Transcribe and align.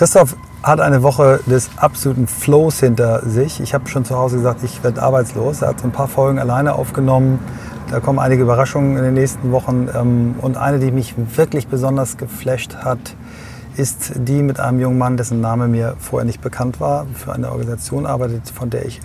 Christoph 0.00 0.34
hat 0.62 0.80
eine 0.80 1.02
Woche 1.02 1.40
des 1.44 1.68
absoluten 1.76 2.26
Flows 2.26 2.80
hinter 2.80 3.20
sich. 3.28 3.60
Ich 3.60 3.74
habe 3.74 3.86
schon 3.86 4.06
zu 4.06 4.16
Hause 4.16 4.38
gesagt, 4.38 4.64
ich 4.64 4.82
werde 4.82 5.02
arbeitslos. 5.02 5.60
Er 5.60 5.68
hat 5.68 5.80
so 5.80 5.86
ein 5.86 5.92
paar 5.92 6.08
Folgen 6.08 6.38
alleine 6.38 6.74
aufgenommen. 6.74 7.38
Da 7.90 8.00
kommen 8.00 8.18
einige 8.18 8.40
Überraschungen 8.40 8.96
in 8.96 9.04
den 9.04 9.12
nächsten 9.12 9.52
Wochen. 9.52 9.90
Ähm, 9.94 10.36
und 10.40 10.56
eine, 10.56 10.78
die 10.78 10.90
mich 10.90 11.16
wirklich 11.36 11.66
besonders 11.66 12.16
geflasht 12.16 12.76
hat, 12.76 13.14
ist 13.76 14.12
die 14.14 14.42
mit 14.42 14.58
einem 14.58 14.80
jungen 14.80 14.96
Mann, 14.96 15.18
dessen 15.18 15.42
Name 15.42 15.68
mir 15.68 15.96
vorher 15.98 16.24
nicht 16.24 16.40
bekannt 16.40 16.80
war, 16.80 17.04
für 17.12 17.34
eine 17.34 17.50
Organisation 17.50 18.06
arbeitet, 18.06 18.48
von 18.48 18.70
der 18.70 18.86
ich 18.86 19.02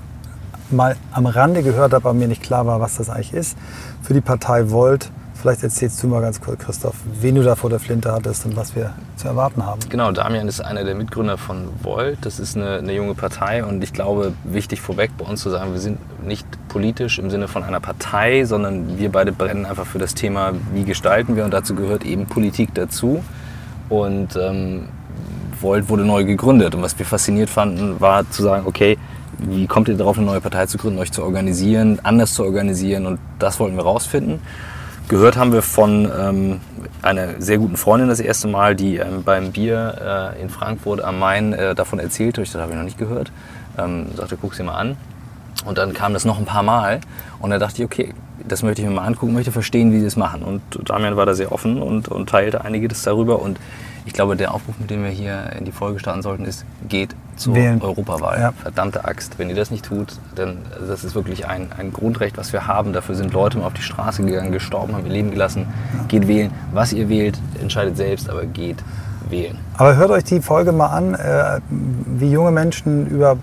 mal 0.72 0.96
am 1.12 1.26
Rande 1.26 1.62
gehört 1.62 1.92
habe, 1.92 2.08
aber 2.08 2.14
mir 2.14 2.30
nicht 2.30 2.42
klar 2.42 2.68
war, 2.68 2.80
was 2.80 2.96
das 2.96 3.10
eigentlich 3.10 3.34
ist. 3.34 3.58
Für 4.02 4.14
die 4.14 4.22
Partei 4.22 4.72
Volt 4.72 5.12
Vielleicht 5.46 5.62
erzählst 5.62 6.02
du 6.02 6.08
mal 6.08 6.22
ganz 6.22 6.42
kurz, 6.42 6.58
Christoph, 6.58 6.96
wen 7.22 7.36
du 7.36 7.44
da 7.44 7.54
vor 7.54 7.70
der 7.70 7.80
Flinte 7.80 8.12
hattest 8.12 8.48
und 8.48 8.56
was 8.56 8.76
wir 8.76 8.96
zu 9.16 9.28
erwarten 9.28 9.64
haben. 9.64 9.80
Genau, 9.90 10.12
Damian 10.12 10.48
ist 10.48 10.60
einer 10.60 10.84
der 10.84 10.96
Mitgründer 10.96 11.38
von 11.38 11.70
Volt. 11.84 12.18
Das 12.24 12.40
ist 12.40 12.58
eine, 12.58 12.78
eine, 12.78 12.94
junge 12.94 13.14
Partei 13.14 13.64
und 13.64 13.84
ich 13.84 13.94
glaube, 13.94 14.34
wichtig 14.44 14.82
vorweg 14.82 15.12
bei 15.20 15.24
uns 15.24 15.44
zu 15.44 15.52
sagen, 15.52 15.72
wir 15.74 15.80
sind 15.80 16.00
nicht 16.26 16.48
politisch 16.68 17.20
im 17.20 17.30
Sinne 17.30 17.48
von 17.48 17.64
einer 17.64 17.80
Partei, 17.80 18.46
sondern 18.46 18.98
wir 18.98 19.12
beide 19.12 19.32
brennen 19.32 19.68
einfach 19.68 19.86
für 19.86 20.00
das 20.00 20.16
Thema, 20.16 20.54
wie 20.74 20.84
gestalten 20.84 21.36
wir 21.36 21.46
und 21.46 21.54
dazu 21.54 21.76
gehört 21.76 22.06
eben 22.06 22.26
Politik 22.26 22.74
dazu. 22.74 23.24
Und 23.88 24.36
ähm, 24.38 24.88
Volt 25.62 25.90
wurde 25.90 26.06
neu 26.06 26.24
gegründet 26.24 26.74
und 26.74 26.82
was 26.82 26.98
wir 26.98 27.06
fasziniert 27.06 27.52
fanden, 27.52 28.02
war 28.02 28.28
zu 28.32 28.42
sagen, 28.42 28.66
okay, 28.66 28.98
wie 29.38 29.68
kommt 29.68 29.90
ihr 29.90 29.96
darauf, 29.96 30.18
eine 30.18 30.26
neue 30.26 30.42
Partei 30.42 30.66
zu 30.66 30.80
gründen, 30.80 30.98
euch 30.98 31.12
zu 31.12 31.22
organisieren, 31.22 32.00
anders 32.02 32.34
zu 32.34 32.44
organisieren 32.44 33.06
und 33.06 33.20
das 33.38 33.60
wollten 33.60 33.76
wir 33.76 33.84
rausfinden. 33.84 34.40
Gehört 35.08 35.38
haben 35.38 35.54
wir 35.54 35.62
von 35.62 36.12
ähm, 36.20 36.62
einer 37.04 37.40
sehr 37.40 37.60
guten 37.60 37.78
Freundin 37.78 38.10
das 38.10 38.20
erste 38.20 38.48
Mal, 38.48 38.76
die 38.76 38.98
ähm, 38.98 39.22
beim 39.24 39.52
Bier 39.52 40.34
äh, 40.36 40.42
in 40.42 40.50
Frankfurt 40.50 41.00
am 41.02 41.20
Main 41.20 41.54
äh, 41.54 41.76
davon 41.76 42.00
erzählte. 42.00 42.42
Ich 42.42 42.50
dachte, 42.50 42.64
habe 42.64 42.72
ich 42.72 42.78
noch 42.78 42.86
nicht 42.86 42.98
gehört. 42.98 43.32
Ähm, 43.78 44.08
sagte, 44.16 44.36
guck 44.36 44.56
sie 44.56 44.64
mal 44.64 44.74
an. 44.74 44.98
Und 45.64 45.78
dann 45.78 45.94
kam 45.94 46.14
das 46.14 46.26
noch 46.26 46.40
ein 46.40 46.46
paar 46.46 46.64
Mal. 46.64 47.02
Und 47.40 47.52
da 47.52 47.60
dachte 47.60 47.84
ich, 47.84 47.86
okay, 47.86 48.16
das 48.48 48.64
möchte 48.64 48.82
ich 48.82 48.88
mir 48.88 48.96
mal 48.96 49.06
angucken, 49.06 49.34
möchte 49.34 49.52
verstehen, 49.52 49.92
wie 49.92 50.00
sie 50.00 50.08
es 50.08 50.16
machen. 50.16 50.42
Und 50.42 50.62
Damian 50.90 51.16
war 51.16 51.28
da 51.28 51.36
sehr 51.36 51.52
offen 51.52 51.84
und, 51.84 52.08
und 52.08 52.28
teilte 52.28 52.66
einiges 52.66 53.04
darüber. 53.04 53.44
Und 53.44 53.60
ich 54.06 54.14
glaube, 54.14 54.36
der 54.36 54.54
Aufruf, 54.54 54.76
mit 54.80 54.90
dem 54.92 55.04
wir 55.04 55.10
hier 55.10 55.52
in 55.58 55.66
die 55.66 55.72
Folge 55.72 56.00
starten 56.00 56.22
sollten, 56.22 56.46
ist, 56.46 56.66
geht 56.88 57.16
zur 57.36 57.56
Wählen. 57.56 57.82
Europawahl. 57.82 58.40
Ja. 58.40 58.52
Verdammte 58.52 59.06
Axt. 59.06 59.40
Wenn 59.40 59.50
ihr 59.50 59.56
das 59.56 59.72
nicht 59.72 59.86
tut, 59.86 60.20
dann 60.36 60.60
das 60.88 61.04
ist 61.04 61.16
wirklich 61.16 61.48
ein, 61.48 61.70
ein 61.78 61.92
Grundrecht, 61.92 62.38
was 62.38 62.54
wir 62.54 62.68
haben. 62.68 62.94
Dafür 62.94 63.16
sind 63.16 63.34
Leute 63.34 63.58
mal 63.58 63.66
auf 63.66 63.74
die 63.74 63.82
Straße 63.82 64.24
gegangen, 64.24 64.52
gestorben, 64.52 64.94
haben 64.94 65.06
ihr 65.06 65.12
Leben 65.12 65.32
gelassen. 65.32 65.68
Ja. 65.98 66.04
Geht 66.08 66.28
wählen. 66.28 66.52
Was 66.72 66.94
ihr 66.94 67.10
wählt, 67.10 67.40
entscheidet 67.60 67.98
selbst, 67.98 68.30
aber 68.30 68.46
geht 68.46 68.78
wählen. 69.30 69.58
Aber 69.78 69.96
hört 69.96 70.12
euch 70.12 70.24
die 70.24 70.40
Folge 70.40 70.72
mal 70.72 70.88
an, 70.88 71.16
äh, 71.16 71.60
wie 71.70 72.30
junge 72.30 72.52
Menschen 72.52 73.08
über 73.08 73.38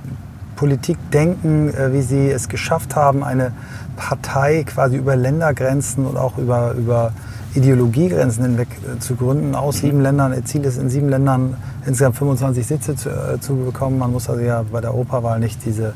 Politik 0.55 0.97
denken, 1.13 1.75
äh, 1.75 1.93
wie 1.93 2.03
sie 2.03 2.31
es 2.31 2.49
geschafft 2.49 2.95
haben, 2.95 3.25
eine 3.25 3.53
Partei 3.97 4.65
quasi 4.65 4.97
über 4.97 5.17
Ländergrenzen 5.17 6.07
und 6.07 6.17
auch 6.17 6.39
über, 6.39 6.73
über 6.73 7.13
Ideologiegrenzen 7.55 8.45
hinweg 8.45 8.69
äh, 8.83 8.99
zu 8.99 9.15
gründen, 9.15 9.55
aus 9.55 9.79
sieben 9.79 10.01
Ländern. 10.01 10.33
Ihr 10.33 10.45
Ziel 10.45 10.65
ist, 10.65 10.79
in 10.79 10.89
sieben 10.89 11.09
Ländern 11.09 11.57
insgesamt 11.87 12.17
25 12.17 12.67
Sitze 12.67 12.97
zu, 12.97 13.11
äh, 13.11 13.41
zu 13.41 13.57
bekommen. 13.57 13.99
Man 13.99 14.13
muss 14.13 14.29
also 14.29 14.41
ja 14.41 14.65
bei 14.71 14.81
der 14.81 14.93
Europawahl 14.93 15.39
nicht 15.39 15.65
diese 15.65 15.95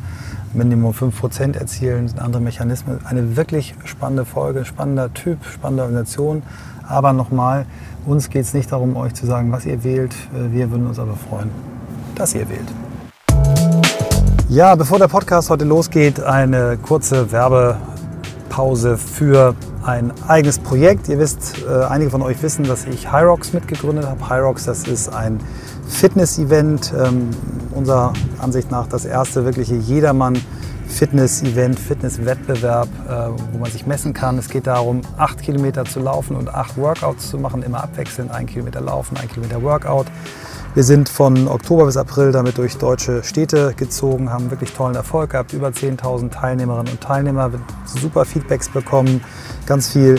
Minimum 0.53 0.93
5% 0.93 1.57
erzielen, 1.57 2.09
sind 2.09 2.21
andere 2.21 2.43
Mechanismen. 2.43 2.99
Eine 3.05 3.37
wirklich 3.37 3.75
spannende 3.85 4.25
Folge, 4.25 4.65
spannender 4.65 5.13
Typ, 5.15 5.45
spannende 5.45 5.85
Organisation. 5.85 6.43
Aber 6.89 7.13
nochmal, 7.13 7.67
uns 8.05 8.31
geht 8.31 8.43
es 8.43 8.55
nicht 8.55 8.71
darum, 8.71 8.97
euch 8.97 9.15
zu 9.15 9.27
sagen, 9.27 9.51
was 9.51 9.67
ihr 9.67 9.83
wählt. 9.83 10.15
Äh, 10.35 10.53
wir 10.53 10.71
würden 10.71 10.87
uns 10.87 10.99
aber 10.99 11.17
freuen, 11.17 11.51
dass 12.15 12.35
ihr 12.35 12.49
wählt. 12.49 12.69
Ja, 14.49 14.75
bevor 14.77 14.99
der 14.99 15.09
Podcast 15.09 15.51
heute 15.51 15.65
losgeht, 15.65 16.23
eine 16.23 16.79
kurze 16.81 17.33
Werbepause 18.47 18.97
für 18.97 19.55
ein 19.85 20.13
eigenes 20.27 20.59
Projekt. 20.59 21.09
Ihr 21.09 21.19
wisst, 21.19 21.65
äh, 21.69 21.85
einige 21.85 22.11
von 22.11 22.23
euch 22.23 22.43
wissen, 22.43 22.65
dass 22.65 22.85
ich 22.87 23.13
Hyrox 23.13 23.53
mitgegründet 23.53 24.07
habe. 24.07 24.29
Hyrox, 24.29 24.65
das 24.65 24.87
ist 24.87 25.09
ein 25.09 25.41
Fitness-Event, 25.89 26.93
ähm, 26.99 27.31
unserer 27.75 28.13
Ansicht 28.39 28.71
nach 28.71 28.87
das 28.87 29.05
erste 29.05 29.45
wirkliche 29.45 29.75
Jedermann 29.75 30.41
Fitness-Event, 30.89 31.79
Fitness-Wettbewerb, 31.79 32.89
äh, 33.09 33.29
wo 33.53 33.59
man 33.59 33.71
sich 33.71 33.87
messen 33.87 34.15
kann. 34.15 34.39
Es 34.39 34.49
geht 34.49 34.67
darum, 34.67 35.03
acht 35.17 35.43
Kilometer 35.43 35.85
zu 35.85 36.01
laufen 36.01 36.37
und 36.37 36.53
acht 36.53 36.77
Workouts 36.77 37.29
zu 37.29 37.39
machen, 37.39 37.63
immer 37.63 37.83
abwechselnd. 37.83 38.31
Ein 38.31 38.47
Kilometer 38.47 38.81
laufen, 38.81 39.17
ein 39.17 39.29
Kilometer 39.29 39.63
Workout. 39.63 40.07
Wir 40.77 40.85
sind 40.85 41.09
von 41.09 41.49
Oktober 41.49 41.87
bis 41.87 41.97
April 41.97 42.33
damit 42.33 42.59
durch 42.59 42.77
deutsche 42.77 43.25
Städte 43.25 43.73
gezogen, 43.75 44.31
haben 44.31 44.51
wirklich 44.51 44.73
tollen 44.73 44.95
Erfolg 44.95 45.31
gehabt, 45.31 45.55
über 45.55 45.69
10.000 45.69 46.29
Teilnehmerinnen 46.29 46.93
und 46.93 47.01
Teilnehmer, 47.01 47.51
super 47.87 48.27
Feedbacks 48.27 48.69
bekommen, 48.69 49.25
ganz 49.65 49.89
viel 49.89 50.17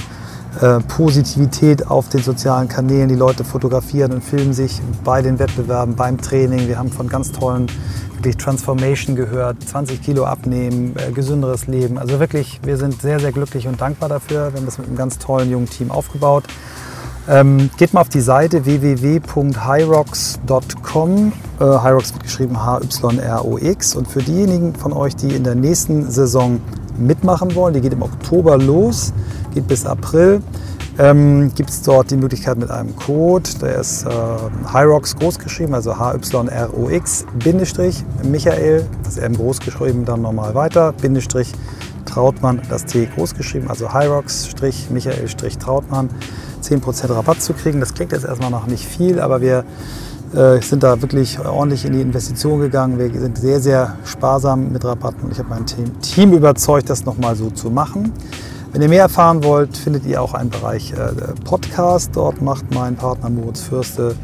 äh, 0.59 0.79
Positivität 0.79 1.85
auf 1.85 2.09
den 2.09 2.23
sozialen 2.23 2.67
Kanälen. 2.67 3.07
Die 3.07 3.13
Leute 3.13 3.43
fotografieren 3.43 4.11
und 4.13 4.23
filmen 4.23 4.51
sich 4.53 4.81
bei 5.03 5.21
den 5.21 5.37
Wettbewerben, 5.37 5.95
beim 5.95 6.19
Training. 6.19 6.67
Wir 6.67 6.79
haben 6.79 6.91
von 6.91 7.07
ganz 7.07 7.31
tollen 7.31 7.67
wirklich 8.15 8.37
Transformation 8.37 9.15
gehört, 9.15 9.61
20 9.61 10.01
Kilo 10.01 10.25
abnehmen, 10.25 10.95
äh, 10.95 11.11
gesünderes 11.11 11.67
Leben. 11.67 11.99
Also 11.99 12.19
wirklich, 12.19 12.61
wir 12.63 12.77
sind 12.77 12.99
sehr, 12.99 13.19
sehr 13.19 13.31
glücklich 13.31 13.67
und 13.67 13.79
dankbar 13.79 14.09
dafür. 14.09 14.51
Wir 14.51 14.57
haben 14.59 14.65
das 14.65 14.79
mit 14.79 14.87
einem 14.87 14.97
ganz 14.97 15.19
tollen 15.19 15.51
jungen 15.51 15.69
Team 15.69 15.91
aufgebaut. 15.91 16.45
Ähm, 17.29 17.69
geht 17.77 17.93
mal 17.93 18.01
auf 18.01 18.09
die 18.09 18.21
Seite 18.21 18.65
www.hyrox.com. 18.65 21.33
Äh, 21.59 21.63
Hyrox 21.63 22.13
wird 22.13 22.23
geschrieben 22.23 22.65
H-Y-R-O-X. 22.65 23.95
Und 23.95 24.07
für 24.07 24.23
diejenigen 24.23 24.73
von 24.73 24.93
euch, 24.93 25.15
die 25.15 25.35
in 25.35 25.43
der 25.43 25.55
nächsten 25.55 26.09
Saison 26.09 26.61
mitmachen 26.97 27.53
wollen, 27.53 27.73
die 27.73 27.81
geht 27.81 27.91
im 27.91 28.01
Oktober 28.01 28.57
los, 28.57 29.11
geht 29.53 29.67
bis 29.67 29.85
April, 29.85 30.41
ähm, 30.99 31.51
gibt 31.53 31.69
es 31.69 31.81
dort 31.81 32.11
die 32.11 32.15
Möglichkeit 32.15 32.57
mit 32.57 32.71
einem 32.71 32.95
Code, 32.95 33.49
der 33.61 33.79
ist 33.79 34.05
äh, 34.05 34.09
Hyrox 34.73 35.17
groß 35.17 35.37
geschrieben, 35.37 35.75
also 35.75 35.99
H-Y-R-O-X, 35.99 37.25
Bindestrich, 37.43 38.05
Michael, 38.23 38.85
das 39.03 39.17
M 39.17 39.35
groß 39.35 39.59
geschrieben, 39.59 40.05
dann 40.05 40.21
nochmal 40.21 40.55
weiter, 40.55 40.93
Bindestrich, 40.93 41.51
Trautmann, 42.05 42.61
das 42.69 42.85
T 42.85 43.09
groß 43.15 43.35
geschrieben, 43.35 43.69
also 43.69 43.93
Hyrox, 43.93 44.47
Michael, 44.89 45.27
Trautmann. 45.59 46.09
10% 46.61 47.09
Rabatt 47.09 47.41
zu 47.41 47.53
kriegen. 47.53 47.79
Das 47.79 47.93
klingt 47.93 48.11
jetzt 48.11 48.25
erstmal 48.25 48.51
noch 48.51 48.67
nicht 48.67 48.85
viel, 48.85 49.19
aber 49.19 49.41
wir 49.41 49.63
äh, 50.33 50.61
sind 50.61 50.83
da 50.83 51.01
wirklich 51.01 51.39
ordentlich 51.39 51.85
in 51.85 51.93
die 51.93 52.01
Investition 52.01 52.59
gegangen. 52.59 52.99
Wir 52.99 53.19
sind 53.19 53.37
sehr, 53.37 53.59
sehr 53.59 53.95
sparsam 54.03 54.71
mit 54.71 54.83
Rabatten 54.83 55.23
und 55.23 55.31
ich 55.31 55.39
habe 55.39 55.49
mein 55.49 55.65
Team, 55.65 56.33
überzeugt, 56.33 56.89
das 56.89 57.05
nochmal 57.05 57.35
so 57.35 57.49
zu 57.49 57.69
machen. 57.69 58.11
Wenn 58.73 58.81
ihr 58.81 58.89
mehr 58.89 59.03
erfahren 59.03 59.43
wollt, 59.43 59.77
findet 59.77 60.05
ihr 60.05 60.21
auch 60.21 60.33
einen 60.33 60.49
Bereich 60.49 60.91
äh, 60.91 61.11
Podcast. 61.45 62.11
Dort 62.13 62.41
macht 62.41 62.65
mein 62.73 62.95
Partner 62.95 63.29
Moritz 63.29 63.61
Fürste 63.61 64.15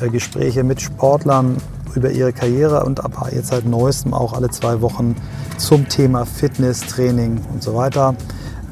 äh, 0.00 0.08
Gespräche 0.10 0.62
mit 0.62 0.82
Sportlern 0.82 1.56
über 1.94 2.10
ihre 2.10 2.32
Karriere 2.32 2.84
und 2.84 3.02
ab 3.02 3.28
jetzt 3.32 3.48
seit 3.48 3.64
neuestem 3.64 4.12
auch 4.12 4.34
alle 4.34 4.50
zwei 4.50 4.82
Wochen 4.82 5.16
zum 5.56 5.88
Thema 5.88 6.26
Fitness, 6.26 6.80
Training 6.80 7.40
und 7.52 7.62
so 7.62 7.74
weiter. 7.74 8.14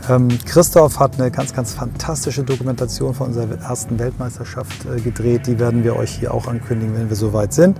Ähm, 0.09 0.29
Christoph 0.45 1.01
hat 1.01 1.19
eine 1.19 1.31
ganz, 1.31 1.55
ganz 1.55 1.73
fantastische 1.73 2.43
Dokumentation 2.43 3.15
von 3.15 3.29
unserer 3.29 3.59
ersten 3.61 3.99
Weltmeisterschaft 3.99 4.85
äh, 4.85 5.01
gedreht. 5.01 5.47
Die 5.47 5.59
werden 5.59 5.83
wir 5.83 5.97
euch 5.97 6.11
hier 6.11 6.35
auch 6.35 6.47
ankündigen, 6.47 6.95
wenn 6.97 7.09
wir 7.09 7.17
soweit 7.17 7.55
sind. 7.55 7.79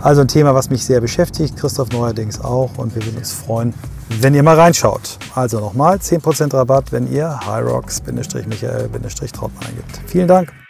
Also 0.00 0.20
ein 0.20 0.28
Thema, 0.28 0.54
was 0.54 0.70
mich 0.70 0.84
sehr 0.84 1.00
beschäftigt, 1.00 1.56
Christoph 1.56 1.90
neuerdings 1.90 2.40
auch. 2.40 2.78
Und 2.78 2.94
wir 2.94 3.04
würden 3.04 3.18
uns 3.18 3.32
freuen, 3.32 3.74
wenn 4.20 4.34
ihr 4.34 4.42
mal 4.42 4.58
reinschaut. 4.58 5.18
Also 5.34 5.60
nochmal 5.60 5.96
10% 5.96 6.54
Rabatt, 6.54 6.92
wenn 6.92 7.10
ihr 7.10 7.40
Hyrox-Michael-Trautmann 7.44 9.66
eingibt. 9.66 10.00
Vielen 10.06 10.28
Dank. 10.28 10.63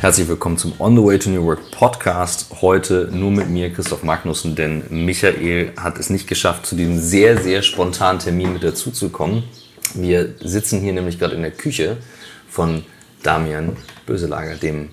Herzlich 0.00 0.28
willkommen 0.28 0.56
zum 0.56 0.74
On 0.78 0.94
the 0.96 1.02
Way 1.02 1.18
to 1.18 1.28
New 1.28 1.44
Work 1.44 1.72
Podcast. 1.72 2.46
Heute 2.62 3.08
nur 3.12 3.32
mit 3.32 3.50
mir, 3.50 3.72
Christoph 3.72 4.04
Magnussen, 4.04 4.54
denn 4.54 4.84
Michael 4.90 5.72
hat 5.76 5.98
es 5.98 6.08
nicht 6.08 6.28
geschafft, 6.28 6.66
zu 6.66 6.76
diesem 6.76 7.00
sehr, 7.00 7.36
sehr 7.36 7.62
spontanen 7.62 8.20
Termin 8.20 8.52
mit 8.52 8.62
dazuzukommen. 8.62 9.42
Wir 9.94 10.36
sitzen 10.38 10.80
hier 10.80 10.92
nämlich 10.92 11.18
gerade 11.18 11.34
in 11.34 11.42
der 11.42 11.50
Küche 11.50 11.96
von 12.48 12.84
Damian 13.24 13.76
Böselager, 14.06 14.54
dem 14.54 14.90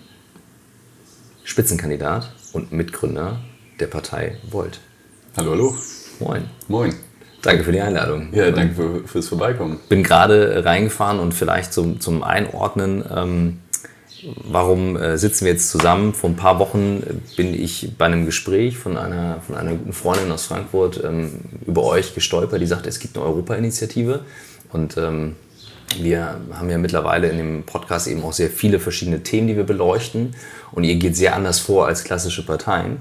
Spitzenkandidat 1.43 2.31
und 2.53 2.71
Mitgründer 2.71 3.41
der 3.79 3.87
Partei 3.87 4.39
Volt. 4.49 4.79
Hallo, 5.37 5.51
hallo. 5.51 5.75
Moin. 6.19 6.45
Moin. 6.67 6.95
Danke 7.43 7.63
für 7.63 7.71
die 7.71 7.81
Einladung. 7.81 8.29
Ja, 8.33 8.49
danke 8.49 8.73
für, 8.73 9.07
fürs 9.07 9.27
Vorbeikommen. 9.27 9.79
Bin 9.87 10.01
gerade 10.01 10.65
reingefahren 10.65 11.19
und 11.19 11.35
vielleicht 11.35 11.73
zum, 11.73 11.99
zum 11.99 12.23
Einordnen. 12.23 13.05
Ähm, 13.15 13.59
warum 14.43 14.97
äh, 14.97 15.17
sitzen 15.17 15.45
wir 15.45 15.53
jetzt 15.53 15.69
zusammen? 15.69 16.13
Vor 16.13 16.29
ein 16.29 16.35
paar 16.35 16.59
Wochen 16.59 17.03
bin 17.35 17.53
ich 17.53 17.91
bei 17.97 18.05
einem 18.05 18.25
Gespräch 18.25 18.77
von 18.77 18.97
einer, 18.97 19.41
von 19.45 19.55
einer 19.55 19.71
guten 19.71 19.93
Freundin 19.93 20.31
aus 20.31 20.45
Frankfurt 20.45 21.03
ähm, 21.03 21.31
über 21.65 21.83
euch 21.83 22.13
gestolpert, 22.13 22.61
die 22.61 22.67
sagte, 22.67 22.89
es 22.89 22.99
gibt 22.99 23.17
eine 23.17 23.25
Europa-Initiative. 23.25 24.21
Und 24.71 24.97
ähm, 24.97 25.35
wir 25.99 26.39
haben 26.51 26.69
ja 26.69 26.77
mittlerweile 26.77 27.29
in 27.29 27.37
dem 27.37 27.63
Podcast 27.63 28.07
eben 28.07 28.23
auch 28.23 28.33
sehr 28.33 28.49
viele 28.49 28.79
verschiedene 28.79 29.23
Themen, 29.23 29.47
die 29.47 29.55
wir 29.55 29.63
beleuchten. 29.63 30.35
Und 30.71 30.83
ihr 30.83 30.95
geht 30.95 31.15
sehr 31.15 31.35
anders 31.35 31.59
vor 31.59 31.87
als 31.87 32.03
klassische 32.03 32.45
Parteien. 32.45 32.97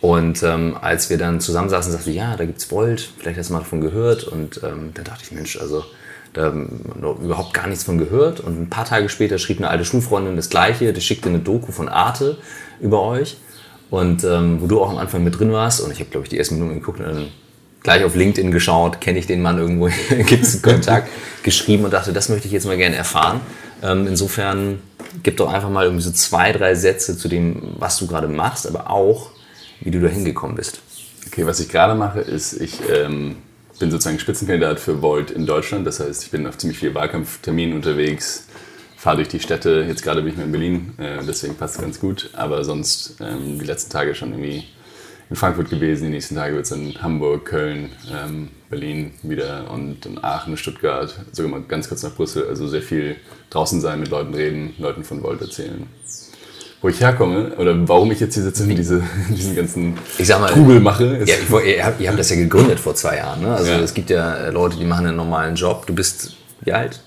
Und 0.00 0.42
ähm, 0.42 0.76
als 0.80 1.10
wir 1.10 1.18
dann 1.18 1.40
zusammensaßen, 1.40 1.92
sagte 1.92 2.10
ich, 2.10 2.16
ja, 2.16 2.36
da 2.36 2.44
gibt 2.44 2.58
es 2.58 2.70
Volt, 2.70 3.10
vielleicht 3.18 3.38
hast 3.38 3.50
du 3.50 3.54
mal 3.54 3.60
davon 3.60 3.80
gehört. 3.80 4.24
Und 4.24 4.60
ähm, 4.62 4.90
dann 4.94 5.04
dachte 5.04 5.24
ich, 5.24 5.32
Mensch, 5.32 5.58
also 5.60 5.84
da 6.32 6.52
noch 6.52 7.20
überhaupt 7.20 7.54
gar 7.54 7.66
nichts 7.66 7.84
von 7.84 7.98
gehört. 7.98 8.40
Und 8.40 8.60
ein 8.60 8.70
paar 8.70 8.84
Tage 8.84 9.08
später 9.08 9.38
schrieb 9.38 9.58
eine 9.58 9.68
alte 9.68 9.84
Schulfreundin 9.84 10.36
das 10.36 10.50
Gleiche. 10.50 10.92
Die 10.92 11.00
schickte 11.00 11.28
eine 11.28 11.40
Doku 11.40 11.72
von 11.72 11.88
Arte 11.88 12.38
über 12.80 13.02
euch. 13.02 13.36
Und 13.90 14.22
ähm, 14.22 14.60
wo 14.60 14.66
du 14.66 14.80
auch 14.80 14.90
am 14.90 14.98
Anfang 14.98 15.24
mit 15.24 15.38
drin 15.38 15.52
warst. 15.52 15.80
Und 15.80 15.90
ich 15.90 15.98
habe, 15.98 16.10
glaube 16.10 16.24
ich, 16.24 16.30
die 16.30 16.38
ersten 16.38 16.54
Minuten 16.54 16.74
geguckt 16.80 17.00
und 17.00 17.06
dann 17.06 17.28
gleich 17.82 18.04
auf 18.04 18.14
LinkedIn 18.14 18.50
geschaut, 18.52 19.00
kenne 19.00 19.18
ich 19.18 19.26
den 19.26 19.42
Mann 19.42 19.58
irgendwo, 19.58 19.88
gibt 20.26 20.44
es 20.44 20.62
Kontakt, 20.62 21.08
geschrieben 21.42 21.84
und 21.84 21.92
dachte, 21.92 22.12
das 22.12 22.28
möchte 22.28 22.46
ich 22.46 22.52
jetzt 22.52 22.66
mal 22.66 22.76
gerne 22.76 22.96
erfahren. 22.96 23.40
Ähm, 23.82 24.06
insofern 24.06 24.80
gib 25.22 25.38
doch 25.38 25.52
einfach 25.52 25.70
mal 25.70 25.84
irgendwie 25.84 26.02
so 26.04 26.12
zwei, 26.12 26.52
drei 26.52 26.74
Sätze 26.74 27.16
zu 27.16 27.28
dem, 27.28 27.74
was 27.78 27.98
du 27.98 28.06
gerade 28.06 28.28
machst, 28.28 28.66
aber 28.66 28.90
auch, 28.90 29.30
wie 29.80 29.90
du 29.90 30.00
da 30.00 30.08
hingekommen 30.08 30.56
bist. 30.56 30.80
Okay, 31.26 31.46
was 31.46 31.60
ich 31.60 31.68
gerade 31.68 31.94
mache, 31.94 32.20
ist, 32.20 32.52
ich 32.52 32.80
ähm, 32.92 33.36
bin 33.80 33.90
sozusagen 33.90 34.20
Spitzenkandidat 34.20 34.78
für 34.78 35.02
Volt 35.02 35.32
in 35.32 35.46
Deutschland. 35.46 35.84
Das 35.86 35.98
heißt, 35.98 36.22
ich 36.22 36.30
bin 36.30 36.46
auf 36.46 36.56
ziemlich 36.58 36.78
vielen 36.78 36.94
Wahlkampfterminen 36.94 37.74
unterwegs, 37.74 38.46
fahre 38.96 39.16
durch 39.16 39.28
die 39.28 39.40
Städte. 39.40 39.84
Jetzt 39.88 40.02
gerade 40.02 40.22
bin 40.22 40.30
ich 40.30 40.36
mal 40.36 40.44
in 40.44 40.52
Berlin, 40.52 40.92
äh, 40.98 41.24
deswegen 41.26 41.56
passt 41.56 41.76
es 41.76 41.80
ganz 41.80 41.98
gut. 41.98 42.30
Aber 42.34 42.62
sonst 42.62 43.16
ähm, 43.20 43.58
die 43.58 43.64
letzten 43.64 43.90
Tage 43.90 44.14
schon 44.14 44.30
irgendwie 44.30 44.64
in 45.30 45.36
Frankfurt 45.36 45.70
gewesen. 45.70 46.04
Die 46.04 46.10
nächsten 46.10 46.36
Tage 46.36 46.54
wird 46.54 46.66
es 46.66 46.72
in 46.72 47.02
Hamburg, 47.02 47.46
Köln, 47.46 47.90
ähm, 48.12 48.50
Berlin 48.68 49.12
wieder 49.22 49.70
und 49.70 50.04
in 50.04 50.22
Aachen, 50.22 50.56
Stuttgart, 50.56 51.14
sogar 51.32 51.50
mal 51.50 51.62
ganz 51.62 51.88
kurz 51.88 52.02
nach 52.02 52.14
Brüssel. 52.14 52.46
Also 52.48 52.68
sehr 52.68 52.82
viel 52.82 53.16
draußen 53.48 53.80
sein, 53.80 53.98
mit 53.98 54.10
Leuten 54.10 54.34
reden, 54.34 54.74
Leuten 54.78 55.04
von 55.04 55.22
Volt 55.22 55.40
erzählen 55.40 55.86
wo 56.82 56.88
ich 56.88 57.00
herkomme 57.00 57.52
oder 57.58 57.76
warum 57.88 58.10
ich 58.10 58.20
jetzt 58.20 58.34
hier 58.34 58.42
sitze 58.42 58.62
und 58.62 58.70
diese, 58.70 59.02
diesen 59.28 59.54
ganzen 59.54 59.98
ich 60.18 60.26
sag 60.26 60.40
mal, 60.40 60.50
Trubel 60.50 60.80
mache. 60.80 61.22
Ja, 61.24 61.34
ich, 61.34 61.66
ihr, 61.66 61.84
habt, 61.84 62.00
ihr 62.00 62.08
habt 62.08 62.18
das 62.18 62.30
ja 62.30 62.36
gegründet 62.36 62.80
vor 62.80 62.94
zwei 62.94 63.16
Jahren. 63.16 63.42
Ne? 63.42 63.54
Also 63.54 63.70
ja. 63.70 63.78
es 63.78 63.92
gibt 63.94 64.10
ja 64.10 64.34
äh, 64.34 64.50
Leute, 64.50 64.76
die 64.76 64.84
machen 64.84 65.06
einen 65.06 65.16
normalen 65.16 65.54
Job. 65.54 65.86
Du 65.86 65.94
bist 65.94 66.36
wie 66.62 66.72
alt? 66.72 67.00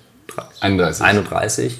31. 0.62 1.04
31. 1.04 1.78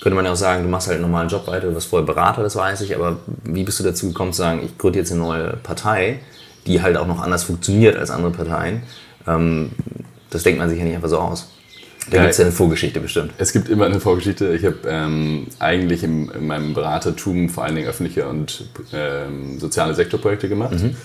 Könnte 0.00 0.14
man 0.14 0.24
ja 0.24 0.32
auch 0.32 0.36
sagen, 0.36 0.62
du 0.62 0.68
machst 0.68 0.88
halt 0.88 0.96
einen 0.96 1.06
normalen 1.06 1.28
Job 1.28 1.46
weiter. 1.46 1.68
Du 1.68 1.74
warst 1.74 1.88
vorher 1.88 2.06
Berater, 2.06 2.42
das 2.42 2.54
weiß 2.54 2.80
ich. 2.82 2.94
Aber 2.94 3.18
wie 3.44 3.64
bist 3.64 3.80
du 3.80 3.84
dazu 3.84 4.08
gekommen 4.08 4.32
zu 4.32 4.38
sagen, 4.38 4.60
ich 4.64 4.76
gründe 4.78 4.98
jetzt 4.98 5.10
eine 5.10 5.20
neue 5.20 5.56
Partei, 5.56 6.20
die 6.66 6.82
halt 6.82 6.96
auch 6.96 7.06
noch 7.06 7.20
anders 7.20 7.44
funktioniert 7.44 7.96
als 7.96 8.10
andere 8.10 8.30
Parteien? 8.32 8.82
Ähm, 9.26 9.70
das 10.30 10.42
denkt 10.42 10.58
man 10.58 10.68
sich 10.68 10.78
ja 10.78 10.84
nicht 10.84 10.94
einfach 10.94 11.08
so 11.08 11.18
aus. 11.18 11.48
Da 12.10 12.18
gibt 12.18 12.30
es 12.30 12.38
ja 12.38 12.44
eine 12.44 12.52
Vorgeschichte 12.52 13.00
bestimmt. 13.00 13.32
Es 13.38 13.52
gibt 13.52 13.68
immer 13.68 13.86
eine 13.86 14.00
Vorgeschichte. 14.00 14.54
Ich 14.54 14.64
habe 14.64 14.76
ähm, 14.86 15.46
eigentlich 15.58 16.04
im, 16.04 16.30
in 16.30 16.46
meinem 16.46 16.74
Beratertum 16.74 17.48
vor 17.48 17.64
allen 17.64 17.74
Dingen 17.74 17.88
öffentliche 17.88 18.28
und 18.28 18.68
ähm, 18.92 19.58
soziale 19.58 19.94
Sektorprojekte 19.94 20.48
gemacht. 20.48 20.80
Mhm. 20.80 20.96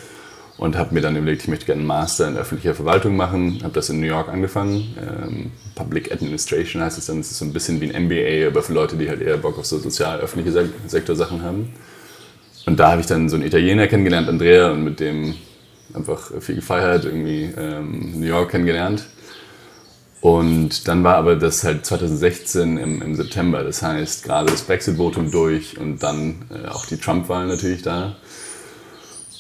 Und 0.57 0.77
habe 0.77 0.93
mir 0.93 1.01
dann 1.01 1.15
überlegt, 1.15 1.41
ich 1.41 1.47
möchte 1.47 1.65
gerne 1.65 1.79
einen 1.79 1.87
Master 1.87 2.27
in 2.27 2.37
öffentlicher 2.37 2.75
Verwaltung 2.75 3.15
machen. 3.15 3.61
Habe 3.63 3.73
das 3.73 3.89
in 3.89 3.99
New 3.99 4.05
York 4.05 4.29
angefangen. 4.29 4.95
Ähm, 4.99 5.51
Public 5.73 6.11
Administration 6.11 6.83
heißt 6.83 6.99
es 6.99 7.07
dann. 7.07 7.19
Es 7.19 7.31
ist 7.31 7.39
so 7.39 7.45
ein 7.45 7.53
bisschen 7.53 7.81
wie 7.81 7.91
ein 7.91 8.05
MBA, 8.05 8.47
aber 8.47 8.61
für 8.61 8.73
Leute, 8.73 8.95
die 8.95 9.09
halt 9.09 9.21
eher 9.21 9.37
Bock 9.37 9.57
auf 9.57 9.65
so 9.65 9.79
sozial-öffentliche 9.79 10.69
Sektorsachen 10.85 11.41
haben. 11.41 11.73
Und 12.67 12.79
da 12.79 12.91
habe 12.91 13.01
ich 13.01 13.07
dann 13.07 13.27
so 13.27 13.37
einen 13.37 13.45
Italiener 13.45 13.87
kennengelernt, 13.87 14.29
Andrea, 14.29 14.71
und 14.71 14.83
mit 14.83 14.99
dem 14.99 15.33
einfach 15.95 16.31
viel 16.41 16.55
gefeiert, 16.55 17.05
irgendwie 17.05 17.49
ähm, 17.57 18.19
New 18.19 18.27
York 18.27 18.51
kennengelernt. 18.51 19.05
Und 20.21 20.87
dann 20.87 21.03
war 21.03 21.15
aber 21.15 21.35
das 21.35 21.63
halt 21.63 21.83
2016 21.85 22.77
im, 22.77 23.01
im 23.01 23.15
September. 23.15 23.63
Das 23.63 23.81
heißt, 23.81 24.23
gerade 24.23 24.51
das 24.51 24.61
Brexit-Votum 24.61 25.31
durch 25.31 25.79
und 25.79 26.03
dann 26.03 26.45
äh, 26.51 26.67
auch 26.67 26.85
die 26.85 26.97
Trump-Wahl 26.97 27.47
natürlich 27.47 27.81
da. 27.81 28.15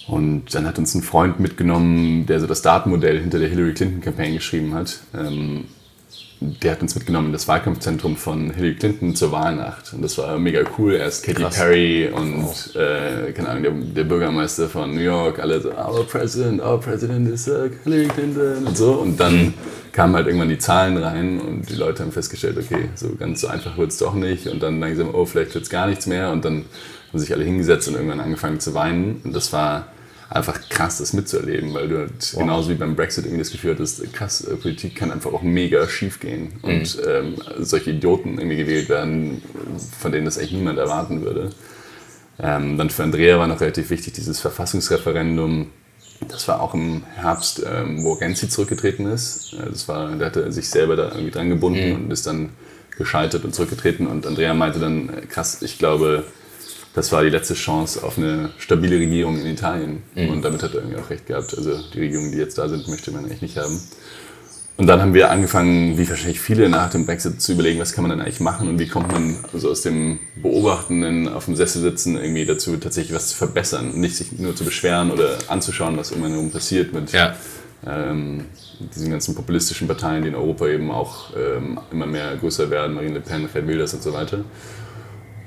Und 0.07 0.55
dann 0.55 0.65
hat 0.65 0.79
uns 0.79 0.95
ein 0.95 1.03
Freund 1.03 1.39
mitgenommen, 1.39 2.25
der 2.25 2.39
so 2.39 2.47
das 2.47 2.63
Datenmodell 2.63 3.19
hinter 3.19 3.37
der 3.37 3.49
Hillary 3.49 3.75
Clinton-Campaign 3.75 4.33
geschrieben 4.33 4.73
hat. 4.73 4.99
Ähm, 5.13 5.65
der 6.41 6.71
hat 6.71 6.81
uns 6.81 6.95
mitgenommen 6.95 7.27
in 7.27 7.33
das 7.33 7.47
Wahlkampfzentrum 7.47 8.17
von 8.17 8.49
Hillary 8.51 8.73
Clinton 8.73 9.15
zur 9.15 9.31
Wahlnacht. 9.31 9.93
Und 9.93 10.01
das 10.01 10.17
war 10.17 10.39
mega 10.39 10.61
cool. 10.77 10.95
Erst 10.95 11.23
Katy 11.23 11.43
Krass. 11.43 11.55
Perry 11.55 12.09
und, 12.11 12.45
oh. 12.45 12.79
äh, 12.79 13.31
keine 13.31 13.49
Ahnung, 13.49 13.63
der, 13.63 13.71
der, 13.71 14.03
Bürgermeister 14.05 14.67
von 14.67 14.95
New 14.95 15.01
York, 15.01 15.37
alle 15.37 15.61
so, 15.61 15.69
our 15.69 16.03
president, 16.03 16.59
our 16.59 16.79
president 16.79 17.29
is 17.29 17.47
uh, 17.47 17.69
Hillary 17.83 18.07
Clinton 18.07 18.65
und 18.65 18.75
so. 18.75 18.93
Und 18.93 19.19
dann 19.19 19.53
kamen 19.91 20.15
halt 20.15 20.25
irgendwann 20.25 20.49
die 20.49 20.57
Zahlen 20.57 20.97
rein 20.97 21.39
und 21.39 21.69
die 21.69 21.75
Leute 21.75 22.01
haben 22.01 22.11
festgestellt, 22.11 22.57
okay, 22.57 22.89
so 22.95 23.15
ganz 23.15 23.41
so 23.41 23.47
einfach 23.47 23.77
wird 23.77 23.91
es 23.91 23.97
doch 23.99 24.15
nicht. 24.15 24.47
Und 24.47 24.63
dann 24.63 24.79
langsam, 24.79 25.13
oh, 25.13 25.25
vielleicht 25.25 25.53
wird 25.53 25.65
es 25.65 25.69
gar 25.69 25.85
nichts 25.85 26.07
mehr. 26.07 26.31
Und 26.31 26.43
dann 26.43 26.65
haben 27.09 27.19
sich 27.19 27.31
alle 27.31 27.43
hingesetzt 27.43 27.87
und 27.87 27.93
irgendwann 27.93 28.19
angefangen 28.19 28.59
zu 28.59 28.73
weinen. 28.73 29.21
Und 29.23 29.35
das 29.35 29.53
war 29.53 29.87
einfach 30.31 30.69
krass, 30.69 30.99
das 30.99 31.11
mitzuerleben, 31.13 31.73
weil 31.73 31.89
du 31.89 31.97
halt 31.99 32.33
wow. 32.33 32.39
genauso 32.39 32.69
wie 32.69 32.75
beim 32.75 32.95
Brexit 32.95 33.25
irgendwie 33.25 33.43
das 33.43 33.51
Gefühl 33.51 33.73
hattest, 33.73 34.13
krass, 34.13 34.41
äh, 34.41 34.55
Politik 34.55 34.95
kann 34.95 35.11
einfach 35.11 35.33
auch 35.33 35.41
mega 35.41 35.87
schief 35.87 36.19
gehen 36.19 36.53
mhm. 36.63 36.69
und 36.69 37.01
ähm, 37.05 37.35
solche 37.59 37.91
Idioten 37.91 38.39
irgendwie 38.39 38.57
gewählt 38.57 38.89
werden, 38.89 39.41
von 39.99 40.11
denen 40.11 40.25
das 40.25 40.37
eigentlich 40.37 40.53
niemand 40.53 40.79
erwarten 40.79 41.21
würde. 41.21 41.49
Ähm, 42.39 42.77
dann 42.77 42.89
für 42.89 43.03
Andrea 43.03 43.37
war 43.37 43.47
noch 43.47 43.59
relativ 43.59 43.89
wichtig 43.89 44.13
dieses 44.13 44.39
Verfassungsreferendum. 44.39 45.69
Das 46.27 46.47
war 46.47 46.61
auch 46.61 46.73
im 46.73 47.03
Herbst, 47.15 47.63
ähm, 47.69 48.03
wo 48.03 48.13
Renzi 48.13 48.47
zurückgetreten 48.47 49.07
ist. 49.07 49.55
Das 49.69 49.87
war, 49.87 50.15
der 50.15 50.27
hatte 50.27 50.51
sich 50.51 50.69
selber 50.69 50.95
da 50.95 51.09
irgendwie 51.09 51.31
dran 51.31 51.49
gebunden 51.49 51.89
mhm. 51.89 51.95
und 51.95 52.11
ist 52.11 52.25
dann 52.25 52.49
gescheitert 52.97 53.43
und 53.43 53.53
zurückgetreten. 53.53 54.07
Und 54.07 54.25
Andrea 54.25 54.53
meinte 54.53 54.79
dann, 54.79 55.27
krass, 55.29 55.61
ich 55.61 55.77
glaube, 55.77 56.23
das 56.93 57.11
war 57.11 57.23
die 57.23 57.29
letzte 57.29 57.53
Chance 57.53 58.03
auf 58.03 58.17
eine 58.17 58.49
stabile 58.57 58.97
Regierung 58.97 59.39
in 59.39 59.45
Italien. 59.45 60.03
Mhm. 60.15 60.29
Und 60.29 60.41
damit 60.41 60.61
hat 60.61 60.73
er 60.73 60.81
irgendwie 60.81 60.97
auch 60.97 61.09
recht 61.09 61.25
gehabt. 61.25 61.55
Also 61.57 61.79
die 61.93 61.99
Regierungen, 61.99 62.31
die 62.31 62.37
jetzt 62.37 62.57
da 62.57 62.67
sind, 62.67 62.87
möchte 62.87 63.11
man 63.11 63.25
eigentlich 63.25 63.41
nicht 63.41 63.57
haben. 63.57 63.79
Und 64.77 64.87
dann 64.87 65.01
haben 65.01 65.13
wir 65.13 65.29
angefangen, 65.29 65.97
wie 65.97 66.09
wahrscheinlich 66.09 66.39
viele 66.39 66.67
nach 66.67 66.89
dem 66.89 67.05
Brexit, 67.05 67.41
zu 67.41 67.51
überlegen, 67.51 67.79
was 67.79 67.93
kann 67.93 68.03
man 68.03 68.11
denn 68.11 68.21
eigentlich 68.21 68.39
machen 68.39 68.67
und 68.67 68.79
wie 68.79 68.87
kommt 68.87 69.11
man 69.11 69.37
also 69.53 69.69
aus 69.69 69.81
dem 69.81 70.19
Beobachtenden 70.41 71.27
auf 71.27 71.45
dem 71.45 71.55
Sessel 71.55 71.81
sitzen 71.81 72.15
irgendwie 72.15 72.45
dazu, 72.45 72.75
tatsächlich 72.77 73.13
was 73.13 73.27
zu 73.27 73.35
verbessern 73.35 73.91
und 73.91 73.99
nicht 73.99 74.15
sich 74.15 74.31
nur 74.39 74.55
zu 74.55 74.63
beschweren 74.63 75.11
oder 75.11 75.37
anzuschauen, 75.49 75.97
was 75.97 76.11
um 76.11 76.23
einen 76.23 76.33
herum 76.33 76.51
passiert 76.51 76.93
mit 76.93 77.11
ja. 77.11 77.35
ähm, 77.85 78.45
diesen 78.79 79.11
ganzen 79.11 79.35
populistischen 79.35 79.87
Parteien, 79.87 80.23
die 80.23 80.29
in 80.29 80.35
Europa 80.35 80.67
eben 80.67 80.89
auch 80.89 81.29
ähm, 81.37 81.79
immer 81.91 82.07
mehr 82.07 82.35
größer 82.37 82.69
werden, 82.71 82.95
Marine 82.95 83.15
Le 83.15 83.21
Pen, 83.21 83.47
Gerd 83.53 83.67
Wilders 83.67 83.93
und 83.93 84.01
so 84.01 84.13
weiter. 84.13 84.43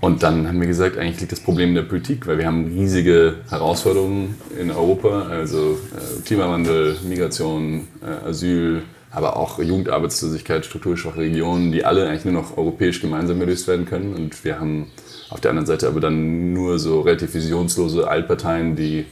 Und 0.05 0.23
dann 0.23 0.47
haben 0.47 0.61
wir 0.61 0.69
gesagt, 0.69 0.99
eigentlich 0.99 1.21
liegt 1.21 1.33
das 1.33 1.41
Problem 1.41 1.71
in 1.71 1.77
der 1.77 1.83
Politik, 1.83 2.27
weil 2.27 2.37
wir 2.37 2.47
haben 2.47 2.67
riesige 2.67 3.37
Herausforderungen 3.49 4.35
in 4.61 4.71
Europa, 4.71 5.29
also 5.31 5.79
äh, 5.97 6.21
Klimawandel, 6.27 6.99
Migration, 7.09 7.89
äh, 8.03 8.29
Asyl, 8.29 8.83
aber 9.11 9.39
auch 9.39 9.59
Jugendarbeitslosigkeit, 9.61 10.67
strukturschwache 10.67 11.21
Regionen, 11.21 11.73
die 11.73 11.87
alle 11.87 12.07
eigentlich 12.07 12.27
nur 12.27 12.35
noch 12.35 12.59
europäisch 12.59 13.01
gemeinsam 13.01 13.41
gelöst 13.41 13.67
werden 13.67 13.87
können. 13.87 14.13
Und 14.13 14.45
wir 14.45 14.61
haben 14.61 14.89
auf 15.31 15.41
der 15.41 15.53
anderen 15.53 15.67
Seite 15.67 15.89
aber 15.89 16.01
dann 16.01 16.53
nur 16.53 16.79
so 16.79 17.01
relativ 17.01 17.33
visionslose 17.33 18.07
Altparteien, 18.07 18.77
die 18.77 19.07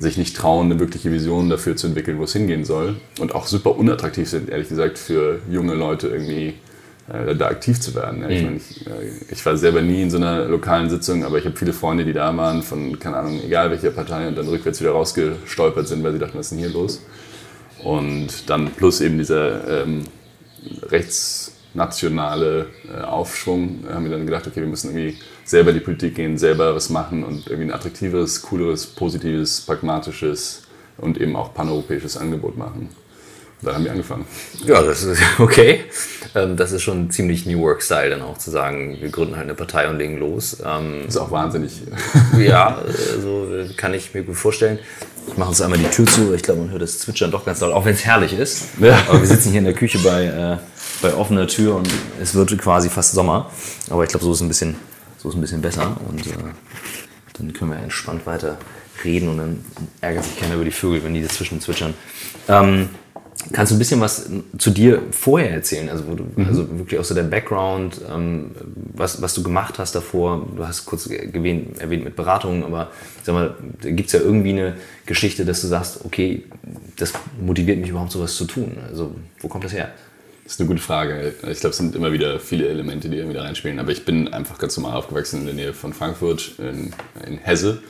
sich 0.00 0.18
nicht 0.18 0.36
trauen, 0.36 0.72
eine 0.72 0.80
wirkliche 0.80 1.12
Vision 1.12 1.50
dafür 1.50 1.76
zu 1.76 1.86
entwickeln, 1.86 2.18
wo 2.18 2.24
es 2.24 2.32
hingehen 2.32 2.64
soll. 2.64 2.96
Und 3.20 3.32
auch 3.36 3.46
super 3.46 3.76
unattraktiv 3.76 4.28
sind, 4.28 4.50
ehrlich 4.50 4.70
gesagt, 4.70 4.98
für 4.98 5.38
junge 5.48 5.74
Leute 5.74 6.08
irgendwie 6.08 6.54
da 7.08 7.46
aktiv 7.46 7.80
zu 7.80 7.94
werden. 7.94 8.22
Ja, 8.22 8.28
ich, 8.28 8.42
mhm. 8.42 8.46
mein, 8.46 8.56
ich, 8.56 8.86
äh, 8.86 9.32
ich, 9.32 9.46
war 9.46 9.56
selber 9.56 9.80
nie 9.80 10.02
in 10.02 10.10
so 10.10 10.16
einer 10.16 10.46
lokalen 10.46 10.90
Sitzung, 10.90 11.24
aber 11.24 11.38
ich 11.38 11.44
habe 11.44 11.56
viele 11.56 11.72
Freunde, 11.72 12.04
die 12.04 12.12
da 12.12 12.36
waren, 12.36 12.62
von, 12.62 12.98
keine 12.98 13.16
Ahnung, 13.16 13.40
egal 13.44 13.70
welcher 13.70 13.90
Partei, 13.90 14.26
und 14.26 14.36
dann 14.36 14.48
rückwärts 14.48 14.80
wieder 14.80 14.90
rausgestolpert 14.90 15.86
sind, 15.86 16.02
weil 16.02 16.12
sie 16.12 16.18
dachten, 16.18 16.36
was 16.36 16.46
ist 16.46 16.50
denn 16.50 16.58
hier 16.58 16.70
los? 16.70 17.00
Und 17.84 18.50
dann 18.50 18.70
plus 18.70 19.00
eben 19.00 19.18
dieser 19.18 19.84
ähm, 19.84 20.02
rechtsnationale 20.82 22.66
äh, 22.92 23.02
Aufschwung, 23.02 23.84
haben 23.88 24.04
wir 24.04 24.10
dann 24.10 24.26
gedacht, 24.26 24.46
okay, 24.48 24.60
wir 24.60 24.66
müssen 24.66 24.90
irgendwie 24.90 25.18
selber 25.44 25.70
in 25.70 25.76
die 25.76 25.84
Politik 25.84 26.16
gehen, 26.16 26.38
selber 26.38 26.74
was 26.74 26.90
machen 26.90 27.22
und 27.22 27.46
irgendwie 27.46 27.70
ein 27.70 27.72
attraktiveres, 27.72 28.42
cooleres, 28.42 28.86
positives, 28.86 29.60
pragmatisches 29.60 30.62
und 30.98 31.20
eben 31.20 31.36
auch 31.36 31.54
paneuropäisches 31.54 32.16
Angebot 32.16 32.56
machen. 32.56 32.88
Da 33.62 33.74
haben 33.74 33.84
wir 33.84 33.90
angefangen. 33.90 34.26
Ja, 34.64 34.82
das 34.82 35.02
ist 35.02 35.20
okay. 35.38 35.84
Ähm, 36.34 36.56
das 36.56 36.72
ist 36.72 36.82
schon 36.82 37.10
ziemlich 37.10 37.46
New 37.46 37.60
Work-Style, 37.60 38.10
dann 38.10 38.22
auch 38.22 38.38
zu 38.38 38.50
sagen, 38.50 38.98
wir 39.00 39.08
gründen 39.08 39.36
halt 39.36 39.44
eine 39.44 39.54
Partei 39.54 39.88
und 39.88 39.96
legen 39.96 40.18
los. 40.18 40.58
Ähm, 40.64 41.02
das 41.06 41.14
ist 41.14 41.20
auch 41.20 41.30
wahnsinnig. 41.30 41.82
Ja, 42.38 42.82
also 43.14 43.48
kann 43.76 43.94
ich 43.94 44.12
mir 44.12 44.22
gut 44.22 44.36
vorstellen. 44.36 44.78
Ich 45.28 45.36
mache 45.36 45.48
uns 45.48 45.60
einmal 45.60 45.78
die 45.78 45.88
Tür 45.88 46.06
zu. 46.06 46.34
Ich 46.34 46.42
glaube, 46.42 46.60
man 46.60 46.70
hört 46.70 46.82
das 46.82 46.98
Zwitschern 46.98 47.30
doch 47.30 47.44
ganz 47.44 47.60
laut, 47.60 47.72
auch 47.72 47.84
wenn 47.84 47.94
es 47.94 48.04
herrlich 48.04 48.32
ist. 48.38 48.64
Ja. 48.78 48.98
Aber 49.08 49.20
wir 49.20 49.26
sitzen 49.26 49.50
hier 49.50 49.58
in 49.58 49.64
der 49.64 49.74
Küche 49.74 49.98
bei, 50.00 50.24
äh, 50.24 50.58
bei 51.00 51.14
offener 51.14 51.46
Tür 51.46 51.76
und 51.76 51.88
es 52.20 52.34
wird 52.34 52.56
quasi 52.58 52.90
fast 52.90 53.12
Sommer. 53.12 53.50
Aber 53.90 54.04
ich 54.04 54.10
glaube, 54.10 54.24
so 54.24 54.32
ist 54.32 54.38
es 54.38 54.42
ein 54.42 54.48
bisschen 54.48 54.76
So 55.18 55.30
ist 55.30 55.34
ein 55.34 55.40
bisschen 55.40 55.62
besser 55.62 55.96
und 56.08 56.26
äh, 56.26 56.30
dann 57.38 57.52
können 57.52 57.70
wir 57.72 57.78
entspannt 57.78 58.26
weiter 58.26 58.58
reden 59.04 59.28
und 59.28 59.38
dann 59.38 59.64
ärgert 60.00 60.24
sich 60.24 60.38
keiner 60.38 60.54
über 60.54 60.64
die 60.64 60.70
Vögel, 60.70 61.02
wenn 61.04 61.14
die 61.14 61.22
dazwischen 61.22 61.60
zwitschern. 61.60 61.94
Ähm, 62.48 62.90
kannst 63.52 63.70
du 63.70 63.76
ein 63.76 63.78
bisschen 63.78 64.00
was 64.00 64.28
zu 64.58 64.70
dir 64.70 65.02
vorher 65.10 65.50
erzählen? 65.50 65.88
Also, 65.88 66.04
du, 66.14 66.24
mhm. 66.34 66.46
also 66.46 66.78
wirklich 66.78 66.98
auch 67.00 67.04
so 67.04 67.14
der 67.14 67.22
Background, 67.22 68.00
ähm, 68.10 68.52
was, 68.94 69.22
was 69.22 69.34
du 69.34 69.42
gemacht 69.42 69.78
hast 69.78 69.94
davor. 69.94 70.46
Du 70.56 70.66
hast 70.66 70.86
kurz 70.86 71.06
erwähnt, 71.06 71.80
erwähnt 71.80 72.04
mit 72.04 72.16
Beratungen, 72.16 72.64
aber 72.64 72.90
sag 73.22 73.34
mal, 73.34 73.54
gibt 73.82 74.06
es 74.06 74.12
ja 74.12 74.20
irgendwie 74.20 74.50
eine 74.50 74.76
Geschichte, 75.04 75.44
dass 75.44 75.60
du 75.60 75.66
sagst, 75.66 76.04
okay, 76.04 76.44
das 76.96 77.12
motiviert 77.40 77.78
mich 77.78 77.90
überhaupt 77.90 78.12
sowas 78.12 78.34
zu 78.34 78.44
tun. 78.44 78.76
Also 78.88 79.14
wo 79.40 79.48
kommt 79.48 79.64
das 79.64 79.72
her? 79.72 79.90
Das 80.44 80.54
ist 80.54 80.60
eine 80.60 80.68
gute 80.68 80.80
Frage. 80.80 81.34
Ich 81.50 81.58
glaube, 81.58 81.70
es 81.72 81.76
sind 81.76 81.96
immer 81.96 82.12
wieder 82.12 82.38
viele 82.38 82.68
Elemente, 82.68 83.08
die 83.08 83.16
irgendwie 83.16 83.36
da 83.36 83.42
reinspielen. 83.42 83.80
Aber 83.80 83.90
ich 83.90 84.04
bin 84.04 84.32
einfach 84.32 84.58
ganz 84.58 84.76
normal 84.76 84.96
aufgewachsen 84.96 85.40
in 85.40 85.46
der 85.46 85.54
Nähe 85.54 85.72
von 85.72 85.92
Frankfurt, 85.92 86.52
in, 86.58 86.92
in 87.26 87.38
Hesse. 87.38 87.82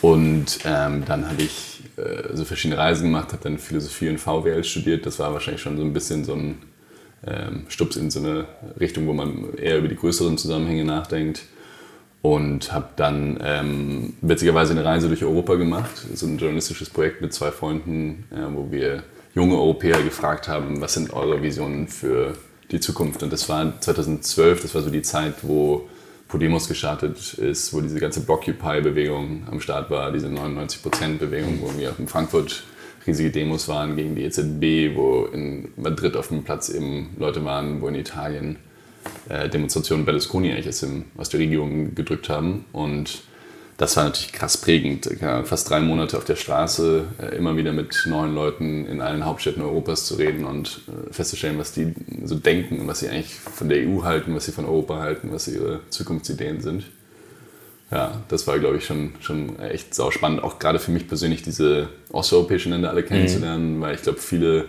Und 0.00 0.60
ähm, 0.64 1.04
dann 1.06 1.28
habe 1.28 1.42
ich 1.42 1.73
äh, 1.96 2.34
so 2.34 2.44
verschiedene 2.44 2.78
Reisen 2.78 3.04
gemacht, 3.04 3.32
habe 3.32 3.42
dann 3.42 3.58
Philosophie 3.58 4.08
und 4.08 4.18
VWL 4.18 4.64
studiert. 4.64 5.06
Das 5.06 5.18
war 5.18 5.32
wahrscheinlich 5.32 5.62
schon 5.62 5.76
so 5.76 5.82
ein 5.82 5.92
bisschen 5.92 6.24
so 6.24 6.34
ein 6.34 6.56
ähm, 7.26 7.64
Stups 7.68 7.96
in 7.96 8.10
so 8.10 8.20
eine 8.20 8.46
Richtung, 8.78 9.06
wo 9.06 9.12
man 9.12 9.54
eher 9.56 9.78
über 9.78 9.88
die 9.88 9.96
größeren 9.96 10.38
Zusammenhänge 10.38 10.84
nachdenkt. 10.84 11.42
Und 12.22 12.72
habe 12.72 12.88
dann 12.96 13.38
ähm, 13.42 14.14
witzigerweise 14.22 14.72
eine 14.72 14.84
Reise 14.84 15.08
durch 15.08 15.22
Europa 15.22 15.56
gemacht, 15.56 15.90
so 16.14 16.26
ein 16.26 16.38
journalistisches 16.38 16.88
Projekt 16.88 17.20
mit 17.20 17.34
zwei 17.34 17.50
Freunden, 17.50 18.24
äh, 18.30 18.54
wo 18.54 18.72
wir 18.72 19.02
junge 19.34 19.56
Europäer 19.56 20.02
gefragt 20.02 20.48
haben, 20.48 20.80
was 20.80 20.94
sind 20.94 21.12
eure 21.12 21.42
Visionen 21.42 21.86
für 21.86 22.34
die 22.70 22.80
Zukunft. 22.80 23.22
Und 23.22 23.30
das 23.30 23.48
war 23.48 23.78
2012, 23.78 24.62
das 24.62 24.74
war 24.74 24.80
so 24.80 24.90
die 24.90 25.02
Zeit, 25.02 25.34
wo 25.42 25.88
Podemos 26.34 26.66
gestartet 26.66 27.34
ist, 27.34 27.72
wo 27.72 27.80
diese 27.80 28.00
ganze 28.00 28.20
Blockupy-Bewegung 28.20 29.44
am 29.48 29.60
Start 29.60 29.88
war, 29.88 30.10
diese 30.10 30.26
99%-Bewegung, 30.26 31.60
wo 31.62 31.78
wir 31.78 31.94
in 31.96 32.08
Frankfurt 32.08 32.64
riesige 33.06 33.30
Demos 33.30 33.68
waren 33.68 33.94
gegen 33.94 34.16
die 34.16 34.24
EZB, 34.24 34.96
wo 34.96 35.26
in 35.26 35.68
Madrid 35.76 36.16
auf 36.16 36.26
dem 36.26 36.42
Platz 36.42 36.70
eben 36.70 37.14
Leute 37.20 37.44
waren, 37.44 37.80
wo 37.80 37.86
in 37.86 37.94
Italien 37.94 38.56
äh, 39.28 39.48
Demonstrationen 39.48 40.04
Berlusconi 40.04 40.50
eigentlich 40.50 40.66
aus, 40.66 40.80
dem, 40.80 41.04
aus 41.16 41.28
der 41.28 41.38
Regierung 41.38 41.94
gedrückt 41.94 42.28
haben. 42.28 42.64
Und 42.72 43.22
das 43.76 43.96
war 43.96 44.04
natürlich 44.04 44.32
krass 44.32 44.56
prägend. 44.56 45.08
Fast 45.44 45.68
drei 45.68 45.80
Monate 45.80 46.16
auf 46.16 46.24
der 46.24 46.36
Straße, 46.36 47.04
äh, 47.20 47.36
immer 47.36 47.56
wieder 47.56 47.72
mit 47.72 48.04
neuen 48.06 48.34
Leuten 48.34 48.86
in 48.86 49.00
allen 49.00 49.24
Hauptstädten 49.24 49.62
Europas 49.62 50.06
zu 50.06 50.14
reden 50.14 50.44
und 50.44 50.82
äh, 50.86 51.12
festzustellen, 51.12 51.58
was 51.58 51.72
die 51.72 51.92
so 52.24 52.36
denken 52.36 52.80
und 52.80 52.86
was 52.86 53.00
sie 53.00 53.08
eigentlich 53.08 53.34
von 53.34 53.68
der 53.68 53.78
EU 53.86 54.04
halten, 54.04 54.34
was 54.34 54.44
sie 54.44 54.52
von 54.52 54.64
Europa 54.64 55.00
halten, 55.00 55.30
was 55.32 55.48
ihre 55.48 55.80
Zukunftsideen 55.90 56.60
sind. 56.60 56.84
Ja, 57.90 58.22
das 58.28 58.46
war, 58.46 58.58
glaube 58.58 58.76
ich, 58.76 58.86
schon, 58.86 59.12
schon 59.20 59.58
echt 59.58 59.94
sau 59.94 60.10
spannend, 60.10 60.42
auch 60.42 60.58
gerade 60.58 60.78
für 60.78 60.90
mich 60.90 61.06
persönlich 61.06 61.42
diese 61.42 61.88
osteuropäischen 62.12 62.72
Länder 62.72 62.90
alle 62.90 63.02
kennenzulernen, 63.02 63.76
mhm. 63.76 63.80
weil 63.80 63.94
ich 63.94 64.02
glaube, 64.02 64.18
viele 64.20 64.66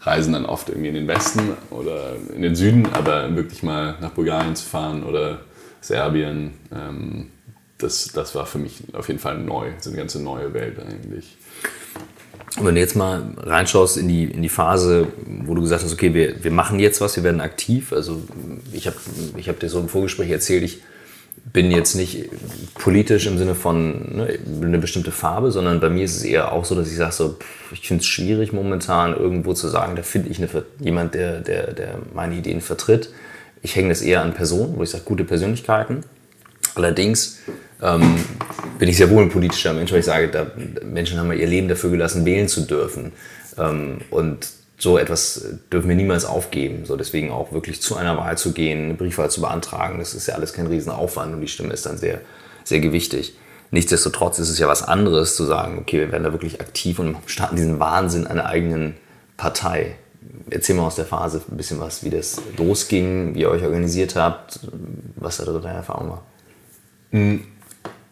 reisen 0.00 0.32
dann 0.32 0.46
oft 0.46 0.68
irgendwie 0.68 0.88
in 0.88 0.94
den 0.94 1.08
Westen 1.08 1.56
oder 1.70 2.14
in 2.34 2.42
den 2.42 2.54
Süden, 2.54 2.86
aber 2.92 3.34
wirklich 3.34 3.62
mal 3.62 3.96
nach 4.00 4.10
Bulgarien 4.10 4.56
zu 4.56 4.64
fahren 4.64 5.04
oder 5.04 5.40
Serbien, 5.80 6.54
ähm, 6.72 7.30
das, 7.78 8.08
das 8.14 8.34
war 8.34 8.46
für 8.46 8.58
mich 8.58 8.82
auf 8.92 9.08
jeden 9.08 9.20
Fall 9.20 9.38
neu, 9.38 9.70
so 9.80 9.90
eine 9.90 9.98
ganze 9.98 10.22
neue 10.22 10.54
Welt 10.54 10.78
eigentlich. 10.78 11.36
Wenn 12.58 12.74
du 12.74 12.80
jetzt 12.80 12.96
mal 12.96 13.22
reinschaust 13.36 13.98
in 13.98 14.08
die, 14.08 14.24
in 14.24 14.42
die 14.42 14.48
Phase, 14.48 15.08
wo 15.26 15.54
du 15.54 15.60
gesagt 15.60 15.82
hast, 15.82 15.92
okay, 15.92 16.14
wir, 16.14 16.42
wir 16.42 16.50
machen 16.50 16.78
jetzt 16.78 17.00
was, 17.00 17.16
wir 17.16 17.22
werden 17.22 17.40
aktiv. 17.40 17.92
Also 17.92 18.22
ich 18.72 18.86
habe 18.86 18.96
ich 19.36 19.48
hab 19.48 19.60
dir 19.60 19.68
so 19.68 19.78
im 19.78 19.88
Vorgespräch 19.88 20.30
erzählt, 20.30 20.62
ich 20.62 20.82
bin 21.52 21.70
jetzt 21.70 21.94
nicht 21.94 22.30
politisch 22.74 23.26
im 23.26 23.36
Sinne 23.36 23.54
von 23.54 24.16
ne, 24.16 24.38
eine 24.62 24.78
bestimmte 24.78 25.12
Farbe, 25.12 25.52
sondern 25.52 25.80
bei 25.80 25.90
mir 25.90 26.04
ist 26.04 26.16
es 26.16 26.24
eher 26.24 26.52
auch 26.52 26.64
so, 26.64 26.74
dass 26.74 26.90
ich 26.90 26.96
sage, 26.96 27.12
so, 27.12 27.36
ich 27.72 27.86
finde 27.86 28.00
es 28.00 28.06
schwierig 28.06 28.52
momentan 28.52 29.14
irgendwo 29.14 29.52
zu 29.52 29.68
sagen, 29.68 29.96
da 29.96 30.02
finde 30.02 30.30
ich 30.30 30.38
eine, 30.38 30.48
jemand, 30.80 31.14
der, 31.14 31.40
der, 31.40 31.72
der 31.72 31.98
meine 32.14 32.36
Ideen 32.36 32.62
vertritt. 32.62 33.10
Ich 33.62 33.76
hänge 33.76 33.90
das 33.90 34.02
eher 34.02 34.22
an 34.22 34.32
Personen, 34.32 34.76
wo 34.76 34.82
ich 34.82 34.90
sage, 34.90 35.04
gute 35.04 35.24
Persönlichkeiten. 35.24 36.04
Allerdings 36.76 37.38
ähm, 37.82 38.14
bin 38.78 38.88
ich 38.88 38.96
sehr 38.98 39.10
wohl 39.10 39.22
ein 39.22 39.30
politischer 39.30 39.72
Mensch, 39.72 39.90
weil 39.92 40.00
ich 40.00 40.04
sage, 40.04 40.28
da, 40.28 40.46
Menschen 40.84 41.18
haben 41.18 41.32
ihr 41.32 41.46
Leben 41.46 41.68
dafür 41.68 41.90
gelassen, 41.90 42.24
wählen 42.24 42.48
zu 42.48 42.60
dürfen. 42.60 43.12
Ähm, 43.58 44.02
und 44.10 44.46
so 44.78 44.98
etwas 44.98 45.42
dürfen 45.72 45.88
wir 45.88 45.96
niemals 45.96 46.26
aufgeben. 46.26 46.84
So 46.84 46.96
deswegen 46.96 47.30
auch 47.30 47.52
wirklich 47.52 47.80
zu 47.80 47.96
einer 47.96 48.16
Wahl 48.18 48.36
zu 48.36 48.52
gehen, 48.52 48.84
eine 48.84 48.94
Briefwahl 48.94 49.30
zu 49.30 49.40
beantragen, 49.40 49.98
das 49.98 50.14
ist 50.14 50.26
ja 50.26 50.34
alles 50.34 50.52
kein 50.52 50.66
Riesenaufwand 50.66 51.34
und 51.34 51.40
die 51.40 51.48
Stimme 51.48 51.72
ist 51.72 51.86
dann 51.86 51.96
sehr, 51.96 52.20
sehr 52.62 52.80
gewichtig. 52.80 53.34
Nichtsdestotrotz 53.70 54.38
ist 54.38 54.50
es 54.50 54.58
ja 54.58 54.68
was 54.68 54.82
anderes 54.82 55.34
zu 55.34 55.44
sagen, 55.44 55.78
okay, 55.78 55.98
wir 55.98 56.12
werden 56.12 56.24
da 56.24 56.32
wirklich 56.32 56.60
aktiv 56.60 56.98
und 56.98 57.16
starten 57.26 57.56
diesen 57.56 57.80
Wahnsinn 57.80 58.26
einer 58.26 58.46
eigenen 58.46 58.96
Partei. 59.36 59.96
Erzähl 60.50 60.76
mal 60.76 60.86
aus 60.86 60.94
der 60.96 61.06
Phase 61.06 61.40
ein 61.50 61.56
bisschen 61.56 61.80
was, 61.80 62.04
wie 62.04 62.10
das 62.10 62.36
losging, 62.58 63.34
wie 63.34 63.40
ihr 63.40 63.50
euch 63.50 63.64
organisiert 63.64 64.14
habt, 64.14 64.60
was 65.16 65.38
da 65.38 65.44
deine 65.46 65.78
Erfahrung 65.78 66.10
war. 66.10 66.22
Hm, 67.10 67.44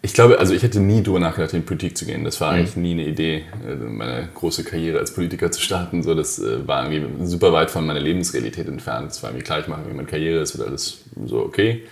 ich 0.05 0.13
glaube, 0.13 0.39
also 0.39 0.53
ich 0.53 0.63
hätte 0.63 0.81
nie 0.81 1.03
drüber 1.03 1.19
nachgedacht, 1.19 1.55
in 1.55 1.65
Politik 1.65 1.97
zu 1.97 2.05
gehen. 2.05 2.25
Das 2.25 2.39
war 2.41 2.53
mhm. 2.53 2.59
eigentlich 2.59 2.77
nie 2.77 2.93
eine 2.93 3.07
Idee, 3.07 3.45
äh, 3.67 3.75
meine 3.75 4.29
große 4.35 4.63
Karriere 4.63 4.99
als 4.99 5.15
Politiker 5.15 5.51
zu 5.51 5.63
starten. 5.63 6.03
So, 6.03 6.15
das 6.15 6.39
äh, 6.39 6.69
war 6.69 6.93
irgendwie 6.93 7.25
super 7.27 7.55
weit 7.55 7.71
von 7.71 7.87
meiner 7.87 8.01
Lebensrealität 8.01 8.69
entfernt. 8.69 9.13
Es 9.13 9.23
war 9.23 9.31
irgendwie 9.31 9.45
klar, 9.45 9.61
ich 9.61 9.67
mache 9.67 9.81
irgendwie 9.81 9.97
meine 9.97 10.09
Karriere, 10.09 10.41
es 10.41 10.59
wird 10.59 10.69
alles 10.69 11.05
so 11.25 11.39
okay. 11.41 11.85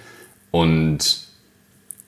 Und 0.51 1.21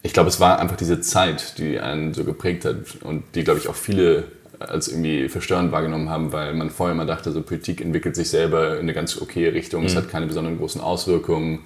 ich 0.02 0.12
glaube, 0.12 0.28
es 0.28 0.38
war 0.40 0.58
einfach 0.58 0.76
diese 0.76 1.00
Zeit, 1.00 1.56
die 1.56 1.80
einen 1.80 2.12
so 2.12 2.24
geprägt 2.24 2.66
hat 2.66 2.76
und 3.02 3.22
die, 3.34 3.42
glaube 3.42 3.60
ich, 3.60 3.68
auch 3.68 3.74
viele 3.74 4.24
als 4.58 4.88
irgendwie 4.88 5.30
verstörend 5.30 5.72
wahrgenommen 5.72 6.10
haben, 6.10 6.32
weil 6.32 6.52
man 6.54 6.68
vorher 6.68 6.94
immer 6.94 7.06
dachte, 7.06 7.32
so 7.32 7.40
Politik 7.40 7.80
entwickelt 7.80 8.14
sich 8.14 8.28
selber 8.28 8.74
in 8.74 8.82
eine 8.82 8.92
ganz 8.92 9.20
okay 9.20 9.48
Richtung, 9.48 9.80
mhm. 9.80 9.86
es 9.86 9.96
hat 9.96 10.10
keine 10.10 10.26
besonderen 10.26 10.58
großen 10.58 10.82
Auswirkungen 10.82 11.60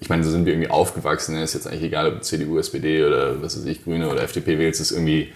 ich 0.00 0.08
meine, 0.08 0.22
so 0.22 0.30
sind 0.30 0.44
wir 0.44 0.52
irgendwie 0.52 0.70
aufgewachsen. 0.70 1.34
Ne? 1.34 1.42
Ist 1.42 1.54
jetzt 1.54 1.66
eigentlich 1.66 1.84
egal, 1.84 2.08
ob 2.08 2.14
du 2.16 2.20
CDU, 2.20 2.58
SPD 2.58 3.04
oder 3.04 3.42
was 3.42 3.56
weiß 3.56 3.64
ich, 3.66 3.84
Grüne 3.84 4.08
oder 4.08 4.22
FDP 4.22 4.58
wählst, 4.58 4.80
ist 4.80 4.90
irgendwie 4.90 5.32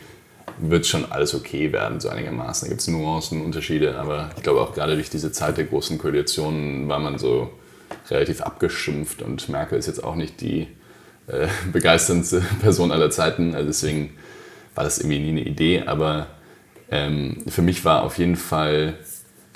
wird 0.59 0.87
schon 0.87 1.11
alles 1.11 1.35
okay 1.35 1.73
werden, 1.73 2.01
so 2.01 2.09
einigermaßen. 2.09 2.67
Da 2.67 2.69
gibt 2.69 2.81
es 2.81 2.89
Nuancen, 2.89 3.43
Unterschiede, 3.43 3.97
aber 3.97 4.31
ich 4.37 4.43
glaube 4.43 4.61
auch 4.61 4.75
gerade 4.75 4.95
durch 4.95 5.11
diese 5.11 5.33
Zeit 5.33 5.57
der 5.57 5.65
großen 5.65 5.99
Koalitionen 5.99 6.89
war 6.89 6.99
man 6.99 7.19
so 7.19 7.51
relativ 8.11 8.41
abgeschimpft 8.43 9.23
und 9.23 9.49
Merkel 9.49 9.79
ist 9.79 9.87
jetzt 9.87 10.03
auch 10.03 10.15
nicht 10.15 10.41
die 10.41 10.69
äh, 11.27 11.49
begeisterndste 11.73 12.43
Person 12.61 12.93
aller 12.93 13.11
Zeiten. 13.11 13.55
Also 13.55 13.67
deswegen 13.69 14.17
war 14.75 14.85
das 14.85 14.99
irgendwie 14.99 15.21
nie 15.21 15.31
eine 15.31 15.45
Idee, 15.45 15.85
aber 15.87 16.27
ähm, 16.91 17.39
für 17.49 17.63
mich 17.63 17.85
war 17.85 18.03
auf 18.03 18.19
jeden 18.19 18.37
Fall 18.37 18.95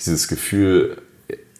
dieses 0.00 0.28
Gefühl, 0.28 0.98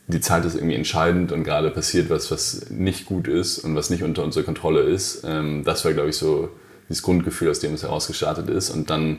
die 0.08 0.20
Zeit 0.20 0.44
ist 0.44 0.54
irgendwie 0.54 0.76
entscheidend 0.76 1.32
und 1.32 1.42
gerade 1.42 1.70
passiert 1.70 2.10
was, 2.10 2.30
was 2.30 2.70
nicht 2.70 3.06
gut 3.06 3.26
ist 3.26 3.58
und 3.58 3.74
was 3.74 3.90
nicht 3.90 4.02
unter 4.02 4.22
unserer 4.22 4.44
Kontrolle 4.44 4.82
ist. 4.82 5.24
Ähm, 5.26 5.64
das 5.64 5.84
war, 5.84 5.92
glaube 5.92 6.10
ich, 6.10 6.16
so 6.16 6.48
dieses 6.88 7.02
Grundgefühl, 7.02 7.50
aus 7.50 7.58
dem 7.58 7.74
es 7.74 7.82
herausgestartet 7.82 8.48
ist. 8.48 8.70
Und 8.70 8.88
dann 8.88 9.18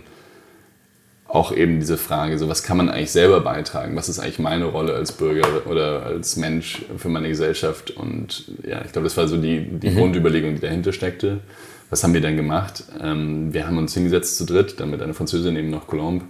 auch 1.27 1.51
eben 1.51 1.81
diese 1.81 1.97
Frage, 1.97 2.37
so 2.37 2.47
was 2.47 2.63
kann 2.63 2.77
man 2.77 2.87
eigentlich 2.87 3.11
selber 3.11 3.41
beitragen? 3.41 3.97
Was 3.97 4.07
ist 4.07 4.19
eigentlich 4.19 4.39
meine 4.39 4.63
Rolle 4.63 4.93
als 4.93 5.11
Bürger 5.11 5.67
oder 5.67 6.05
als 6.05 6.37
Mensch 6.37 6.85
für 6.97 7.09
meine 7.09 7.27
Gesellschaft? 7.27 7.91
Und 7.91 8.49
ja, 8.65 8.81
ich 8.85 8.93
glaube, 8.93 9.03
das 9.03 9.17
war 9.17 9.27
so 9.27 9.35
die, 9.35 9.65
die 9.65 9.89
mhm. 9.89 9.95
Grundüberlegung, 9.97 10.55
die 10.55 10.61
dahinter 10.61 10.93
steckte. 10.93 11.41
Was 11.89 12.01
haben 12.03 12.13
wir 12.13 12.21
dann 12.21 12.37
gemacht? 12.37 12.85
Ähm, 13.01 13.53
wir 13.53 13.67
haben 13.67 13.77
uns 13.77 13.93
hingesetzt 13.93 14.37
zu 14.37 14.45
dritt, 14.45 14.79
dann 14.79 14.89
mit 14.89 15.01
einer 15.01 15.13
Französin 15.13 15.57
eben 15.57 15.69
noch 15.69 15.87
Colombe 15.87 16.23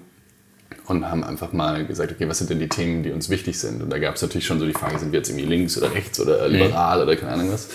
und 0.88 1.10
haben 1.10 1.24
einfach 1.24 1.51
mal 1.51 1.86
gesagt, 1.86 2.12
okay, 2.12 2.27
was 2.29 2.38
sind 2.38 2.50
denn 2.50 2.60
die 2.60 2.70
Themen, 2.70 3.03
die 3.03 3.12
uns 3.12 3.29
wichtig 3.29 3.60
sind? 3.60 3.84
Und 3.84 3.89
da 3.89 4.00
gab 4.00 4.15
es 4.15 4.22
natürlich 4.22 4.46
schon 4.46 4.60
so 4.60 4.65
die 4.65 4.74
Frage, 4.74 4.98
sind 5.00 5.12
wir 5.12 5.20
jetzt 5.20 5.29
irgendwie 5.29 5.46
links 5.46 5.77
oder 5.77 5.94
rechts 5.94 6.20
oder 6.20 6.48
liberal 6.48 7.01
oder 7.01 7.15
keine 7.15 7.34
Ahnung 7.34 7.51
was, 7.51 7.70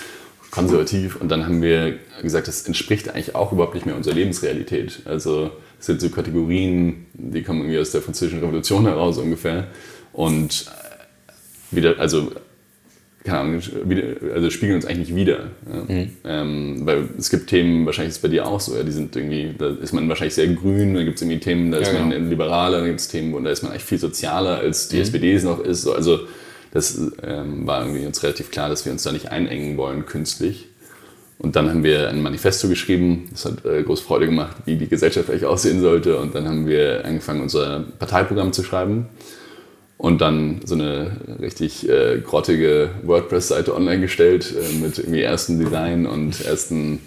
konservativ. 0.50 1.16
Und 1.16 1.28
dann 1.28 1.44
haben 1.44 1.60
wir 1.62 1.98
gesagt, 2.22 2.48
das 2.48 2.66
entspricht 2.66 3.10
eigentlich 3.10 3.34
auch 3.34 3.52
überhaupt 3.52 3.74
nicht 3.74 3.86
mehr 3.86 3.96
unserer 3.96 4.14
Lebensrealität. 4.14 5.02
Also 5.04 5.50
es 5.78 5.86
sind 5.86 6.00
so 6.00 6.08
Kategorien, 6.08 7.06
die 7.12 7.42
kommen 7.42 7.60
irgendwie 7.60 7.78
aus 7.78 7.90
der 7.90 8.00
französischen 8.00 8.40
Revolution 8.40 8.86
heraus 8.86 9.18
ungefähr. 9.18 9.66
Und 10.12 10.66
wieder, 11.70 11.98
also 11.98 12.32
keine 13.24 13.38
Ahnung, 13.38 13.62
also 14.34 14.50
spiegeln 14.50 14.76
uns 14.76 14.86
eigentlich 14.86 15.10
nicht 15.10 15.16
wieder. 15.16 15.50
Ja. 15.70 15.94
Mhm. 15.94 16.10
Ähm, 16.24 16.80
weil 16.84 17.08
es 17.18 17.30
gibt 17.30 17.48
Themen, 17.48 17.86
wahrscheinlich 17.86 18.10
ist 18.10 18.16
es 18.16 18.22
bei 18.22 18.28
dir 18.28 18.46
auch 18.46 18.60
so, 18.60 18.76
ja, 18.76 18.82
die 18.82 18.92
sind 18.92 19.14
irgendwie, 19.14 19.54
da 19.56 19.68
ist 19.68 19.92
man 19.92 20.08
wahrscheinlich 20.08 20.34
sehr 20.34 20.48
grün, 20.48 20.94
da 20.94 21.04
gibt 21.04 21.16
es 21.16 21.22
irgendwie 21.22 21.40
Themen, 21.40 21.70
da 21.70 21.78
ja, 21.78 21.84
ist 21.84 21.92
man 21.92 22.10
genau. 22.10 22.28
liberaler, 22.28 22.80
da 22.80 22.86
gibt 22.86 23.00
es 23.00 23.08
Themen, 23.08 23.34
und 23.34 23.44
da 23.44 23.50
ist 23.50 23.62
man 23.62 23.70
eigentlich 23.70 23.84
viel 23.84 23.98
sozialer, 23.98 24.58
als 24.58 24.88
die 24.88 24.96
mhm. 24.96 25.02
SPD 25.02 25.34
es 25.34 25.44
noch 25.44 25.60
ist. 25.60 25.86
Also 25.86 26.20
das 26.72 27.00
ähm, 27.22 27.66
war 27.66 27.84
irgendwie 27.84 28.06
uns 28.06 28.22
relativ 28.22 28.50
klar, 28.50 28.68
dass 28.68 28.84
wir 28.84 28.92
uns 28.92 29.02
da 29.02 29.12
nicht 29.12 29.30
einengen 29.30 29.76
wollen 29.76 30.06
künstlich. 30.06 30.66
Und 31.38 31.56
dann 31.56 31.68
haben 31.68 31.82
wir 31.82 32.08
ein 32.08 32.22
Manifesto 32.22 32.68
geschrieben, 32.68 33.28
das 33.32 33.44
hat 33.44 33.64
äh, 33.64 33.82
große 33.82 34.04
Freude 34.04 34.26
gemacht, 34.26 34.56
wie 34.64 34.76
die 34.76 34.88
Gesellschaft 34.88 35.28
eigentlich 35.28 35.44
aussehen 35.44 35.80
sollte. 35.80 36.18
Und 36.18 36.34
dann 36.34 36.46
haben 36.46 36.66
wir 36.66 37.04
angefangen, 37.04 37.40
unser 37.40 37.84
Parteiprogramm 37.98 38.52
zu 38.52 38.62
schreiben 38.62 39.06
und 40.02 40.20
dann 40.20 40.60
so 40.64 40.74
eine 40.74 41.12
richtig 41.40 41.88
äh, 41.88 42.20
grottige 42.26 42.90
WordPress-Seite 43.04 43.72
online 43.72 44.00
gestellt 44.00 44.52
äh, 44.52 44.78
mit 44.78 44.98
irgendwie 44.98 45.22
ersten 45.22 45.60
Design 45.60 46.06
und 46.06 46.44
ersten, 46.44 46.98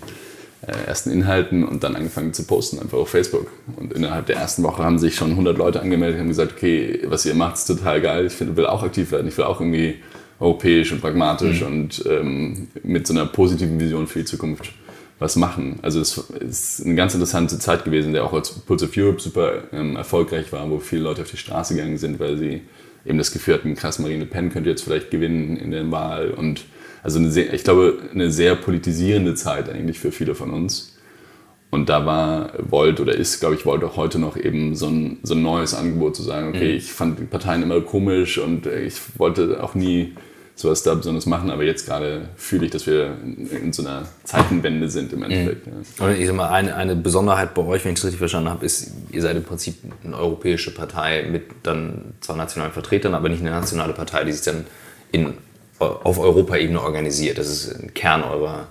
äh, 0.66 0.88
ersten 0.88 1.12
Inhalten 1.12 1.66
und 1.66 1.84
dann 1.84 1.98
angefangen 1.98 2.32
zu 2.32 2.46
posten, 2.48 2.80
einfach 2.80 2.98
auf 2.98 3.10
Facebook. 3.10 3.52
Und 3.76 3.92
innerhalb 3.92 4.28
der 4.28 4.38
ersten 4.38 4.64
Woche 4.64 4.82
haben 4.82 4.98
sich 4.98 5.16
schon 5.16 5.32
100 5.32 5.58
Leute 5.58 5.82
angemeldet 5.82 6.16
und 6.16 6.22
haben 6.22 6.30
gesagt, 6.30 6.54
okay, 6.54 7.02
was 7.08 7.26
ihr 7.26 7.36
macht, 7.36 7.56
ist 7.56 7.66
total 7.66 8.00
geil, 8.00 8.28
ich 8.28 8.34
find, 8.34 8.56
will 8.56 8.66
auch 8.66 8.82
aktiv 8.82 9.12
werden, 9.12 9.28
ich 9.28 9.38
will 9.38 9.44
auch 9.44 9.60
irgendwie 9.60 9.96
europäisch 10.40 10.94
und 10.94 11.02
pragmatisch 11.02 11.60
mhm. 11.62 11.68
und 11.68 12.06
ähm, 12.10 12.68
mit 12.82 13.08
so 13.08 13.14
einer 13.14 13.26
positiven 13.26 13.78
Vision 13.78 14.08
für 14.08 14.20
die 14.20 14.26
Zukunft 14.26 14.72
was 15.20 15.36
machen. 15.36 15.80
Also 15.82 16.00
es 16.00 16.18
ist 16.18 16.86
eine 16.86 16.96
ganz 16.96 17.14
interessante 17.14 17.60
Zeit 17.60 17.84
gewesen, 17.84 18.14
der 18.14 18.24
auch 18.24 18.32
als 18.32 18.52
Pulse 18.52 18.86
of 18.86 18.92
Europe 18.96 19.20
super 19.20 19.64
ähm, 19.74 19.98
erfolgreich 19.98 20.54
war, 20.54 20.70
wo 20.70 20.80
viele 20.80 21.02
Leute 21.04 21.24
auf 21.24 21.32
die 21.32 21.36
Straße 21.36 21.76
gegangen 21.76 21.98
sind, 21.98 22.22
weil 22.22 22.38
sie 22.38 22.62
eben 23.06 23.18
das 23.18 23.32
Gefühl 23.32 23.56
hatten, 23.56 23.76
krass, 23.76 24.00
Marine 24.00 24.24
Le 24.24 24.30
Pen 24.30 24.50
könnte 24.50 24.70
jetzt 24.70 24.84
vielleicht 24.84 25.12
gewinnen 25.12 25.58
in 25.58 25.72
der 25.72 25.90
Wahl. 25.92 26.32
Und 26.32 26.66
also 27.04 27.20
eine 27.20 27.32
sehr, 27.32 27.54
ich 27.54 27.64
glaube, 27.64 28.00
eine 28.12 28.32
sehr 28.32 28.56
politisierende 28.56 29.36
Zeit 29.36 29.70
eigentlich 29.70 30.00
für 30.00 30.12
viele 30.12 30.36
von 30.36 30.52
uns. 30.52 30.98
Und 31.72 31.90
da 31.90 32.06
war 32.06 32.54
Volt 32.58 33.00
oder 33.00 33.14
ist, 33.14 33.40
glaube 33.40 33.56
ich, 33.56 33.66
Volt 33.66 33.84
auch 33.84 33.98
heute 33.98 34.18
noch 34.18 34.38
eben 34.38 34.76
so 34.76 34.88
ein, 34.88 35.20
so 35.24 35.34
ein 35.34 35.42
neues 35.42 35.74
Angebot 35.74 36.16
zu 36.16 36.24
sagen, 36.24 36.50
okay, 36.50 36.72
mhm. 36.72 36.78
ich 36.78 36.92
fand 36.92 37.20
die 37.20 37.26
Parteien 37.26 37.64
immer 37.64 37.82
komisch 37.82 38.38
und 38.38 38.66
ich 38.66 38.96
wollte 39.18 39.62
auch 39.62 39.76
nie 39.76 40.14
sowas 40.56 40.84
da 40.84 40.96
besonders 40.96 41.26
machen. 41.26 41.52
Aber 41.52 41.64
jetzt 41.64 41.86
gerade 41.86 42.30
fühle 42.36 42.66
ich, 42.66 42.72
dass 42.72 42.88
wir 42.88 43.18
in 43.52 43.74
so 43.74 43.84
einer 43.84 44.04
Zeitenwende 44.24 44.90
sind 44.90 45.14
im 45.14 45.24
Endeffekt. 45.24 45.68
Mhm. 45.68 45.74
Ja. 46.00 46.06
Und 46.06 46.20
ich 46.20 46.28
sag 46.28 46.36
mal, 46.36 46.50
eine, 46.50 46.76
eine 46.76 46.96
Besonderheit 46.96 47.54
bei 47.54 47.62
euch, 47.64 47.84
wenn 47.84 47.92
ich 47.92 48.00
es 48.00 48.06
richtig 48.06 48.20
verstanden 48.20 48.50
habe, 48.50 48.66
ist, 48.66 48.92
ihr 49.12 49.22
seid 49.22 49.36
im 49.36 49.44
Prinzip 49.44 49.76
eine 50.04 50.18
europäische 50.18 50.74
Partei 50.74 51.28
mit 51.30 51.44
dann 51.64 52.14
zwar 52.22 52.38
nationalen 52.38 52.74
Vertretern, 52.74 53.14
aber 53.14 53.30
nicht 53.30 53.42
eine 53.42 53.52
nationale 53.52 53.94
Partei, 53.94 54.24
die 54.24 54.32
sich 54.32 54.44
dann 54.44 54.66
in, 55.12 55.34
auf 55.80 56.18
Europaebene 56.18 56.82
organisiert. 56.82 57.38
Das 57.38 57.50
ist 57.50 57.76
ein 57.76 57.94
Kern 57.94 58.24
eurer 58.24 58.68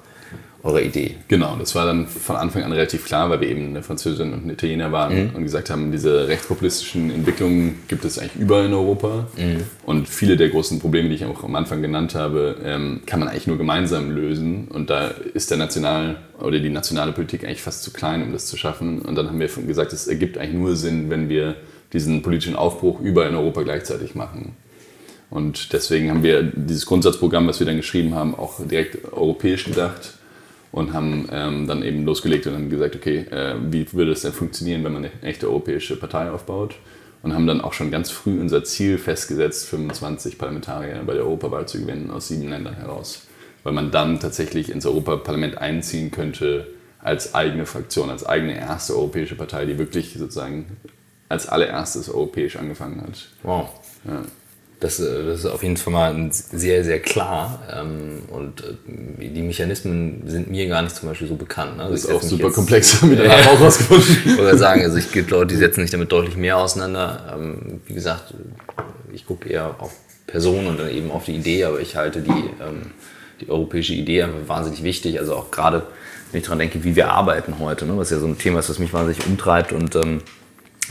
eure 0.64 0.83
Idee. 0.83 1.16
Genau, 1.28 1.56
das 1.59 1.75
war 1.75 1.85
dann 1.85 2.06
von 2.06 2.37
Anfang 2.37 2.62
an 2.62 2.73
relativ 2.73 3.04
klar, 3.04 3.28
weil 3.28 3.42
wir 3.42 3.49
eben 3.49 3.68
eine 3.68 3.83
Französin 3.83 4.33
und 4.33 4.44
eine 4.44 4.54
Italiener 4.54 4.92
waren 4.92 5.28
mhm. 5.28 5.37
und 5.37 5.42
gesagt 5.42 5.68
haben, 5.68 5.92
diese 5.92 6.26
rechtspopulistischen 6.26 7.11
Entwicklungen 7.11 7.83
gibt 7.87 8.06
es 8.06 8.18
eigentlich 8.18 8.40
überall 8.40 8.64
in 8.64 8.73
Europa. 8.73 9.28
Mhm. 9.37 9.64
Und 9.85 10.09
viele 10.09 10.38
der 10.38 10.49
großen 10.49 10.80
Probleme, 10.80 11.11
die 11.11 11.16
ich 11.16 11.25
auch 11.26 11.44
am 11.44 11.54
Anfang 11.54 11.83
genannt 11.83 12.14
habe, 12.14 12.56
ähm, 12.64 13.02
kann 13.04 13.21
man 13.21 13.28
eigentlich 13.28 13.47
nur 13.47 13.59
gemeinsam 13.59 14.11
lösen. 14.11 14.68
Und 14.68 14.88
da 14.88 15.09
ist 15.35 15.50
der 15.50 15.59
national 15.59 16.16
oder 16.40 16.59
die 16.59 16.71
nationale 16.71 17.12
Politik 17.12 17.44
eigentlich 17.44 17.62
fast 17.62 17.83
zu 17.83 17.92
klein, 17.92 18.23
um 18.23 18.33
das 18.33 18.47
zu 18.47 18.56
schaffen. 18.56 19.02
Und 19.02 19.16
dann 19.16 19.28
haben 19.28 19.38
wir 19.38 19.49
gesagt, 19.49 19.92
es 19.92 20.06
ergibt 20.06 20.38
eigentlich 20.38 20.54
nur 20.54 20.76
Sinn, 20.76 21.11
wenn 21.11 21.28
wir 21.28 21.56
diesen 21.92 22.23
politischen 22.23 22.56
Aufbruch 22.56 23.00
überall 23.00 23.28
in 23.28 23.37
Europa 23.37 23.62
gleichzeitig 23.62 24.14
machen. 24.14 24.56
Und 25.28 25.75
deswegen 25.75 26.11
haben 26.11 26.23
wir 26.23 26.42
dieses 26.42 26.87
Grundsatzprogramm, 26.87 27.47
was 27.47 27.61
wir 27.61 27.66
dann 27.66 27.76
geschrieben 27.76 28.14
haben, 28.14 28.35
auch 28.35 28.64
direkt 28.66 29.12
europäisch 29.12 29.66
gedacht 29.66 30.14
und 30.75 30.93
haben 30.93 31.28
ähm, 31.31 31.69
dann 31.69 31.85
eben 31.85 32.04
losgelegt 32.04 32.49
und 32.49 32.54
dann 32.54 32.69
gesagt, 32.69 32.97
okay, 32.97 33.19
äh, 33.31 33.54
wie 33.71 33.87
würde 33.93 34.11
es 34.11 34.23
denn 34.23 34.33
funktionieren, 34.33 34.83
wenn 34.83 34.93
man 34.93 35.04
eine 35.04 35.23
echte 35.23 35.47
europäische 35.47 35.95
Partei 35.97 36.31
aufbaut? 36.31 36.75
Und 37.23 37.33
haben 37.33 37.47
dann 37.47 37.61
auch 37.61 37.73
schon 37.73 37.93
ganz 37.93 38.11
früh 38.11 38.38
unser 38.40 38.64
Ziel 38.64 38.99
festgesetzt, 38.99 39.69
25 39.69 40.37
Parlamentarier 40.37 41.00
bei 41.07 41.14
der 41.14 41.23
Europawahl 41.23 41.66
zu 41.66 41.81
gewinnen 41.81 42.11
aus 42.11 42.28
sieben 42.28 42.50
Ländern 42.50 42.75
heraus. 42.75 43.28
Weil 43.62 43.73
man 43.73 43.93
dann 43.93 44.19
tatsächlich 44.19 44.69
ins 44.69 44.85
Europaparlament 44.85 45.57
einziehen 45.59 46.11
könnte 46.11 46.66
als 46.99 47.35
eigene 47.35 47.66
Fraktion, 47.66 48.11
als 48.11 48.26
eigene 48.26 48.59
erste 48.59 48.95
europäische 48.95 49.37
Partei, 49.37 49.64
die 49.66 49.78
wirklich 49.78 50.12
sozusagen 50.19 50.76
als 51.28 51.49
allererstes 51.49 52.11
europäisch 52.11 52.57
angefangen 52.57 53.00
hat. 53.00 53.28
Wow. 53.45 53.71
Ja. 54.07 54.23
Das, 54.85 55.00
äh, 55.00 55.25
das, 55.25 55.38
ist 55.38 55.47
auf 55.47 55.62
jeden 55.62 55.79
Fall 55.79 55.95
mal 55.95 56.29
sehr, 56.31 56.85
sehr 56.85 57.00
klar. 57.00 57.62
Ähm, 57.75 58.19
und 58.29 58.61
äh, 58.61 59.29
die 59.31 59.41
Mechanismen 59.41 60.25
sind 60.26 60.50
mir 60.50 60.69
gar 60.69 60.83
nicht 60.83 60.95
zum 60.95 61.09
Beispiel 61.09 61.26
so 61.26 61.37
bekannt. 61.37 61.79
Ne? 61.79 61.85
Also 61.85 61.95
das 61.95 62.05
ist 62.05 62.11
auch 62.11 62.23
super 62.23 62.49
jetzt, 62.49 62.55
komplex, 62.55 63.00
haben 63.00 63.09
wir 63.09 63.17
danach 63.23 63.47
auch 63.47 63.61
rausgefunden. 63.62 64.19
Ich 64.26 64.37
wollte 64.37 64.59
sagen, 64.59 64.83
also 64.83 64.99
es 64.99 65.11
gibt 65.11 65.31
Leute, 65.31 65.55
die 65.55 65.57
setzen 65.57 65.81
sich 65.81 65.91
damit 65.91 66.12
deutlich 66.12 66.37
mehr 66.37 66.59
auseinander. 66.59 67.35
Ähm, 67.35 67.81
wie 67.87 67.95
gesagt, 67.95 68.35
ich 69.11 69.25
gucke 69.25 69.49
eher 69.49 69.75
auf 69.79 69.93
Personen 70.26 70.67
und 70.67 70.79
dann 70.79 70.91
eben 70.91 71.11
auf 71.11 71.25
die 71.25 71.37
Idee, 71.37 71.64
aber 71.64 71.81
ich 71.81 71.97
halte 71.97 72.21
die, 72.21 72.31
ähm, 72.31 72.91
die 73.41 73.49
europäische 73.49 73.95
Idee 73.95 74.25
einfach 74.25 74.47
wahnsinnig 74.49 74.83
wichtig. 74.83 75.18
Also 75.18 75.35
auch 75.35 75.51
gerade, 75.51 75.87
wenn 76.31 76.40
ich 76.40 76.44
daran 76.44 76.59
denke, 76.59 76.85
wie 76.85 76.94
wir 76.94 77.11
arbeiten 77.11 77.59
heute, 77.59 77.87
ne? 77.87 77.97
was 77.97 78.11
ja 78.11 78.18
so 78.18 78.27
ein 78.27 78.37
Thema 78.37 78.59
ist, 78.59 78.68
das 78.68 78.79
mich 78.79 78.92
wahnsinnig 78.92 79.27
umtreibt 79.27 79.73
und 79.73 79.97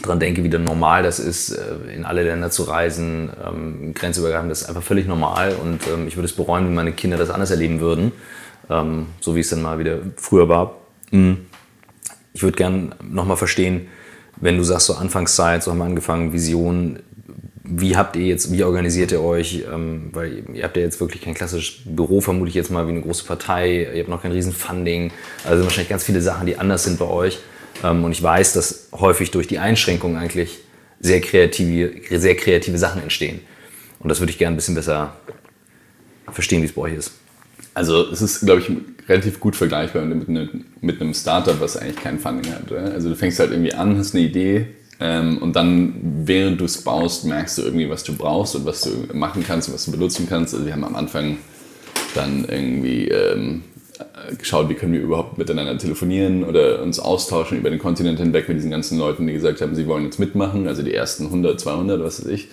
dran 0.01 0.19
denke, 0.19 0.43
wie 0.43 0.49
dann 0.49 0.63
normal 0.63 1.03
das 1.03 1.19
ist, 1.19 1.51
äh, 1.51 1.93
in 1.95 2.05
alle 2.05 2.23
Länder 2.23 2.49
zu 2.49 2.63
reisen, 2.63 3.29
ähm, 3.45 3.93
grenzübergreifend, 3.93 4.51
das 4.51 4.61
ist 4.61 4.69
einfach 4.69 4.83
völlig 4.83 5.07
normal 5.07 5.55
und 5.61 5.87
ähm, 5.87 6.07
ich 6.07 6.17
würde 6.17 6.25
es 6.25 6.33
bereuen, 6.33 6.65
wenn 6.65 6.73
meine 6.73 6.93
Kinder 6.93 7.17
das 7.17 7.29
anders 7.29 7.51
erleben 7.51 7.79
würden, 7.79 8.11
ähm, 8.69 9.07
so 9.19 9.35
wie 9.35 9.41
es 9.41 9.49
dann 9.49 9.61
mal 9.61 9.79
wieder 9.79 9.99
früher 10.17 10.49
war. 10.49 10.75
Mhm. 11.11 11.45
Ich 12.33 12.41
würde 12.41 12.57
gerne 12.57 12.89
nochmal 13.03 13.37
verstehen, 13.37 13.87
wenn 14.37 14.57
du 14.57 14.63
sagst, 14.63 14.87
so 14.87 14.95
Anfangszeit, 14.95 15.61
so 15.63 15.71
haben 15.71 15.77
wir 15.77 15.85
angefangen, 15.85 16.33
Vision, 16.33 16.99
wie 17.63 17.95
habt 17.95 18.15
ihr 18.15 18.25
jetzt, 18.25 18.51
wie 18.51 18.63
organisiert 18.63 19.11
ihr 19.11 19.21
euch? 19.21 19.63
Ähm, 19.71 20.09
weil 20.11 20.43
ihr 20.53 20.63
habt 20.63 20.75
ja 20.75 20.83
jetzt 20.83 20.99
wirklich 20.99 21.21
kein 21.21 21.33
klassisches 21.33 21.81
Büro, 21.85 22.19
vermute 22.19 22.49
ich 22.49 22.55
jetzt 22.55 22.71
mal, 22.71 22.87
wie 22.87 22.91
eine 22.91 23.01
große 23.01 23.25
Partei, 23.25 23.87
ihr 23.93 23.99
habt 23.99 24.09
noch 24.09 24.21
kein 24.21 24.31
Riesenfunding, 24.31 25.11
also 25.45 25.63
wahrscheinlich 25.63 25.89
ganz 25.89 26.03
viele 26.03 26.21
Sachen, 26.21 26.45
die 26.45 26.57
anders 26.57 26.83
sind 26.83 26.99
bei 26.99 27.05
euch. 27.05 27.39
Ähm, 27.83 28.03
und 28.03 28.11
ich 28.11 28.23
weiß, 28.23 28.53
dass 28.53 28.89
häufig 28.93 29.31
durch 29.31 29.47
die 29.47 29.59
Einschränkungen 29.59 30.17
eigentlich 30.17 30.59
sehr 30.99 31.21
kreative, 31.21 31.91
sehr 32.17 32.35
kreative 32.35 32.77
Sachen 32.77 33.01
entstehen. 33.01 33.41
Und 33.99 34.09
das 34.09 34.19
würde 34.19 34.31
ich 34.31 34.37
gerne 34.37 34.55
ein 34.55 34.57
bisschen 34.57 34.75
besser 34.75 35.15
verstehen, 36.31 36.61
wie 36.61 36.65
es 36.65 36.73
bei 36.73 36.83
euch 36.83 36.93
ist. 36.93 37.11
Also 37.73 38.09
es 38.09 38.21
ist, 38.21 38.45
glaube 38.45 38.61
ich, 38.61 38.71
relativ 39.09 39.39
gut 39.39 39.55
vergleichbar 39.55 40.05
mit, 40.05 40.27
mit 40.81 41.01
einem 41.01 41.13
Startup, 41.13 41.59
was 41.59 41.75
eigentlich 41.75 41.97
kein 41.97 42.19
Funding 42.19 42.53
hat. 42.53 42.71
Also 42.71 43.09
du 43.09 43.15
fängst 43.15 43.39
halt 43.39 43.51
irgendwie 43.51 43.73
an, 43.73 43.97
hast 43.97 44.15
eine 44.15 44.23
Idee 44.23 44.67
ähm, 44.99 45.39
und 45.39 45.55
dann, 45.55 46.23
während 46.25 46.61
du 46.61 46.65
es 46.65 46.81
baust, 46.81 47.25
merkst 47.25 47.57
du 47.57 47.63
irgendwie, 47.63 47.89
was 47.89 48.03
du 48.03 48.15
brauchst 48.15 48.55
und 48.55 48.65
was 48.65 48.81
du 48.81 49.07
machen 49.13 49.43
kannst 49.45 49.67
und 49.67 49.73
was 49.73 49.85
du 49.85 49.91
benutzen 49.91 50.27
kannst. 50.29 50.53
Also 50.53 50.65
wir 50.65 50.73
haben 50.73 50.83
am 50.83 50.95
Anfang 50.95 51.37
dann 52.15 52.45
irgendwie 52.45 53.07
ähm, 53.07 53.63
äh, 53.72 53.72
geschaut, 54.37 54.69
wie 54.69 54.73
können 54.73 54.93
wir 54.93 55.01
überhaupt 55.01 55.37
miteinander 55.37 55.77
telefonieren 55.77 56.43
oder 56.43 56.81
uns 56.81 56.99
austauschen 56.99 57.57
über 57.57 57.69
den 57.69 57.79
Kontinent 57.79 58.19
hinweg 58.19 58.47
mit 58.47 58.57
diesen 58.57 58.71
ganzen 58.71 58.97
Leuten, 58.97 59.27
die 59.27 59.33
gesagt 59.33 59.61
haben, 59.61 59.75
sie 59.75 59.87
wollen 59.87 60.05
jetzt 60.05 60.19
mitmachen, 60.19 60.67
also 60.67 60.83
die 60.83 60.93
ersten 60.93 61.25
100, 61.25 61.59
200, 61.59 62.03
was 62.03 62.23
weiß 62.23 62.31
ich. 62.31 62.47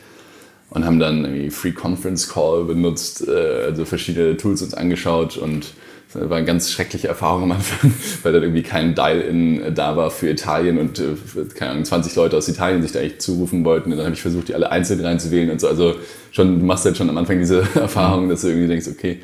Und 0.70 0.84
haben 0.84 1.00
dann 1.00 1.24
irgendwie 1.24 1.50
Free 1.50 1.72
Conference 1.72 2.28
Call 2.28 2.64
benutzt, 2.64 3.26
äh, 3.26 3.64
also 3.66 3.84
verschiedene 3.84 4.36
Tools 4.36 4.62
uns 4.62 4.74
angeschaut 4.74 5.36
und 5.36 5.72
das 6.12 6.28
war 6.28 6.38
eine 6.38 6.46
ganz 6.46 6.72
schreckliche 6.72 7.06
Erfahrung 7.06 7.44
am 7.44 7.52
Anfang, 7.52 7.92
weil 8.22 8.32
dann 8.32 8.42
irgendwie 8.42 8.62
kein 8.62 8.94
Dial-In 8.94 9.74
da 9.74 9.96
war 9.96 10.10
für 10.10 10.28
Italien 10.28 10.78
und 10.78 10.98
äh, 10.98 11.14
keine 11.54 11.72
Ahnung, 11.72 11.84
20 11.84 12.16
Leute 12.16 12.36
aus 12.36 12.48
Italien 12.48 12.82
sich 12.82 12.92
da 12.92 13.00
echt 13.00 13.22
zurufen 13.22 13.64
wollten. 13.64 13.92
Und 13.92 13.98
dann 13.98 14.06
habe 14.06 14.14
ich 14.14 14.22
versucht, 14.22 14.48
die 14.48 14.54
alle 14.54 14.72
einzeln 14.72 15.00
reinzuwählen 15.00 15.50
und 15.50 15.60
so. 15.60 15.68
Also 15.68 15.94
schon, 16.32 16.58
du 16.58 16.66
machst 16.66 16.84
halt 16.84 16.96
schon 16.96 17.08
am 17.08 17.16
Anfang 17.16 17.38
diese 17.38 17.58
Erfahrung, 17.74 18.28
dass 18.28 18.40
du 18.40 18.48
irgendwie 18.48 18.66
denkst, 18.66 18.88
okay, 18.90 19.20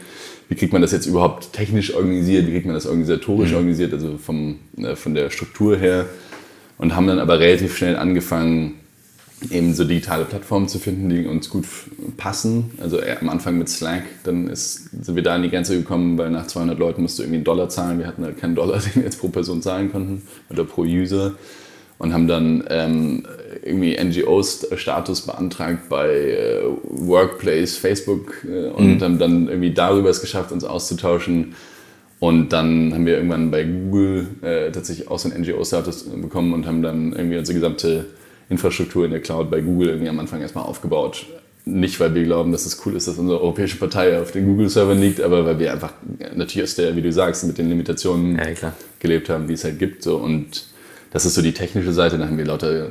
wie 0.48 0.54
kriegt 0.54 0.72
man 0.72 0.82
das 0.82 0.92
jetzt 0.92 1.06
überhaupt 1.06 1.52
technisch 1.52 1.94
organisiert, 1.94 2.46
wie 2.46 2.52
kriegt 2.52 2.66
man 2.66 2.74
das 2.74 2.86
organisatorisch 2.86 3.50
mhm. 3.50 3.56
organisiert, 3.56 3.92
also 3.92 4.18
vom, 4.18 4.58
äh, 4.76 4.94
von 4.96 5.14
der 5.14 5.30
Struktur 5.30 5.76
her. 5.76 6.06
Und 6.78 6.94
haben 6.94 7.06
dann 7.06 7.18
aber 7.18 7.40
relativ 7.40 7.76
schnell 7.76 7.96
angefangen, 7.96 8.74
eben 9.50 9.74
so 9.74 9.84
digitale 9.84 10.24
Plattformen 10.24 10.68
zu 10.68 10.78
finden, 10.78 11.08
die 11.08 11.26
uns 11.26 11.50
gut 11.50 11.66
passen. 12.16 12.72
Also 12.80 13.00
am 13.20 13.28
Anfang 13.28 13.58
mit 13.58 13.68
Slack, 13.68 14.04
dann 14.24 14.48
ist, 14.48 14.90
sind 15.04 15.14
wir 15.14 15.22
da 15.22 15.34
an 15.34 15.42
die 15.42 15.50
Grenze 15.50 15.76
gekommen, 15.76 16.18
weil 16.18 16.30
nach 16.30 16.46
200 16.46 16.78
Leuten 16.78 17.02
musst 17.02 17.18
du 17.18 17.22
irgendwie 17.22 17.36
einen 17.36 17.44
Dollar 17.44 17.68
zahlen. 17.68 17.98
Wir 17.98 18.06
hatten 18.06 18.24
halt 18.24 18.38
keinen 18.38 18.54
Dollar, 18.54 18.78
den 18.80 18.96
wir 18.96 19.02
jetzt 19.02 19.20
pro 19.20 19.28
Person 19.28 19.62
zahlen 19.62 19.90
konnten 19.90 20.22
oder 20.50 20.64
pro 20.64 20.82
User 20.82 21.34
und 21.98 22.12
haben 22.12 22.28
dann 22.28 22.64
ähm, 22.68 23.22
irgendwie 23.62 23.96
NGO-Status 23.96 25.22
beantragt 25.22 25.88
bei 25.88 26.08
äh, 26.08 26.62
Workplace, 26.82 27.76
Facebook 27.76 28.44
äh, 28.44 28.68
und 28.68 28.96
mhm. 28.96 29.02
haben 29.02 29.18
dann 29.18 29.48
irgendwie 29.48 29.72
darüber 29.72 30.10
es 30.10 30.20
geschafft, 30.20 30.52
uns 30.52 30.64
auszutauschen. 30.64 31.54
Und 32.18 32.52
dann 32.52 32.94
haben 32.94 33.04
wir 33.04 33.16
irgendwann 33.16 33.50
bei 33.50 33.64
Google 33.64 34.26
äh, 34.42 34.70
tatsächlich 34.72 35.08
auch 35.08 35.18
so 35.18 35.30
einen 35.30 35.42
NGO-Status 35.42 36.04
bekommen 36.04 36.54
und 36.54 36.66
haben 36.66 36.82
dann 36.82 37.12
irgendwie 37.12 37.38
unsere 37.38 37.54
gesamte 37.54 38.06
Infrastruktur 38.48 39.04
in 39.04 39.10
der 39.10 39.20
Cloud 39.20 39.50
bei 39.50 39.60
Google 39.60 39.88
irgendwie 39.88 40.08
am 40.08 40.18
Anfang 40.18 40.40
erstmal 40.40 40.64
aufgebaut. 40.64 41.26
Nicht, 41.64 41.98
weil 41.98 42.14
wir 42.14 42.22
glauben, 42.22 42.52
dass 42.52 42.64
es 42.64 42.86
cool 42.86 42.94
ist, 42.94 43.08
dass 43.08 43.18
unsere 43.18 43.40
europäische 43.40 43.76
Partei 43.76 44.20
auf 44.20 44.30
den 44.30 44.46
Google-Servern 44.46 45.00
liegt, 45.00 45.20
aber 45.20 45.44
weil 45.44 45.58
wir 45.58 45.72
einfach 45.72 45.92
natürlich 46.34 46.62
aus 46.62 46.76
der, 46.76 46.94
wie 46.94 47.02
du 47.02 47.10
sagst, 47.12 47.44
mit 47.44 47.58
den 47.58 47.68
Limitationen 47.68 48.36
ja, 48.36 48.72
gelebt 49.00 49.28
haben, 49.28 49.48
die 49.48 49.54
es 49.54 49.64
halt 49.64 49.78
gibt. 49.78 50.04
So. 50.04 50.16
Und 50.16 50.66
das 51.16 51.24
ist 51.24 51.34
so 51.34 51.40
die 51.40 51.54
technische 51.54 51.94
Seite. 51.94 52.18
Da 52.18 52.26
haben 52.26 52.36
wir 52.36 52.44
lauter 52.44 52.90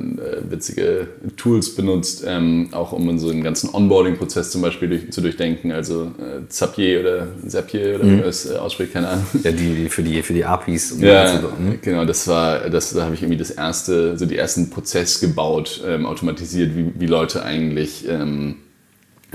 witzige 0.50 1.06
Tools 1.36 1.76
benutzt, 1.76 2.24
ähm, 2.26 2.70
auch 2.72 2.90
um 2.90 3.08
unseren 3.08 3.40
ganzen 3.40 3.72
Onboarding-Prozess 3.72 4.50
zum 4.50 4.62
Beispiel 4.62 4.88
durch, 4.88 5.12
zu 5.12 5.20
durchdenken. 5.20 5.70
Also 5.70 6.10
äh, 6.18 6.48
Zapier 6.48 7.02
oder 7.02 7.28
Zapier 7.46 7.94
oder 7.94 8.04
mhm. 8.04 8.10
wie 8.10 8.16
man 8.16 8.28
es 8.28 8.50
äh, 8.50 8.56
ausspricht, 8.56 8.94
keine 8.94 9.10
Ahnung. 9.10 9.26
Ja, 9.44 9.52
die, 9.52 9.76
die 9.76 9.88
für 9.88 10.02
die 10.02 10.24
für 10.24 10.32
die 10.32 10.44
APIs. 10.44 10.90
Um 10.90 11.04
ja, 11.04 11.40
mhm. 11.56 11.78
genau. 11.80 12.04
Das 12.04 12.26
war, 12.26 12.68
das, 12.68 12.92
da 12.92 13.04
habe 13.04 13.14
ich 13.14 13.22
irgendwie 13.22 13.38
das 13.38 13.52
erste, 13.52 14.18
so 14.18 14.26
die 14.26 14.36
ersten 14.36 14.70
Prozess 14.70 15.20
gebaut, 15.20 15.80
ähm, 15.86 16.04
automatisiert, 16.04 16.74
wie, 16.74 16.90
wie 16.98 17.06
Leute 17.06 17.44
eigentlich 17.44 18.08
ähm, 18.08 18.56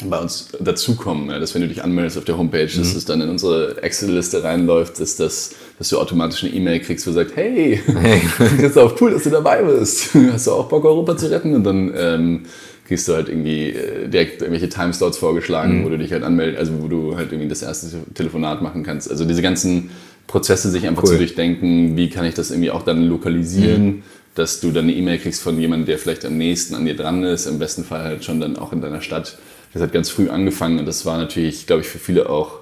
bei 0.03 0.19
uns 0.19 0.49
dazukommen, 0.59 1.29
dass 1.29 1.55
wenn 1.55 1.61
du 1.61 1.69
dich 1.69 1.81
anmeldest 1.81 2.17
auf 2.17 2.25
der 2.25 2.37
Homepage, 2.37 2.65
mhm. 2.65 2.79
dass 2.79 2.93
es 2.93 3.05
dann 3.05 3.21
in 3.21 3.29
unsere 3.29 3.81
Excel-Liste 3.83 4.43
reinläuft, 4.43 4.99
dass, 4.99 5.15
das, 5.15 5.55
dass 5.81 5.89
du 5.89 5.97
automatisch 5.97 6.43
eine 6.43 6.53
E-Mail 6.53 6.79
kriegst, 6.79 7.07
wo 7.07 7.11
sagt, 7.11 7.35
hey, 7.35 7.81
hey. 7.99 8.21
Christoph, 8.59 9.01
cool, 9.01 9.13
dass 9.13 9.23
du 9.23 9.31
dabei 9.31 9.63
bist. 9.63 10.15
Hast 10.31 10.45
du 10.45 10.51
auch 10.51 10.67
Bock, 10.67 10.85
Europa 10.85 11.17
zu 11.17 11.31
retten? 11.31 11.55
Und 11.55 11.63
dann 11.63 11.91
ähm, 11.97 12.41
kriegst 12.87 13.07
du 13.07 13.15
halt 13.15 13.29
irgendwie 13.29 13.69
äh, 13.69 14.07
direkt 14.07 14.43
irgendwelche 14.43 14.69
Timeslots 14.69 15.17
vorgeschlagen, 15.17 15.79
mhm. 15.79 15.85
wo 15.85 15.89
du 15.89 15.97
dich 15.97 16.11
halt 16.11 16.21
anmeldest, 16.21 16.59
also 16.59 16.83
wo 16.83 16.87
du 16.87 17.17
halt 17.17 17.31
irgendwie 17.31 17.49
das 17.49 17.63
erste 17.63 17.87
Telefonat 18.13 18.61
machen 18.61 18.83
kannst. 18.83 19.09
Also 19.09 19.25
diese 19.25 19.41
ganzen 19.41 19.89
Prozesse 20.27 20.69
sich 20.69 20.85
einfach 20.85 21.01
cool. 21.01 21.13
zu 21.13 21.17
durchdenken, 21.17 21.97
wie 21.97 22.11
kann 22.11 22.25
ich 22.25 22.35
das 22.35 22.51
irgendwie 22.51 22.69
auch 22.69 22.83
dann 22.83 23.07
lokalisieren, 23.07 23.85
mhm. 23.85 24.03
dass 24.35 24.59
du 24.59 24.69
dann 24.69 24.83
eine 24.83 24.93
E-Mail 24.93 25.17
kriegst 25.17 25.41
von 25.41 25.59
jemandem, 25.59 25.87
der 25.87 25.97
vielleicht 25.97 26.25
am 26.25 26.37
nächsten 26.37 26.75
an 26.75 26.85
dir 26.85 26.95
dran 26.95 27.23
ist, 27.23 27.47
im 27.47 27.57
besten 27.57 27.83
Fall 27.83 28.03
halt 28.03 28.23
schon 28.23 28.39
dann 28.39 28.55
auch 28.55 28.71
in 28.71 28.81
deiner 28.81 29.01
Stadt 29.01 29.39
das 29.73 29.81
hat 29.81 29.93
ganz 29.93 30.09
früh 30.09 30.29
angefangen 30.29 30.79
und 30.79 30.85
das 30.85 31.05
war 31.05 31.17
natürlich, 31.17 31.65
glaube 31.65 31.81
ich, 31.81 31.87
für 31.87 31.99
viele 31.99 32.29
auch 32.29 32.59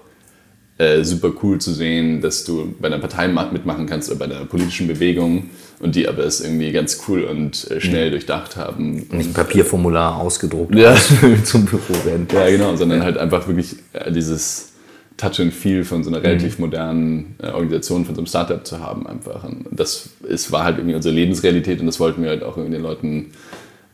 äh, 0.79 1.03
super 1.03 1.33
cool 1.43 1.59
zu 1.59 1.73
sehen, 1.73 2.21
dass 2.21 2.45
du 2.45 2.73
bei 2.79 2.87
einer 2.87 2.99
Partei 2.99 3.27
mitmachen 3.27 3.85
kannst 3.85 4.09
oder 4.09 4.19
bei 4.19 4.25
einer 4.25 4.45
politischen 4.45 4.87
Bewegung 4.87 5.49
und 5.81 5.95
die 5.95 6.07
aber 6.07 6.23
es 6.23 6.39
irgendwie 6.39 6.71
ganz 6.71 7.01
cool 7.07 7.23
und 7.23 7.69
äh, 7.69 7.81
schnell 7.81 8.07
mhm. 8.07 8.11
durchdacht 8.11 8.55
haben. 8.55 9.05
Nicht 9.11 9.29
ein 9.29 9.33
Papierformular 9.33 10.15
ausgedruckt 10.17 10.73
ja. 10.73 10.95
zum 11.43 11.65
Büro 11.65 11.93
werden. 12.05 12.27
Ja, 12.33 12.49
genau, 12.49 12.77
sondern 12.77 13.03
halt 13.03 13.17
einfach 13.17 13.45
wirklich 13.47 13.75
äh, 13.91 14.09
dieses 14.11 14.71
Touch 15.17 15.41
and 15.41 15.53
Feel 15.53 15.83
von 15.83 16.03
so 16.05 16.09
einer 16.09 16.23
relativ 16.23 16.57
mhm. 16.57 16.65
modernen 16.65 17.35
äh, 17.43 17.47
Organisation, 17.47 18.05
von 18.05 18.15
so 18.15 18.21
einem 18.21 18.27
Startup 18.27 18.65
zu 18.65 18.79
haben 18.79 19.05
einfach. 19.05 19.43
Und 19.43 19.65
das 19.71 20.11
ist, 20.27 20.51
war 20.53 20.63
halt 20.63 20.77
irgendwie 20.77 20.95
unsere 20.95 21.13
Lebensrealität 21.13 21.81
und 21.81 21.87
das 21.87 21.99
wollten 21.99 22.23
wir 22.23 22.29
halt 22.29 22.41
auch 22.41 22.55
irgendwie 22.55 22.77
den 22.77 22.83
Leuten 22.83 23.31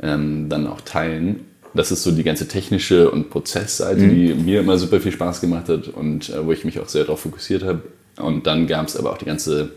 ähm, 0.03 0.49
dann 0.49 0.67
auch 0.67 0.81
teilen. 0.81 1.45
Das 1.75 1.91
ist 1.91 2.03
so 2.03 2.11
die 2.11 2.23
ganze 2.23 2.47
technische 2.47 3.11
und 3.11 3.29
Prozessseite, 3.29 4.01
mhm. 4.01 4.09
die 4.09 4.33
mir 4.33 4.61
immer 4.61 4.77
super 4.77 4.99
viel 4.99 5.11
Spaß 5.11 5.41
gemacht 5.41 5.69
hat 5.69 5.89
und 5.89 6.29
äh, 6.29 6.45
wo 6.45 6.51
ich 6.51 6.63
mich 6.63 6.79
auch 6.79 6.87
sehr 6.87 7.03
darauf 7.03 7.19
fokussiert 7.21 7.63
habe. 7.63 7.81
Und 8.17 8.47
dann 8.47 8.65
gab 8.65 8.87
es 8.87 8.95
aber 8.95 9.11
auch 9.11 9.17
die 9.17 9.25
ganze 9.25 9.71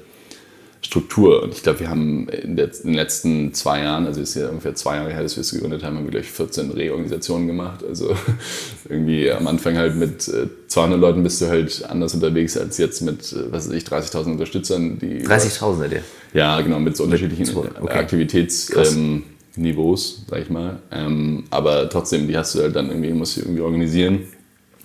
Struktur. 0.80 1.42
Und 1.42 1.54
ich 1.54 1.62
glaube, 1.64 1.80
wir 1.80 1.90
haben 1.90 2.28
in, 2.28 2.56
der, 2.56 2.66
in, 2.66 2.84
den 2.84 2.94
letzten 2.94 3.52
zwei 3.52 3.82
Jahren, 3.82 4.06
also 4.06 4.20
es 4.20 4.30
ist 4.30 4.42
ja 4.42 4.48
ungefähr 4.48 4.76
zwei 4.76 4.96
Jahre 4.96 5.12
her, 5.12 5.22
dass 5.22 5.36
wir 5.36 5.40
es 5.40 5.50
gegründet 5.50 5.82
haben, 5.82 5.96
haben 5.96 6.04
wir, 6.04 6.12
glaube 6.12 6.24
ich, 6.24 6.30
14 6.30 6.70
Reorganisationen 6.70 7.48
gemacht. 7.48 7.84
Also 7.86 8.14
irgendwie 8.88 9.30
am 9.30 9.46
Anfang 9.48 9.76
halt 9.76 9.96
mit 9.96 10.22
200 10.22 10.96
äh, 10.96 11.00
Leuten 11.00 11.22
bist 11.24 11.40
du 11.40 11.48
halt 11.48 11.84
anders 11.88 12.14
unterwegs 12.14 12.56
als 12.56 12.78
jetzt 12.78 13.00
mit, 13.00 13.32
äh, 13.32 13.50
was 13.50 13.68
weiß 13.68 13.74
ich, 13.74 13.84
30.000 13.84 14.32
Unterstützern. 14.32 14.98
30.000 15.00 15.78
seid 15.78 15.92
ihr? 15.92 16.02
Ja, 16.32 16.60
genau, 16.60 16.78
mit 16.78 16.96
so 16.96 17.04
unterschiedlichen 17.04 17.56
okay. 17.56 17.88
Aktivitäts... 17.88 18.70
Ähm, 18.76 19.24
Niveaus, 19.58 20.24
sag 20.28 20.42
ich 20.42 20.50
mal. 20.50 20.80
Ähm, 20.90 21.44
aber 21.50 21.88
trotzdem, 21.88 22.28
die 22.28 22.36
hast 22.36 22.54
du 22.54 22.62
halt 22.62 22.76
dann 22.76 22.88
irgendwie, 22.88 23.12
musst 23.12 23.36
du 23.36 23.42
irgendwie 23.42 23.60
organisieren. 23.60 24.20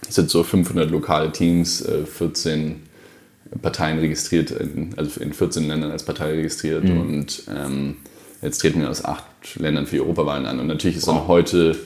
Es 0.08 0.16
sind 0.16 0.30
so 0.30 0.44
500 0.44 0.92
lokale 0.92 1.32
Teams, 1.32 1.82
äh, 1.82 2.06
14 2.06 2.82
Parteien 3.62 4.00
registriert, 4.00 4.52
in, 4.52 4.94
also 4.98 5.22
in 5.22 5.34
14 5.34 5.68
Ländern 5.68 5.92
als 5.92 6.04
Partei 6.04 6.32
registriert 6.32 6.84
mhm. 6.86 7.00
und 7.00 7.44
ähm, 7.56 7.98
jetzt 8.42 8.60
treten 8.60 8.82
wir 8.82 8.90
aus 8.90 9.06
acht 9.06 9.26
Ländern 9.56 9.86
für 9.86 9.98
die 9.98 10.02
Europawahlen 10.02 10.46
an. 10.46 10.60
Und 10.60 10.68
natürlich 10.68 10.98
ist 10.98 11.08
wow. 11.08 11.18
dann 11.18 11.28
heute 11.28 11.78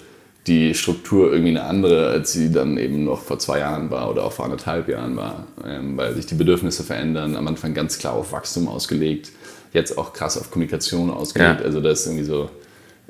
die 0.48 0.74
Struktur 0.74 1.32
irgendwie 1.32 1.50
eine 1.50 1.64
andere, 1.64 2.08
als 2.08 2.32
sie 2.32 2.52
dann 2.52 2.78
eben 2.78 3.04
noch 3.04 3.22
vor 3.22 3.38
zwei 3.38 3.60
Jahren 3.60 3.92
war 3.92 4.10
oder 4.10 4.24
auch 4.24 4.32
vor 4.32 4.46
anderthalb 4.46 4.88
Jahren 4.88 5.18
war, 5.18 5.46
ähm, 5.66 5.98
weil 5.98 6.16
sich 6.16 6.26
die 6.26 6.36
Bedürfnisse 6.36 6.84
verändern. 6.84 7.36
Am 7.36 7.48
Anfang 7.48 7.74
ganz 7.74 8.00
klar 8.00 8.14
auf 8.14 8.32
Wachstum 8.32 8.70
ausgelegt, 8.70 9.32
jetzt 9.74 9.98
auch 9.98 10.14
krass 10.14 10.38
auf 10.38 10.50
Kommunikation 10.50 11.10
ausgelegt. 11.10 11.60
Ja. 11.60 11.66
Also 11.66 11.82
da 11.82 11.92
ist 11.92 12.06
irgendwie 12.06 12.24
so 12.24 12.50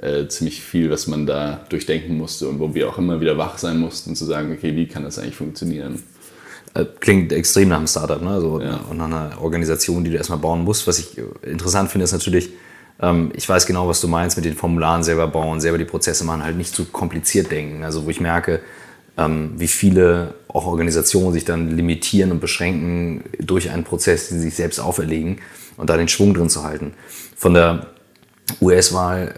äh, 0.02 0.28
ziemlich 0.28 0.62
viel, 0.62 0.92
was 0.92 1.08
man 1.08 1.26
da 1.26 1.66
durchdenken 1.70 2.18
musste 2.18 2.48
und 2.48 2.60
wo 2.60 2.74
wir 2.74 2.90
auch 2.90 2.98
immer 2.98 3.20
wieder 3.20 3.38
wach 3.38 3.58
sein 3.58 3.80
mussten, 3.80 4.16
zu 4.16 4.26
sagen, 4.26 4.54
okay, 4.54 4.76
wie 4.76 4.88
kann 4.88 5.04
das 5.04 5.18
eigentlich 5.18 5.36
funktionieren? 5.36 6.04
Äh, 6.74 6.86
klingt 7.00 7.32
extrem 7.32 7.70
nach 7.70 7.78
einem 7.78 7.88
Startup, 7.88 8.22
ne? 8.22 8.30
also, 8.30 8.62
ja. 8.62 8.80
und 8.90 8.98
nach 8.98 9.06
einer 9.06 9.42
Organisation, 9.42 10.04
die 10.04 10.12
du 10.12 10.18
erstmal 10.18 10.40
bauen 10.40 10.64
musst. 10.64 10.88
Was 10.88 11.00
ich 11.00 11.18
interessant 11.42 11.90
finde, 11.90 12.04
ist 12.04 12.12
natürlich, 12.12 12.52
ähm, 13.02 13.32
ich 13.36 13.48
weiß 13.50 13.66
genau, 13.66 13.88
was 13.88 14.02
du 14.02 14.08
meinst 14.08 14.38
mit 14.38 14.46
den 14.46 14.56
Formularen 14.56 15.04
selber 15.04 15.28
bauen, 15.28 15.60
selber 15.60 15.78
die 15.78 15.86
Prozesse 15.86 16.24
machen, 16.24 16.44
halt 16.44 16.58
nicht 16.58 16.76
zu 16.76 16.86
kompliziert 16.86 17.52
denken. 17.52 17.84
Also 17.84 18.06
wo 18.06 18.10
ich 18.10 18.22
merke, 18.22 18.60
ähm, 19.18 19.54
wie 19.58 19.68
viele 19.68 20.36
auch 20.48 20.68
Organisationen 20.68 21.34
sich 21.34 21.46
dann 21.46 21.76
limitieren 21.76 22.32
und 22.32 22.40
beschränken 22.40 23.24
durch 23.40 23.72
einen 23.72 23.84
Prozess, 23.84 24.30
den 24.30 24.38
sie 24.38 24.46
sich 24.46 24.56
selbst 24.56 24.80
auferlegen 24.80 25.40
und 25.78 25.90
da 25.90 25.98
den 25.98 26.08
Schwung 26.08 26.36
drin 26.36 26.50
zu 26.50 26.64
halten. 26.64 26.94
Von 27.36 27.56
der 27.56 27.88
US-Wahl 28.62 29.36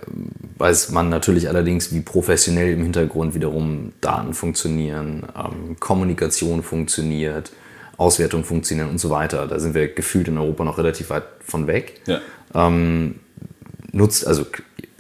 weiß 0.58 0.92
man 0.92 1.10
natürlich 1.10 1.48
allerdings, 1.48 1.94
wie 1.94 2.02
professionell 2.02 2.74
im 2.74 2.84
Hintergrund 2.84 3.34
wiederum 3.34 3.94
Daten 4.02 4.34
funktionieren, 4.34 5.24
ähm, 5.36 5.78
Kommunikation 5.80 6.64
funktioniert, 6.64 7.52
Auswertung 7.98 8.44
funktionieren 8.44 8.90
und 8.90 9.00
so 9.00 9.10
weiter. 9.10 9.48
Da 9.48 9.60
sind 9.60 9.74
wir 9.74 9.88
gefühlt 9.88 10.28
in 10.28 10.38
Europa 10.38 10.64
noch 10.64 10.78
relativ 10.78 11.10
weit 11.10 11.24
von 11.40 11.68
weg. 11.68 12.02
Ja. 12.06 12.20
Ähm, 12.54 13.16
nutzt, 13.92 14.28
also 14.28 14.46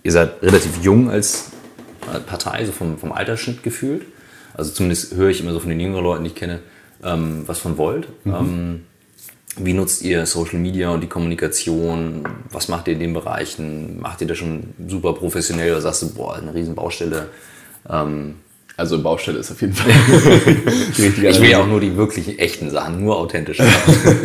ihr 0.04 0.12
seid 0.12 0.41
relativ 0.41 0.82
jung 0.82 1.10
als 1.10 1.52
Partei, 2.26 2.65
so 2.65 2.72
vom, 2.72 2.98
vom 2.98 3.12
Altersschnitt 3.12 3.63
gefühlt. 3.63 4.06
Also 4.54 4.72
zumindest 4.72 5.15
höre 5.15 5.30
ich 5.30 5.41
immer 5.41 5.54
so 5.54 5.60
von 5.60 5.69
den 5.69 5.80
jüngeren 5.80 6.04
Leuten, 6.04 6.24
die 6.24 6.32
ich 6.32 6.36
kenne, 6.36 6.60
ähm, 7.04 7.43
was 7.45 7.60
von 7.60 7.78
Volt. 7.78 8.08
Mhm. 8.26 8.86
Wie 9.62 9.74
nutzt 9.74 10.04
ihr 10.04 10.26
Social 10.26 10.58
Media 10.58 10.89
und 10.89 11.02
die 11.02 11.08
Kommunikation? 11.08 12.24
Was 12.52 12.69
macht 12.69 12.88
ihr 12.88 12.93
in 12.93 13.00
den 13.00 13.13
Bereichen? 13.13 14.00
Macht 14.00 14.22
ihr 14.22 14.28
das 14.28 14.38
schon 14.38 14.74
super 14.88 15.13
professionell 15.13 15.72
oder 15.72 15.82
sagst 15.82 16.02
du, 16.02 16.13
boah, 16.13 16.36
eine 16.36 16.54
riesen 16.54 16.76
Baustelle? 16.76 17.28
Ähm, 17.89 18.36
also 18.80 19.02
Baustelle 19.04 19.39
ist 19.39 19.52
auf 19.52 19.62
jeden 19.62 19.74
Fall. 19.74 19.92
ich 20.92 21.42
will 21.42 21.50
ja 21.50 21.60
auch 21.60 21.68
nur 21.68 21.82
die 21.82 21.96
wirklich 21.98 22.39
echten 22.39 22.70
Sachen, 22.70 23.04
nur 23.04 23.18
authentische. 23.18 23.63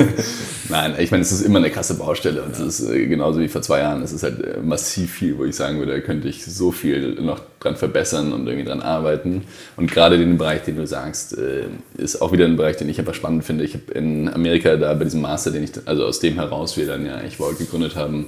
Nein, 0.69 0.95
ich 0.99 1.11
meine, 1.11 1.23
es 1.23 1.33
ist 1.33 1.43
immer 1.43 1.59
eine 1.59 1.71
krasse 1.71 1.95
Baustelle 1.95 2.43
und 2.43 2.53
es 2.53 2.61
ist 2.61 2.89
äh, 2.89 3.07
genauso 3.07 3.41
wie 3.41 3.49
vor 3.49 3.63
zwei 3.63 3.81
Jahren. 3.81 4.03
Es 4.03 4.13
ist 4.13 4.23
halt 4.23 4.43
äh, 4.43 4.61
massiv 4.63 5.13
viel, 5.13 5.37
wo 5.37 5.45
ich 5.45 5.57
sagen 5.57 5.79
würde, 5.79 5.93
da 5.93 6.01
könnte 6.01 6.29
ich 6.29 6.45
so 6.45 6.71
viel 6.71 7.21
noch 7.21 7.41
dran 7.61 7.77
verbessern 7.77 8.33
und 8.33 8.47
irgendwie 8.47 8.65
dran 8.65 8.81
arbeiten. 8.81 9.43
Und 9.77 9.91
gerade 9.91 10.19
den 10.19 10.39
Bereich, 10.39 10.63
den 10.63 10.77
du 10.77 10.87
sagst, 10.87 11.37
äh, 11.37 11.65
ist 11.99 12.23
auch 12.23 12.33
wieder 12.33 12.45
ein 12.45 12.57
Bereich, 12.57 12.77
den 12.77 12.89
ich 12.89 12.99
einfach 12.99 13.15
spannend 13.15 13.45
finde. 13.45 13.65
Ich 13.65 13.75
habe 13.75 13.93
in 13.93 14.33
Amerika 14.33 14.77
da 14.77 14.95
bei 14.95 15.05
diesem 15.05 15.21
Master, 15.21 15.51
den 15.51 15.65
ich, 15.65 15.73
also 15.85 16.07
aus 16.07 16.21
dem 16.21 16.35
heraus 16.35 16.77
wir 16.77 16.87
dann 16.87 17.05
ja 17.05 17.17
eigentlich 17.17 17.37
Vault 17.37 17.59
gegründet 17.59 17.97
haben, 17.97 18.27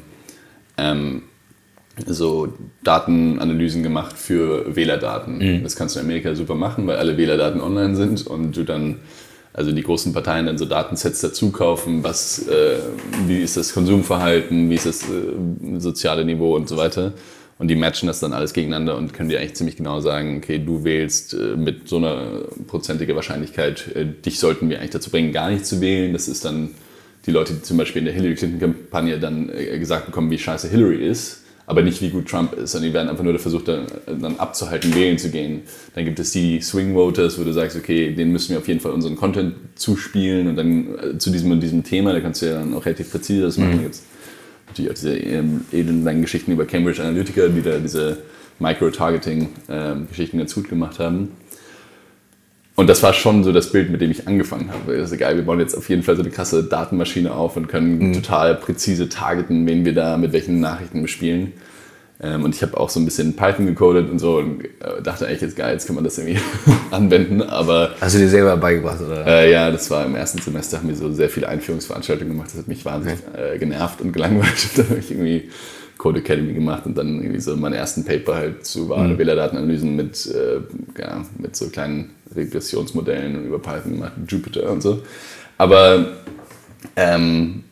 ähm, 0.77 1.23
so 2.05 2.53
Datenanalysen 2.85 3.83
gemacht 3.83 4.19
für 4.19 4.77
Wählerdaten. 4.77 5.39
Mhm. 5.39 5.63
Das 5.63 5.77
kannst 5.77 5.97
du 5.97 6.01
in 6.01 6.07
Amerika 6.07 6.35
super 6.35 6.55
machen, 6.55 6.87
weil 6.87 6.97
alle 6.97 7.17
Wählerdaten 7.17 7.61
online 7.61 7.97
sind 7.97 8.27
und 8.27 8.57
du 8.57 8.65
dann 8.65 8.97
also 9.55 9.73
die 9.73 9.83
großen 9.83 10.13
Parteien 10.13 10.45
dann 10.45 10.59
so 10.59 10.67
Datensets 10.67 11.23
dazu 11.23 11.51
kaufen, 11.51 12.05
was, 12.05 12.47
äh, 12.47 12.77
wie 13.27 13.39
ist 13.39 13.57
das 13.57 13.73
Konsumverhalten, 13.73 14.69
wie 14.69 14.75
ist 14.75 14.85
das 14.85 15.05
äh, 15.05 15.79
soziale 15.79 16.27
Niveau 16.27 16.55
und 16.55 16.69
so 16.69 16.77
weiter. 16.77 17.15
Und 17.59 17.69
die 17.69 17.75
matchen 17.75 18.07
das 18.07 18.21
dann 18.21 18.35
alles 18.35 18.53
gegeneinander 18.53 18.99
und 18.99 19.15
können 19.15 19.31
dir 19.31 19.41
eigentlich 19.41 19.55
ziemlich 19.55 19.79
genau 19.79 20.01
sagen, 20.01 20.37
okay, 20.37 20.59
du 20.59 20.85
wählst 20.85 21.33
äh, 21.33 21.57
mit 21.57 21.89
so 21.89 21.97
einer 21.97 22.43
prozentigen 22.67 23.17
Wahrscheinlichkeit, 23.17 23.97
äh, 23.97 24.05
dich 24.05 24.39
sollten 24.39 24.69
wir 24.69 24.79
eigentlich 24.79 24.91
dazu 24.91 25.11
bringen, 25.11 25.33
gar 25.33 25.49
nicht 25.49 25.65
zu 25.65 25.81
wählen. 25.81 26.13
Das 26.13 26.29
ist 26.29 26.45
dann 26.45 26.73
die 27.25 27.31
Leute, 27.31 27.55
die 27.55 27.63
zum 27.63 27.79
Beispiel 27.79 28.01
in 28.01 28.05
der 28.05 28.15
Hillary 28.15 28.35
Clinton-Kampagne 28.35 29.19
dann 29.19 29.49
äh, 29.49 29.79
gesagt 29.79 30.05
bekommen, 30.05 30.31
wie 30.31 30.39
scheiße 30.39 30.69
Hillary 30.69 31.03
ist 31.03 31.46
aber 31.67 31.83
nicht 31.83 32.01
wie 32.01 32.11
gut 32.11 32.29
Trump 32.29 32.53
ist, 32.55 32.73
sondern 32.73 32.91
die 32.91 32.95
werden 32.95 33.09
einfach 33.09 33.25
nur 33.25 33.37
versucht, 33.39 33.67
dann, 33.69 33.87
dann 34.07 34.37
abzuhalten, 34.37 34.95
wählen 34.95 35.19
zu 35.19 35.31
gehen. 35.31 35.63
Dann 35.95 36.05
gibt 36.05 36.21
es 36.21 36.31
die 36.31 36.61
Swing 36.61 36.95
Voters, 36.95 37.39
wo 37.39 37.45
du 37.45 37.53
sagst, 37.53 37.77
okay, 37.77 38.13
denen 38.13 38.33
müssen 38.33 38.51
wir 38.51 38.59
auf 38.59 38.69
jeden 38.69 38.81
Fall 38.81 38.93
unseren 38.93 39.17
Content 39.17 39.55
zuspielen 39.75 40.47
und 40.47 40.57
dann 40.57 40.99
äh, 40.99 41.19
zu 41.19 41.31
diesem 41.31 41.51
und 41.51 41.61
diesem 41.61 41.83
Thema, 41.83 42.13
da 42.13 42.21
kannst 42.21 42.41
du 42.43 42.47
ja 42.47 42.61
dann 42.61 42.73
auch 42.75 42.87
relativ 42.87 43.11
präzise 43.11 43.43
das 43.43 43.59
machen. 43.59 43.79
Mhm. 43.79 43.83
Jetzt 43.83 44.05
natürlich 44.69 44.91
auch 44.93 44.95
diese 44.95 45.17
ähm, 45.17 45.63
elenden 45.73 46.23
Geschichten 46.23 46.53
über 46.53 46.67
Cambridge 46.67 47.03
Analytica, 47.03 47.49
die 47.49 47.63
da 47.63 47.79
diese 47.79 48.19
Micro-Targeting-Geschichten 48.61 50.37
ähm, 50.37 50.41
ganz 50.41 50.55
gut 50.55 50.69
gemacht 50.69 50.99
haben. 51.01 51.33
Und 52.77 52.89
das 52.89 53.03
war 53.03 53.15
schon 53.15 53.43
so 53.43 53.53
das 53.53 53.73
Bild, 53.73 53.91
mit 53.91 54.03
dem 54.03 54.11
ich 54.11 54.29
angefangen 54.29 54.71
habe. 54.71 54.99
Das 54.99 55.09
ist 55.09 55.15
egal, 55.15 55.37
wir 55.37 55.45
bauen 55.45 55.59
jetzt 55.61 55.75
auf 55.75 55.89
jeden 55.89 56.03
Fall 56.03 56.15
so 56.15 56.23
eine 56.23 56.31
krasse 56.31 56.63
Datenmaschine 56.63 57.33
auf 57.33 57.57
und 57.57 57.69
können 57.69 57.99
mhm. 57.99 58.13
total 58.13 58.55
präzise 58.55 59.09
targeten, 59.09 59.67
wen 59.67 59.87
wir 59.87 59.95
da 59.95 60.19
mit 60.19 60.35
welchen 60.35 60.61
Nachrichten 60.61 61.01
bespielen. 61.01 61.55
Ähm, 62.21 62.45
und 62.45 62.55
ich 62.55 62.63
habe 62.63 62.79
auch 62.79 62.91
so 62.91 63.01
ein 63.01 63.07
bisschen 63.07 63.35
Python 63.35 63.67
gecodet 63.67 64.11
und 64.11 64.19
so 64.19 64.39
und 64.39 64.65
äh, 64.65 65.03
dachte 65.03 65.27
eigentlich, 65.27 65.41
jetzt 65.41 65.57
geil, 65.57 65.73
jetzt 65.73 65.87
kann 65.87 65.95
man 65.95 66.05
das 66.05 66.19
irgendwie 66.19 66.39
anwenden. 66.91 67.43
Aber 67.43 67.95
Hast 68.01 68.15
du 68.15 68.19
dir 68.19 68.29
selber 68.29 68.57
beigebracht, 68.59 69.01
oder? 69.01 69.27
äh, 69.27 69.51
ja, 69.51 69.71
das 69.71 69.91
war 69.91 70.05
im 70.05 70.15
ersten 70.15 70.41
Semester, 70.41 70.79
haben 70.79 70.89
wir 70.89 70.97
so 70.97 71.11
sehr 71.13 71.31
viele 71.31 71.49
Einführungsveranstaltungen 71.49 72.33
gemacht. 72.33 72.51
Das 72.51 72.59
hat 72.59 72.69
mich 72.69 72.85
wahnsinnig 72.85 73.21
äh, 73.35 73.59
genervt 73.59 74.03
und 74.03 74.13
gelangweilt. 74.13 74.69
dann 74.77 74.89
habe 74.91 74.99
ich 74.99 75.11
irgendwie 75.11 75.51
Code 75.97 76.21
Academy 76.21 76.53
gemacht 76.53 76.85
und 76.85 76.97
dann 76.97 77.21
irgendwie 77.21 77.41
so 77.41 77.57
meine 77.57 77.77
ersten 77.77 78.05
Paper 78.05 78.35
halt 78.35 78.67
zu 78.67 78.91
wahren 78.91 79.15
mhm. 79.15 79.19
Wählerdatenanalysen 79.19 79.97
mit, 79.97 80.27
äh, 80.27 80.61
ja, 81.01 81.25
mit 81.39 81.57
so 81.57 81.69
kleinen 81.69 82.16
Regressionsmodellen 82.35 83.37
und 83.37 83.47
über 83.47 83.59
Python 83.59 83.93
gemacht, 83.93 84.13
Jupyter 84.29 84.71
und 84.71 84.83
so. 84.83 85.03
Aber 85.59 86.13
ähm, 86.97 87.65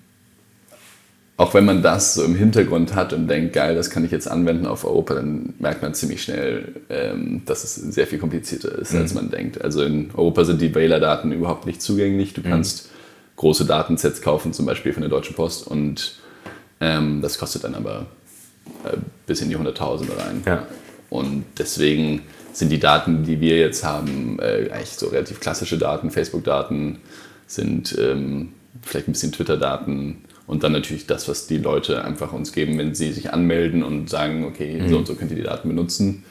auch 1.37 1.53
wenn 1.53 1.65
man 1.65 1.83
das 1.83 2.15
so 2.15 2.25
im 2.25 2.37
Hintergrund 2.37 2.95
hat 2.95 3.13
und 3.13 3.27
denkt, 3.27 3.55
geil, 3.55 3.75
das 3.75 3.91
kann 3.91 4.05
ich 4.05 4.13
jetzt 4.13 4.29
anwenden 4.29 4.67
auf 4.67 4.85
Europa, 4.85 5.15
dann 5.15 5.55
merkt 5.59 5.83
man 5.83 5.93
ziemlich 5.93 6.23
schnell, 6.23 6.77
ähm, 6.89 7.43
dass 7.45 7.65
es 7.65 7.75
sehr 7.75 8.07
viel 8.07 8.21
komplizierter 8.21 8.79
ist, 8.79 8.93
mhm. 8.93 9.01
als 9.01 9.15
man 9.15 9.31
denkt. 9.31 9.61
Also 9.61 9.83
in 9.83 10.11
Europa 10.15 10.45
sind 10.45 10.61
die 10.61 10.75
Wählerdaten 10.75 11.33
überhaupt 11.33 11.67
nicht 11.67 11.83
zugänglich. 11.83 12.35
Du 12.35 12.41
mhm. 12.41 12.51
kannst 12.51 12.91
große 13.37 13.65
Datensets 13.65 14.23
kaufen, 14.23 14.53
zum 14.53 14.65
Beispiel 14.65 14.93
von 14.93 15.03
der 15.03 15.11
Deutschen 15.11 15.35
Post, 15.35 15.67
und 15.67 16.21
ähm, 16.81 17.21
das 17.21 17.39
kostet 17.39 17.65
dann 17.65 17.75
aber 17.75 18.07
äh, 18.85 18.97
bis 19.27 19.41
in 19.41 19.49
die 19.49 19.57
Hunderttausende 19.57 20.17
rein. 20.17 20.43
Ja. 20.47 20.67
Und 21.11 21.45
deswegen 21.59 22.23
sind 22.55 22.71
die 22.71 22.79
Daten, 22.79 23.25
die 23.25 23.41
wir 23.41 23.59
jetzt 23.59 23.85
haben, 23.85 24.39
äh, 24.41 24.71
eigentlich 24.71 24.91
so 24.91 25.09
relativ 25.09 25.41
klassische 25.41 25.77
Daten. 25.77 26.11
Facebook-Daten 26.11 27.01
sind 27.47 27.97
ähm, 27.99 28.53
vielleicht 28.83 29.09
ein 29.09 29.13
bisschen 29.13 29.33
Twitter-Daten 29.33 30.19
und 30.47 30.63
dann 30.63 30.73
natürlich 30.73 31.07
das, 31.07 31.29
was 31.29 31.47
die 31.47 31.59
Leute 31.59 32.05
einfach 32.05 32.33
uns 32.33 32.53
geben, 32.53 32.79
wenn 32.79 32.95
sie 32.95 33.13
sich 33.13 33.33
anmelden 33.33 33.83
und 33.83 34.09
sagen, 34.09 34.45
okay, 34.45 34.81
mhm. 34.81 34.89
so 34.89 34.97
und 34.99 35.07
so 35.07 35.15
könnt 35.15 35.33
ihr 35.33 35.37
die 35.37 35.43
Daten 35.43 35.69
benutzen. 35.69 36.25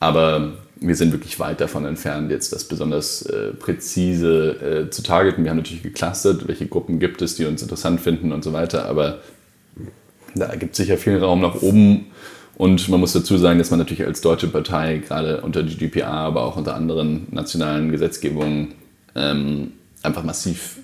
Aber 0.00 0.54
wir 0.80 0.96
sind 0.96 1.12
wirklich 1.12 1.38
weit 1.38 1.60
davon 1.60 1.84
entfernt, 1.84 2.32
jetzt 2.32 2.52
das 2.52 2.64
besonders 2.64 3.22
äh, 3.22 3.52
präzise 3.52 4.86
äh, 4.86 4.90
zu 4.90 5.02
targeten. 5.02 5.44
Wir 5.44 5.50
haben 5.50 5.58
natürlich 5.58 5.84
geclustert, 5.84 6.48
welche 6.48 6.66
Gruppen 6.66 6.98
gibt 6.98 7.22
es, 7.22 7.36
die 7.36 7.44
uns 7.44 7.62
interessant 7.62 8.00
finden 8.00 8.32
und 8.32 8.42
so 8.42 8.52
weiter. 8.52 8.86
Aber 8.86 9.20
da 10.34 10.56
gibt 10.56 10.72
es 10.72 10.78
sicher 10.78 10.96
viel 10.96 11.18
Raum 11.18 11.40
nach 11.40 11.62
oben. 11.62 12.06
Und 12.56 12.88
man 12.88 13.00
muss 13.00 13.12
dazu 13.12 13.36
sagen, 13.38 13.58
dass 13.58 13.70
man 13.70 13.78
natürlich 13.78 14.06
als 14.06 14.20
deutsche 14.20 14.48
Partei 14.48 14.98
gerade 14.98 15.40
unter 15.40 15.62
GDPR, 15.62 16.08
aber 16.08 16.44
auch 16.44 16.56
unter 16.56 16.74
anderen 16.74 17.26
nationalen 17.30 17.90
Gesetzgebungen 17.90 18.74
ähm, 19.14 19.72
einfach 20.02 20.22
massiv 20.22 20.78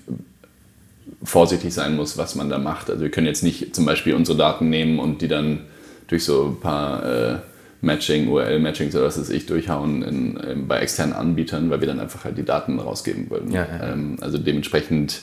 vorsichtig 1.23 1.73
sein 1.73 1.95
muss, 1.95 2.17
was 2.17 2.35
man 2.35 2.49
da 2.49 2.57
macht. 2.57 2.89
Also 2.89 3.03
wir 3.03 3.11
können 3.11 3.27
jetzt 3.27 3.43
nicht 3.43 3.75
zum 3.75 3.85
Beispiel 3.85 4.13
unsere 4.13 4.37
Daten 4.37 4.69
nehmen 4.69 4.99
und 4.99 5.21
die 5.21 5.27
dann 5.27 5.61
durch 6.07 6.23
so 6.23 6.47
ein 6.47 6.59
paar 6.59 7.05
äh, 7.05 7.35
Matching, 7.81 8.29
URL-Matchings 8.29 8.95
oder 8.95 9.05
was 9.05 9.19
weiß 9.19 9.29
ich 9.29 9.45
durchhauen 9.45 10.01
in, 10.01 10.37
in, 10.37 10.67
bei 10.67 10.79
externen 10.79 11.13
Anbietern, 11.13 11.69
weil 11.69 11.81
wir 11.81 11.87
dann 11.87 11.99
einfach 11.99 12.23
halt 12.25 12.37
die 12.37 12.43
Daten 12.43 12.79
rausgeben 12.79 13.29
würden. 13.29 13.51
Ja, 13.51 13.65
ja, 13.65 13.77
ja. 13.77 13.93
Ähm, 13.93 14.17
also 14.21 14.37
dementsprechend 14.37 15.21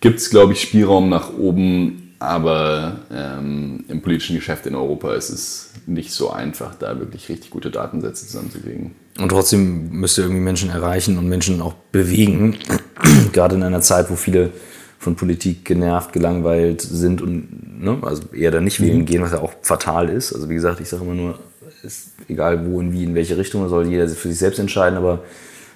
gibt 0.00 0.18
es, 0.18 0.30
glaube 0.30 0.52
ich, 0.52 0.60
Spielraum 0.60 1.08
nach 1.08 1.32
oben, 1.36 2.05
aber 2.18 3.00
ähm, 3.12 3.84
im 3.88 4.00
politischen 4.00 4.36
Geschäft 4.36 4.66
in 4.66 4.74
Europa 4.74 5.14
ist 5.14 5.30
es 5.30 5.70
nicht 5.86 6.12
so 6.12 6.30
einfach, 6.30 6.74
da 6.74 6.98
wirklich 6.98 7.28
richtig 7.28 7.50
gute 7.50 7.70
Datensätze 7.70 8.26
zusammenzukriegen. 8.26 8.92
Und 9.18 9.28
trotzdem 9.28 9.90
müsst 9.90 10.18
ihr 10.18 10.24
irgendwie 10.24 10.42
Menschen 10.42 10.70
erreichen 10.70 11.18
und 11.18 11.28
Menschen 11.28 11.60
auch 11.60 11.74
bewegen, 11.92 12.56
gerade 13.32 13.56
in 13.56 13.62
einer 13.62 13.82
Zeit, 13.82 14.10
wo 14.10 14.16
viele 14.16 14.52
von 14.98 15.14
Politik 15.14 15.64
genervt, 15.64 16.12
gelangweilt 16.12 16.80
sind 16.80 17.20
und 17.20 17.82
ne, 17.82 17.98
also 18.02 18.22
eher 18.32 18.50
dann 18.50 18.64
nicht 18.64 18.80
wählen 18.80 19.00
mhm. 19.00 19.06
gehen, 19.06 19.22
was 19.22 19.32
ja 19.32 19.40
auch 19.40 19.52
fatal 19.62 20.08
ist. 20.08 20.32
Also 20.32 20.48
wie 20.48 20.54
gesagt, 20.54 20.80
ich 20.80 20.88
sage 20.88 21.04
immer 21.04 21.14
nur, 21.14 21.38
ist 21.82 22.12
egal 22.28 22.66
wo 22.66 22.78
und 22.78 22.92
wie, 22.92 23.04
in 23.04 23.14
welche 23.14 23.36
Richtung, 23.36 23.68
soll 23.68 23.86
jeder 23.86 24.08
für 24.08 24.28
sich 24.28 24.38
selbst 24.38 24.58
entscheiden, 24.58 24.96
aber 24.96 25.22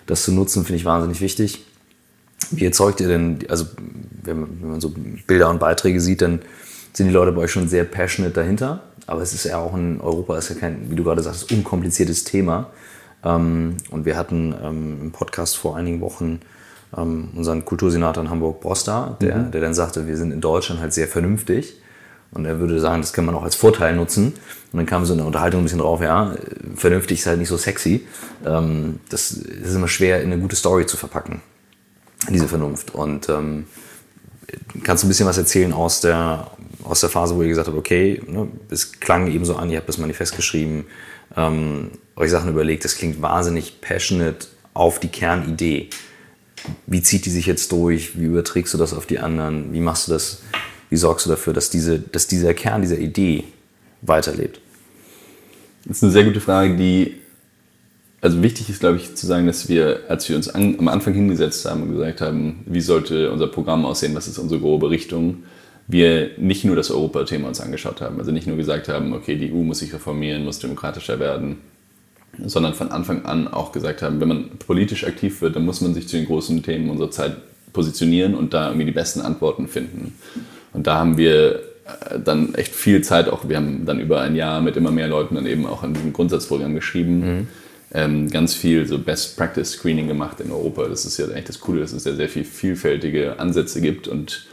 das 0.06 0.24
zu 0.24 0.32
nutzen, 0.32 0.64
finde 0.64 0.78
ich 0.78 0.84
wahnsinnig 0.84 1.20
wichtig. 1.20 1.64
Wie 2.50 2.64
erzeugt 2.64 3.00
ihr 3.00 3.08
denn, 3.08 3.38
also 3.48 3.66
wenn 4.22 4.46
man, 4.60 4.80
so 4.80 4.92
Bilder 5.26 5.50
und 5.50 5.60
Beiträge 5.60 6.00
sieht, 6.00 6.22
dann 6.22 6.40
sind 6.92 7.08
die 7.08 7.12
Leute 7.12 7.32
bei 7.32 7.42
euch 7.42 7.52
schon 7.52 7.68
sehr 7.68 7.84
passionate 7.84 8.34
dahinter. 8.34 8.82
Aber 9.06 9.22
es 9.22 9.32
ist 9.32 9.44
ja 9.44 9.58
auch 9.58 9.74
in 9.74 10.00
Europa, 10.00 10.38
ist 10.38 10.50
ja 10.50 10.56
kein, 10.56 10.90
wie 10.90 10.94
du 10.94 11.04
gerade 11.04 11.22
sagst, 11.22 11.50
unkompliziertes 11.50 12.24
Thema. 12.24 12.70
Ähm, 13.24 13.76
und 13.90 14.04
wir 14.04 14.16
hatten 14.16 14.54
ähm, 14.62 14.98
im 15.02 15.12
Podcast 15.12 15.56
vor 15.56 15.76
einigen 15.76 16.00
Wochen 16.00 16.40
ähm, 16.96 17.28
unseren 17.34 17.64
Kultursenator 17.64 18.22
in 18.22 18.30
Hamburg, 18.30 18.60
Broster, 18.60 19.16
der, 19.20 19.36
mhm. 19.36 19.50
der 19.50 19.60
dann 19.60 19.74
sagte, 19.74 20.06
wir 20.06 20.16
sind 20.16 20.32
in 20.32 20.40
Deutschland 20.40 20.80
halt 20.80 20.92
sehr 20.92 21.08
vernünftig. 21.08 21.74
Und 22.32 22.44
er 22.44 22.60
würde 22.60 22.78
sagen, 22.78 23.02
das 23.02 23.12
kann 23.12 23.24
man 23.24 23.34
auch 23.34 23.42
als 23.42 23.56
Vorteil 23.56 23.96
nutzen. 23.96 24.34
Und 24.72 24.76
dann 24.76 24.86
kam 24.86 25.04
so 25.04 25.12
eine 25.12 25.24
Unterhaltung 25.24 25.62
ein 25.62 25.64
bisschen 25.64 25.80
drauf, 25.80 26.00
ja, 26.00 26.36
vernünftig 26.76 27.18
ist 27.18 27.26
halt 27.26 27.40
nicht 27.40 27.48
so 27.48 27.56
sexy. 27.56 28.06
das 28.44 29.32
ist 29.32 29.74
immer 29.74 29.88
schwer, 29.88 30.22
in 30.22 30.32
eine 30.32 30.40
gute 30.40 30.54
Story 30.54 30.86
zu 30.86 30.96
verpacken, 30.96 31.40
diese 32.28 32.48
Vernunft. 32.48 32.94
Und 32.94 33.28
ähm, 33.28 33.66
kannst 34.82 35.02
du 35.02 35.06
ein 35.06 35.10
bisschen 35.10 35.26
was 35.26 35.38
erzählen 35.38 35.72
aus 35.72 36.00
der, 36.00 36.50
aus 36.84 37.00
der 37.00 37.08
Phase, 37.08 37.36
wo 37.36 37.42
ihr 37.42 37.48
gesagt 37.48 37.68
habt, 37.68 37.78
okay, 37.78 38.20
ne, 38.26 38.48
es 38.70 39.00
klang 39.00 39.30
eben 39.30 39.44
so 39.44 39.56
an, 39.56 39.70
ihr 39.70 39.78
habt 39.78 39.88
das 39.88 39.98
Manifest 39.98 40.36
geschrieben, 40.36 40.86
ähm, 41.36 41.90
euch 42.16 42.30
Sachen 42.30 42.50
überlegt, 42.50 42.84
das 42.84 42.96
klingt 42.96 43.22
wahnsinnig 43.22 43.80
passionate 43.80 44.48
auf 44.74 45.00
die 45.00 45.08
Kernidee. 45.08 45.88
Wie 46.86 47.02
zieht 47.02 47.24
die 47.24 47.30
sich 47.30 47.46
jetzt 47.46 47.72
durch? 47.72 48.18
Wie 48.18 48.24
überträgst 48.24 48.74
du 48.74 48.78
das 48.78 48.92
auf 48.92 49.06
die 49.06 49.18
anderen? 49.18 49.72
Wie 49.72 49.80
machst 49.80 50.08
du 50.08 50.12
das? 50.12 50.42
Wie 50.90 50.96
sorgst 50.96 51.24
du 51.24 51.30
dafür, 51.30 51.52
dass, 51.52 51.70
diese, 51.70 51.98
dass 51.98 52.26
dieser 52.26 52.52
Kern 52.52 52.82
dieser 52.82 52.98
Idee 52.98 53.44
weiterlebt? 54.02 54.60
Das 55.84 55.98
ist 55.98 56.02
eine 56.02 56.12
sehr 56.12 56.24
gute 56.24 56.40
Frage, 56.40 56.76
die 56.76 57.16
also 58.20 58.42
wichtig 58.42 58.68
ist, 58.68 58.80
glaube 58.80 58.96
ich, 58.96 59.14
zu 59.14 59.26
sagen, 59.26 59.46
dass 59.46 59.68
wir, 59.68 60.00
als 60.08 60.28
wir 60.28 60.36
uns 60.36 60.48
an, 60.48 60.76
am 60.78 60.88
Anfang 60.88 61.14
hingesetzt 61.14 61.64
haben 61.64 61.82
und 61.82 61.92
gesagt 61.92 62.20
haben, 62.20 62.64
wie 62.66 62.80
sollte 62.80 63.30
unser 63.32 63.46
Programm 63.46 63.86
aussehen, 63.86 64.14
was 64.14 64.28
ist 64.28 64.38
unsere 64.38 64.60
grobe 64.60 64.90
Richtung, 64.90 65.44
wir 65.88 66.30
nicht 66.36 66.64
nur 66.64 66.76
das 66.76 66.90
Europathema 66.90 67.48
uns 67.48 67.60
angeschaut 67.60 68.00
haben. 68.00 68.18
Also 68.18 68.30
nicht 68.30 68.46
nur 68.46 68.56
gesagt 68.56 68.88
haben, 68.88 69.12
okay, 69.12 69.36
die 69.36 69.52
EU 69.52 69.62
muss 69.62 69.80
sich 69.80 69.92
reformieren, 69.92 70.44
muss 70.44 70.58
demokratischer 70.58 71.18
werden, 71.18 71.58
sondern 72.38 72.74
von 72.74 72.90
Anfang 72.90 73.24
an 73.24 73.48
auch 73.48 73.72
gesagt 73.72 74.02
haben, 74.02 74.20
wenn 74.20 74.28
man 74.28 74.50
politisch 74.58 75.04
aktiv 75.04 75.40
wird, 75.40 75.56
dann 75.56 75.64
muss 75.64 75.80
man 75.80 75.94
sich 75.94 76.06
zu 76.06 76.16
den 76.16 76.26
großen 76.26 76.62
Themen 76.62 76.90
unserer 76.90 77.10
Zeit 77.10 77.36
positionieren 77.72 78.34
und 78.34 78.54
da 78.54 78.68
irgendwie 78.68 78.86
die 78.86 78.92
besten 78.92 79.20
Antworten 79.20 79.66
finden. 79.66 80.14
Und 80.72 80.86
da 80.86 80.96
haben 80.96 81.16
wir 81.16 81.56
äh, 82.10 82.20
dann 82.22 82.54
echt 82.54 82.74
viel 82.74 83.02
Zeit 83.02 83.28
auch, 83.28 83.48
wir 83.48 83.56
haben 83.56 83.84
dann 83.86 84.00
über 84.00 84.20
ein 84.20 84.36
Jahr 84.36 84.60
mit 84.60 84.76
immer 84.76 84.90
mehr 84.90 85.08
Leuten 85.08 85.34
dann 85.34 85.46
eben 85.46 85.66
auch 85.66 85.82
an 85.82 85.94
diesem 85.94 86.12
Grundsatzprogramm 86.12 86.74
geschrieben, 86.74 87.20
mhm. 87.20 87.48
Ähm, 87.92 88.30
ganz 88.30 88.54
viel 88.54 88.86
so 88.86 88.98
Best 88.98 89.36
Practice 89.36 89.72
Screening 89.72 90.08
gemacht 90.08 90.40
in 90.40 90.50
Europa. 90.50 90.86
Das 90.88 91.04
ist 91.04 91.18
ja 91.18 91.26
eigentlich 91.26 91.44
das 91.44 91.60
Coole, 91.60 91.80
dass 91.80 91.92
es 91.92 92.04
ja 92.04 92.14
sehr 92.14 92.28
viel 92.28 92.44
vielfältige 92.44 93.38
Ansätze 93.38 93.80
gibt 93.80 94.08
und 94.08 94.46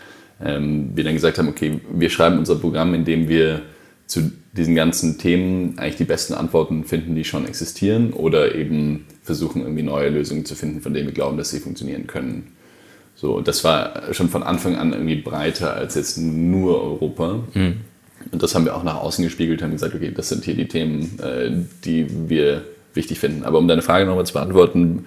ähm, 0.44 0.92
wir 0.96 1.04
dann 1.04 1.14
gesagt 1.14 1.38
haben, 1.38 1.48
okay, 1.48 1.80
wir 1.92 2.10
schreiben 2.10 2.38
unser 2.38 2.56
Programm, 2.56 2.94
indem 2.94 3.28
wir 3.28 3.62
zu 4.08 4.32
diesen 4.54 4.76
ganzen 4.76 5.18
Themen 5.18 5.78
eigentlich 5.78 5.98
die 5.98 6.06
besten 6.06 6.34
Antworten 6.34 6.84
finden, 6.84 7.16
die 7.16 7.26
schon 7.26 7.46
existieren 7.46 8.14
oder 8.14 8.56
eben 8.56 9.06
versuchen, 9.22 9.62
irgendwie 9.62 9.84
neue 9.84 10.10
Lösungen 10.10 10.46
zu 10.46 10.56
finden, 10.56 10.82
von 10.82 10.94
denen 10.94 11.08
wir 11.08 11.14
glauben, 11.14 11.38
dass 11.38 11.50
sie 11.50 11.60
funktionieren 11.60 12.08
können. 12.08 12.54
So, 13.16 13.42
das 13.42 13.64
war 13.64 14.14
schon 14.14 14.30
von 14.30 14.44
Anfang 14.44 14.76
an 14.76 14.94
irgendwie 14.94 15.16
breiter 15.16 15.74
als 15.74 15.96
jetzt 15.96 16.18
nur 16.18 16.82
Europa. 16.82 17.44
Mhm. 17.54 17.76
Und 18.32 18.44
das 18.44 18.56
haben 18.56 18.66
wir 18.66 18.76
auch 18.76 18.84
nach 18.84 18.96
außen 18.96 19.24
gespiegelt, 19.24 19.62
haben 19.62 19.72
gesagt, 19.72 19.94
okay, 19.94 20.12
das 20.16 20.30
sind 20.30 20.44
hier 20.44 20.56
die 20.56 20.68
Themen, 20.68 21.20
äh, 21.20 21.52
die 21.84 22.08
wir 22.30 22.64
wichtig 22.98 23.20
finden. 23.20 23.46
Aber 23.46 23.58
um 23.60 23.68
deine 23.68 23.82
Frage 23.82 24.06
nochmal 24.06 24.26
zu 24.26 24.34
beantworten, 24.34 25.06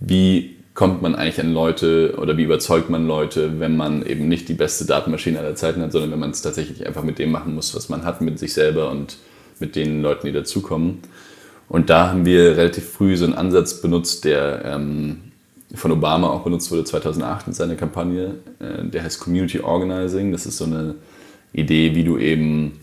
wie 0.00 0.56
kommt 0.74 1.02
man 1.02 1.14
eigentlich 1.14 1.40
an 1.40 1.52
Leute 1.52 2.14
oder 2.16 2.36
wie 2.36 2.44
überzeugt 2.44 2.88
man 2.88 3.06
Leute, 3.06 3.60
wenn 3.60 3.76
man 3.76 4.06
eben 4.06 4.28
nicht 4.28 4.48
die 4.48 4.54
beste 4.54 4.86
Datenmaschine 4.86 5.38
aller 5.38 5.54
Zeiten 5.54 5.82
hat, 5.82 5.92
sondern 5.92 6.12
wenn 6.12 6.18
man 6.18 6.30
es 6.30 6.40
tatsächlich 6.40 6.86
einfach 6.86 7.02
mit 7.02 7.18
dem 7.18 7.30
machen 7.30 7.54
muss, 7.54 7.74
was 7.74 7.90
man 7.90 8.04
hat, 8.04 8.22
mit 8.22 8.38
sich 8.38 8.54
selber 8.54 8.90
und 8.90 9.18
mit 9.60 9.76
den 9.76 10.00
Leuten, 10.00 10.26
die 10.26 10.32
dazukommen. 10.32 11.00
Und 11.68 11.90
da 11.90 12.08
haben 12.08 12.24
wir 12.24 12.56
relativ 12.56 12.88
früh 12.88 13.16
so 13.16 13.24
einen 13.24 13.34
Ansatz 13.34 13.80
benutzt, 13.80 14.24
der 14.24 14.64
ähm, 14.64 15.18
von 15.74 15.92
Obama 15.92 16.28
auch 16.28 16.42
benutzt 16.42 16.70
wurde 16.70 16.84
2008 16.84 17.48
in 17.48 17.52
seiner 17.52 17.74
Kampagne. 17.76 18.34
Äh, 18.58 18.84
der 18.84 19.04
heißt 19.04 19.20
Community 19.20 19.60
Organizing. 19.60 20.32
Das 20.32 20.46
ist 20.46 20.58
so 20.58 20.64
eine 20.64 20.96
Idee, 21.52 21.94
wie 21.94 22.04
du 22.04 22.18
eben 22.18 22.78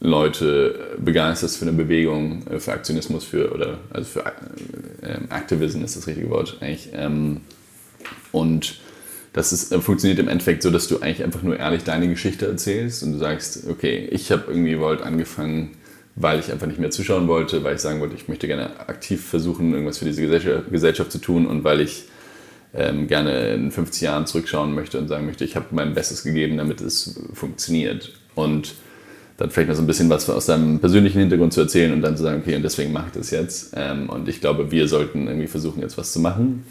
Leute 0.00 0.96
begeisterst 0.98 1.56
für 1.58 1.66
eine 1.66 1.72
Bewegung, 1.72 2.46
äh, 2.48 2.58
für 2.58 2.72
Aktionismus, 2.72 3.24
für, 3.24 3.52
oder 3.52 3.78
also 3.90 4.08
für 4.08 4.26
äh, 5.02 5.18
Activism 5.30 5.82
ist 5.84 5.96
das 5.96 6.06
richtige 6.06 6.30
Wort 6.30 6.58
eigentlich. 6.60 6.90
Ähm, 6.92 7.40
und 8.32 8.78
das 9.32 9.52
ist, 9.52 9.72
äh, 9.72 9.80
funktioniert 9.80 10.18
im 10.18 10.28
Endeffekt 10.28 10.62
so, 10.62 10.70
dass 10.70 10.88
du 10.88 11.00
eigentlich 11.00 11.24
einfach 11.24 11.42
nur 11.42 11.58
ehrlich 11.58 11.84
deine 11.84 12.08
Geschichte 12.08 12.46
erzählst 12.46 13.02
und 13.02 13.12
du 13.12 13.18
sagst, 13.18 13.66
okay, 13.68 14.08
ich 14.10 14.30
habe 14.30 14.44
irgendwie 14.48 14.78
Volt 14.78 15.02
angefangen, 15.02 15.72
weil 16.14 16.40
ich 16.40 16.52
einfach 16.52 16.66
nicht 16.66 16.78
mehr 16.78 16.90
zuschauen 16.90 17.28
wollte, 17.28 17.62
weil 17.64 17.76
ich 17.76 17.80
sagen 17.80 18.00
wollte, 18.00 18.16
ich 18.16 18.28
möchte 18.28 18.46
gerne 18.46 18.80
aktiv 18.80 19.24
versuchen, 19.24 19.72
irgendwas 19.72 19.98
für 19.98 20.06
diese 20.06 20.22
Gesellschaft, 20.22 20.70
Gesellschaft 20.70 21.12
zu 21.12 21.18
tun 21.18 21.46
und 21.46 21.64
weil 21.64 21.80
ich 21.80 22.04
ähm, 22.74 23.06
gerne 23.06 23.54
in 23.54 23.70
50 23.70 24.02
Jahren 24.02 24.26
zurückschauen 24.26 24.74
möchte 24.74 24.98
und 24.98 25.08
sagen 25.08 25.26
möchte, 25.26 25.44
ich 25.44 25.56
habe 25.56 25.66
mein 25.70 25.94
Bestes 25.94 26.22
gegeben, 26.22 26.56
damit 26.58 26.80
es 26.80 27.20
funktioniert. 27.32 28.12
Und 28.34 28.74
dann 29.36 29.50
vielleicht 29.50 29.68
noch 29.68 29.76
so 29.76 29.82
ein 29.82 29.86
bisschen 29.86 30.08
was 30.08 30.28
aus 30.30 30.46
deinem 30.46 30.78
persönlichen 30.78 31.20
Hintergrund 31.20 31.52
zu 31.52 31.60
erzählen 31.60 31.92
und 31.92 32.02
dann 32.02 32.16
zu 32.16 32.22
sagen, 32.22 32.40
okay, 32.42 32.56
und 32.56 32.62
deswegen 32.62 32.92
mache 32.92 33.06
ich 33.08 33.18
das 33.18 33.30
jetzt. 33.30 33.72
Ähm, 33.76 34.08
und 34.08 34.28
ich 34.28 34.40
glaube, 34.40 34.70
wir 34.70 34.88
sollten 34.88 35.26
irgendwie 35.26 35.46
versuchen, 35.46 35.80
jetzt 35.80 35.98
was 35.98 36.12
zu 36.12 36.20
machen. 36.20 36.64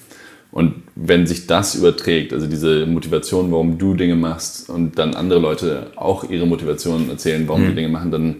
Und 0.51 0.83
wenn 0.95 1.27
sich 1.27 1.47
das 1.47 1.75
überträgt, 1.75 2.33
also 2.33 2.47
diese 2.47 2.85
Motivation, 2.85 3.51
warum 3.51 3.77
du 3.77 3.93
Dinge 3.93 4.15
machst 4.15 4.69
und 4.69 4.97
dann 4.97 5.13
andere 5.13 5.39
Leute 5.39 5.87
auch 5.95 6.29
ihre 6.29 6.47
Motivation 6.47 7.09
erzählen, 7.09 7.47
warum 7.47 7.63
mhm. 7.63 7.69
die 7.69 7.75
Dinge 7.75 7.89
machen, 7.89 8.11
dann 8.11 8.35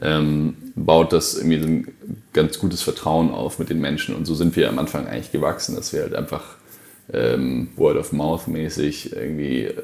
ähm, 0.00 0.54
baut 0.74 1.12
das 1.12 1.36
irgendwie 1.36 1.60
so 1.60 1.66
ein 1.66 1.88
ganz 2.32 2.58
gutes 2.58 2.82
Vertrauen 2.82 3.30
auf 3.30 3.58
mit 3.58 3.68
den 3.68 3.80
Menschen. 3.80 4.14
Und 4.14 4.26
so 4.26 4.34
sind 4.34 4.56
wir 4.56 4.68
am 4.68 4.78
Anfang 4.78 5.06
eigentlich 5.06 5.30
gewachsen, 5.32 5.76
dass 5.76 5.92
wir 5.92 6.02
halt 6.02 6.14
einfach 6.14 6.57
ähm, 7.12 7.68
Word 7.76 7.96
of 7.96 8.12
Mouth 8.12 8.48
mäßig 8.48 9.12
irgendwie 9.14 9.64
äh, 9.64 9.74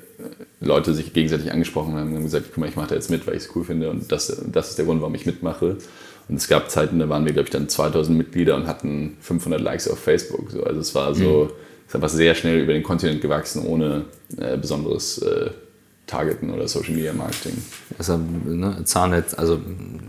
Leute 0.60 0.94
sich 0.94 1.12
gegenseitig 1.12 1.52
angesprochen 1.52 1.94
haben 1.94 2.10
und 2.10 2.16
haben 2.16 2.24
gesagt, 2.24 2.46
guck 2.48 2.58
mal, 2.58 2.68
ich 2.68 2.76
mache 2.76 2.88
da 2.88 2.94
jetzt 2.94 3.10
mit, 3.10 3.26
weil 3.26 3.36
ich 3.36 3.44
es 3.44 3.56
cool 3.56 3.64
finde 3.64 3.90
und 3.90 4.12
das, 4.12 4.42
das 4.46 4.70
ist 4.70 4.78
der 4.78 4.84
Grund, 4.84 5.00
warum 5.00 5.14
ich 5.14 5.26
mitmache. 5.26 5.78
Und 6.28 6.36
es 6.36 6.48
gab 6.48 6.70
Zeiten, 6.70 6.98
da 6.98 7.08
waren 7.08 7.24
wir, 7.24 7.32
glaube 7.32 7.46
ich, 7.46 7.50
dann 7.50 7.68
2000 7.68 8.16
Mitglieder 8.16 8.56
und 8.56 8.66
hatten 8.66 9.16
500 9.20 9.60
Likes 9.60 9.88
auf 9.88 9.98
Facebook. 9.98 10.50
So, 10.50 10.64
also 10.64 10.80
es 10.80 10.94
war 10.94 11.14
so, 11.14 11.44
mhm. 11.44 11.50
es 11.82 11.88
ist 11.88 11.94
einfach 11.94 12.08
sehr 12.08 12.34
schnell 12.34 12.60
über 12.60 12.72
den 12.72 12.82
Kontinent 12.82 13.20
gewachsen, 13.20 13.66
ohne 13.66 14.06
äh, 14.38 14.56
besonderes 14.56 15.18
äh, 15.18 15.50
Targeten 16.06 16.50
oder 16.50 16.68
Social 16.68 16.94
Media 16.94 17.12
Marketing. 17.12 17.62
Also, 17.98 18.18
ne, 18.18 18.82
Zahnnetz, 18.84 19.34
also 19.34 19.60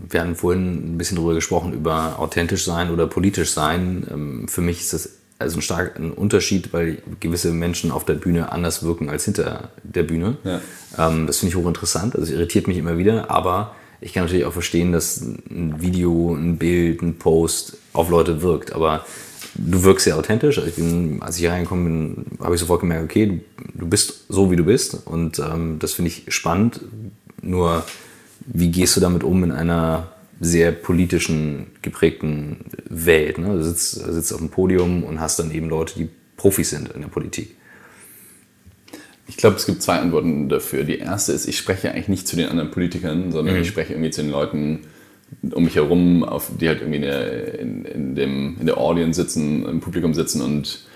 wir 0.08 0.20
hatten 0.20 0.36
vorhin 0.36 0.94
ein 0.94 0.98
bisschen 0.98 1.16
darüber 1.16 1.34
gesprochen, 1.34 1.72
über 1.72 2.18
authentisch 2.18 2.64
sein 2.64 2.90
oder 2.90 3.06
politisch 3.06 3.52
sein. 3.52 4.06
Ähm, 4.10 4.48
für 4.48 4.60
mich 4.60 4.80
ist 4.80 4.92
das 4.92 5.15
also 5.38 5.58
ein 5.58 5.62
starker 5.62 6.00
Unterschied, 6.16 6.72
weil 6.72 6.98
gewisse 7.20 7.52
Menschen 7.52 7.90
auf 7.90 8.04
der 8.04 8.14
Bühne 8.14 8.52
anders 8.52 8.82
wirken 8.82 9.10
als 9.10 9.24
hinter 9.24 9.70
der 9.82 10.02
Bühne. 10.02 10.36
Ja. 10.44 10.60
Ähm, 10.98 11.26
das 11.26 11.38
finde 11.38 11.50
ich 11.50 11.56
hochinteressant, 11.56 12.16
also 12.16 12.32
irritiert 12.32 12.68
mich 12.68 12.78
immer 12.78 12.98
wieder, 12.98 13.30
aber 13.30 13.74
ich 14.00 14.12
kann 14.12 14.24
natürlich 14.24 14.44
auch 14.44 14.52
verstehen, 14.52 14.92
dass 14.92 15.20
ein 15.20 15.80
Video, 15.80 16.34
ein 16.34 16.58
Bild, 16.58 17.02
ein 17.02 17.18
Post 17.18 17.78
auf 17.92 18.10
Leute 18.10 18.42
wirkt, 18.42 18.72
aber 18.72 19.04
du 19.54 19.82
wirkst 19.82 20.04
sehr 20.04 20.16
authentisch. 20.16 20.58
Also 20.58 20.68
ich 20.68 20.76
bin, 20.76 21.22
als 21.22 21.36
ich 21.36 21.40
hier 21.40 21.52
reingekommen 21.52 22.14
bin, 22.14 22.38
habe 22.44 22.54
ich 22.54 22.60
sofort 22.60 22.80
gemerkt, 22.80 23.04
okay, 23.04 23.26
du, 23.26 23.64
du 23.80 23.86
bist 23.86 24.24
so, 24.28 24.50
wie 24.50 24.56
du 24.56 24.64
bist 24.64 25.06
und 25.06 25.38
ähm, 25.38 25.78
das 25.78 25.94
finde 25.94 26.10
ich 26.10 26.24
spannend. 26.28 26.80
Nur, 27.42 27.84
wie 28.40 28.70
gehst 28.70 28.96
du 28.96 29.00
damit 29.00 29.24
um 29.24 29.44
in 29.44 29.52
einer 29.52 30.08
sehr 30.40 30.72
politischen 30.72 31.68
geprägten 31.82 32.66
Welt. 32.88 33.38
Ne? 33.38 33.48
Du 33.48 33.62
sitzt, 33.62 33.92
sitzt 33.92 34.32
auf 34.32 34.38
dem 34.38 34.50
Podium 34.50 35.04
und 35.04 35.20
hast 35.20 35.38
dann 35.38 35.50
eben 35.50 35.68
Leute, 35.68 35.94
die 35.98 36.08
Profis 36.36 36.70
sind 36.70 36.90
in 36.92 37.00
der 37.00 37.08
Politik. 37.08 37.56
Ich 39.28 39.36
glaube, 39.36 39.56
es 39.56 39.66
gibt 39.66 39.82
zwei 39.82 39.98
Antworten 39.98 40.48
dafür. 40.48 40.84
Die 40.84 40.98
erste 40.98 41.32
ist, 41.32 41.48
ich 41.48 41.56
spreche 41.56 41.90
eigentlich 41.90 42.08
nicht 42.08 42.28
zu 42.28 42.36
den 42.36 42.48
anderen 42.48 42.70
Politikern, 42.70 43.32
sondern 43.32 43.56
mhm. 43.56 43.62
ich 43.62 43.68
spreche 43.68 43.94
irgendwie 43.94 44.10
zu 44.10 44.22
den 44.22 44.30
Leuten 44.30 44.80
um 45.52 45.64
mich 45.64 45.74
herum, 45.74 46.22
auf, 46.22 46.52
die 46.60 46.68
halt 46.68 46.80
irgendwie 46.80 46.96
in 46.96 47.02
der, 47.02 47.58
in, 47.58 47.84
in, 47.84 48.14
dem, 48.14 48.56
in 48.60 48.66
der 48.66 48.78
Audience 48.78 49.20
sitzen, 49.20 49.66
im 49.66 49.80
Publikum 49.80 50.14
sitzen 50.14 50.40
und 50.40 50.86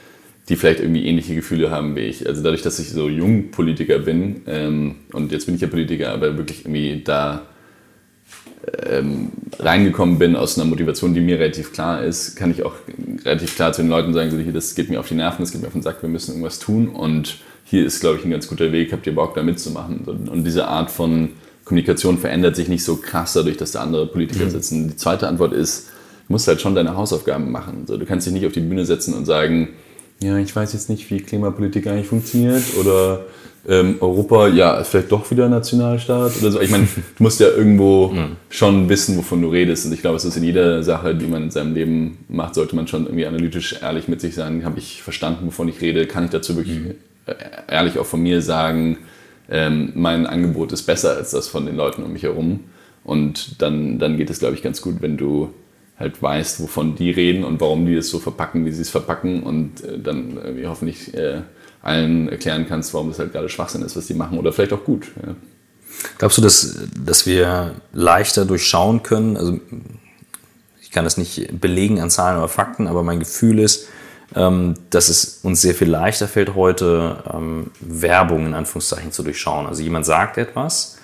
die 0.48 0.56
vielleicht 0.56 0.80
irgendwie 0.80 1.04
ähnliche 1.04 1.34
Gefühle 1.34 1.70
haben 1.70 1.96
wie 1.96 2.00
ich. 2.00 2.26
Also 2.26 2.42
dadurch, 2.42 2.62
dass 2.62 2.78
ich 2.78 2.90
so 2.90 3.08
jung 3.08 3.50
Politiker 3.50 3.98
bin 3.98 4.42
ähm, 4.46 4.96
und 5.12 5.32
jetzt 5.32 5.46
bin 5.46 5.54
ich 5.54 5.60
ja 5.60 5.68
Politiker, 5.68 6.12
aber 6.12 6.36
wirklich 6.36 6.64
irgendwie 6.64 7.02
da 7.04 7.46
ähm, 8.86 9.30
reingekommen 9.58 10.18
bin 10.18 10.36
aus 10.36 10.58
einer 10.58 10.68
Motivation, 10.68 11.14
die 11.14 11.20
mir 11.20 11.38
relativ 11.38 11.72
klar 11.72 12.04
ist, 12.04 12.36
kann 12.36 12.50
ich 12.50 12.62
auch 12.64 12.74
relativ 13.24 13.56
klar 13.56 13.72
zu 13.72 13.82
den 13.82 13.90
Leuten 13.90 14.12
sagen, 14.12 14.30
so 14.30 14.38
hier, 14.38 14.52
das 14.52 14.74
geht 14.74 14.90
mir 14.90 15.00
auf 15.00 15.08
die 15.08 15.14
Nerven, 15.14 15.42
das 15.42 15.52
geht 15.52 15.62
mir 15.62 15.68
auf 15.68 15.72
den 15.72 15.82
Sack, 15.82 16.02
wir 16.02 16.08
müssen 16.08 16.32
irgendwas 16.32 16.58
tun 16.58 16.88
und 16.88 17.38
hier 17.64 17.86
ist, 17.86 18.00
glaube 18.00 18.18
ich, 18.18 18.24
ein 18.24 18.30
ganz 18.30 18.48
guter 18.48 18.72
Weg, 18.72 18.92
habt 18.92 19.06
ihr 19.06 19.14
Bock 19.14 19.34
da 19.34 19.42
mitzumachen. 19.44 20.00
Und 20.00 20.42
diese 20.44 20.66
Art 20.66 20.90
von 20.90 21.30
Kommunikation 21.64 22.18
verändert 22.18 22.56
sich 22.56 22.68
nicht 22.68 22.82
so 22.82 22.96
krass 22.96 23.32
dadurch, 23.32 23.56
dass 23.56 23.70
da 23.70 23.80
andere 23.80 24.06
Politiker 24.06 24.46
mhm. 24.46 24.50
sitzen. 24.50 24.88
Die 24.88 24.96
zweite 24.96 25.28
Antwort 25.28 25.52
ist, 25.52 25.88
du 26.26 26.32
musst 26.32 26.48
halt 26.48 26.60
schon 26.60 26.74
deine 26.74 26.96
Hausaufgaben 26.96 27.52
machen. 27.52 27.86
du 27.86 28.04
kannst 28.04 28.26
dich 28.26 28.34
nicht 28.34 28.44
auf 28.44 28.52
die 28.52 28.60
Bühne 28.60 28.84
setzen 28.84 29.14
und 29.14 29.24
sagen, 29.24 29.68
ja, 30.22 30.38
ich 30.38 30.54
weiß 30.54 30.72
jetzt 30.72 30.90
nicht, 30.90 31.10
wie 31.10 31.20
Klimapolitik 31.20 31.86
eigentlich 31.86 32.06
funktioniert 32.06 32.62
oder 32.78 33.24
ähm, 33.68 33.96
Europa, 34.00 34.48
ja, 34.48 34.78
ist 34.78 34.88
vielleicht 34.88 35.12
doch 35.12 35.30
wieder 35.30 35.48
Nationalstaat 35.48 36.32
oder 36.40 36.50
so. 36.50 36.60
Ich 36.60 36.70
meine, 36.70 36.84
du 36.84 37.22
musst 37.22 37.40
ja 37.40 37.48
irgendwo 37.48 38.08
mhm. 38.12 38.36
schon 38.48 38.88
wissen, 38.88 39.16
wovon 39.16 39.42
du 39.42 39.48
redest. 39.48 39.86
Und 39.86 39.92
ich 39.92 40.00
glaube, 40.00 40.16
es 40.16 40.24
ist 40.24 40.36
in 40.36 40.44
jeder 40.44 40.82
Sache, 40.82 41.14
die 41.14 41.26
man 41.26 41.44
in 41.44 41.50
seinem 41.50 41.74
Leben 41.74 42.24
macht, 42.28 42.54
sollte 42.54 42.74
man 42.74 42.86
schon 42.86 43.04
irgendwie 43.04 43.26
analytisch 43.26 43.76
ehrlich 43.82 44.08
mit 44.08 44.20
sich 44.20 44.34
sein. 44.34 44.64
Habe 44.64 44.78
ich 44.78 45.02
verstanden, 45.02 45.46
wovon 45.46 45.68
ich 45.68 45.80
rede? 45.80 46.06
Kann 46.06 46.24
ich 46.24 46.30
dazu 46.30 46.56
wirklich 46.56 46.78
mhm. 46.78 46.94
ehrlich 47.68 47.98
auch 47.98 48.06
von 48.06 48.22
mir 48.22 48.40
sagen, 48.40 48.98
ähm, 49.50 49.92
mein 49.94 50.26
Angebot 50.26 50.72
ist 50.72 50.82
besser 50.82 51.16
als 51.16 51.30
das 51.32 51.48
von 51.48 51.66
den 51.66 51.76
Leuten 51.76 52.02
um 52.02 52.12
mich 52.12 52.22
herum? 52.22 52.60
Und 53.04 53.60
dann, 53.60 53.98
dann 53.98 54.16
geht 54.16 54.30
es, 54.30 54.38
glaube 54.38 54.54
ich, 54.54 54.62
ganz 54.62 54.80
gut, 54.80 54.96
wenn 55.00 55.16
du 55.16 55.50
halt 56.00 56.20
weißt, 56.20 56.60
wovon 56.62 56.96
die 56.96 57.10
reden 57.10 57.44
und 57.44 57.60
warum 57.60 57.86
die 57.86 57.94
es 57.94 58.10
so 58.10 58.18
verpacken, 58.18 58.64
wie 58.64 58.72
sie 58.72 58.82
es 58.82 58.90
verpacken 58.90 59.42
und 59.42 59.84
äh, 59.84 59.98
dann 59.98 60.38
irgendwie 60.42 60.66
hoffentlich 60.66 61.14
äh, 61.14 61.42
allen 61.82 62.28
erklären 62.28 62.66
kannst, 62.66 62.92
warum 62.94 63.08
das 63.08 63.18
halt 63.18 63.32
gerade 63.32 63.48
Schwachsinn 63.48 63.82
ist, 63.82 63.96
was 63.96 64.06
die 64.06 64.14
machen 64.14 64.38
oder 64.38 64.52
vielleicht 64.52 64.72
auch 64.72 64.84
gut. 64.84 65.08
Ja. 65.24 65.36
Glaubst 66.18 66.38
du, 66.38 66.42
dass, 66.42 66.78
dass 67.04 67.26
wir 67.26 67.74
leichter 67.92 68.46
durchschauen 68.46 69.02
können? 69.02 69.36
Also 69.36 69.60
ich 70.80 70.90
kann 70.90 71.04
das 71.04 71.18
nicht 71.18 71.60
belegen 71.60 72.00
an 72.00 72.10
Zahlen 72.10 72.38
oder 72.38 72.48
Fakten, 72.48 72.86
aber 72.86 73.02
mein 73.02 73.18
Gefühl 73.18 73.58
ist, 73.58 73.86
ähm, 74.34 74.74
dass 74.90 75.08
es 75.08 75.40
uns 75.42 75.60
sehr 75.60 75.74
viel 75.74 75.90
leichter 75.90 76.28
fällt, 76.28 76.54
heute 76.54 77.22
ähm, 77.32 77.70
Werbung 77.80 78.46
in 78.46 78.54
Anführungszeichen 78.54 79.12
zu 79.12 79.22
durchschauen. 79.22 79.66
Also 79.66 79.82
jemand 79.82 80.06
sagt 80.06 80.38
etwas 80.38 80.96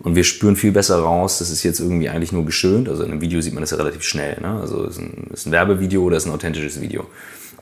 und 0.00 0.16
wir 0.16 0.24
spüren 0.24 0.56
viel 0.56 0.72
besser 0.72 0.98
raus, 0.98 1.38
das 1.38 1.50
ist 1.50 1.62
jetzt 1.62 1.80
irgendwie 1.80 2.08
eigentlich 2.08 2.32
nur 2.32 2.44
geschönt. 2.44 2.88
Also 2.88 3.04
in 3.04 3.12
einem 3.12 3.20
Video 3.20 3.40
sieht 3.40 3.54
man 3.54 3.62
das 3.62 3.70
ja 3.70 3.76
relativ 3.76 4.02
schnell. 4.02 4.40
Ne? 4.40 4.60
Also 4.60 4.84
ist 4.84 4.98
ein, 4.98 5.30
ist 5.32 5.46
ein 5.46 5.52
Werbevideo 5.52 6.02
oder 6.02 6.16
ist 6.16 6.26
ein 6.26 6.32
authentisches 6.32 6.80
Video. 6.80 7.06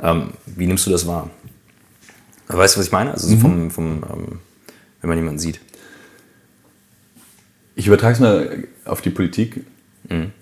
Ähm, 0.01 0.31
wie 0.47 0.66
nimmst 0.66 0.87
du 0.87 0.90
das 0.90 1.07
wahr? 1.07 1.31
Weißt 2.49 2.75
du, 2.77 2.81
was 2.81 2.87
ich 2.87 2.92
meine? 2.92 3.12
Also 3.12 3.29
so 3.29 3.37
vom, 3.37 3.64
mhm. 3.64 3.71
vom 3.71 4.03
ähm, 4.11 4.38
wenn 5.01 5.09
man 5.09 5.18
jemanden 5.18 5.38
sieht. 5.38 5.61
Ich 7.75 7.87
übertrage 7.87 8.14
es 8.14 8.21
mal 8.21 8.64
auf 8.85 9.01
die 9.01 9.11
Politik. 9.11 9.64
Mhm. 10.09 10.33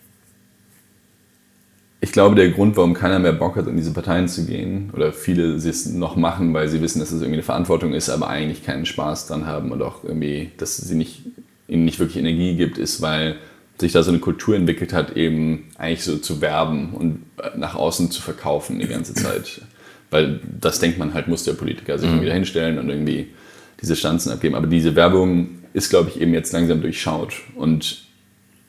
Ich 2.02 2.12
glaube, 2.12 2.34
der 2.34 2.50
Grund, 2.50 2.76
warum 2.76 2.94
keiner 2.94 3.18
mehr 3.18 3.32
Bock 3.32 3.56
hat, 3.56 3.66
in 3.66 3.76
diese 3.76 3.92
Parteien 3.92 4.26
zu 4.26 4.46
gehen, 4.46 4.90
oder 4.94 5.12
viele 5.12 5.54
es 5.54 5.86
noch 5.86 6.16
machen, 6.16 6.54
weil 6.54 6.66
sie 6.68 6.80
wissen, 6.80 6.98
dass 6.98 7.12
es 7.12 7.20
irgendwie 7.20 7.34
eine 7.34 7.42
Verantwortung 7.42 7.92
ist, 7.92 8.08
aber 8.08 8.28
eigentlich 8.28 8.64
keinen 8.64 8.86
Spaß 8.86 9.26
dran 9.26 9.46
haben 9.46 9.70
und 9.70 9.82
auch 9.82 10.02
irgendwie, 10.02 10.50
dass 10.56 10.78
sie 10.78 10.94
nicht, 10.94 11.24
ihnen 11.70 11.84
nicht 11.84 11.98
wirklich 11.98 12.18
Energie 12.18 12.56
gibt, 12.56 12.78
ist, 12.78 13.00
weil 13.00 13.36
sich 13.80 13.92
da 13.92 14.02
so 14.02 14.10
eine 14.10 14.20
Kultur 14.20 14.56
entwickelt 14.56 14.92
hat, 14.92 15.16
eben 15.16 15.68
eigentlich 15.78 16.04
so 16.04 16.18
zu 16.18 16.40
werben 16.40 16.90
und 16.92 17.22
nach 17.56 17.74
außen 17.74 18.10
zu 18.10 18.20
verkaufen 18.20 18.78
die 18.78 18.86
ganze 18.86 19.14
Zeit. 19.14 19.62
Weil 20.10 20.40
das 20.60 20.80
denkt 20.80 20.98
man 20.98 21.14
halt, 21.14 21.28
muss 21.28 21.44
der 21.44 21.54
Politiker 21.54 21.98
sich 21.98 22.10
mhm. 22.10 22.20
wieder 22.20 22.34
hinstellen 22.34 22.78
und 22.78 22.90
irgendwie 22.90 23.28
diese 23.80 23.96
Stanzen 23.96 24.32
abgeben. 24.32 24.54
Aber 24.54 24.66
diese 24.66 24.96
Werbung 24.96 25.60
ist, 25.72 25.88
glaube 25.88 26.10
ich, 26.10 26.20
eben 26.20 26.34
jetzt 26.34 26.52
langsam 26.52 26.82
durchschaut 26.82 27.34
und 27.54 28.02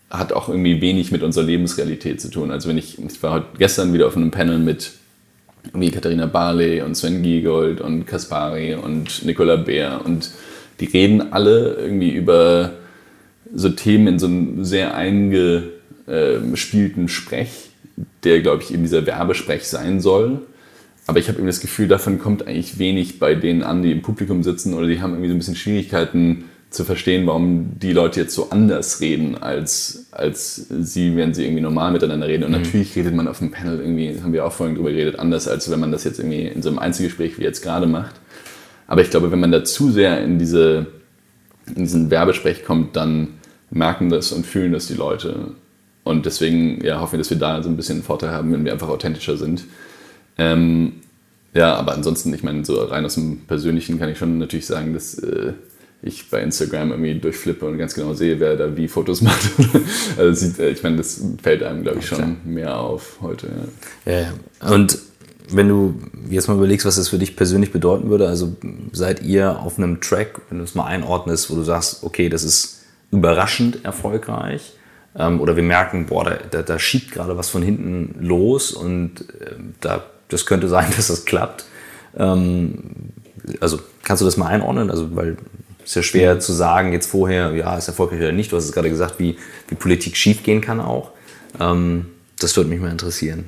hat 0.09 0.33
auch 0.33 0.49
irgendwie 0.49 0.81
wenig 0.81 1.11
mit 1.11 1.23
unserer 1.23 1.45
Lebensrealität 1.45 2.21
zu 2.21 2.29
tun. 2.29 2.51
Also 2.51 2.69
wenn 2.69 2.77
ich, 2.77 2.99
ich 2.99 3.23
war 3.23 3.33
heute 3.33 3.47
gestern 3.57 3.93
wieder 3.93 4.07
auf 4.07 4.15
einem 4.15 4.31
Panel 4.31 4.59
mit 4.59 4.91
wie 5.73 5.91
Katharina 5.91 6.25
Barley 6.25 6.81
und 6.81 6.95
Sven 6.95 7.21
Giegold 7.21 7.81
und 7.81 8.05
Kaspari 8.05 8.75
und 8.75 9.25
Nicola 9.25 9.57
Beer 9.57 10.01
und 10.03 10.31
die 10.79 10.85
reden 10.85 11.31
alle 11.33 11.75
irgendwie 11.75 12.11
über 12.11 12.73
so 13.53 13.69
Themen 13.69 14.07
in 14.07 14.19
so 14.19 14.27
einem 14.27 14.63
sehr 14.63 14.95
eingespielten 14.95 17.07
Sprech, 17.07 17.69
der, 18.23 18.41
glaube 18.41 18.63
ich, 18.63 18.73
eben 18.73 18.83
dieser 18.83 19.05
Werbesprech 19.05 19.67
sein 19.67 20.01
soll. 20.01 20.41
Aber 21.07 21.19
ich 21.19 21.27
habe 21.27 21.39
irgendwie 21.39 21.49
das 21.49 21.61
Gefühl, 21.61 21.87
davon 21.87 22.19
kommt 22.19 22.47
eigentlich 22.47 22.79
wenig 22.79 23.19
bei 23.19 23.35
denen 23.35 23.63
an, 23.63 23.83
die 23.83 23.91
im 23.91 24.01
Publikum 24.01 24.43
sitzen 24.43 24.73
oder 24.73 24.87
die 24.87 25.01
haben 25.01 25.11
irgendwie 25.11 25.29
so 25.29 25.35
ein 25.35 25.39
bisschen 25.39 25.55
Schwierigkeiten 25.55 26.45
zu 26.69 26.85
verstehen, 26.85 27.27
warum 27.27 27.71
die 27.81 27.91
Leute 27.91 28.21
jetzt 28.21 28.33
so 28.33 28.49
anders 28.49 29.01
reden, 29.01 29.35
als, 29.35 30.05
als 30.11 30.67
sie, 30.69 31.17
wenn 31.17 31.33
sie 31.33 31.43
irgendwie 31.43 31.61
normal 31.61 31.91
miteinander 31.91 32.27
reden. 32.27 32.45
Und 32.45 32.51
mhm. 32.51 32.59
natürlich 32.59 32.95
redet 32.95 33.13
man 33.13 33.27
auf 33.27 33.39
dem 33.39 33.51
Panel 33.51 33.81
irgendwie, 33.81 34.21
haben 34.21 34.31
wir 34.31 34.45
auch 34.45 34.53
vorhin 34.53 34.77
drüber 34.77 34.91
geredet, 34.91 35.19
anders, 35.19 35.49
als 35.49 35.69
wenn 35.69 35.81
man 35.81 35.91
das 35.91 36.05
jetzt 36.05 36.19
irgendwie 36.19 36.47
in 36.47 36.61
so 36.61 36.69
einem 36.69 36.79
Einzelgespräch 36.79 37.37
wie 37.37 37.43
jetzt 37.43 37.61
gerade 37.61 37.87
macht. 37.87 38.15
Aber 38.87 39.01
ich 39.01 39.09
glaube, 39.09 39.31
wenn 39.31 39.39
man 39.39 39.51
da 39.51 39.65
zu 39.65 39.91
sehr 39.91 40.23
in, 40.23 40.39
diese, 40.39 40.87
in 41.75 41.83
diesen 41.83 42.09
Werbesprech 42.09 42.63
kommt, 42.63 42.95
dann 42.95 43.27
merken 43.71 44.09
das 44.09 44.31
und 44.31 44.45
fühlen 44.45 44.73
das 44.73 44.87
die 44.87 44.93
Leute. 44.93 45.51
Und 46.03 46.25
deswegen 46.25 46.83
ja, 46.83 46.99
hoffen 46.99 47.13
wir, 47.13 47.19
dass 47.19 47.29
wir 47.29 47.37
da 47.37 47.61
so 47.63 47.69
ein 47.69 47.77
bisschen 47.77 47.97
einen 47.97 48.03
Vorteil 48.03 48.31
haben, 48.31 48.51
wenn 48.51 48.65
wir 48.65 48.73
einfach 48.73 48.89
authentischer 48.89 49.37
sind. 49.37 49.65
Ähm, 50.37 50.93
ja, 51.53 51.75
aber 51.75 51.93
ansonsten, 51.93 52.33
ich 52.33 52.43
meine, 52.43 52.63
so 52.65 52.81
rein 52.83 53.05
aus 53.05 53.15
dem 53.15 53.41
Persönlichen 53.41 53.99
kann 53.99 54.09
ich 54.09 54.17
schon 54.17 54.37
natürlich 54.37 54.65
sagen, 54.65 54.93
dass 54.93 55.15
äh, 55.15 55.53
ich 56.01 56.29
bei 56.29 56.41
Instagram 56.41 56.91
irgendwie 56.91 57.15
durchflippe 57.15 57.65
und 57.65 57.77
ganz 57.77 57.93
genau 57.93 58.13
sehe, 58.13 58.39
wer 58.39 58.55
da 58.55 58.75
wie 58.75 58.87
Fotos 58.87 59.21
macht. 59.21 59.51
also 60.17 60.33
sieht, 60.33 60.59
äh, 60.59 60.69
ich 60.69 60.81
meine, 60.81 60.97
das 60.97 61.21
fällt 61.41 61.63
einem, 61.63 61.83
glaube 61.83 61.99
ich, 61.99 62.07
schon 62.07 62.37
mehr 62.45 62.79
auf 62.79 63.17
heute. 63.21 63.47
Ja. 64.05 64.13
ja, 64.13 64.33
und 64.73 64.97
wenn 65.49 65.67
du 65.67 65.95
jetzt 66.29 66.47
mal 66.47 66.55
überlegst, 66.55 66.85
was 66.85 66.95
das 66.95 67.09
für 67.09 67.17
dich 67.17 67.35
persönlich 67.35 67.71
bedeuten 67.71 68.09
würde, 68.09 68.27
also 68.27 68.55
seid 68.93 69.21
ihr 69.21 69.59
auf 69.59 69.77
einem 69.77 69.99
Track, 69.99 70.41
wenn 70.49 70.59
du 70.59 70.63
es 70.63 70.75
mal 70.75 70.85
einordnest, 70.85 71.51
wo 71.51 71.55
du 71.55 71.63
sagst, 71.63 72.03
okay, 72.03 72.29
das 72.29 72.43
ist 72.43 72.80
überraschend 73.11 73.83
erfolgreich. 73.85 74.73
Ähm, 75.15 75.41
oder 75.41 75.55
wir 75.55 75.63
merken, 75.63 76.05
boah, 76.05 76.23
da, 76.23 76.37
da, 76.49 76.61
da 76.61 76.79
schiebt 76.79 77.11
gerade 77.11 77.37
was 77.37 77.49
von 77.49 77.61
hinten 77.61 78.15
los 78.19 78.71
und 78.71 79.21
äh, 79.41 79.55
da, 79.81 80.03
das 80.29 80.45
könnte 80.45 80.67
sein, 80.67 80.91
dass 80.95 81.07
das 81.07 81.25
klappt. 81.25 81.65
Ähm, 82.17 82.79
also 83.59 83.79
kannst 84.03 84.21
du 84.21 84.25
das 84.25 84.37
mal 84.37 84.47
einordnen? 84.47 84.89
Also, 84.89 85.15
weil 85.15 85.37
es 85.83 85.89
ist 85.91 85.95
ja 85.95 86.03
schwer 86.03 86.39
zu 86.39 86.53
sagen, 86.53 86.93
jetzt 86.93 87.07
vorher, 87.07 87.53
ja, 87.53 87.77
ist 87.77 87.87
erfolgreich 87.87 88.19
oder 88.19 88.31
nicht. 88.31 88.51
Du 88.51 88.55
hast 88.55 88.65
es 88.65 88.71
gerade 88.71 88.89
gesagt, 88.89 89.19
wie, 89.19 89.37
wie 89.67 89.75
Politik 89.75 90.15
schiefgehen 90.15 90.61
kann 90.61 90.79
auch. 90.79 91.11
Ähm, 91.59 92.07
das 92.39 92.55
würde 92.55 92.69
mich 92.69 92.79
mal 92.79 92.91
interessieren. 92.91 93.45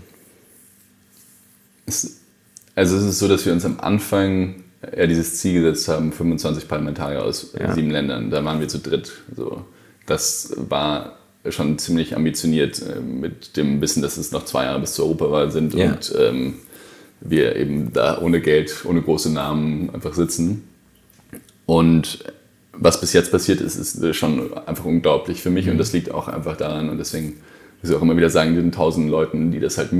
Also 2.75 2.97
es 2.97 3.03
ist 3.03 3.19
so, 3.19 3.27
dass 3.27 3.45
wir 3.45 3.53
uns 3.53 3.65
am 3.65 3.79
Anfang 3.79 4.62
ja 4.95 5.07
dieses 5.07 5.37
Ziel 5.39 5.61
gesetzt 5.61 5.87
haben, 5.87 6.11
25 6.11 6.67
Parlamentarier 6.67 7.23
aus 7.23 7.53
ja. 7.59 7.73
sieben 7.73 7.89
Ländern. 7.89 8.29
Da 8.29 8.43
waren 8.43 8.59
wir 8.59 8.67
zu 8.67 8.79
dritt. 8.79 9.11
So. 9.35 9.65
Das 10.05 10.53
war 10.57 11.17
schon 11.49 11.77
ziemlich 11.77 12.15
ambitioniert 12.15 12.81
äh, 12.81 12.99
mit 12.99 13.57
dem 13.57 13.81
Wissen, 13.81 14.01
dass 14.01 14.17
es 14.17 14.31
noch 14.31 14.45
zwei 14.45 14.65
Jahre 14.65 14.79
bis 14.79 14.93
zur 14.93 15.05
Europawahl 15.05 15.51
sind 15.51 15.73
ja. 15.73 15.91
und 15.91 16.13
ähm, 16.17 16.55
wir 17.21 17.55
eben 17.55 17.91
da 17.93 18.19
ohne 18.21 18.41
Geld, 18.41 18.85
ohne 18.85 19.01
große 19.01 19.31
Namen 19.31 19.89
einfach 19.93 20.13
sitzen. 20.13 20.63
Und 21.65 22.23
was 22.73 22.99
bis 22.99 23.13
jetzt 23.13 23.31
passiert 23.31 23.61
ist, 23.61 23.75
ist 23.75 24.15
schon 24.15 24.53
einfach 24.65 24.85
unglaublich 24.85 25.41
für 25.41 25.49
mich 25.49 25.65
mhm. 25.65 25.73
und 25.73 25.77
das 25.77 25.93
liegt 25.93 26.11
auch 26.11 26.27
einfach 26.27 26.57
daran 26.57 26.89
und 26.89 26.97
deswegen 26.97 27.35
muss 27.81 27.91
ich 27.91 27.95
auch 27.95 28.01
immer 28.01 28.17
wieder 28.17 28.29
sagen, 28.29 28.55
den 28.55 28.71
tausend 28.71 29.09
Leuten, 29.09 29.51
die 29.51 29.59
das 29.59 29.77
halt 29.77 29.91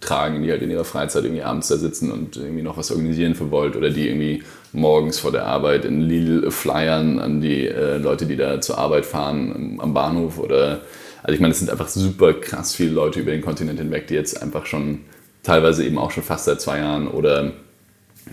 mittragen, 0.00 0.42
die 0.42 0.50
halt 0.50 0.62
in 0.62 0.70
ihrer 0.70 0.84
Freizeit 0.84 1.24
irgendwie 1.24 1.42
abends 1.42 1.68
da 1.68 1.76
sitzen 1.76 2.10
und 2.10 2.36
irgendwie 2.36 2.62
noch 2.62 2.76
was 2.76 2.90
organisieren 2.90 3.34
für 3.34 3.50
Volt 3.50 3.76
oder 3.76 3.90
die 3.90 4.08
irgendwie 4.08 4.42
morgens 4.72 5.18
vor 5.18 5.30
der 5.30 5.46
Arbeit 5.46 5.84
in 5.84 6.00
Lidl 6.00 6.50
flyern 6.50 7.18
an 7.18 7.40
die 7.40 7.66
äh, 7.66 7.98
Leute, 7.98 8.26
die 8.26 8.36
da 8.36 8.60
zur 8.60 8.78
Arbeit 8.78 9.04
fahren 9.04 9.78
am 9.80 9.92
Bahnhof 9.94 10.38
oder 10.38 10.80
also 11.22 11.34
ich 11.34 11.40
meine, 11.40 11.52
es 11.52 11.58
sind 11.58 11.70
einfach 11.70 11.88
super 11.88 12.32
krass 12.32 12.74
viele 12.74 12.92
Leute 12.92 13.20
über 13.20 13.30
den 13.30 13.42
Kontinent 13.42 13.78
hinweg, 13.78 14.06
die 14.06 14.14
jetzt 14.14 14.40
einfach 14.40 14.64
schon 14.64 15.00
teilweise 15.42 15.84
eben 15.84 15.98
auch 15.98 16.10
schon 16.10 16.22
fast 16.22 16.46
seit 16.46 16.62
zwei 16.62 16.78
Jahren 16.78 17.08
oder 17.08 17.52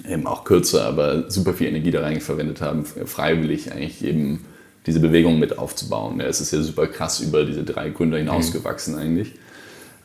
eben 0.07 0.25
auch 0.25 0.45
kürzer, 0.45 0.85
aber 0.85 1.29
super 1.29 1.53
viel 1.53 1.67
Energie 1.67 1.91
da 1.91 2.01
rein 2.01 2.21
verwendet 2.21 2.61
haben, 2.61 2.85
freiwillig 2.85 3.73
eigentlich 3.73 4.05
eben 4.05 4.45
diese 4.85 5.01
Bewegung 5.01 5.37
mit 5.37 5.57
aufzubauen. 5.57 6.21
Ja, 6.21 6.27
es 6.27 6.39
ist 6.39 6.53
ja 6.53 6.61
super 6.61 6.87
krass 6.87 7.19
über 7.19 7.43
diese 7.43 7.63
drei 7.63 7.89
Gründer 7.89 8.19
hinausgewachsen 8.19 8.93
mhm. 8.93 9.01
eigentlich. 9.01 9.33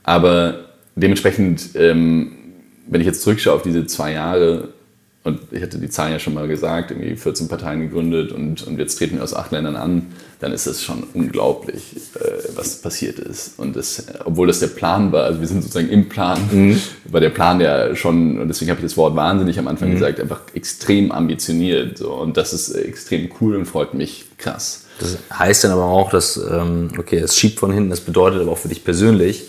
Aber 0.02 0.71
dementsprechend, 0.95 1.70
ähm, 1.74 2.32
wenn 2.86 3.01
ich 3.01 3.07
jetzt 3.07 3.22
zurückschaue 3.22 3.55
auf 3.55 3.62
diese 3.62 3.86
zwei 3.86 4.12
Jahre, 4.12 4.68
und 5.24 5.38
ich 5.53 5.62
hatte 5.62 5.78
die 5.78 5.88
Zahlen 5.88 6.12
ja 6.12 6.18
schon 6.18 6.34
mal 6.34 6.49
gesagt, 6.49 6.90
irgendwie 6.90 7.14
14 7.14 7.47
Parteien 7.47 7.80
gegründet 7.80 8.32
und, 8.32 8.66
und 8.66 8.78
jetzt 8.78 8.97
treten 8.97 9.16
wir 9.16 9.22
aus 9.22 9.34
acht 9.34 9.53
Ländern 9.53 9.76
an, 9.76 10.07
dann 10.40 10.53
ist 10.53 10.66
es 10.66 10.82
schon 10.82 11.05
unglaublich, 11.14 11.95
äh, 12.16 12.49
was 12.57 12.82
passiert 12.82 13.20
ist. 13.20 13.57
Und 13.57 13.76
das, 13.76 14.05
obwohl 14.24 14.49
das 14.49 14.59
der 14.59 14.66
Plan 14.66 15.12
war, 15.12 15.24
also 15.24 15.40
wir 15.40 15.47
sind 15.47 15.62
sozusagen 15.62 15.90
im 15.90 16.09
Plan, 16.09 16.40
mhm. 16.51 16.80
war 17.05 17.20
der 17.20 17.30
Plan 17.30 17.61
ja 17.61 17.95
schon, 17.95 18.40
und 18.40 18.49
deswegen 18.49 18.72
habe 18.72 18.80
ich 18.80 18.86
das 18.86 18.97
Wort 18.97 19.14
wahnsinnig 19.14 19.61
am 19.61 19.68
Anfang 19.68 19.90
mhm. 19.90 19.95
gesagt, 19.95 20.18
einfach 20.18 20.40
extrem 20.55 21.12
ambitioniert. 21.12 21.99
So. 21.99 22.12
Und 22.12 22.36
das 22.36 22.53
ist 22.53 22.70
extrem 22.72 23.30
cool 23.40 23.55
und 23.55 23.66
freut 23.66 23.95
mich 23.95 24.24
krass. 24.38 24.86
Das 24.99 25.18
heißt 25.32 25.62
dann 25.62 25.70
aber 25.70 25.84
auch, 25.84 26.11
dass, 26.11 26.36
ähm, 26.36 26.90
okay, 26.99 27.18
es 27.18 27.38
schiebt 27.38 27.61
von 27.61 27.72
hinten, 27.72 27.90
das 27.90 28.01
bedeutet 28.01 28.40
aber 28.40 28.51
auch 28.51 28.59
für 28.59 28.68
dich 28.68 28.84
persönlich, 28.84 29.45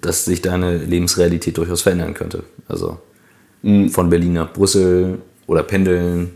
dass 0.00 0.24
sich 0.24 0.42
deine 0.42 0.78
Lebensrealität 0.78 1.56
durchaus 1.56 1.82
verändern 1.82 2.14
könnte. 2.14 2.44
Also 2.68 2.98
Mhm. 3.62 3.90
Von 3.90 4.10
Berlin 4.10 4.34
nach 4.34 4.52
Brüssel 4.52 5.18
oder 5.46 5.62
pendeln. 5.62 6.30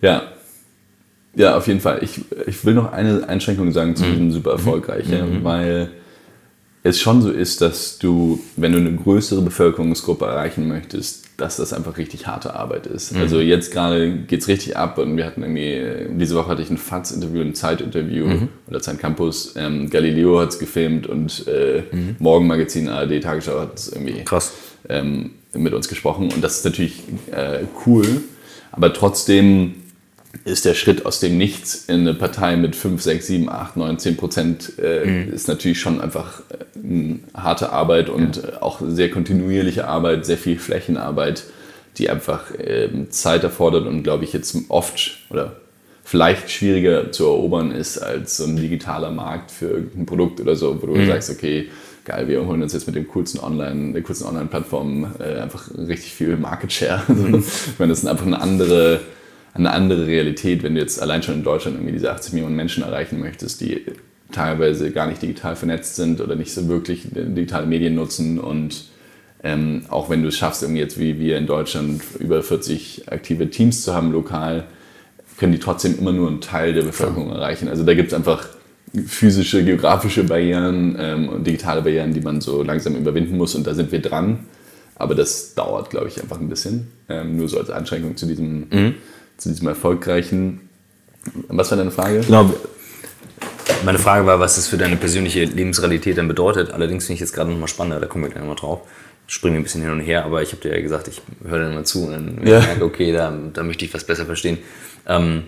Ja. 0.00 0.22
Ja, 1.34 1.56
auf 1.56 1.66
jeden 1.66 1.80
Fall. 1.80 2.00
Ich, 2.02 2.20
ich 2.46 2.64
will 2.64 2.74
noch 2.74 2.92
eine 2.92 3.26
Einschränkung 3.28 3.72
sagen 3.72 3.96
zu 3.96 4.04
mhm. 4.04 4.10
diesem 4.10 4.32
super 4.32 4.52
erfolgreich, 4.52 5.08
mhm. 5.08 5.42
weil 5.44 5.90
es 6.84 7.00
schon 7.00 7.22
so 7.22 7.30
ist, 7.30 7.60
dass 7.60 7.98
du, 7.98 8.40
wenn 8.56 8.72
du 8.72 8.78
eine 8.78 8.94
größere 8.94 9.40
Bevölkerungsgruppe 9.42 10.24
erreichen 10.24 10.66
möchtest, 10.66 11.26
dass 11.36 11.56
das 11.56 11.72
einfach 11.72 11.96
richtig 11.96 12.26
harte 12.26 12.54
Arbeit 12.54 12.86
ist. 12.86 13.12
Mhm. 13.12 13.20
Also 13.20 13.40
jetzt 13.40 13.72
gerade 13.72 14.16
geht 14.16 14.42
es 14.42 14.48
richtig 14.48 14.76
ab 14.76 14.98
und 14.98 15.16
wir 15.16 15.24
hatten 15.24 15.42
irgendwie, 15.42 16.16
diese 16.18 16.34
Woche 16.34 16.48
hatte 16.48 16.62
ich 16.62 16.70
ein 16.70 16.78
FATS-Interview, 16.78 17.40
ein 17.40 17.54
Zeit-Interview 17.54 18.26
mhm. 18.26 18.48
oder 18.68 18.80
Zeit 18.80 18.98
Campus. 18.98 19.54
Ähm, 19.56 19.90
Galileo 19.90 20.40
hat 20.40 20.50
es 20.50 20.58
gefilmt 20.58 21.06
und 21.06 21.46
äh, 21.46 21.84
mhm. 21.90 22.16
Morgenmagazin 22.18 22.88
ARD 22.88 23.22
Tagesschau 23.22 23.60
hat 23.60 23.78
es 23.78 23.88
irgendwie 23.92 24.24
Krass. 24.24 24.52
Ähm, 24.88 25.32
mit 25.54 25.74
uns 25.74 25.88
gesprochen 25.88 26.32
und 26.32 26.42
das 26.42 26.58
ist 26.58 26.64
natürlich 26.64 27.02
äh, 27.30 27.64
cool, 27.86 28.06
aber 28.72 28.92
trotzdem 28.92 29.74
ist 30.44 30.64
der 30.64 30.74
Schritt 30.74 31.06
aus 31.06 31.20
dem 31.20 31.38
Nichts 31.38 31.84
in 31.86 32.00
eine 32.00 32.14
Partei 32.14 32.56
mit 32.56 32.74
5, 32.74 33.02
6, 33.02 33.26
7, 33.26 33.48
8, 33.48 33.76
9, 33.76 33.98
10 33.98 34.16
Prozent 34.16 34.72
äh, 34.78 35.04
mhm. 35.04 35.32
ist 35.32 35.48
natürlich 35.48 35.80
schon 35.80 36.00
einfach 36.00 36.40
äh, 36.50 37.14
harte 37.34 37.70
Arbeit 37.70 38.08
und 38.08 38.36
ja. 38.36 38.42
Äh, 38.42 38.56
auch 38.60 38.80
sehr 38.84 39.10
kontinuierliche 39.10 39.86
Arbeit, 39.86 40.24
sehr 40.26 40.38
viel 40.38 40.58
Flächenarbeit, 40.58 41.44
die 41.98 42.08
einfach 42.08 42.50
äh, 42.54 42.88
Zeit 43.10 43.44
erfordert 43.44 43.86
und 43.86 44.02
glaube 44.02 44.24
ich 44.24 44.32
jetzt 44.32 44.56
oft 44.68 45.18
oder 45.30 45.56
vielleicht 46.04 46.50
schwieriger 46.50 47.12
zu 47.12 47.24
erobern 47.24 47.70
ist 47.70 47.98
als 47.98 48.36
so 48.36 48.44
ein 48.44 48.56
digitaler 48.56 49.10
Markt 49.10 49.50
für 49.50 49.66
irgendein 49.66 50.06
Produkt 50.06 50.40
oder 50.40 50.56
so, 50.56 50.82
wo 50.82 50.86
du 50.86 50.94
mhm. 50.94 51.06
sagst, 51.06 51.30
okay, 51.30 51.68
geil, 52.04 52.28
wir 52.28 52.44
holen 52.46 52.62
uns 52.62 52.72
jetzt 52.72 52.86
mit 52.86 52.96
dem 52.96 53.06
coolsten 53.08 53.38
Online, 53.38 53.92
der 53.92 54.02
coolsten 54.02 54.26
Online-Plattform 54.26 55.14
äh, 55.20 55.40
einfach 55.40 55.70
richtig 55.76 56.12
viel 56.12 56.36
Market 56.36 56.72
Share. 56.72 57.02
Mhm. 57.08 57.36
ich 57.36 57.78
meine, 57.78 57.90
das 57.90 58.00
ist 58.00 58.06
einfach 58.06 58.26
eine 58.26 58.40
andere, 58.40 59.00
eine 59.54 59.72
andere 59.72 60.06
Realität, 60.06 60.62
wenn 60.62 60.74
du 60.74 60.80
jetzt 60.80 61.00
allein 61.00 61.22
schon 61.22 61.34
in 61.34 61.42
Deutschland 61.44 61.76
irgendwie 61.76 61.92
diese 61.92 62.10
80 62.10 62.32
Millionen 62.34 62.56
Menschen 62.56 62.82
erreichen 62.82 63.20
möchtest, 63.20 63.60
die 63.60 63.82
teilweise 64.30 64.90
gar 64.92 65.06
nicht 65.06 65.20
digital 65.20 65.56
vernetzt 65.56 65.96
sind 65.96 66.20
oder 66.20 66.36
nicht 66.36 66.54
so 66.54 66.68
wirklich 66.68 67.08
digitale 67.12 67.66
Medien 67.66 67.94
nutzen 67.94 68.38
und 68.38 68.84
ähm, 69.44 69.82
auch 69.88 70.08
wenn 70.08 70.22
du 70.22 70.28
es 70.28 70.36
schaffst, 70.36 70.62
irgendwie 70.62 70.80
jetzt 70.80 70.98
wie 70.98 71.18
wir 71.18 71.36
in 71.36 71.46
Deutschland 71.46 72.02
über 72.18 72.42
40 72.42 73.10
aktive 73.10 73.50
Teams 73.50 73.82
zu 73.82 73.92
haben 73.92 74.12
lokal, 74.12 74.64
können 75.36 75.52
die 75.52 75.58
trotzdem 75.58 75.98
immer 75.98 76.12
nur 76.12 76.28
einen 76.28 76.40
Teil 76.40 76.72
der 76.72 76.82
Bevölkerung 76.82 77.30
erreichen. 77.30 77.68
Also 77.68 77.84
da 77.84 77.94
gibt 77.94 78.08
es 78.08 78.14
einfach 78.14 78.46
physische, 79.06 79.64
geografische 79.64 80.24
Barrieren 80.24 80.96
ähm, 80.98 81.28
und 81.28 81.46
digitale 81.46 81.82
Barrieren, 81.82 82.12
die 82.12 82.20
man 82.20 82.40
so 82.40 82.62
langsam 82.62 82.94
überwinden 82.94 83.36
muss. 83.36 83.54
Und 83.54 83.66
da 83.66 83.74
sind 83.74 83.90
wir 83.90 84.00
dran. 84.00 84.40
Aber 84.94 85.14
das 85.14 85.54
dauert, 85.54 85.90
glaube 85.90 86.08
ich, 86.08 86.20
einfach 86.20 86.38
ein 86.38 86.48
bisschen. 86.48 86.88
Ähm, 87.08 87.36
nur 87.36 87.48
so 87.48 87.58
als 87.58 87.70
Einschränkung 87.70 88.16
zu 88.16 88.26
diesem, 88.26 88.66
mhm. 88.70 88.94
Zu 89.42 89.48
diesem 89.48 89.68
erfolgreichen. 89.68 90.68
Was 91.48 91.70
war 91.70 91.78
deine 91.78 91.90
Frage? 91.90 92.20
Genau. 92.20 92.52
Meine 93.84 93.98
Frage 93.98 94.26
war, 94.26 94.38
was 94.38 94.56
das 94.56 94.68
für 94.68 94.76
deine 94.76 94.96
persönliche 94.96 95.44
Lebensrealität 95.44 96.18
dann 96.18 96.28
bedeutet. 96.28 96.70
Allerdings 96.70 97.06
finde 97.06 97.14
ich 97.14 97.20
jetzt 97.20 97.32
gerade 97.32 97.50
nochmal 97.50 97.68
spannender, 97.68 98.00
da 98.00 98.06
kommen 98.06 98.24
wir 98.24 98.30
gleich 98.30 98.42
nochmal 98.42 98.56
drauf. 98.56 98.82
Ich 99.26 99.34
springe 99.34 99.56
ein 99.56 99.62
bisschen 99.62 99.82
hin 99.82 99.90
und 99.90 100.00
her, 100.00 100.24
aber 100.24 100.42
ich 100.42 100.52
habe 100.52 100.62
dir 100.62 100.74
ja 100.74 100.80
gesagt, 100.80 101.08
ich 101.08 101.22
höre 101.44 101.60
dann 101.60 101.74
mal 101.74 101.84
zu 101.84 102.06
und 102.06 102.12
dann 102.12 102.46
ja. 102.46 102.60
merke, 102.60 102.84
okay, 102.84 103.12
da, 103.12 103.36
da 103.52 103.62
möchte 103.62 103.84
ich 103.84 103.94
was 103.94 104.04
besser 104.04 104.26
verstehen. 104.26 104.58
Ähm, 105.06 105.44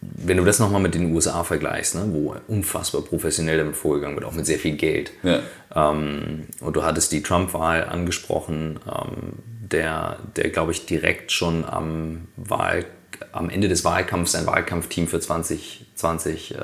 wenn 0.00 0.36
du 0.36 0.44
das 0.44 0.58
nochmal 0.58 0.80
mit 0.80 0.94
den 0.94 1.14
USA 1.14 1.44
vergleichst, 1.44 1.94
ne, 1.94 2.06
wo 2.10 2.34
unfassbar 2.48 3.02
professionell 3.02 3.58
damit 3.58 3.76
vorgegangen 3.76 4.16
wird, 4.16 4.26
auch 4.26 4.32
mit 4.32 4.46
sehr 4.46 4.58
viel 4.58 4.76
Geld. 4.76 5.12
Ja. 5.22 5.40
Ähm, 5.74 6.44
und 6.60 6.76
du 6.76 6.82
hattest 6.82 7.12
die 7.12 7.22
Trump-Wahl 7.22 7.84
angesprochen, 7.84 8.78
ähm, 8.86 9.53
der, 9.72 10.18
der 10.36 10.50
glaube 10.50 10.72
ich, 10.72 10.86
direkt 10.86 11.32
schon 11.32 11.64
am, 11.64 12.28
Wahl, 12.36 12.84
am 13.32 13.50
Ende 13.50 13.68
des 13.68 13.84
Wahlkampfs 13.84 14.32
sein 14.32 14.46
Wahlkampfteam 14.46 15.08
für 15.08 15.20
2020 15.20 16.54
äh, 16.54 16.58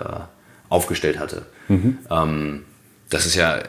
aufgestellt 0.68 1.18
hatte. 1.18 1.46
Mhm. 1.68 1.98
Ähm, 2.10 2.64
das, 3.08 3.26
ist 3.26 3.34
ja, 3.34 3.62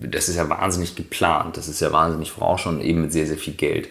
das 0.00 0.28
ist 0.28 0.36
ja 0.36 0.48
wahnsinnig 0.48 0.96
geplant, 0.96 1.56
das 1.56 1.68
ist 1.68 1.80
ja 1.80 1.92
wahnsinnig 1.92 2.30
vorausschauend, 2.32 2.82
eben 2.82 3.02
mit 3.02 3.12
sehr, 3.12 3.26
sehr 3.26 3.38
viel 3.38 3.54
Geld. 3.54 3.88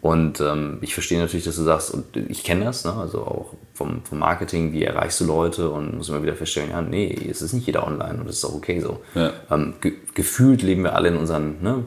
Und 0.00 0.40
ähm, 0.40 0.78
ich 0.80 0.94
verstehe 0.94 1.18
natürlich, 1.18 1.44
dass 1.44 1.56
du 1.56 1.64
sagst, 1.64 1.90
und 1.90 2.16
ich 2.16 2.44
kenne 2.44 2.66
das, 2.66 2.84
ne? 2.84 2.94
also 2.94 3.18
auch 3.22 3.54
vom, 3.74 4.02
vom 4.04 4.20
Marketing, 4.20 4.72
wie 4.72 4.84
erreichst 4.84 5.20
du 5.20 5.24
Leute 5.24 5.70
und 5.70 5.96
muss 5.96 6.08
immer 6.08 6.22
wieder 6.22 6.36
feststellen, 6.36 6.70
ja, 6.70 6.80
nee, 6.80 7.12
es 7.28 7.42
ist 7.42 7.52
nicht 7.52 7.66
jeder 7.66 7.84
online 7.84 8.20
und 8.20 8.28
das 8.28 8.36
ist 8.36 8.44
auch 8.44 8.54
okay 8.54 8.80
so. 8.80 9.00
Ja. 9.14 9.32
Ähm, 9.50 9.74
ge 9.80 9.94
gefühlt 10.14 10.62
leben 10.62 10.84
wir 10.84 10.94
alle 10.94 11.08
in 11.08 11.16
unseren, 11.16 11.60
ne, 11.62 11.84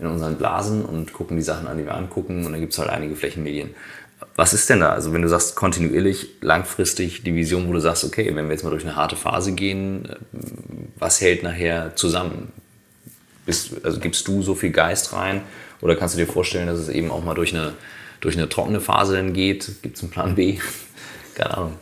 in 0.00 0.06
unseren 0.06 0.36
Blasen 0.36 0.84
und 0.84 1.12
gucken 1.12 1.36
die 1.36 1.42
Sachen 1.42 1.66
an, 1.68 1.76
die 1.78 1.84
wir 1.84 1.94
angucken 1.94 2.46
und 2.46 2.52
dann 2.52 2.60
gibt 2.60 2.72
es 2.72 2.78
halt 2.78 2.90
einige 2.90 3.14
Flächenmedien. 3.16 3.70
Was 4.34 4.54
ist 4.54 4.68
denn 4.70 4.80
da? 4.80 4.90
Also 4.90 5.12
wenn 5.12 5.22
du 5.22 5.28
sagst 5.28 5.56
kontinuierlich, 5.56 6.28
langfristig 6.40 7.22
die 7.22 7.34
Vision, 7.34 7.68
wo 7.68 7.72
du 7.72 7.80
sagst, 7.80 8.04
okay, 8.04 8.34
wenn 8.34 8.46
wir 8.46 8.52
jetzt 8.52 8.64
mal 8.64 8.70
durch 8.70 8.84
eine 8.84 8.96
harte 8.96 9.16
Phase 9.16 9.52
gehen, 9.52 10.06
äh, 10.06 10.16
was 10.98 11.20
hält 11.20 11.42
nachher 11.42 11.96
zusammen? 11.96 12.52
Bist, 13.46 13.84
also 13.84 14.00
gibst 14.00 14.26
du 14.28 14.42
so 14.42 14.54
viel 14.54 14.70
Geist 14.70 15.12
rein 15.12 15.42
oder 15.80 15.96
kannst 15.96 16.14
du 16.14 16.18
dir 16.18 16.26
vorstellen, 16.26 16.66
dass 16.66 16.78
es 16.78 16.88
eben 16.88 17.10
auch 17.10 17.24
mal 17.24 17.34
durch 17.34 17.54
eine, 17.54 17.74
durch 18.20 18.36
eine 18.36 18.48
trockene 18.48 18.80
Phase 18.80 19.16
dann 19.16 19.32
geht? 19.32 19.82
Gibt 19.82 19.96
es 19.96 20.02
einen 20.02 20.10
Plan 20.10 20.34
B? 20.34 20.58
Keine 21.34 21.56
Ahnung. 21.56 21.78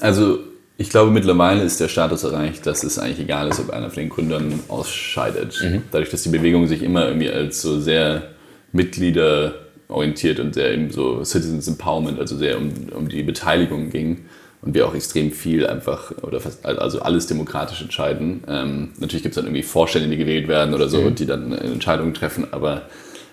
Also 0.00 0.40
ich 0.80 0.88
glaube, 0.88 1.10
mittlerweile 1.10 1.62
ist 1.62 1.78
der 1.78 1.88
Status 1.88 2.24
erreicht, 2.24 2.66
dass 2.66 2.84
es 2.84 2.98
eigentlich 2.98 3.20
egal 3.20 3.48
ist, 3.48 3.60
ob 3.60 3.68
einer 3.68 3.90
von 3.90 4.00
den 4.02 4.08
Gründern 4.08 4.60
ausscheidet. 4.68 5.60
Mhm. 5.62 5.82
Dadurch, 5.90 6.08
dass 6.08 6.22
die 6.22 6.30
Bewegung 6.30 6.66
sich 6.68 6.82
immer 6.82 7.06
irgendwie 7.06 7.28
als 7.28 7.60
so 7.60 7.78
sehr 7.78 8.28
mitgliederorientiert 8.72 10.40
und 10.40 10.54
sehr 10.54 10.72
eben 10.72 10.90
so 10.90 11.22
Citizens 11.22 11.68
Empowerment, 11.68 12.18
also 12.18 12.38
sehr 12.38 12.56
um, 12.56 12.72
um 12.96 13.10
die 13.10 13.22
Beteiligung 13.22 13.90
ging, 13.90 14.24
und 14.62 14.74
wir 14.74 14.86
auch 14.86 14.94
extrem 14.94 15.32
viel 15.32 15.66
einfach 15.66 16.12
oder 16.22 16.40
fast, 16.40 16.64
also 16.64 17.00
alles 17.00 17.26
demokratisch 17.26 17.82
entscheiden. 17.82 18.44
Ähm, 18.48 18.88
natürlich 18.98 19.22
gibt 19.22 19.34
es 19.34 19.36
dann 19.36 19.44
irgendwie 19.44 19.62
Vorstände, 19.62 20.08
die 20.08 20.16
gewählt 20.16 20.48
werden 20.48 20.72
oder 20.72 20.88
so, 20.88 21.02
mhm. 21.02 21.14
die 21.14 21.26
dann 21.26 21.52
Entscheidungen 21.52 22.14
treffen, 22.14 22.46
aber 22.52 22.82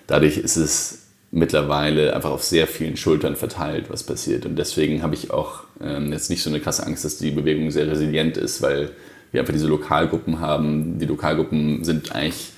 dadurch 0.06 0.36
ist 0.36 0.56
es 0.56 1.07
mittlerweile 1.30 2.14
einfach 2.14 2.30
auf 2.30 2.42
sehr 2.42 2.66
vielen 2.66 2.96
Schultern 2.96 3.36
verteilt, 3.36 3.86
was 3.88 4.02
passiert. 4.02 4.46
Und 4.46 4.56
deswegen 4.56 5.02
habe 5.02 5.14
ich 5.14 5.30
auch 5.30 5.64
ähm, 5.80 6.12
jetzt 6.12 6.30
nicht 6.30 6.42
so 6.42 6.50
eine 6.50 6.60
krasse 6.60 6.86
Angst, 6.86 7.04
dass 7.04 7.18
die 7.18 7.30
Bewegung 7.30 7.70
sehr 7.70 7.86
resilient 7.86 8.36
ist, 8.36 8.62
weil 8.62 8.90
wir 9.30 9.40
einfach 9.40 9.52
diese 9.52 9.66
Lokalgruppen 9.66 10.40
haben. 10.40 10.98
Die 10.98 11.06
Lokalgruppen 11.06 11.84
sind 11.84 12.12
eigentlich 12.12 12.52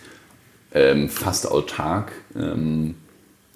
ähm, 0.72 1.08
fast 1.08 1.50
autark. 1.50 2.12
Ähm, 2.36 2.94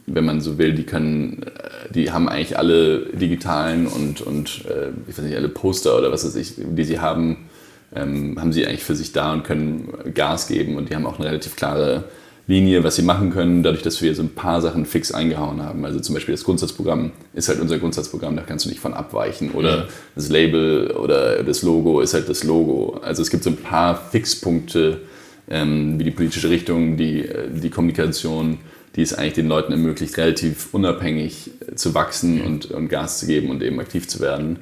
wenn 0.06 0.24
man 0.24 0.40
so 0.40 0.58
will, 0.58 0.74
die 0.74 0.84
können, 0.84 1.44
äh, 1.44 1.92
die 1.92 2.10
haben 2.10 2.28
eigentlich 2.28 2.58
alle 2.58 3.06
digitalen 3.12 3.86
und, 3.86 4.20
und 4.20 4.64
äh, 4.66 4.90
ich 5.08 5.16
weiß 5.16 5.24
nicht, 5.24 5.36
alle 5.36 5.48
Poster 5.48 5.96
oder 5.96 6.12
was 6.12 6.24
weiß 6.24 6.34
ich, 6.36 6.54
die 6.56 6.84
sie 6.84 6.98
haben, 6.98 7.48
ähm, 7.94 8.38
haben 8.38 8.52
sie 8.52 8.66
eigentlich 8.66 8.82
für 8.82 8.96
sich 8.96 9.12
da 9.12 9.32
und 9.32 9.44
können 9.44 9.88
Gas 10.12 10.48
geben 10.48 10.76
und 10.76 10.90
die 10.90 10.94
haben 10.94 11.06
auch 11.06 11.18
eine 11.18 11.28
relativ 11.28 11.56
klare 11.56 12.04
Linie, 12.46 12.84
was 12.84 12.96
sie 12.96 13.02
machen 13.02 13.30
können, 13.30 13.62
dadurch, 13.62 13.82
dass 13.82 14.02
wir 14.02 14.14
so 14.14 14.22
ein 14.22 14.34
paar 14.34 14.60
Sachen 14.60 14.84
fix 14.84 15.12
eingehauen 15.12 15.62
haben. 15.62 15.84
Also 15.84 15.98
zum 16.00 16.14
Beispiel 16.14 16.34
das 16.34 16.44
Grundsatzprogramm 16.44 17.12
ist 17.32 17.48
halt 17.48 17.58
unser 17.60 17.78
Grundsatzprogramm, 17.78 18.36
da 18.36 18.42
kannst 18.42 18.66
du 18.66 18.68
nicht 18.68 18.80
von 18.80 18.92
abweichen. 18.92 19.52
Oder 19.52 19.76
ja. 19.76 19.88
das 20.14 20.28
Label 20.28 20.90
oder 20.90 21.42
das 21.42 21.62
Logo 21.62 22.00
ist 22.00 22.12
halt 22.12 22.28
das 22.28 22.44
Logo. 22.44 23.00
Also 23.02 23.22
es 23.22 23.30
gibt 23.30 23.44
so 23.44 23.50
ein 23.50 23.56
paar 23.56 23.96
Fixpunkte, 24.10 25.00
ähm, 25.48 25.98
wie 25.98 26.04
die 26.04 26.10
politische 26.10 26.50
Richtung, 26.50 26.98
die, 26.98 27.20
äh, 27.20 27.48
die 27.50 27.70
Kommunikation, 27.70 28.58
die 28.96 29.02
es 29.02 29.14
eigentlich 29.14 29.34
den 29.34 29.48
Leuten 29.48 29.72
ermöglicht, 29.72 30.16
relativ 30.18 30.68
unabhängig 30.72 31.50
äh, 31.66 31.74
zu 31.76 31.94
wachsen 31.94 32.42
und, 32.42 32.66
und 32.66 32.88
Gas 32.88 33.20
zu 33.20 33.26
geben 33.26 33.50
und 33.50 33.62
eben 33.62 33.80
aktiv 33.80 34.06
zu 34.06 34.20
werden. 34.20 34.58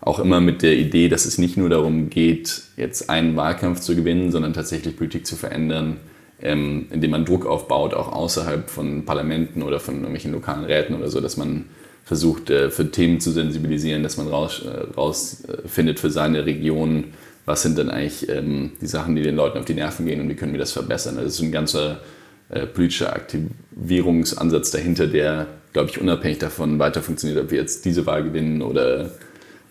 Auch 0.00 0.18
immer 0.18 0.40
mit 0.40 0.62
der 0.62 0.76
Idee, 0.76 1.08
dass 1.08 1.26
es 1.26 1.38
nicht 1.38 1.56
nur 1.56 1.68
darum 1.68 2.10
geht, 2.10 2.62
jetzt 2.76 3.10
einen 3.10 3.36
Wahlkampf 3.36 3.80
zu 3.80 3.94
gewinnen, 3.94 4.32
sondern 4.32 4.52
tatsächlich 4.52 4.96
Politik 4.96 5.26
zu 5.26 5.36
verändern, 5.36 5.98
ähm, 6.42 6.86
indem 6.90 7.10
man 7.10 7.24
Druck 7.24 7.46
aufbaut, 7.46 7.94
auch 7.94 8.12
außerhalb 8.12 8.70
von 8.70 9.04
Parlamenten 9.04 9.62
oder 9.62 9.80
von 9.80 9.94
irgendwelchen 9.96 10.32
lokalen 10.32 10.64
Räten 10.64 10.94
oder 10.94 11.08
so, 11.08 11.20
dass 11.20 11.36
man 11.36 11.66
versucht, 12.04 12.50
äh, 12.50 12.70
für 12.70 12.90
Themen 12.90 13.20
zu 13.20 13.30
sensibilisieren, 13.30 14.02
dass 14.02 14.16
man 14.16 14.28
rausfindet 14.28 14.96
raus, 14.96 15.44
äh, 15.46 15.94
für 15.94 16.10
seine 16.10 16.46
Region, 16.46 17.04
was 17.44 17.62
sind 17.62 17.78
denn 17.78 17.90
eigentlich 17.90 18.28
ähm, 18.28 18.72
die 18.80 18.86
Sachen, 18.86 19.16
die 19.16 19.22
den 19.22 19.36
Leuten 19.36 19.58
auf 19.58 19.64
die 19.64 19.74
Nerven 19.74 20.06
gehen 20.06 20.20
und 20.20 20.28
wie 20.28 20.34
können 20.34 20.52
wir 20.52 20.58
das 20.58 20.72
verbessern. 20.72 21.16
Also 21.16 21.26
das 21.26 21.34
ist 21.34 21.42
ein 21.42 21.52
ganzer 21.52 22.00
äh, 22.48 22.66
politischer 22.66 23.14
Aktivierungsansatz 23.14 24.70
dahinter, 24.70 25.06
der, 25.06 25.46
glaube 25.72 25.90
ich, 25.90 26.00
unabhängig 26.00 26.38
davon 26.38 26.78
weiter 26.78 27.02
funktioniert, 27.02 27.42
ob 27.42 27.50
wir 27.50 27.60
jetzt 27.60 27.84
diese 27.84 28.06
Wahl 28.06 28.24
gewinnen 28.24 28.62
oder, 28.62 29.12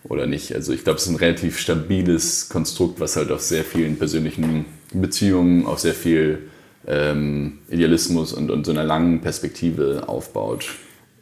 oder 0.04 0.26
nicht. 0.26 0.56
Also 0.56 0.72
ich 0.72 0.84
glaube, 0.84 0.98
es 0.98 1.04
ist 1.04 1.10
ein 1.10 1.16
relativ 1.16 1.60
stabiles 1.60 2.48
Konstrukt, 2.48 3.00
was 3.00 3.18
halt 3.18 3.32
auf 3.32 3.42
sehr 3.42 3.66
vielen 3.66 3.98
persönlichen 3.98 4.66
Beziehungen, 4.94 5.66
auf 5.66 5.80
sehr 5.80 5.94
viel 5.94 6.40
ähm, 6.88 7.60
Idealismus 7.70 8.34
und, 8.34 8.52
und 8.52 8.66
so 8.66 8.72
einer 8.72 8.84
langen 8.84 9.22
Perspektive 9.22 10.04
aufbaut. 10.08 10.66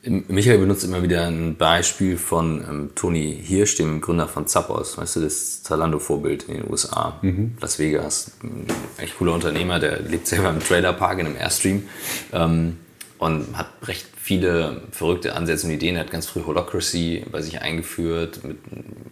Michael 0.04 0.60
benutzt 0.60 0.86
immer 0.86 1.04
wieder 1.04 1.28
ein 1.28 1.58
Beispiel 1.58 2.18
von 2.18 2.62
ähm, 2.62 2.90
Tony 2.96 3.38
Hirsch, 3.44 3.76
dem 3.76 4.00
Gründer 4.00 4.28
von 4.28 4.48
Zappos, 4.48 4.98
weißt 4.98 5.18
du, 5.18 5.20
das 5.22 5.64
Zalando-Vorbild 5.64 6.44
in 6.44 6.56
den 6.56 6.72
USA, 6.72 7.20
mhm. 7.22 7.58
Las 7.60 7.78
Vegas. 7.78 8.32
Ein 8.42 8.68
echt 8.98 9.18
cooler 9.18 9.34
Unternehmer, 9.34 9.80
der 9.80 10.00
lebt 10.02 10.28
selber 10.28 10.50
im 10.50 10.60
Trailerpark 10.60 11.20
in 11.20 11.26
einem 11.26 11.36
Airstream 11.36 11.84
ähm, 12.32 12.78
und 13.18 13.58
hat 13.58 13.68
recht 13.84 14.06
viele 14.16 14.82
verrückte 14.92 15.36
Ansätze 15.36 15.68
und 15.68 15.74
Ideen. 15.74 15.96
Er 15.96 16.02
hat 16.02 16.12
ganz 16.12 16.28
früh 16.28 16.44
Holocracy 16.44 17.26
bei 17.32 17.42
sich 17.42 17.62
eingeführt. 17.62 18.44
Mit, 18.44 18.58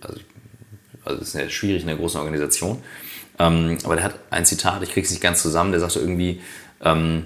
also, 0.02 0.20
also 1.04 1.20
das 1.20 1.28
ist 1.30 1.34
ja 1.34 1.50
schwierig 1.50 1.84
in 1.84 1.90
einer 1.90 1.98
großen 1.98 2.20
Organisation. 2.20 2.82
Ähm, 3.40 3.78
aber 3.84 3.96
der 3.96 4.06
hat 4.06 4.16
ein 4.30 4.46
Zitat, 4.46 4.82
ich 4.84 4.92
kriege 4.92 5.06
es 5.06 5.12
nicht 5.12 5.22
ganz 5.22 5.42
zusammen, 5.42 5.72
der 5.72 5.80
sagte 5.80 6.00
irgendwie, 6.00 6.42
ähm, 6.82 7.26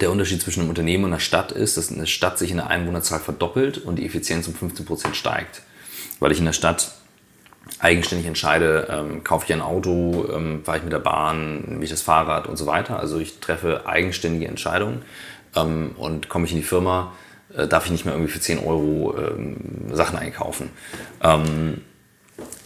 der 0.00 0.10
Unterschied 0.10 0.42
zwischen 0.42 0.60
einem 0.60 0.70
Unternehmen 0.70 1.04
und 1.04 1.10
einer 1.10 1.20
Stadt 1.20 1.52
ist, 1.52 1.76
dass 1.76 1.92
eine 1.92 2.06
Stadt 2.06 2.38
sich 2.38 2.50
in 2.50 2.56
der 2.56 2.68
Einwohnerzahl 2.68 3.20
verdoppelt 3.20 3.78
und 3.78 3.96
die 3.96 4.06
Effizienz 4.06 4.48
um 4.48 4.54
15% 4.54 5.14
steigt. 5.14 5.62
Weil 6.20 6.32
ich 6.32 6.38
in 6.38 6.44
der 6.44 6.52
Stadt 6.52 6.92
eigenständig 7.78 8.26
entscheide, 8.26 8.88
ähm, 8.90 9.24
kaufe 9.24 9.46
ich 9.46 9.52
ein 9.52 9.62
Auto, 9.62 10.28
ähm, 10.32 10.62
fahre 10.64 10.78
ich 10.78 10.84
mit 10.84 10.92
der 10.92 10.98
Bahn, 10.98 11.64
nehme 11.66 11.84
ich 11.84 11.90
das 11.90 12.02
Fahrrad 12.02 12.46
und 12.46 12.56
so 12.56 12.66
weiter. 12.66 12.98
Also 12.98 13.18
ich 13.18 13.40
treffe 13.40 13.86
eigenständige 13.86 14.48
Entscheidungen 14.48 15.02
ähm, 15.54 15.92
und 15.96 16.28
komme 16.28 16.46
ich 16.46 16.52
in 16.52 16.58
die 16.58 16.64
Firma, 16.64 17.12
äh, 17.56 17.66
darf 17.66 17.86
ich 17.86 17.92
nicht 17.92 18.04
mehr 18.04 18.14
irgendwie 18.14 18.32
für 18.32 18.40
10 18.40 18.58
Euro 18.58 19.16
ähm, 19.16 19.56
Sachen 19.92 20.18
einkaufen. 20.18 20.70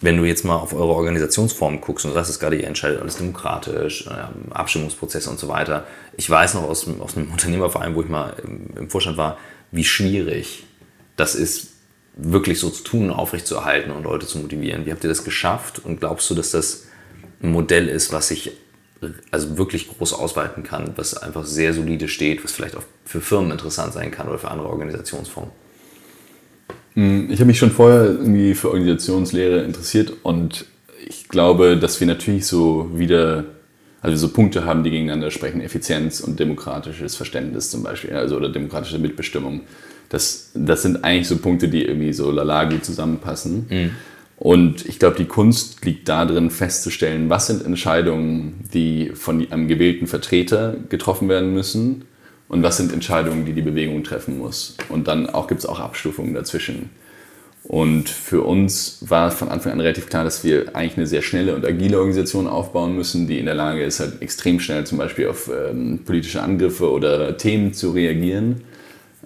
Ähm, 0.00 0.06
wenn 0.06 0.16
du 0.16 0.24
jetzt 0.24 0.44
mal 0.44 0.56
auf 0.56 0.74
eure 0.74 0.94
Organisationsform 0.94 1.80
guckst 1.80 2.06
und 2.06 2.12
sagst 2.12 2.30
es 2.30 2.38
gerade, 2.38 2.56
ihr 2.56 2.66
entscheidet 2.66 3.00
alles 3.00 3.16
demokratisch, 3.16 4.06
äh, 4.06 4.50
Abstimmungsprozesse 4.54 5.30
und 5.30 5.38
so 5.38 5.48
weiter. 5.48 5.86
Ich 6.16 6.28
weiß 6.28 6.54
noch 6.54 6.64
aus, 6.64 6.86
aus 7.00 7.16
einem 7.16 7.30
Unternehmerverein, 7.32 7.94
wo 7.94 8.02
ich 8.02 8.08
mal 8.08 8.34
im, 8.42 8.76
im 8.76 8.90
Vorstand 8.90 9.16
war, 9.16 9.38
wie 9.70 9.84
schwierig 9.84 10.64
das 11.16 11.34
ist, 11.34 11.72
wirklich 12.14 12.58
so 12.58 12.70
zu 12.70 12.82
tun, 12.82 13.10
aufrechtzuerhalten 13.10 13.92
und 13.92 14.02
Leute 14.02 14.26
zu 14.26 14.38
motivieren. 14.38 14.86
Wie 14.86 14.90
habt 14.90 15.04
ihr 15.04 15.08
das 15.08 15.24
geschafft 15.24 15.84
und 15.84 16.00
glaubst 16.00 16.28
du, 16.30 16.34
dass 16.34 16.50
das 16.50 16.86
ein 17.40 17.52
Modell 17.52 17.88
ist, 17.88 18.12
was 18.12 18.28
sich 18.28 18.52
also 19.30 19.56
wirklich 19.56 19.88
groß 19.88 20.12
ausweiten 20.14 20.64
kann, 20.64 20.94
was 20.96 21.16
einfach 21.16 21.44
sehr 21.44 21.72
solide 21.72 22.08
steht, 22.08 22.42
was 22.42 22.50
vielleicht 22.50 22.76
auch 22.76 22.82
für 23.04 23.20
Firmen 23.20 23.52
interessant 23.52 23.92
sein 23.92 24.10
kann 24.10 24.28
oder 24.28 24.38
für 24.38 24.50
andere 24.50 24.68
Organisationsformen? 24.68 25.52
Hm, 26.98 27.30
ich 27.30 27.38
habe 27.38 27.46
mich 27.46 27.60
schon 27.60 27.70
vorher 27.70 28.06
irgendwie 28.06 28.54
für 28.54 28.70
Organisationslehre 28.70 29.62
interessiert 29.62 30.12
und 30.24 30.64
ich 31.06 31.28
glaube, 31.28 31.76
dass 31.76 32.00
wir 32.00 32.08
natürlich 32.08 32.44
so 32.44 32.90
wieder, 32.92 33.44
also 34.02 34.16
so 34.16 34.32
Punkte 34.32 34.64
haben, 34.64 34.82
die 34.82 34.90
gegeneinander 34.90 35.30
sprechen, 35.30 35.60
Effizienz 35.60 36.18
und 36.18 36.40
demokratisches 36.40 37.14
Verständnis 37.14 37.70
zum 37.70 37.84
Beispiel, 37.84 38.14
also 38.14 38.36
oder 38.36 38.48
demokratische 38.48 38.98
Mitbestimmung. 38.98 39.60
Das, 40.08 40.50
das 40.54 40.82
sind 40.82 41.04
eigentlich 41.04 41.28
so 41.28 41.36
Punkte, 41.36 41.68
die 41.68 41.84
irgendwie 41.84 42.12
so 42.12 42.32
lala 42.32 42.64
gut 42.64 42.84
zusammenpassen. 42.84 43.66
Mhm. 43.70 43.90
Und 44.36 44.84
ich 44.84 44.98
glaube, 44.98 45.18
die 45.18 45.26
Kunst 45.26 45.84
liegt 45.84 46.08
darin, 46.08 46.50
festzustellen, 46.50 47.30
was 47.30 47.46
sind 47.46 47.64
Entscheidungen, 47.64 48.64
die 48.74 49.12
von 49.14 49.46
einem 49.52 49.68
gewählten 49.68 50.08
Vertreter 50.08 50.74
getroffen 50.88 51.28
werden 51.28 51.54
müssen 51.54 52.07
und 52.48 52.62
was 52.62 52.78
sind 52.78 52.92
Entscheidungen, 52.92 53.44
die 53.44 53.52
die 53.52 53.62
Bewegung 53.62 54.02
treffen 54.02 54.38
muss. 54.38 54.76
Und 54.88 55.08
dann 55.08 55.28
auch 55.28 55.48
gibt 55.48 55.60
es 55.60 55.66
auch 55.66 55.80
Abstufungen 55.80 56.34
dazwischen. 56.34 56.90
Und 57.64 58.08
für 58.08 58.42
uns 58.44 58.98
war 59.06 59.30
von 59.30 59.48
Anfang 59.48 59.72
an 59.72 59.80
relativ 59.80 60.08
klar, 60.08 60.24
dass 60.24 60.42
wir 60.42 60.74
eigentlich 60.74 60.96
eine 60.96 61.06
sehr 61.06 61.20
schnelle 61.20 61.54
und 61.54 61.66
agile 61.66 61.98
Organisation 61.98 62.46
aufbauen 62.46 62.96
müssen, 62.96 63.26
die 63.26 63.38
in 63.38 63.44
der 63.44 63.54
Lage 63.54 63.82
ist, 63.82 64.00
halt 64.00 64.22
extrem 64.22 64.58
schnell 64.58 64.86
zum 64.86 64.96
Beispiel 64.96 65.28
auf 65.28 65.50
ähm, 65.50 66.00
politische 66.06 66.42
Angriffe 66.42 66.90
oder 66.90 67.36
Themen 67.36 67.74
zu 67.74 67.90
reagieren. 67.90 68.62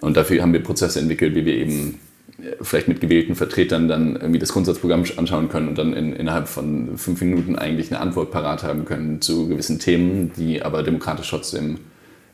Und 0.01 0.17
dafür 0.17 0.41
haben 0.41 0.51
wir 0.51 0.61
Prozesse 0.61 0.99
entwickelt, 0.99 1.35
wie 1.35 1.45
wir 1.45 1.55
eben 1.55 1.99
äh, 2.41 2.55
vielleicht 2.61 2.89
mit 2.89 2.99
gewählten 2.99 3.35
Vertretern 3.35 3.87
dann 3.87 4.17
irgendwie 4.17 4.39
das 4.39 4.51
Grundsatzprogramm 4.51 5.05
anschauen 5.15 5.47
können 5.47 5.69
und 5.69 5.77
dann 5.77 5.93
in, 5.93 6.11
innerhalb 6.11 6.49
von 6.49 6.97
fünf 6.97 7.21
Minuten 7.21 7.55
eigentlich 7.55 7.91
eine 7.91 8.01
Antwort 8.01 8.31
parat 8.31 8.63
haben 8.63 8.83
können 8.83 9.21
zu 9.21 9.47
gewissen 9.47 9.79
Themen, 9.79 10.33
die 10.35 10.61
aber 10.61 10.83
demokratisch 10.83 11.29
trotzdem 11.29 11.77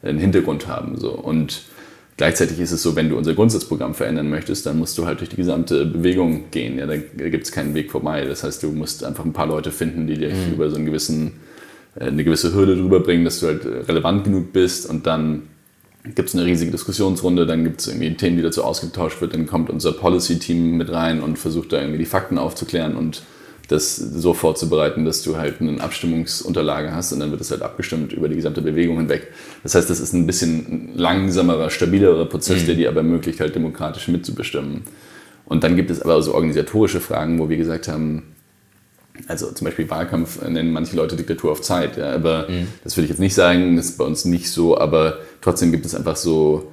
einen 0.01 0.19
Hintergrund 0.19 0.67
haben. 0.67 0.97
So. 0.97 1.11
Und 1.11 1.63
gleichzeitig 2.17 2.59
ist 2.59 2.71
es 2.71 2.81
so, 2.81 2.95
wenn 2.95 3.09
du 3.09 3.17
unser 3.17 3.33
Grundsatzprogramm 3.33 3.93
verändern 3.93 4.29
möchtest, 4.29 4.65
dann 4.65 4.79
musst 4.79 4.97
du 4.97 5.05
halt 5.05 5.19
durch 5.19 5.29
die 5.29 5.35
gesamte 5.35 5.85
Bewegung 5.85 6.45
gehen. 6.51 6.77
Ja, 6.77 6.87
da 6.87 6.97
gibt 6.97 7.45
es 7.45 7.51
keinen 7.51 7.73
Weg 7.73 7.91
vorbei. 7.91 8.25
Das 8.25 8.43
heißt, 8.43 8.63
du 8.63 8.71
musst 8.71 9.03
einfach 9.03 9.25
ein 9.25 9.33
paar 9.33 9.47
Leute 9.47 9.71
finden, 9.71 10.07
die 10.07 10.17
dich 10.17 10.33
mhm. 10.33 10.53
über 10.53 10.69
so 10.69 10.77
einen 10.77 10.85
gewissen, 10.85 11.33
äh, 11.95 12.05
eine 12.05 12.23
gewisse 12.23 12.53
Hürde 12.53 12.75
drüber 12.75 12.99
bringen, 12.99 13.25
dass 13.25 13.39
du 13.39 13.47
halt 13.47 13.65
relevant 13.65 14.23
genug 14.23 14.53
bist 14.53 14.89
und 14.89 15.05
dann 15.05 15.43
gibt 16.15 16.29
es 16.29 16.35
eine 16.35 16.45
riesige 16.45 16.71
Diskussionsrunde, 16.71 17.45
dann 17.45 17.63
gibt 17.63 17.81
es 17.81 17.87
irgendwie 17.87 18.13
Themen, 18.13 18.37
die 18.37 18.43
dazu 18.43 18.63
ausgetauscht 18.63 19.19
wird, 19.21 19.33
dann 19.33 19.47
kommt 19.47 19.69
unser 19.69 19.91
Policy-Team 19.91 20.77
mit 20.77 20.91
rein 20.91 21.21
und 21.21 21.37
versucht 21.37 21.73
da 21.73 21.79
irgendwie 21.79 21.97
die 21.97 22.05
Fakten 22.05 22.37
aufzuklären 22.37 22.95
und 22.95 23.23
das 23.70 23.95
so 23.95 24.34
vorzubereiten, 24.34 25.05
dass 25.05 25.22
du 25.22 25.38
halt 25.38 25.61
eine 25.61 25.80
Abstimmungsunterlage 25.80 26.91
hast 26.93 27.13
und 27.13 27.20
dann 27.20 27.32
wird 27.32 27.41
es 27.41 27.51
halt 27.51 27.61
abgestimmt 27.61 28.11
über 28.13 28.28
die 28.28 28.36
gesamte 28.36 28.61
Bewegung 28.61 28.97
hinweg. 28.97 29.28
Das 29.63 29.76
heißt, 29.76 29.89
das 29.89 29.99
ist 29.99 30.13
ein 30.13 30.26
bisschen 30.26 30.91
langsamerer, 30.95 31.70
stabilerer 31.70 32.26
Prozess, 32.26 32.63
mhm. 32.63 32.65
der 32.65 32.76
dir 32.76 32.89
aber 32.89 33.01
ermöglicht, 33.01 33.39
halt 33.39 33.55
demokratisch 33.55 34.07
mitzubestimmen. 34.07 34.82
Und 35.45 35.63
dann 35.63 35.76
gibt 35.76 35.91
es 35.91 36.01
aber 36.01 36.22
so 36.22 36.34
organisatorische 36.34 36.99
Fragen, 36.99 37.39
wo 37.39 37.49
wir 37.49 37.57
gesagt 37.57 37.88
haben, 37.88 38.24
also 39.28 39.51
zum 39.51 39.65
Beispiel 39.65 39.89
Wahlkampf 39.89 40.41
nennen 40.47 40.72
manche 40.72 40.95
Leute 40.95 41.15
Diktatur 41.15 41.51
auf 41.51 41.61
Zeit, 41.61 41.97
ja, 41.97 42.13
aber 42.13 42.47
mhm. 42.49 42.67
das 42.84 42.97
würde 42.97 43.05
ich 43.05 43.09
jetzt 43.09 43.20
nicht 43.20 43.36
sagen, 43.36 43.76
das 43.76 43.86
ist 43.86 43.97
bei 43.97 44.05
uns 44.05 44.26
nicht 44.26 44.49
so, 44.49 44.78
aber 44.78 45.20
trotzdem 45.41 45.72
gibt 45.72 45.86
es 45.86 45.93
einfach 45.93 46.15
so 46.15 46.72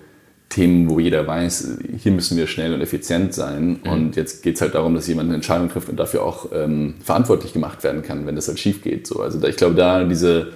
Themen, 0.49 0.88
wo 0.88 1.01
jeder 1.01 1.26
weiß, 1.26 1.78
hier 1.99 2.12
müssen 2.12 2.36
wir 2.36 2.47
schnell 2.47 2.72
und 2.72 2.80
effizient 2.80 3.34
sein. 3.34 3.80
Mhm. 3.82 3.90
Und 3.90 4.16
jetzt 4.16 4.42
geht 4.42 4.57
es 4.57 4.61
halt 4.61 4.74
darum, 4.74 4.94
dass 4.94 5.09
jemand 5.09 5.28
eine 5.28 5.36
Entscheidung 5.36 5.68
trifft 5.68 5.88
und 5.88 5.97
dafür 5.97 6.22
auch 6.22 6.51
ähm, 6.53 6.94
verantwortlich 7.03 7.53
gemacht 7.53 7.82
werden 7.84 8.03
kann, 8.03 8.26
wenn 8.26 8.36
das 8.36 8.49
halt 8.49 8.59
schief 8.59 8.82
geht. 8.82 9.07
So. 9.07 9.20
Also 9.20 9.38
da, 9.40 9.49
ich 9.49 9.57
glaube, 9.57 9.74
da 9.74 10.05
diese 10.05 10.53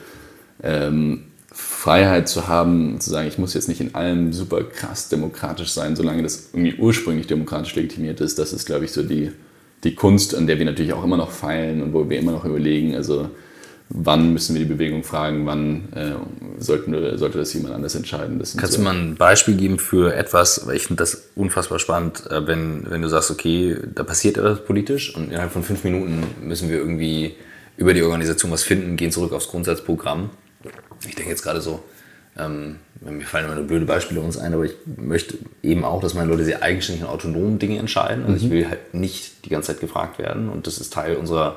ähm, 0.62 1.24
Freiheit 1.52 2.28
zu 2.28 2.46
haben, 2.46 3.00
zu 3.00 3.10
sagen, 3.10 3.26
ich 3.26 3.38
muss 3.38 3.54
jetzt 3.54 3.68
nicht 3.68 3.80
in 3.80 3.94
allem 3.94 4.32
super 4.32 4.62
krass 4.62 5.08
demokratisch 5.08 5.72
sein, 5.72 5.96
solange 5.96 6.22
das 6.22 6.50
irgendwie 6.52 6.76
ursprünglich 6.76 7.26
demokratisch 7.26 7.74
legitimiert 7.74 8.20
ist, 8.20 8.38
das 8.38 8.52
ist, 8.52 8.66
glaube 8.66 8.84
ich, 8.84 8.92
so 8.92 9.02
die, 9.02 9.32
die 9.82 9.94
Kunst, 9.96 10.36
an 10.36 10.46
der 10.46 10.58
wir 10.58 10.66
natürlich 10.66 10.92
auch 10.92 11.02
immer 11.02 11.16
noch 11.16 11.30
feilen 11.30 11.82
und 11.82 11.92
wo 11.92 12.08
wir 12.08 12.18
immer 12.18 12.32
noch 12.32 12.44
überlegen, 12.44 12.94
also 12.94 13.30
wann 13.90 14.32
müssen 14.32 14.54
wir 14.54 14.60
die 14.60 14.72
Bewegung 14.72 15.02
fragen, 15.02 15.44
wann 15.46 15.92
äh, 15.94 16.12
sollten 16.58 16.92
wir, 16.92 17.18
sollte 17.18 17.38
das 17.38 17.52
jemand 17.52 17.74
anders 17.74 17.94
entscheiden. 17.94 18.38
Kannst 18.38 18.72
so 18.72 18.78
du 18.78 18.84
mal 18.84 18.94
ein 18.94 19.16
Beispiel 19.16 19.56
geben 19.56 19.78
für 19.78 20.14
etwas, 20.14 20.66
weil 20.66 20.76
ich 20.76 20.86
finde 20.86 21.02
das 21.02 21.30
unfassbar 21.34 21.78
spannend, 21.78 22.30
äh, 22.30 22.46
wenn, 22.46 22.88
wenn 22.88 23.02
du 23.02 23.08
sagst, 23.08 23.30
okay, 23.30 23.76
da 23.94 24.04
passiert 24.04 24.38
etwas 24.38 24.64
politisch 24.64 25.14
und 25.14 25.30
innerhalb 25.30 25.52
von 25.52 25.64
fünf 25.64 25.84
Minuten 25.84 26.24
müssen 26.42 26.70
wir 26.70 26.78
irgendwie 26.78 27.34
über 27.76 27.92
die 27.92 28.02
Organisation 28.02 28.50
was 28.52 28.62
finden, 28.62 28.96
gehen 28.96 29.10
zurück 29.10 29.32
aufs 29.32 29.48
Grundsatzprogramm. 29.48 30.30
Ich 31.06 31.14
denke 31.16 31.30
jetzt 31.30 31.42
gerade 31.42 31.60
so, 31.60 31.82
ähm, 32.38 32.76
mir 33.00 33.22
fallen 33.22 33.46
immer 33.46 33.54
nur 33.54 33.64
blöde 33.64 33.86
Beispiele 33.86 34.20
uns 34.20 34.36
ein, 34.36 34.54
aber 34.54 34.64
ich 34.64 34.74
möchte 34.96 35.38
eben 35.62 35.84
auch, 35.84 36.00
dass 36.00 36.14
meine 36.14 36.30
Leute 36.30 36.44
sehr 36.44 36.62
eigenständig 36.62 37.04
und 37.04 37.10
autonom 37.10 37.58
Dinge 37.58 37.78
entscheiden. 37.78 38.24
Also 38.24 38.32
mhm. 38.32 38.44
ich 38.44 38.50
will 38.50 38.68
halt 38.68 38.94
nicht 38.94 39.44
die 39.44 39.48
ganze 39.48 39.72
Zeit 39.72 39.80
gefragt 39.80 40.18
werden 40.18 40.48
und 40.48 40.66
das 40.66 40.78
ist 40.78 40.92
Teil 40.92 41.16
unserer, 41.16 41.56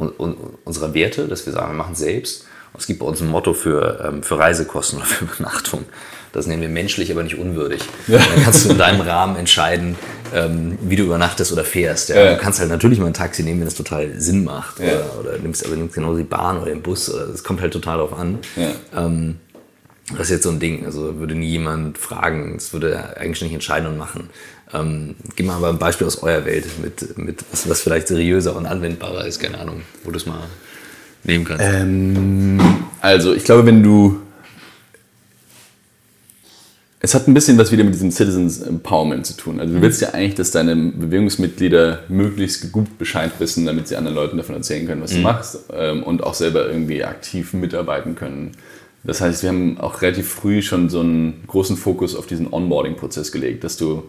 un, 0.00 0.12
un, 0.18 0.36
unserer 0.64 0.94
Werte, 0.94 1.28
dass 1.28 1.46
wir 1.46 1.52
sagen, 1.52 1.72
wir 1.72 1.76
machen 1.76 1.92
es 1.92 2.00
selbst. 2.00 2.46
Und 2.72 2.80
es 2.80 2.86
gibt 2.86 3.00
bei 3.00 3.06
uns 3.06 3.20
ein 3.20 3.28
Motto 3.28 3.52
für, 3.52 4.04
ähm, 4.04 4.22
für 4.22 4.38
Reisekosten 4.38 4.98
oder 4.98 5.06
für 5.06 5.24
Übernachtung. 5.24 5.84
Das 6.32 6.46
nennen 6.46 6.62
wir 6.62 6.68
menschlich, 6.68 7.10
aber 7.10 7.24
nicht 7.24 7.36
unwürdig. 7.36 7.82
Ja. 8.06 8.18
Dann 8.18 8.44
kannst 8.44 8.64
du 8.64 8.70
in 8.70 8.78
deinem 8.78 9.00
Rahmen 9.00 9.36
entscheiden, 9.36 9.96
ähm, 10.32 10.78
wie 10.80 10.94
du 10.94 11.02
übernachtest 11.02 11.52
oder 11.52 11.64
fährst. 11.64 12.08
Ja? 12.08 12.24
Ja. 12.24 12.34
Du 12.34 12.40
kannst 12.40 12.60
halt 12.60 12.70
natürlich 12.70 13.00
mal 13.00 13.08
ein 13.08 13.14
Taxi 13.14 13.42
nehmen, 13.42 13.60
wenn 13.60 13.66
das 13.66 13.74
total 13.74 14.12
Sinn 14.20 14.44
macht. 14.44 14.78
Oder, 14.78 15.18
oder 15.18 15.38
nimmst 15.38 15.66
aber 15.66 15.74
nimmst 15.74 15.96
genauso 15.96 16.18
die 16.18 16.24
Bahn 16.24 16.58
oder 16.58 16.70
den 16.70 16.82
Bus. 16.82 17.08
Es 17.08 17.42
kommt 17.42 17.60
halt 17.60 17.72
total 17.72 17.96
darauf 17.96 18.16
an. 18.16 18.38
Ähm, 18.96 19.40
das 20.12 20.22
ist 20.22 20.30
jetzt 20.30 20.42
so 20.44 20.50
ein 20.50 20.60
Ding. 20.60 20.86
Also 20.86 21.18
würde 21.18 21.34
nie 21.34 21.48
jemand 21.48 21.98
fragen. 21.98 22.54
Es 22.56 22.72
würde 22.72 23.16
eigentlich 23.16 23.42
nicht 23.42 23.54
entscheiden 23.54 23.88
und 23.88 23.98
machen. 23.98 24.30
Ähm, 24.72 25.16
gib 25.36 25.46
mal 25.46 25.56
aber 25.56 25.68
ein 25.68 25.78
Beispiel 25.78 26.06
aus 26.06 26.22
eurer 26.22 26.44
Welt, 26.44 26.66
mit, 26.82 27.18
mit 27.18 27.44
was, 27.50 27.68
was 27.68 27.80
vielleicht 27.80 28.08
seriöser 28.08 28.56
und 28.56 28.66
anwendbarer 28.66 29.26
ist, 29.26 29.40
keine 29.40 29.58
Ahnung, 29.58 29.82
wo 30.04 30.10
du 30.10 30.16
es 30.16 30.26
mal 30.26 30.44
nehmen 31.24 31.44
kannst. 31.44 31.64
Ähm, 31.66 32.60
also 33.00 33.34
ich 33.34 33.44
glaube, 33.44 33.66
wenn 33.66 33.82
du 33.82 34.20
es 37.02 37.14
hat 37.14 37.26
ein 37.26 37.34
bisschen 37.34 37.56
was 37.56 37.72
wieder 37.72 37.82
mit 37.82 37.94
diesem 37.94 38.10
Citizens 38.10 38.60
Empowerment 38.60 39.26
zu 39.26 39.34
tun. 39.34 39.58
Also 39.58 39.72
du 39.72 39.80
willst 39.80 40.02
ja 40.02 40.10
eigentlich, 40.10 40.34
dass 40.34 40.50
deine 40.50 40.76
Bewegungsmitglieder 40.76 42.00
möglichst 42.08 42.70
gut 42.72 42.98
Bescheid 42.98 43.32
wissen, 43.38 43.64
damit 43.64 43.88
sie 43.88 43.96
anderen 43.96 44.14
Leuten 44.14 44.36
davon 44.36 44.54
erzählen 44.54 44.86
können, 44.86 45.02
was 45.02 45.12
mhm. 45.12 45.16
du 45.16 45.22
machst 45.22 45.58
ähm, 45.72 46.02
und 46.02 46.22
auch 46.22 46.34
selber 46.34 46.66
irgendwie 46.66 47.02
aktiv 47.02 47.54
mitarbeiten 47.54 48.16
können. 48.16 48.52
Das 49.02 49.22
heißt, 49.22 49.42
wir 49.42 49.48
haben 49.48 49.78
auch 49.78 50.02
relativ 50.02 50.28
früh 50.28 50.60
schon 50.60 50.90
so 50.90 51.00
einen 51.00 51.42
großen 51.46 51.78
Fokus 51.78 52.14
auf 52.14 52.26
diesen 52.26 52.52
Onboarding-Prozess 52.52 53.32
gelegt, 53.32 53.64
dass 53.64 53.78
du 53.78 54.02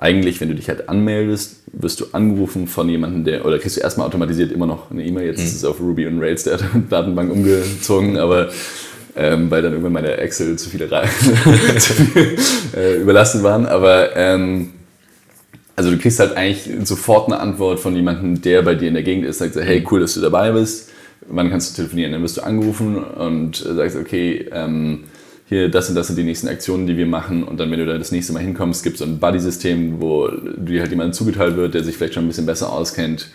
eigentlich, 0.00 0.40
wenn 0.40 0.48
du 0.48 0.54
dich 0.54 0.68
halt 0.68 0.88
anmeldest, 0.88 1.56
wirst 1.72 2.00
du 2.00 2.06
angerufen 2.12 2.68
von 2.68 2.88
jemandem, 2.88 3.24
der, 3.24 3.44
oder 3.44 3.58
kriegst 3.58 3.76
du 3.76 3.80
erstmal 3.80 4.06
automatisiert 4.06 4.52
immer 4.52 4.66
noch 4.66 4.90
eine 4.90 5.04
E-Mail, 5.04 5.26
jetzt 5.26 5.40
mhm. 5.40 5.44
ist 5.44 5.56
es 5.56 5.64
auf 5.64 5.80
Ruby 5.80 6.06
und 6.06 6.20
Rails 6.20 6.44
der 6.44 6.58
Datenbank 6.90 7.32
umgezogen, 7.32 8.16
aber 8.16 8.48
ähm, 9.16 9.50
weil 9.50 9.62
dann 9.62 9.72
irgendwann 9.72 9.94
meine 9.94 10.16
Excel 10.18 10.56
zu 10.56 10.70
viele 10.70 10.88
zu 11.78 11.92
viel, 11.94 12.36
äh, 12.76 13.00
überlassen 13.00 13.42
waren, 13.42 13.66
aber 13.66 14.16
ähm, 14.16 14.70
also 15.74 15.90
du 15.90 15.98
kriegst 15.98 16.20
halt 16.20 16.36
eigentlich 16.36 16.68
sofort 16.84 17.26
eine 17.26 17.40
Antwort 17.40 17.80
von 17.80 17.94
jemandem, 17.94 18.40
der 18.40 18.62
bei 18.62 18.74
dir 18.74 18.88
in 18.88 18.94
der 18.94 19.02
Gegend 19.02 19.26
ist, 19.26 19.38
sagt, 19.38 19.56
hey, 19.56 19.84
cool, 19.90 20.00
dass 20.00 20.14
du 20.14 20.20
dabei 20.20 20.52
bist, 20.52 20.90
wann 21.28 21.50
kannst 21.50 21.72
du 21.72 21.76
telefonieren? 21.76 22.12
Dann 22.12 22.22
wirst 22.22 22.36
du 22.36 22.42
angerufen 22.42 22.96
und 22.96 23.56
sagst, 23.56 23.96
okay, 23.96 24.48
ähm, 24.52 25.04
hier, 25.48 25.70
das 25.70 25.88
und 25.88 25.94
das 25.94 26.08
sind 26.08 26.16
die 26.16 26.24
nächsten 26.24 26.48
Aktionen, 26.48 26.86
die 26.86 26.96
wir 26.96 27.06
machen. 27.06 27.42
Und 27.42 27.58
dann, 27.58 27.70
wenn 27.70 27.78
du 27.78 27.86
da 27.86 27.96
das 27.96 28.12
nächste 28.12 28.32
Mal 28.32 28.42
hinkommst, 28.42 28.82
gibt 28.84 28.94
es 28.94 29.00
so 29.00 29.06
ein 29.06 29.18
Buddy-System, 29.18 30.00
wo 30.00 30.28
dir 30.28 30.82
halt 30.82 30.90
jemand 30.90 31.14
zugeteilt 31.14 31.56
wird, 31.56 31.74
der 31.74 31.84
sich 31.84 31.96
vielleicht 31.96 32.14
schon 32.14 32.24
ein 32.24 32.28
bisschen 32.28 32.46
besser 32.46 32.70
auskennt 32.70 33.30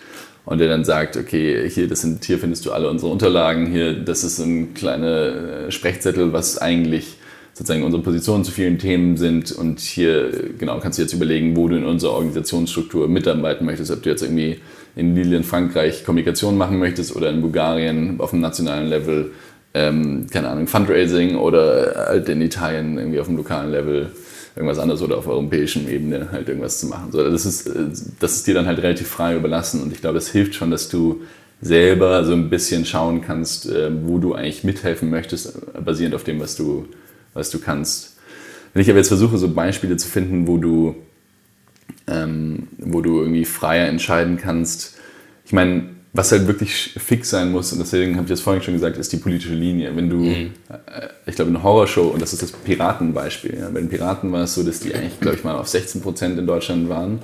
und 0.46 0.60
der 0.60 0.68
dann 0.68 0.86
sagt, 0.86 1.18
okay, 1.18 1.70
hier, 1.70 1.88
das 1.88 2.02
sind, 2.02 2.24
hier 2.24 2.38
findest 2.38 2.66
du 2.66 2.72
alle 2.72 2.90
unsere 2.90 3.12
Unterlagen, 3.12 3.66
hier, 3.66 3.94
das 3.94 4.24
ist 4.24 4.40
ein 4.40 4.74
kleiner 4.74 5.72
Sprechzettel, 5.72 6.34
was 6.34 6.58
eigentlich 6.58 7.18
sozusagen 7.54 7.84
unsere 7.84 8.04
Positionen 8.04 8.44
zu 8.44 8.52
vielen 8.52 8.80
Themen 8.80 9.16
sind. 9.16 9.52
Und 9.52 9.80
hier, 9.80 10.32
genau, 10.58 10.80
kannst 10.80 10.98
du 10.98 11.04
jetzt 11.04 11.14
überlegen, 11.14 11.56
wo 11.56 11.68
du 11.68 11.78
in 11.78 11.86
unserer 11.86 12.14
Organisationsstruktur 12.14 13.08
mitarbeiten 13.08 13.66
möchtest, 13.66 13.92
ob 13.92 14.02
du 14.04 14.10
jetzt 14.10 14.24
irgendwie 14.24 14.60
in 14.96 15.16
Lille 15.16 15.38
in 15.38 15.44
Frankreich 15.44 16.04
Kommunikation 16.04 16.58
machen 16.58 16.80
möchtest 16.80 17.16
oder 17.16 17.30
in 17.30 17.42
Bulgarien 17.42 18.20
auf 18.20 18.32
dem 18.32 18.42
nationalen 18.42 18.88
Level, 18.88 19.32
ähm, 19.74 20.28
keine 20.32 20.50
Ahnung, 20.50 20.68
Fundraising 20.68 21.36
oder 21.36 22.06
halt 22.08 22.30
in 22.30 22.42
Italien 22.42 22.98
irgendwie 22.98 23.20
auf 23.20 23.28
dem 23.28 23.38
lokalen 23.38 23.72
Level 23.72 24.12
irgendwas 24.56 24.78
anderes 24.78 25.02
oder 25.02 25.18
auf 25.18 25.28
europäischen 25.28 25.90
Ebene 25.90 26.30
halt 26.32 26.48
irgendwas 26.48 26.80
zu 26.80 26.88
machen. 26.88 27.12
So, 27.12 27.24
das, 27.28 27.46
ist, 27.46 27.70
das 28.20 28.36
ist 28.36 28.48
dir 28.48 28.54
dann 28.54 28.68
halt 28.68 28.80
relativ 28.80 29.08
frei 29.08 29.36
überlassen 29.36 29.82
und 29.82 29.92
ich 29.92 30.02
glaube, 30.02 30.20
es 30.20 30.30
hilft 30.30 30.56
schon, 30.56 30.70
dass 30.70 30.90
du 30.90 31.22
selber 31.62 32.24
so 32.26 32.34
ein 32.34 32.50
bisschen 32.50 32.86
schauen 32.86 33.22
kannst, 33.22 33.70
äh, 33.70 33.90
wo 34.06 34.20
du 34.20 34.34
eigentlich 34.34 34.64
mithelfen 34.64 35.10
möchtest, 35.10 35.54
basierend 35.84 36.14
auf 36.14 36.24
dem, 36.24 36.40
was 36.40 36.56
du, 36.56 36.88
was 37.34 37.50
du 37.50 37.60
kannst. 37.60 38.18
Wenn 38.74 38.82
ich 38.82 38.90
aber 38.90 39.00
jetzt 39.00 39.08
versuche, 39.08 39.38
so 39.38 39.50
Beispiele 39.50 39.98
zu 39.98 40.08
finden, 40.08 40.48
wo 40.48 40.58
du 40.58 40.96
ähm, 42.08 42.68
wo 42.78 43.02
du 43.02 43.20
irgendwie 43.20 43.46
freier 43.46 43.88
entscheiden 43.88 44.38
kannst. 44.38 44.98
Ich 45.46 45.54
meine, 45.54 45.90
was 46.14 46.32
halt 46.32 46.46
wirklich 46.46 46.94
fix 46.98 47.32
sein 47.32 47.52
muss, 47.52 47.74
und 47.74 47.80
deswegen 47.80 48.16
habe 48.16 48.26
ich 48.26 48.30
das 48.30 48.42
vorhin 48.42 48.62
schon 48.62 48.76
gesagt, 48.76 48.98
ist 48.98 49.12
die 49.12 49.18
politische 49.18 49.56
Linie. 49.56 49.96
Wenn 49.96 50.10
du, 50.10 50.18
mhm. 50.18 50.52
äh, 50.70 51.08
ich 51.26 51.36
glaube, 51.36 51.50
eine 51.50 51.64
Horrorshow, 51.64 52.10
und 52.10 52.22
das 52.22 52.34
ist 52.34 52.44
das 52.44 52.52
Piratenbeispiel, 52.52 53.58
ja, 53.60 53.70
bei 53.70 53.80
den 53.80 53.90
Piraten 53.90 54.32
war 54.32 54.44
es 54.44 54.54
so, 54.54 54.64
dass 54.64 54.80
die 54.80 54.94
eigentlich, 54.94 55.20
glaube 55.20 55.38
ich, 55.38 55.44
mal 55.44 55.56
auf 55.56 55.68
16 55.68 56.02
Prozent 56.02 56.38
in 56.38 56.46
Deutschland 56.46 56.88
waren, 56.88 57.20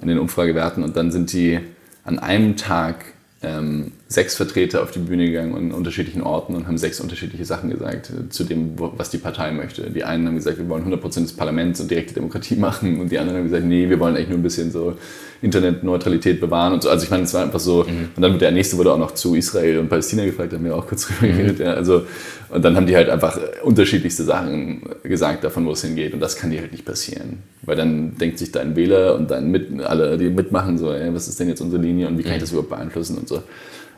in 0.00 0.08
den 0.08 0.18
Umfragewerten, 0.18 0.82
und 0.82 0.96
dann 0.96 1.12
sind 1.12 1.32
die 1.34 1.60
an 2.04 2.18
einem 2.18 2.56
Tag 2.56 3.04
ähm, 3.42 3.92
sechs 4.12 4.34
Vertreter 4.34 4.82
auf 4.82 4.90
die 4.90 4.98
Bühne 4.98 5.26
gegangen 5.26 5.54
an 5.54 5.72
unterschiedlichen 5.72 6.22
Orten 6.22 6.54
und 6.54 6.66
haben 6.66 6.78
sechs 6.78 7.00
unterschiedliche 7.00 7.44
Sachen 7.44 7.70
gesagt 7.70 8.10
äh, 8.10 8.28
zu 8.28 8.44
dem, 8.44 8.74
was 8.76 9.10
die 9.10 9.18
Partei 9.18 9.52
möchte. 9.52 9.90
Die 9.90 10.04
einen 10.04 10.26
haben 10.26 10.34
gesagt, 10.34 10.58
wir 10.58 10.68
wollen 10.68 10.84
100% 10.84 11.22
des 11.22 11.32
Parlaments 11.32 11.80
und 11.80 11.90
direkte 11.90 12.14
Demokratie 12.14 12.56
machen 12.56 13.00
und 13.00 13.10
die 13.10 13.18
anderen 13.18 13.38
haben 13.38 13.44
gesagt, 13.44 13.64
nee, 13.64 13.88
wir 13.88 13.98
wollen 13.98 14.16
eigentlich 14.16 14.28
nur 14.28 14.38
ein 14.38 14.42
bisschen 14.42 14.70
so 14.70 14.96
Internetneutralität 15.42 16.40
bewahren 16.40 16.74
und 16.74 16.82
so. 16.82 16.88
Also 16.88 17.04
ich 17.04 17.10
meine, 17.10 17.24
es 17.24 17.34
war 17.34 17.42
einfach 17.42 17.58
so. 17.58 17.84
Mhm. 17.84 18.10
Und 18.14 18.22
dann 18.22 18.38
der 18.38 18.52
nächste 18.52 18.78
wurde 18.78 18.92
auch 18.92 18.98
noch 18.98 19.12
zu 19.12 19.34
Israel 19.34 19.78
und 19.78 19.88
Palästina 19.88 20.24
gefragt, 20.24 20.52
haben 20.52 20.64
wir 20.64 20.76
auch 20.76 20.86
kurz 20.86 21.06
drüber 21.08 21.32
mhm. 21.32 21.36
geredet. 21.36 21.58
Ja, 21.58 21.74
also, 21.74 22.06
und 22.48 22.64
dann 22.64 22.76
haben 22.76 22.86
die 22.86 22.94
halt 22.94 23.08
einfach 23.08 23.38
unterschiedlichste 23.62 24.24
Sachen 24.24 24.82
gesagt 25.02 25.42
davon, 25.42 25.66
wo 25.66 25.72
es 25.72 25.82
hingeht. 25.82 26.14
Und 26.14 26.20
das 26.20 26.36
kann 26.36 26.50
dir 26.50 26.60
halt 26.60 26.72
nicht 26.72 26.84
passieren. 26.84 27.38
Weil 27.62 27.76
dann 27.76 28.16
denkt 28.18 28.38
sich 28.38 28.52
dein 28.52 28.76
Wähler 28.76 29.16
und 29.16 29.30
dein 29.30 29.50
Mit, 29.50 29.80
alle, 29.82 30.16
die 30.16 30.30
mitmachen, 30.30 30.78
so, 30.78 30.92
ey, 30.92 31.12
was 31.12 31.28
ist 31.28 31.40
denn 31.40 31.48
jetzt 31.48 31.60
unsere 31.60 31.82
Linie 31.82 32.06
und 32.06 32.18
wie 32.18 32.22
kann 32.22 32.32
ich 32.32 32.38
mhm. 32.38 32.42
das 32.42 32.50
überhaupt 32.52 32.70
beeinflussen 32.70 33.18
und 33.18 33.28
so. 33.28 33.42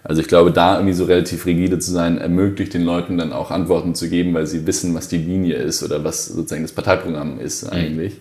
Also 0.06 0.20
ich 0.20 0.28
glaube, 0.28 0.52
da 0.52 0.74
irgendwie 0.76 0.92
so 0.92 1.04
relativ 1.04 1.46
rigide 1.46 1.78
zu 1.78 1.90
sein, 1.90 2.18
ermöglicht 2.18 2.74
den 2.74 2.82
Leuten 2.82 3.16
dann 3.16 3.32
auch 3.32 3.50
Antworten 3.50 3.94
zu 3.94 4.10
geben, 4.10 4.34
weil 4.34 4.46
sie 4.46 4.66
wissen, 4.66 4.94
was 4.94 5.08
die 5.08 5.16
Linie 5.16 5.56
ist 5.56 5.82
oder 5.82 6.04
was 6.04 6.26
sozusagen 6.26 6.62
das 6.62 6.72
Parteiprogramm 6.72 7.40
ist 7.40 7.64
mhm. 7.64 7.70
eigentlich. 7.70 8.12
Mhm. 8.12 8.18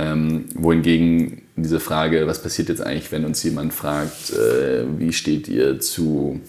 Ähm, 0.00 0.44
wohingegen 0.54 1.42
diese 1.56 1.78
Frage, 1.78 2.26
was 2.26 2.42
passiert 2.42 2.68
jetzt 2.68 2.82
eigentlich, 2.82 3.12
wenn 3.12 3.24
uns 3.24 3.42
jemand 3.44 3.72
fragt, 3.72 4.32
äh, 4.32 4.84
wie 4.98 5.12
steht 5.12 5.48
ihr 5.48 5.78
zu 5.78 6.40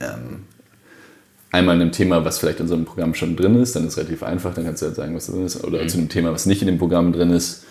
ähm, 0.00 0.44
einmal 1.52 1.76
einem 1.76 1.92
Thema, 1.92 2.24
was 2.24 2.38
vielleicht 2.38 2.60
in 2.60 2.68
so 2.68 2.74
einem 2.74 2.84
Programm 2.84 3.14
schon 3.14 3.36
drin 3.36 3.60
ist, 3.60 3.76
dann 3.76 3.84
ist 3.84 3.92
es 3.92 3.98
relativ 3.98 4.24
einfach, 4.24 4.54
dann 4.54 4.64
kannst 4.64 4.82
du 4.82 4.86
halt 4.86 4.96
sagen, 4.96 5.14
was 5.14 5.26
drin 5.26 5.44
ist, 5.44 5.62
oder 5.62 5.84
mhm. 5.84 5.88
zu 5.88 5.98
einem 5.98 6.08
Thema, 6.08 6.32
was 6.32 6.46
nicht 6.46 6.62
in 6.62 6.66
dem 6.66 6.78
Programm 6.78 7.12
drin 7.12 7.30
ist. 7.30 7.64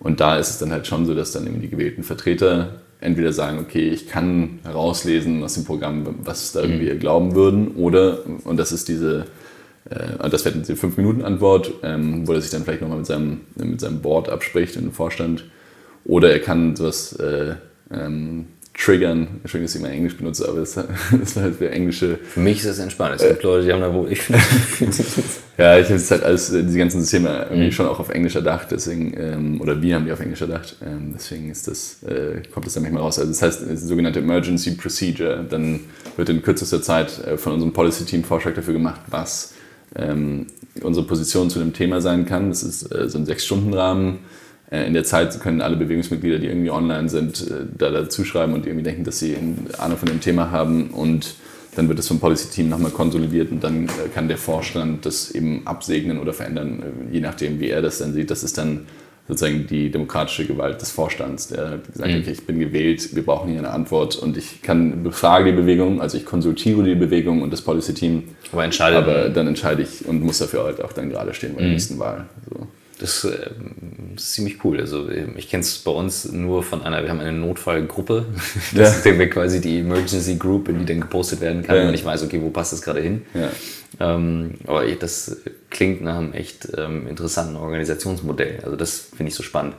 Und 0.00 0.20
da 0.20 0.38
ist 0.38 0.50
es 0.50 0.58
dann 0.58 0.70
halt 0.70 0.86
schon 0.86 1.06
so, 1.06 1.14
dass 1.14 1.32
dann 1.32 1.46
eben 1.46 1.60
die 1.60 1.68
gewählten 1.68 2.02
Vertreter 2.02 2.80
entweder 3.00 3.32
sagen, 3.32 3.58
okay, 3.58 3.88
ich 3.88 4.08
kann 4.08 4.58
herauslesen 4.62 5.42
aus 5.42 5.54
dem 5.54 5.64
Programm, 5.64 6.06
was 6.22 6.52
da 6.52 6.62
irgendwie 6.62 6.92
mhm. 6.92 6.98
glauben 6.98 7.34
würden, 7.34 7.68
oder, 7.68 8.20
und 8.44 8.56
das 8.56 8.72
ist 8.72 8.88
diese 8.88 9.26
äh, 9.88 10.28
das 10.28 10.44
wäre 10.44 10.56
die 10.58 10.74
5-Minuten-Antwort, 10.74 11.72
ähm, 11.82 12.26
wo 12.26 12.32
er 12.32 12.40
sich 12.40 12.50
dann 12.50 12.64
vielleicht 12.64 12.82
nochmal 12.82 12.98
mit 12.98 13.06
seinem, 13.06 13.40
mit 13.56 13.80
seinem 13.80 14.00
Board 14.00 14.28
abspricht, 14.28 14.76
in 14.76 14.82
dem 14.82 14.92
Vorstand. 14.92 15.44
Oder 16.04 16.32
er 16.32 16.40
kann 16.40 16.76
sowas 16.76 17.14
äh, 17.14 17.54
ähm, 17.90 18.46
triggern. 18.76 19.40
Entschuldigung, 19.42 19.66
dass 19.66 19.74
ich 19.74 19.82
mal 19.82 19.90
Englisch 19.90 20.16
benutze, 20.16 20.48
aber 20.48 20.60
das, 20.60 20.74
das 21.20 21.36
war 21.36 21.44
halt 21.44 21.56
für 21.56 21.70
englische. 21.70 22.16
Für 22.16 22.40
mich 22.40 22.58
ist 22.58 22.68
das 22.68 22.78
entspannt. 22.78 23.16
Es 23.20 23.26
gibt 23.26 23.42
äh, 23.42 23.46
Leute, 23.46 23.66
die 23.66 23.72
haben 23.72 23.80
da 23.80 23.92
wo 23.92 24.06
ich. 24.06 24.20
ja, 25.60 25.78
ich 25.78 25.84
habe 25.84 25.94
jetzt 25.94 26.10
halt 26.10 26.22
alles, 26.22 26.50
äh, 26.52 26.62
diese 26.62 26.78
ganzen 26.78 27.00
Systeme 27.00 27.46
irgendwie 27.50 27.66
mhm. 27.66 27.72
schon 27.72 27.86
auch 27.86 28.00
auf 28.00 28.08
Englisch 28.08 28.34
erdacht, 28.34 28.68
deswegen, 28.70 29.12
ähm, 29.14 29.60
oder 29.60 29.82
wir 29.82 29.94
haben 29.94 30.06
die 30.06 30.12
auf 30.12 30.20
Englisch 30.20 30.40
erdacht, 30.40 30.76
ähm, 30.82 31.12
deswegen 31.14 31.50
ist 31.50 31.68
das, 31.68 32.02
äh, 32.02 32.40
kommt 32.50 32.64
das 32.64 32.74
dann 32.74 32.82
manchmal 32.82 33.02
raus. 33.02 33.18
Also 33.18 33.30
das 33.30 33.42
heißt, 33.42 33.62
das 33.70 33.82
sogenannte 33.82 34.20
Emergency 34.20 34.70
Procedure. 34.70 35.44
Dann 35.48 35.80
wird 36.16 36.30
in 36.30 36.40
kürzester 36.40 36.80
Zeit 36.80 37.22
äh, 37.26 37.36
von 37.36 37.52
unserem 37.52 37.74
Policy-Team 37.74 38.24
Vorschlag 38.24 38.54
dafür 38.54 38.72
gemacht, 38.72 39.02
was 39.08 39.52
ähm, 39.96 40.46
unsere 40.82 41.06
Position 41.06 41.50
zu 41.50 41.58
dem 41.58 41.74
Thema 41.74 42.00
sein 42.00 42.24
kann. 42.24 42.48
Das 42.48 42.62
ist 42.62 42.90
äh, 42.94 43.08
so 43.08 43.18
ein 43.18 43.26
Sechs-Stunden-Rahmen. 43.26 44.20
Äh, 44.70 44.86
in 44.86 44.94
der 44.94 45.04
Zeit 45.04 45.38
können 45.40 45.60
alle 45.60 45.76
Bewegungsmitglieder, 45.76 46.38
die 46.38 46.46
irgendwie 46.46 46.70
online 46.70 47.10
sind, 47.10 47.50
äh, 47.50 47.66
da 47.76 47.90
dazu 47.90 48.24
schreiben 48.24 48.54
und 48.54 48.66
irgendwie 48.66 48.84
denken, 48.84 49.04
dass 49.04 49.18
sie 49.18 49.36
Ahnung 49.78 49.98
von 49.98 50.08
dem 50.08 50.20
Thema 50.20 50.50
haben. 50.50 50.90
Und 50.90 51.34
dann 51.76 51.88
wird 51.88 51.98
das 51.98 52.08
vom 52.08 52.20
Policy-Team 52.20 52.68
nochmal 52.68 52.90
konsolidiert 52.90 53.50
und 53.52 53.62
dann 53.62 53.86
äh, 53.86 54.08
kann 54.12 54.28
der 54.28 54.38
Vorstand 54.38 55.06
das 55.06 55.30
eben 55.30 55.66
absegnen 55.66 56.18
oder 56.18 56.32
verändern, 56.32 56.82
äh, 56.82 57.14
je 57.14 57.20
nachdem, 57.20 57.60
wie 57.60 57.68
er 57.68 57.82
das 57.82 57.98
dann 57.98 58.12
sieht. 58.12 58.30
Das 58.30 58.42
ist 58.42 58.58
dann 58.58 58.86
sozusagen 59.28 59.66
die 59.68 59.90
demokratische 59.90 60.44
Gewalt 60.44 60.80
des 60.80 60.90
Vorstands, 60.90 61.48
der 61.48 61.70
hat, 61.70 61.96
mhm. 61.96 62.02
okay, 62.02 62.30
ich 62.32 62.46
bin 62.46 62.58
gewählt, 62.58 63.14
wir 63.14 63.24
brauchen 63.24 63.50
hier 63.50 63.60
eine 63.60 63.70
Antwort 63.70 64.16
und 64.16 64.36
ich 64.36 64.62
kann 64.62 65.04
befrage 65.04 65.52
die 65.52 65.56
Bewegung, 65.56 66.00
also 66.00 66.16
ich 66.16 66.24
konsultiere 66.24 66.82
die 66.82 66.96
Bewegung 66.96 67.42
und 67.42 67.52
das 67.52 67.62
Policy-Team. 67.62 68.24
Aber, 68.50 68.64
entscheide 68.64 68.96
aber 68.96 69.28
dann 69.28 69.46
entscheide 69.46 69.82
ich 69.82 70.04
und 70.06 70.22
muss 70.22 70.38
dafür 70.38 70.64
halt 70.64 70.82
auch 70.82 70.92
dann 70.92 71.10
gerade 71.10 71.32
stehen 71.34 71.54
bei 71.54 71.60
der 71.60 71.68
mhm. 71.68 71.72
nächsten 71.74 71.98
Wahl. 71.98 72.26
So. 72.50 72.66
Das 73.00 73.24
äh, 73.24 73.50
ist 74.14 74.34
ziemlich 74.34 74.62
cool. 74.62 74.78
Also 74.78 75.08
ich 75.08 75.48
kenne 75.48 75.62
es 75.62 75.78
bei 75.78 75.90
uns 75.90 76.30
nur 76.30 76.62
von 76.62 76.82
einer, 76.82 77.02
wir 77.02 77.08
haben 77.08 77.20
eine 77.20 77.32
Notfallgruppe. 77.32 78.26
Das 78.74 78.98
ist 78.98 79.06
dann 79.06 79.30
quasi 79.30 79.60
die 79.60 79.78
Emergency 79.78 80.36
Group, 80.36 80.68
in 80.68 80.80
die 80.80 80.84
dann 80.84 81.00
gepostet 81.00 81.40
werden 81.40 81.62
kann, 81.62 81.76
ja. 81.76 81.82
wenn 81.84 81.92
nicht 81.92 82.04
weiß, 82.04 82.22
okay, 82.22 82.40
wo 82.42 82.50
passt 82.50 82.72
das 82.72 82.82
gerade 82.82 83.00
hin. 83.00 83.22
Ja. 83.32 83.48
Ähm, 83.98 84.56
aber 84.66 84.84
das 84.86 85.38
klingt 85.70 86.02
nach 86.02 86.18
einem 86.18 86.34
echt 86.34 86.68
ähm, 86.76 87.08
interessanten 87.08 87.56
Organisationsmodell. 87.56 88.60
Also 88.64 88.76
das 88.76 88.98
finde 89.16 89.30
ich 89.30 89.34
so 89.34 89.42
spannend. 89.42 89.74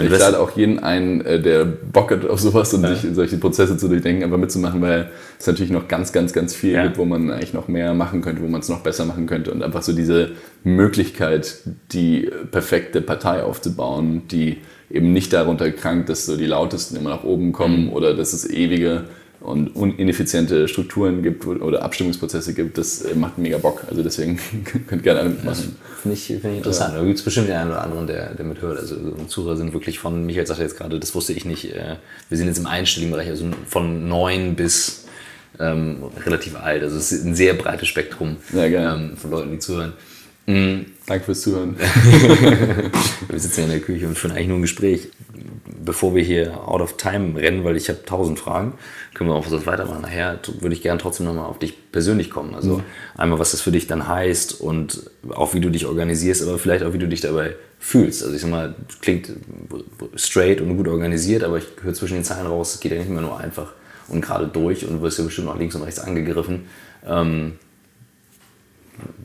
Ich 0.00 0.18
lade 0.18 0.38
auch 0.38 0.50
jeden 0.56 0.78
ein, 0.78 1.20
äh, 1.24 1.40
der 1.40 1.64
Bock 1.64 2.10
hat 2.10 2.28
auf 2.28 2.40
sowas 2.40 2.72
und 2.74 2.82
ja. 2.82 2.94
sich 2.94 3.14
solche 3.14 3.36
Prozesse 3.38 3.76
zu 3.76 3.88
durchdenken, 3.88 4.24
einfach 4.24 4.38
mitzumachen, 4.38 4.80
weil 4.80 5.10
es 5.38 5.46
natürlich 5.46 5.70
noch 5.70 5.88
ganz, 5.88 6.12
ganz, 6.12 6.32
ganz 6.32 6.54
viel 6.54 6.72
ja. 6.72 6.84
gibt, 6.84 6.98
wo 6.98 7.04
man 7.04 7.30
eigentlich 7.30 7.54
noch 7.54 7.68
mehr 7.68 7.94
machen 7.94 8.20
könnte, 8.20 8.42
wo 8.42 8.48
man 8.48 8.60
es 8.60 8.68
noch 8.68 8.80
besser 8.80 9.04
machen 9.04 9.26
könnte 9.26 9.50
und 9.50 9.62
einfach 9.62 9.82
so 9.82 9.92
diese 9.92 10.30
Möglichkeit, 10.64 11.58
die 11.92 12.30
perfekte 12.50 13.00
Partei 13.00 13.42
aufzubauen, 13.42 14.22
die 14.30 14.58
eben 14.90 15.12
nicht 15.12 15.32
darunter 15.32 15.70
krankt, 15.70 16.08
dass 16.08 16.26
so 16.26 16.36
die 16.36 16.46
Lautesten 16.46 16.96
immer 16.96 17.10
nach 17.10 17.24
oben 17.24 17.52
kommen 17.52 17.86
mhm. 17.86 17.92
oder 17.92 18.14
dass 18.14 18.32
es 18.32 18.48
ewige 18.48 19.04
und 19.48 19.98
ineffiziente 19.98 20.68
Strukturen 20.68 21.22
gibt 21.22 21.46
oder 21.46 21.82
Abstimmungsprozesse 21.82 22.54
gibt, 22.54 22.78
das 22.78 23.02
äh, 23.02 23.14
macht 23.14 23.38
mega 23.38 23.58
Bock. 23.58 23.84
Also 23.88 24.02
deswegen 24.02 24.38
könnt 24.64 24.90
ihr 24.90 24.98
gerne 24.98 25.20
alle 25.20 25.28
mitmachen. 25.30 25.76
Finde 26.02 26.16
ich, 26.16 26.26
find 26.26 26.44
ich 26.44 26.56
interessant. 26.58 26.94
Ja. 26.94 27.00
Da 27.00 27.06
gibt 27.06 27.18
es 27.18 27.24
bestimmt 27.24 27.48
den 27.48 27.56
einen 27.56 27.70
oder 27.70 27.82
anderen, 27.82 28.06
der, 28.06 28.34
der 28.34 28.44
mithört. 28.44 28.78
Also 28.78 28.96
Zuhörer 29.26 29.56
sind 29.56 29.72
wirklich 29.72 29.98
von, 29.98 30.26
Michael 30.26 30.46
sagte 30.46 30.62
jetzt 30.62 30.76
gerade, 30.76 31.00
das 31.00 31.14
wusste 31.14 31.32
ich 31.32 31.44
nicht, 31.44 31.74
äh, 31.74 31.96
wir 32.28 32.38
sind 32.38 32.46
jetzt 32.46 32.58
im 32.58 32.66
einstelligen 32.66 33.12
Bereich, 33.12 33.28
also 33.28 33.46
von 33.66 34.08
neun 34.08 34.54
bis 34.54 35.06
ähm, 35.58 36.04
relativ 36.24 36.56
alt. 36.56 36.82
Also 36.82 36.96
es 36.96 37.12
ist 37.12 37.24
ein 37.24 37.34
sehr 37.34 37.54
breites 37.54 37.88
Spektrum 37.88 38.36
ja, 38.52 38.64
ähm, 38.64 39.16
von 39.16 39.30
Leuten, 39.30 39.50
die 39.52 39.58
zuhören. 39.58 39.92
Mhm. 40.46 40.86
Danke 41.08 41.24
fürs 41.24 41.40
Zuhören. 41.40 41.74
wir 43.28 43.40
sitzen 43.40 43.64
in 43.64 43.70
der 43.70 43.80
Küche 43.80 44.06
und 44.06 44.18
führen 44.18 44.32
eigentlich 44.32 44.48
nur 44.48 44.58
ein 44.58 44.62
Gespräch. 44.62 45.08
Bevor 45.82 46.14
wir 46.14 46.22
hier 46.22 46.68
out 46.68 46.82
of 46.82 46.98
time 46.98 47.40
rennen, 47.40 47.64
weil 47.64 47.76
ich 47.76 47.88
habe 47.88 48.04
tausend 48.04 48.38
Fragen, 48.38 48.74
können 49.14 49.30
wir 49.30 49.34
auch 49.34 49.50
was 49.50 49.64
weitermachen. 49.64 50.02
Nachher 50.02 50.38
würde 50.60 50.74
ich 50.74 50.82
gerne 50.82 51.00
trotzdem 51.00 51.24
nochmal 51.24 51.46
auf 51.46 51.58
dich 51.58 51.90
persönlich 51.92 52.30
kommen. 52.30 52.54
Also 52.54 52.78
mhm. 52.78 52.82
einmal, 53.16 53.38
was 53.38 53.52
das 53.52 53.62
für 53.62 53.72
dich 53.72 53.86
dann 53.86 54.06
heißt 54.06 54.60
und 54.60 55.10
auch 55.30 55.54
wie 55.54 55.60
du 55.60 55.70
dich 55.70 55.86
organisierst, 55.86 56.42
aber 56.42 56.58
vielleicht 56.58 56.84
auch, 56.84 56.92
wie 56.92 56.98
du 56.98 57.08
dich 57.08 57.22
dabei 57.22 57.56
fühlst. 57.78 58.22
Also 58.22 58.34
ich 58.34 58.42
sag 58.42 58.50
mal, 58.50 58.74
klingt 59.00 59.32
straight 60.14 60.60
und 60.60 60.76
gut 60.76 60.88
organisiert, 60.88 61.42
aber 61.42 61.56
ich 61.56 61.64
höre 61.80 61.94
zwischen 61.94 62.14
den 62.14 62.24
Zeilen 62.24 62.46
raus, 62.46 62.74
es 62.74 62.80
geht 62.80 62.92
ja 62.92 62.98
nicht 62.98 63.08
immer 63.08 63.22
nur 63.22 63.40
einfach 63.40 63.72
und 64.08 64.20
gerade 64.20 64.46
durch 64.46 64.86
und 64.86 64.98
du 64.98 65.02
wirst 65.02 65.18
ja 65.18 65.24
bestimmt 65.24 65.48
auch 65.48 65.58
links 65.58 65.74
und 65.74 65.82
rechts 65.82 66.00
angegriffen. 66.00 66.66
Ähm, 67.06 67.52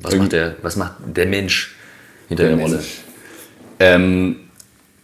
was, 0.02 0.16
macht 0.16 0.32
der, 0.32 0.56
was 0.62 0.76
macht 0.76 0.94
der 1.06 1.26
Mensch 1.26 1.76
hinter 2.28 2.44
der, 2.44 2.56
der 2.56 2.66
Rolle? 2.66 2.80
Ähm, 3.80 4.36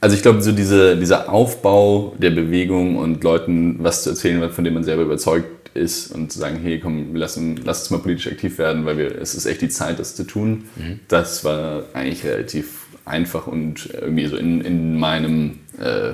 also 0.01 0.15
ich 0.15 0.21
glaube, 0.21 0.41
so 0.41 0.51
diese, 0.51 0.95
dieser 0.97 1.31
Aufbau 1.31 2.15
der 2.17 2.31
Bewegung 2.31 2.97
und 2.97 3.23
Leuten 3.23 3.77
was 3.79 4.03
zu 4.03 4.11
erzählen, 4.11 4.49
von 4.49 4.63
dem 4.63 4.73
man 4.73 4.83
selber 4.83 5.03
überzeugt 5.03 5.59
ist 5.73 6.11
und 6.11 6.31
zu 6.31 6.39
sagen, 6.39 6.59
hey, 6.61 6.79
komm, 6.79 7.15
lass, 7.15 7.39
lass 7.63 7.81
uns 7.81 7.89
mal 7.89 7.99
politisch 7.99 8.31
aktiv 8.31 8.57
werden, 8.57 8.85
weil 8.85 8.97
wir, 8.97 9.19
es 9.19 9.35
ist 9.35 9.45
echt 9.45 9.61
die 9.61 9.69
Zeit, 9.69 9.99
das 9.99 10.15
zu 10.15 10.23
tun. 10.23 10.65
Mhm. 10.75 10.99
Das 11.07 11.43
war 11.43 11.83
eigentlich 11.93 12.23
relativ 12.23 12.87
einfach 13.05 13.47
und 13.47 13.89
irgendwie 13.93 14.27
so 14.27 14.37
in, 14.37 14.61
in 14.61 14.97
meinem 14.97 15.59
äh, 15.79 16.13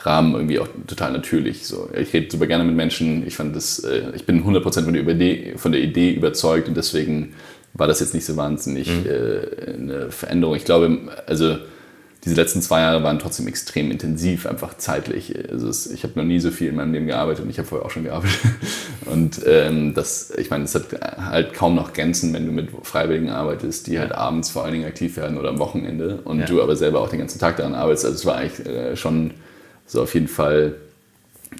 Rahmen 0.00 0.34
irgendwie 0.34 0.58
auch 0.60 0.68
total 0.86 1.12
natürlich. 1.12 1.66
So, 1.66 1.90
ich 1.96 2.12
rede 2.12 2.30
super 2.30 2.46
gerne 2.46 2.64
mit 2.64 2.76
Menschen. 2.76 3.26
Ich 3.26 3.36
fand 3.36 3.54
das, 3.54 3.80
äh, 3.80 4.12
ich 4.14 4.24
bin 4.24 4.44
100% 4.44 4.84
von 4.84 4.92
der, 4.92 5.06
Idee, 5.06 5.54
von 5.56 5.72
der 5.72 5.82
Idee 5.82 6.12
überzeugt 6.12 6.68
und 6.68 6.76
deswegen 6.76 7.34
war 7.78 7.86
das 7.86 8.00
jetzt 8.00 8.12
nicht 8.12 8.26
so 8.26 8.36
wahnsinnig 8.36 8.88
mhm. 8.88 9.06
äh, 9.06 9.74
eine 9.74 10.10
Veränderung. 10.10 10.56
Ich 10.56 10.64
glaube, 10.64 10.98
also 11.26 11.56
diese 12.24 12.34
letzten 12.34 12.60
zwei 12.60 12.80
Jahre 12.80 13.04
waren 13.04 13.20
trotzdem 13.20 13.46
extrem 13.46 13.92
intensiv, 13.92 14.46
einfach 14.46 14.76
zeitlich. 14.76 15.34
Also 15.50 15.68
es, 15.68 15.86
ich 15.86 16.02
habe 16.02 16.14
noch 16.16 16.24
nie 16.24 16.40
so 16.40 16.50
viel 16.50 16.68
in 16.68 16.74
meinem 16.74 16.92
Leben 16.92 17.06
gearbeitet 17.06 17.44
und 17.44 17.50
ich 17.50 17.58
habe 17.58 17.68
vorher 17.68 17.86
auch 17.86 17.90
schon 17.90 18.04
gearbeitet. 18.04 18.40
Und 19.06 19.40
ähm, 19.46 19.94
das, 19.94 20.32
ich 20.36 20.50
meine, 20.50 20.64
es 20.64 20.74
hat 20.74 20.88
halt 21.00 21.54
kaum 21.54 21.74
noch 21.74 21.94
Grenzen, 21.94 22.34
wenn 22.34 22.44
du 22.44 22.52
mit 22.52 22.68
Freiwilligen 22.82 23.30
arbeitest, 23.30 23.86
die 23.86 23.98
halt 23.98 24.12
abends 24.12 24.50
vor 24.50 24.64
allen 24.64 24.74
Dingen 24.74 24.84
aktiv 24.84 25.16
werden 25.16 25.38
oder 25.38 25.48
am 25.48 25.58
Wochenende 25.58 26.20
und 26.24 26.40
ja. 26.40 26.44
du 26.44 26.60
aber 26.60 26.76
selber 26.76 27.00
auch 27.00 27.08
den 27.08 27.20
ganzen 27.20 27.38
Tag 27.38 27.56
daran 27.56 27.74
arbeitest. 27.74 28.04
Also 28.04 28.16
es 28.16 28.26
war 28.26 28.36
eigentlich 28.36 28.66
äh, 28.66 28.96
schon 28.96 29.30
so 29.86 30.02
auf 30.02 30.12
jeden 30.12 30.28
Fall 30.28 30.74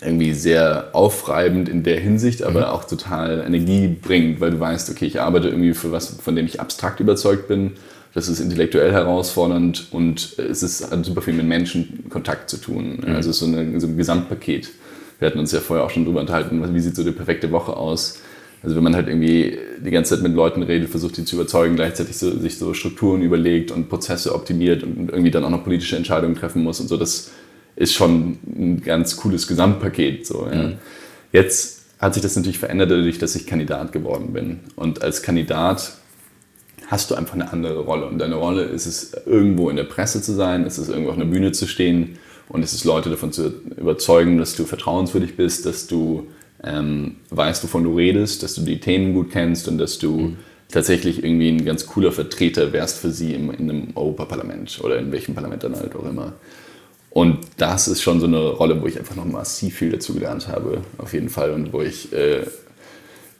irgendwie 0.00 0.32
sehr 0.32 0.90
aufreibend 0.92 1.68
in 1.68 1.82
der 1.82 1.98
Hinsicht, 1.98 2.42
aber 2.42 2.60
mhm. 2.60 2.66
auch 2.66 2.84
total 2.84 3.44
Energie 3.46 3.88
bringt, 3.88 4.40
weil 4.40 4.52
du 4.52 4.60
weißt, 4.60 4.90
okay, 4.90 5.06
ich 5.06 5.20
arbeite 5.20 5.48
irgendwie 5.48 5.74
für 5.74 5.92
was, 5.92 6.16
von 6.22 6.36
dem 6.36 6.46
ich 6.46 6.60
abstrakt 6.60 7.00
überzeugt 7.00 7.48
bin. 7.48 7.72
Das 8.14 8.28
ist 8.28 8.40
intellektuell 8.40 8.92
herausfordernd 8.92 9.88
und 9.90 10.38
es 10.38 10.62
ist, 10.62 10.90
hat 10.90 11.04
super 11.04 11.22
viel 11.22 11.34
mit 11.34 11.46
Menschen 11.46 12.04
Kontakt 12.08 12.48
zu 12.48 12.56
tun. 12.58 13.00
Mhm. 13.04 13.14
Also 13.14 13.32
so, 13.32 13.46
eine, 13.46 13.80
so 13.80 13.86
ein 13.86 13.96
Gesamtpaket. 13.96 14.70
Wir 15.18 15.26
hatten 15.26 15.38
uns 15.38 15.52
ja 15.52 15.60
vorher 15.60 15.84
auch 15.84 15.90
schon 15.90 16.04
drüber 16.04 16.20
unterhalten, 16.20 16.62
wie 16.74 16.80
sieht 16.80 16.94
so 16.94 17.04
die 17.04 17.10
perfekte 17.10 17.50
Woche 17.50 17.76
aus. 17.76 18.20
Also 18.62 18.74
wenn 18.74 18.82
man 18.82 18.96
halt 18.96 19.08
irgendwie 19.08 19.58
die 19.84 19.90
ganze 19.90 20.14
Zeit 20.14 20.22
mit 20.22 20.34
Leuten 20.34 20.62
redet, 20.62 20.90
versucht 20.90 21.16
die 21.16 21.24
zu 21.24 21.36
überzeugen, 21.36 21.76
gleichzeitig 21.76 22.16
so, 22.16 22.36
sich 22.38 22.58
so 22.58 22.74
Strukturen 22.74 23.22
überlegt 23.22 23.70
und 23.70 23.88
Prozesse 23.88 24.34
optimiert 24.34 24.82
und 24.82 25.10
irgendwie 25.10 25.30
dann 25.30 25.44
auch 25.44 25.50
noch 25.50 25.62
politische 25.62 25.96
Entscheidungen 25.96 26.34
treffen 26.34 26.62
muss 26.62 26.80
und 26.80 26.88
so, 26.88 26.96
das 26.96 27.30
ist 27.78 27.94
schon 27.94 28.38
ein 28.44 28.82
ganz 28.84 29.16
cooles 29.16 29.46
Gesamtpaket. 29.46 30.26
So, 30.26 30.48
ja. 30.50 30.62
mhm. 30.62 30.74
Jetzt 31.32 31.82
hat 32.00 32.14
sich 32.14 32.22
das 32.22 32.34
natürlich 32.36 32.58
verändert 32.58 32.90
dadurch, 32.90 33.18
dass 33.18 33.36
ich 33.36 33.46
Kandidat 33.46 33.92
geworden 33.92 34.32
bin. 34.32 34.60
Und 34.76 35.02
als 35.02 35.22
Kandidat 35.22 35.92
hast 36.88 37.10
du 37.10 37.14
einfach 37.14 37.34
eine 37.34 37.52
andere 37.52 37.80
Rolle. 37.80 38.06
Und 38.06 38.18
deine 38.18 38.34
Rolle 38.34 38.64
ist 38.64 38.86
es, 38.86 39.12
irgendwo 39.26 39.70
in 39.70 39.76
der 39.76 39.84
Presse 39.84 40.22
zu 40.22 40.32
sein, 40.32 40.64
ist 40.64 40.78
es 40.78 40.88
irgendwo 40.88 41.10
auf 41.10 41.16
einer 41.16 41.26
Bühne 41.26 41.52
zu 41.52 41.66
stehen 41.66 42.18
und 42.48 42.62
es 42.62 42.72
ist 42.72 42.84
Leute 42.84 43.10
davon 43.10 43.30
zu 43.30 43.52
überzeugen, 43.76 44.38
dass 44.38 44.56
du 44.56 44.64
vertrauenswürdig 44.64 45.36
bist, 45.36 45.66
dass 45.66 45.86
du 45.86 46.28
ähm, 46.64 47.16
weißt, 47.30 47.62
wovon 47.62 47.84
du 47.84 47.94
redest, 47.94 48.42
dass 48.42 48.54
du 48.54 48.62
die 48.62 48.80
Themen 48.80 49.12
gut 49.12 49.30
kennst 49.30 49.68
und 49.68 49.78
dass 49.78 49.98
du 49.98 50.18
mhm. 50.18 50.36
tatsächlich 50.68 51.22
irgendwie 51.22 51.50
ein 51.50 51.64
ganz 51.64 51.86
cooler 51.86 52.10
Vertreter 52.10 52.72
wärst 52.72 52.98
für 52.98 53.10
sie 53.10 53.34
im, 53.34 53.50
in 53.50 53.70
einem 53.70 53.88
Europaparlament 53.94 54.80
oder 54.82 54.98
in 54.98 55.12
welchem 55.12 55.34
Parlament 55.34 55.62
dann 55.62 55.76
halt 55.76 55.94
auch 55.94 56.08
immer. 56.08 56.32
Und 57.10 57.38
das 57.56 57.88
ist 57.88 58.02
schon 58.02 58.20
so 58.20 58.26
eine 58.26 58.38
Rolle, 58.38 58.80
wo 58.80 58.86
ich 58.86 58.98
einfach 58.98 59.16
noch 59.16 59.24
massiv 59.24 59.76
viel 59.76 59.90
dazu 59.90 60.14
gelernt 60.14 60.48
habe, 60.48 60.82
auf 60.98 61.12
jeden 61.14 61.30
Fall. 61.30 61.52
Und 61.52 61.72
wo 61.72 61.80
ich 61.80 62.12
äh, 62.12 62.44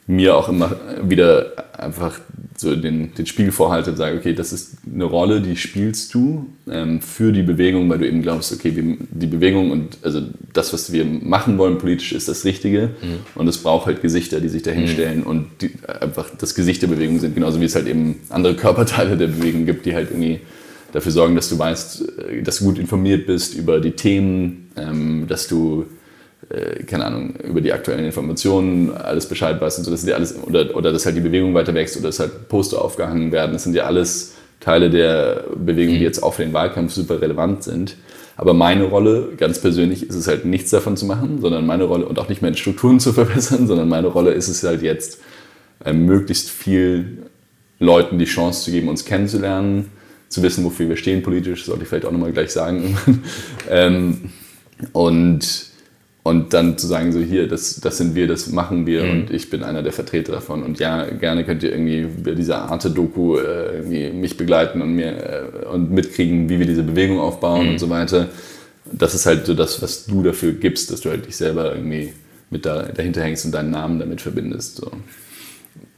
mir 0.09 0.35
auch 0.35 0.49
immer 0.49 0.75
wieder 1.03 1.53
einfach 1.77 2.19
so 2.57 2.75
den, 2.75 3.13
den 3.13 3.27
Spiegel 3.27 3.51
vorhalte 3.51 3.91
und 3.91 3.97
sage, 3.97 4.17
okay, 4.17 4.33
das 4.33 4.51
ist 4.51 4.77
eine 4.91 5.03
Rolle, 5.03 5.39
die 5.39 5.55
spielst 5.55 6.13
du 6.15 6.47
ähm, 6.69 6.99
für 6.99 7.31
die 7.31 7.43
Bewegung, 7.43 7.87
weil 7.89 7.99
du 7.99 8.07
eben 8.07 8.23
glaubst, 8.23 8.51
okay, 8.51 8.75
wir, 8.75 8.97
die 9.11 9.27
Bewegung 9.27 9.69
und 9.69 9.99
also 10.01 10.21
das, 10.51 10.73
was 10.73 10.91
wir 10.91 11.05
machen 11.05 11.59
wollen 11.59 11.77
politisch, 11.77 12.11
ist 12.11 12.27
das 12.27 12.43
Richtige. 12.43 12.89
Mhm. 13.01 13.19
Und 13.35 13.47
es 13.47 13.59
braucht 13.59 13.85
halt 13.85 14.01
Gesichter, 14.01 14.41
die 14.41 14.49
sich 14.49 14.63
da 14.63 14.71
hinstellen 14.71 15.19
mhm. 15.19 15.27
und 15.27 15.47
die, 15.61 15.71
einfach 15.87 16.31
das 16.37 16.55
Gesicht 16.55 16.81
der 16.81 16.87
Bewegung 16.87 17.19
sind, 17.19 17.35
genauso 17.35 17.61
wie 17.61 17.65
es 17.65 17.75
halt 17.75 17.87
eben 17.87 18.15
andere 18.29 18.55
Körperteile 18.55 19.15
der 19.15 19.27
Bewegung 19.27 19.67
gibt, 19.67 19.85
die 19.85 19.93
halt 19.93 20.09
irgendwie 20.09 20.39
dafür 20.91 21.11
sorgen, 21.11 21.35
dass 21.35 21.49
du 21.49 21.57
weißt, 21.57 22.19
äh, 22.29 22.41
dass 22.43 22.59
du 22.59 22.65
gut 22.65 22.79
informiert 22.79 23.25
bist 23.25 23.55
über 23.55 23.79
die 23.79 23.91
Themen, 23.91 24.71
ähm, 24.77 25.25
dass 25.27 25.47
du, 25.47 25.85
äh, 26.49 26.83
keine 26.83 27.05
Ahnung, 27.05 27.35
über 27.37 27.61
die 27.61 27.73
aktuellen 27.73 28.05
Informationen 28.05 28.91
alles 28.91 29.27
Bescheid 29.27 29.59
weißt 29.59 29.79
und 29.79 29.85
so, 29.85 29.91
das 29.91 30.01
sind 30.01 30.09
ja 30.09 30.15
alles, 30.15 30.35
oder, 30.41 30.75
oder 30.75 30.91
dass 30.91 31.05
halt 31.05 31.15
die 31.15 31.21
Bewegung 31.21 31.53
weiter 31.53 31.73
wächst 31.73 31.97
oder 31.97 32.07
dass 32.07 32.19
halt 32.19 32.47
Poster 32.49 32.81
aufgehangen 32.81 33.31
werden. 33.31 33.53
Das 33.53 33.63
sind 33.63 33.75
ja 33.75 33.83
alles 33.83 34.33
Teile 34.59 34.89
der 34.89 35.45
Bewegung, 35.55 35.93
die 35.93 35.99
mhm. 35.99 36.05
jetzt 36.05 36.21
auch 36.21 36.33
für 36.33 36.43
den 36.43 36.53
Wahlkampf 36.53 36.93
super 36.93 37.21
relevant 37.21 37.63
sind. 37.63 37.95
Aber 38.35 38.53
meine 38.53 38.85
Rolle, 38.85 39.33
ganz 39.35 39.59
persönlich, 39.59 40.07
ist 40.07 40.15
es 40.15 40.27
halt 40.27 40.45
nichts 40.45 40.69
davon 40.69 40.95
zu 40.95 41.05
machen, 41.05 41.41
sondern 41.41 41.65
meine 41.65 41.83
Rolle, 41.83 42.05
und 42.05 42.19
auch 42.19 42.29
nicht 42.29 42.41
mehr 42.41 42.49
in 42.49 42.57
Strukturen 42.57 42.99
zu 42.99 43.11
verbessern, 43.13 43.67
sondern 43.67 43.89
meine 43.89 44.07
Rolle 44.07 44.31
ist 44.31 44.47
es 44.47 44.63
halt 44.63 44.81
jetzt, 44.81 45.19
äh, 45.83 45.93
möglichst 45.93 46.49
viel 46.49 47.23
Leuten 47.79 48.19
die 48.19 48.25
Chance 48.25 48.65
zu 48.65 48.71
geben, 48.71 48.89
uns 48.89 49.05
kennenzulernen, 49.05 49.91
zu 50.29 50.43
wissen, 50.43 50.63
wofür 50.63 50.87
wir 50.87 50.97
stehen 50.97 51.23
politisch, 51.23 51.65
sollte 51.65 51.83
ich 51.83 51.89
vielleicht 51.89 52.05
auch 52.05 52.11
nochmal 52.11 52.31
gleich 52.31 52.51
sagen. 52.51 52.97
ähm, 53.69 54.31
und, 54.93 55.65
und 56.23 56.53
dann 56.53 56.77
zu 56.77 56.87
sagen, 56.87 57.11
so 57.11 57.19
hier, 57.19 57.47
das, 57.47 57.81
das 57.81 57.97
sind 57.97 58.15
wir, 58.15 58.27
das 58.27 58.51
machen 58.51 58.85
wir 58.85 59.03
mhm. 59.03 59.11
und 59.11 59.31
ich 59.31 59.49
bin 59.49 59.63
einer 59.63 59.81
der 59.83 59.91
Vertreter 59.91 60.31
davon. 60.31 60.63
Und 60.63 60.79
ja, 60.79 61.05
gerne 61.05 61.43
könnt 61.43 61.63
ihr 61.63 61.71
irgendwie 61.71 62.05
bei 62.23 62.31
dieser 62.31 62.69
Arte-Doku 62.69 63.37
äh, 63.37 64.11
mich 64.13 64.37
begleiten 64.37 64.81
und, 64.81 64.95
mir, 64.95 65.11
äh, 65.63 65.65
und 65.65 65.91
mitkriegen, 65.91 66.47
wie 66.47 66.59
wir 66.59 66.67
diese 66.67 66.83
Bewegung 66.83 67.19
aufbauen 67.19 67.65
mhm. 67.65 67.71
und 67.71 67.79
so 67.79 67.89
weiter. 67.89 68.29
Das 68.91 69.13
ist 69.13 69.25
halt 69.25 69.45
so 69.45 69.53
das, 69.53 69.81
was 69.81 70.05
du 70.05 70.23
dafür 70.23 70.53
gibst, 70.53 70.91
dass 70.91 71.01
du 71.01 71.09
halt 71.09 71.25
dich 71.25 71.35
selber 71.35 71.75
irgendwie 71.75 72.13
mit 72.51 72.65
da, 72.65 72.83
dahinter 72.83 73.21
hängst 73.21 73.45
und 73.45 73.51
deinen 73.51 73.71
Namen 73.71 73.99
damit 73.99 74.21
verbindest. 74.21 74.77
So. 74.77 74.91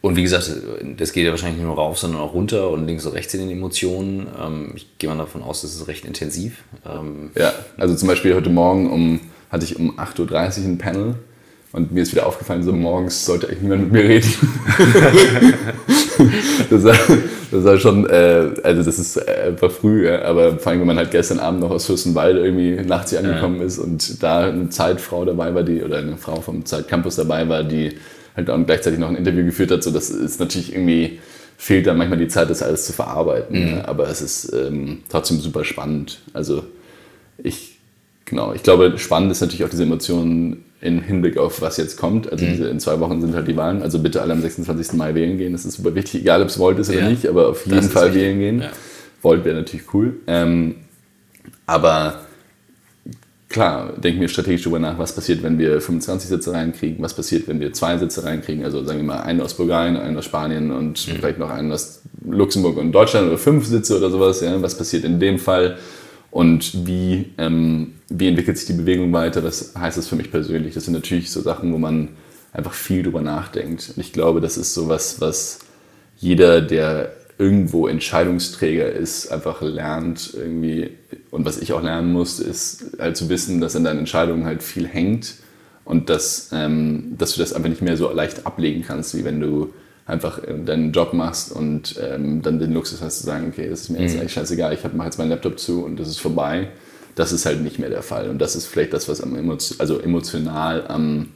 Und 0.01 0.15
wie 0.15 0.23
gesagt, 0.23 0.51
das 0.97 1.13
geht 1.13 1.25
ja 1.25 1.31
wahrscheinlich 1.31 1.59
nicht 1.59 1.67
nur 1.67 1.75
rauf, 1.75 1.99
sondern 1.99 2.21
auch 2.21 2.33
runter 2.33 2.71
und 2.71 2.87
links 2.87 3.05
und 3.05 3.13
rechts 3.13 3.33
in 3.35 3.41
den 3.41 3.51
Emotionen. 3.51 4.27
Ähm, 4.41 4.71
ich 4.75 4.97
gehe 4.97 5.09
mal 5.09 5.17
davon 5.17 5.43
aus, 5.43 5.61
das 5.61 5.75
ist 5.75 5.87
recht 5.87 6.05
intensiv. 6.05 6.63
Ähm, 6.85 7.29
ja, 7.35 7.53
also 7.77 7.95
zum 7.95 8.07
Beispiel 8.07 8.33
heute 8.33 8.49
Morgen 8.49 8.89
um, 8.89 9.19
hatte 9.51 9.63
ich 9.63 9.77
um 9.77 9.99
8.30 9.99 10.61
Uhr 10.61 10.65
ein 10.65 10.77
Panel 10.79 11.15
und 11.71 11.91
mir 11.91 12.01
ist 12.01 12.11
wieder 12.13 12.25
aufgefallen, 12.25 12.63
so 12.63 12.73
morgens 12.73 13.25
sollte 13.25 13.47
eigentlich 13.47 13.61
niemand 13.61 13.83
mit 13.83 13.91
mir 13.91 14.03
reden. 14.03 14.27
das, 16.69 16.83
war, 16.83 16.97
das 17.51 17.63
war 17.63 17.77
schon, 17.77 18.09
äh, 18.09 18.49
also 18.63 18.83
das 18.83 18.97
ist 18.97 19.29
einfach 19.29 19.71
früh, 19.71 20.07
ja, 20.07 20.23
aber 20.23 20.57
vor 20.57 20.71
allem, 20.71 20.81
wenn 20.81 20.87
man 20.87 20.97
halt 20.97 21.11
gestern 21.11 21.39
Abend 21.39 21.61
noch 21.61 21.69
aus 21.69 21.85
Fürstenwalde 21.85 22.43
irgendwie 22.43 22.75
nachts 22.83 23.11
hier 23.11 23.19
angekommen 23.19 23.59
ja. 23.59 23.65
ist 23.65 23.77
und 23.77 24.21
da 24.21 24.45
eine 24.45 24.69
Zeitfrau 24.69 25.25
dabei 25.25 25.53
war, 25.53 25.61
die, 25.61 25.83
oder 25.83 25.99
eine 25.99 26.17
Frau 26.17 26.41
vom 26.41 26.65
Zeitcampus 26.65 27.17
dabei 27.17 27.47
war, 27.47 27.63
die 27.63 27.93
halt 28.35 28.49
dann 28.49 28.65
gleichzeitig 28.65 28.99
noch 28.99 29.09
ein 29.09 29.15
Interview 29.15 29.45
geführt 29.45 29.71
hat, 29.71 29.83
so 29.83 29.91
das 29.91 30.09
ist 30.09 30.39
natürlich 30.39 30.73
irgendwie, 30.73 31.19
fehlt 31.57 31.87
dann 31.87 31.97
manchmal 31.97 32.19
die 32.19 32.27
Zeit, 32.27 32.49
das 32.49 32.63
alles 32.63 32.85
zu 32.85 32.93
verarbeiten. 32.93 33.59
Mhm. 33.59 33.77
Ja, 33.77 33.85
aber 33.85 34.09
es 34.09 34.21
ist 34.21 34.53
ähm, 34.53 34.99
trotzdem 35.09 35.39
super 35.39 35.63
spannend. 35.63 36.19
Also 36.33 36.63
ich, 37.37 37.79
genau, 38.25 38.53
ich 38.53 38.63
glaube, 38.63 38.97
spannend 38.97 39.31
ist 39.31 39.41
natürlich 39.41 39.63
auch 39.63 39.69
diese 39.69 39.83
Emotionen 39.83 40.65
in 40.81 41.01
Hinblick 41.01 41.37
auf 41.37 41.61
was 41.61 41.77
jetzt 41.77 41.97
kommt. 41.97 42.31
Also 42.31 42.45
mhm. 42.45 42.49
diese, 42.51 42.67
in 42.67 42.79
zwei 42.79 42.99
Wochen 42.99 43.21
sind 43.21 43.35
halt 43.35 43.47
die 43.47 43.55
Wahlen. 43.55 43.83
Also 43.83 43.99
bitte 43.99 44.21
alle 44.21 44.33
am 44.33 44.41
26. 44.41 44.93
Mai 44.93 45.13
wählen 45.13 45.37
gehen. 45.37 45.51
Das 45.51 45.63
ist 45.63 45.75
super 45.75 45.93
wichtig, 45.93 46.21
egal 46.21 46.41
ob 46.41 46.47
es 46.47 46.57
Volt 46.57 46.79
ist 46.79 46.89
oder 46.89 47.01
ja. 47.01 47.09
nicht, 47.09 47.27
aber 47.27 47.49
auf 47.49 47.65
jeden 47.67 47.83
Fall 47.83 48.07
wichtig. 48.07 48.21
wählen 48.21 48.39
gehen. 48.39 48.61
Ja. 48.61 48.71
Volt 49.21 49.45
wäre 49.45 49.57
natürlich 49.57 49.93
cool. 49.93 50.15
Ähm, 50.25 50.75
aber 51.67 52.21
klar, 53.51 53.93
denken 53.97 54.21
wir 54.21 54.27
strategisch 54.27 54.63
darüber 54.63 54.79
nach, 54.79 54.97
was 54.97 55.13
passiert, 55.13 55.43
wenn 55.43 55.59
wir 55.59 55.81
25 55.81 56.29
Sitze 56.29 56.53
reinkriegen, 56.53 57.03
was 57.03 57.13
passiert, 57.13 57.47
wenn 57.47 57.59
wir 57.59 57.73
zwei 57.73 57.97
Sitze 57.97 58.23
reinkriegen, 58.23 58.63
also 58.63 58.83
sagen 58.83 58.99
wir 58.99 59.05
mal 59.05 59.21
einen 59.21 59.41
aus 59.41 59.53
Bulgarien, 59.53 59.97
einen 59.97 60.17
aus 60.17 60.25
Spanien 60.25 60.71
und 60.71 61.07
mhm. 61.07 61.11
vielleicht 61.13 61.39
noch 61.39 61.49
einen 61.49 61.71
aus 61.71 62.01
Luxemburg 62.25 62.77
und 62.77 62.91
Deutschland 62.91 63.27
oder 63.27 63.37
fünf 63.37 63.65
Sitze 63.65 63.97
oder 63.97 64.09
sowas. 64.09 64.41
Ja? 64.41 64.61
Was 64.61 64.77
passiert 64.77 65.03
in 65.03 65.19
dem 65.19 65.39
Fall? 65.39 65.77
Und 66.31 66.87
wie, 66.87 67.33
ähm, 67.37 67.93
wie 68.09 68.27
entwickelt 68.27 68.57
sich 68.57 68.67
die 68.67 68.73
Bewegung 68.73 69.11
weiter? 69.11 69.43
Was 69.43 69.73
heißt 69.77 69.97
das 69.97 70.07
für 70.07 70.15
mich 70.15 70.31
persönlich? 70.31 70.73
Das 70.73 70.85
sind 70.85 70.93
natürlich 70.93 71.29
so 71.29 71.41
Sachen, 71.41 71.73
wo 71.73 71.77
man 71.77 72.09
einfach 72.53 72.73
viel 72.73 73.03
drüber 73.03 73.21
nachdenkt. 73.21 73.93
Und 73.95 74.01
ich 74.01 74.13
glaube, 74.13 74.39
das 74.39 74.57
ist 74.57 74.73
so 74.73 74.87
was, 74.87 75.19
was 75.19 75.59
jeder, 76.17 76.61
der 76.61 77.11
irgendwo 77.41 77.87
Entscheidungsträger 77.87 78.91
ist, 78.91 79.31
einfach 79.31 79.63
lernt 79.63 80.35
irgendwie. 80.35 80.91
Und 81.31 81.43
was 81.43 81.57
ich 81.57 81.73
auch 81.73 81.81
lernen 81.81 82.13
musste, 82.13 82.43
ist 82.43 82.97
halt 82.99 83.17
zu 83.17 83.29
wissen, 83.29 83.59
dass 83.59 83.75
an 83.75 83.83
deinen 83.83 83.97
Entscheidungen 83.99 84.45
halt 84.45 84.61
viel 84.61 84.87
hängt 84.87 85.33
und 85.83 86.11
dass, 86.11 86.51
ähm, 86.53 87.15
dass 87.17 87.33
du 87.33 87.39
das 87.39 87.53
einfach 87.53 87.69
nicht 87.69 87.81
mehr 87.81 87.97
so 87.97 88.11
leicht 88.11 88.45
ablegen 88.45 88.83
kannst, 88.85 89.17
wie 89.17 89.25
wenn 89.25 89.39
du 89.39 89.73
einfach 90.05 90.43
äh, 90.43 90.53
deinen 90.63 90.91
Job 90.91 91.13
machst 91.13 91.51
und 91.51 91.95
ähm, 91.99 92.43
dann 92.43 92.59
den 92.59 92.73
Luxus 92.73 93.01
hast 93.01 93.21
zu 93.21 93.25
sagen, 93.25 93.47
okay, 93.51 93.67
das 93.67 93.81
ist 93.81 93.89
mir 93.89 94.01
jetzt 94.01 94.13
mhm. 94.13 94.19
eigentlich 94.19 94.33
scheißegal, 94.33 94.73
ich 94.73 94.93
mache 94.93 95.07
jetzt 95.07 95.17
meinen 95.17 95.31
Laptop 95.31 95.57
zu 95.57 95.83
und 95.83 95.99
das 95.99 96.09
ist 96.09 96.19
vorbei. 96.19 96.67
Das 97.15 97.31
ist 97.31 97.47
halt 97.47 97.61
nicht 97.61 97.79
mehr 97.79 97.89
der 97.89 98.03
Fall. 98.03 98.29
Und 98.29 98.39
das 98.39 98.55
ist 98.55 98.67
vielleicht 98.67 98.93
das, 98.93 99.09
was 99.09 99.19
am 99.19 99.35
Emotio 99.35 99.75
also 99.79 99.99
emotional 99.99 100.85
am, 100.87 101.29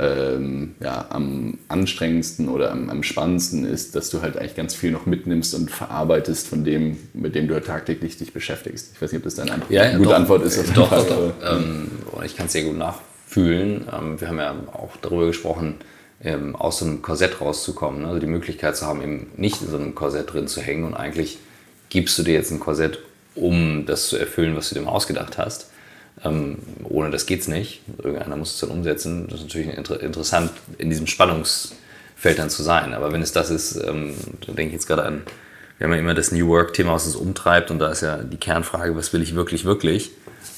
ähm, 0.00 0.74
ja, 0.80 1.06
am 1.10 1.58
anstrengendsten 1.68 2.48
oder 2.48 2.72
am, 2.72 2.88
am, 2.88 3.02
spannendsten 3.02 3.66
ist, 3.66 3.94
dass 3.94 4.08
du 4.08 4.22
halt 4.22 4.38
eigentlich 4.38 4.54
ganz 4.54 4.74
viel 4.74 4.92
noch 4.92 5.04
mitnimmst 5.04 5.54
und 5.54 5.70
verarbeitest 5.70 6.48
von 6.48 6.64
dem, 6.64 6.96
mit 7.12 7.34
dem 7.34 7.48
du 7.48 7.54
halt 7.54 7.66
tagtäglich 7.66 8.16
dich 8.16 8.32
beschäftigst. 8.32 8.92
Ich 8.94 9.02
weiß 9.02 9.12
nicht, 9.12 9.18
ob 9.18 9.24
das 9.24 9.34
deine 9.34 9.52
Antwort, 9.52 9.70
ja, 9.70 9.84
ja, 9.84 9.96
gute 9.98 10.08
doch, 10.08 10.16
Antwort 10.16 10.44
ist. 10.44 10.58
Auf 10.58 10.72
doch, 10.72 10.88
Fall, 10.88 11.04
doch, 11.04 11.32
doch. 11.42 11.58
Ähm, 11.58 11.90
ich 12.24 12.34
kann 12.34 12.46
es 12.46 12.52
sehr 12.52 12.62
gut 12.62 12.78
nachfühlen. 12.78 13.88
Ähm, 13.92 14.18
wir 14.18 14.28
haben 14.28 14.38
ja 14.38 14.54
auch 14.72 14.96
darüber 15.02 15.26
gesprochen, 15.26 15.74
ähm, 16.22 16.56
aus 16.56 16.78
so 16.78 16.86
einem 16.86 17.02
Korsett 17.02 17.40
rauszukommen. 17.40 18.02
Ne? 18.02 18.08
Also 18.08 18.20
die 18.20 18.26
Möglichkeit 18.26 18.76
zu 18.76 18.86
haben, 18.86 19.02
eben 19.02 19.26
nicht 19.36 19.60
in 19.60 19.68
so 19.68 19.76
einem 19.76 19.94
Korsett 19.94 20.32
drin 20.32 20.48
zu 20.48 20.62
hängen 20.62 20.84
und 20.84 20.94
eigentlich 20.94 21.38
gibst 21.90 22.18
du 22.18 22.22
dir 22.22 22.34
jetzt 22.34 22.50
ein 22.50 22.60
Korsett, 22.60 23.00
um 23.34 23.84
das 23.84 24.08
zu 24.08 24.16
erfüllen, 24.16 24.56
was 24.56 24.70
du 24.70 24.76
dir 24.76 24.82
mal 24.82 24.92
ausgedacht 24.92 25.36
hast. 25.36 25.69
Ähm, 26.24 26.58
ohne 26.84 27.10
das 27.10 27.26
geht's 27.26 27.48
nicht. 27.48 27.82
Irgendeiner 28.02 28.36
muss 28.36 28.54
es 28.54 28.60
dann 28.60 28.70
umsetzen. 28.70 29.26
Das 29.28 29.40
ist 29.40 29.46
natürlich 29.46 29.76
inter 29.76 30.00
interessant, 30.00 30.50
in 30.78 30.90
diesem 30.90 31.06
Spannungsfeld 31.06 32.38
dann 32.38 32.50
zu 32.50 32.62
sein. 32.62 32.94
Aber 32.94 33.12
wenn 33.12 33.22
es 33.22 33.32
das 33.32 33.50
ist, 33.50 33.76
ähm, 33.76 34.14
da 34.46 34.52
denke 34.52 34.68
ich 34.68 34.72
jetzt 34.74 34.86
gerade 34.86 35.04
an, 35.04 35.22
wir 35.78 35.86
haben 35.86 35.94
ja 35.94 36.00
immer 36.00 36.14
das 36.14 36.30
New 36.30 36.46
Work-Thema, 36.48 36.92
was 36.92 37.06
uns 37.06 37.16
umtreibt 37.16 37.70
und 37.70 37.78
da 37.78 37.90
ist 37.90 38.02
ja 38.02 38.18
die 38.18 38.36
Kernfrage, 38.36 38.94
was 38.96 39.14
will 39.14 39.22
ich 39.22 39.34
wirklich, 39.34 39.64
wirklich? 39.64 40.10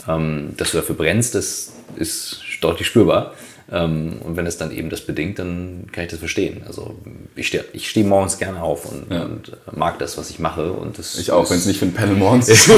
Ähm, 0.09 0.55
dass 0.57 0.73
du 0.73 0.79
dafür 0.79 0.97
brennst, 0.97 1.37
das 1.37 1.73
ist 1.95 2.41
deutlich 2.61 2.89
spürbar. 2.89 3.35
Ähm, 3.73 4.17
und 4.23 4.37
wenn 4.37 4.47
es 4.47 4.59
dann 4.59 4.71
eben 4.71 4.91
das 4.91 5.01
bedingt, 5.01 5.39
dann 5.39 5.87
kann 5.93 6.05
ich 6.05 6.11
das 6.11 6.19
verstehen. 6.19 6.63
Also 6.67 6.95
ich 7.35 7.47
stehe 7.47 7.65
ich 7.73 7.89
steh 7.89 8.05
morgens 8.05 8.37
gerne 8.37 8.63
auf 8.63 8.85
und, 8.85 9.11
ja. 9.11 9.25
und, 9.25 9.53
mag 9.75 9.99
das, 9.99 10.19
was 10.19 10.29
ich 10.29 10.39
mache. 10.39 10.73
Und 10.73 10.99
das 10.99 11.19
ich 11.19 11.31
auch, 11.31 11.49
wenn 11.51 11.57
es 11.57 11.65
nicht 11.65 11.79
für 11.79 11.87
ein 11.87 11.95
Panel 11.95 12.15
morgens 12.15 12.49
ist. 12.51 12.71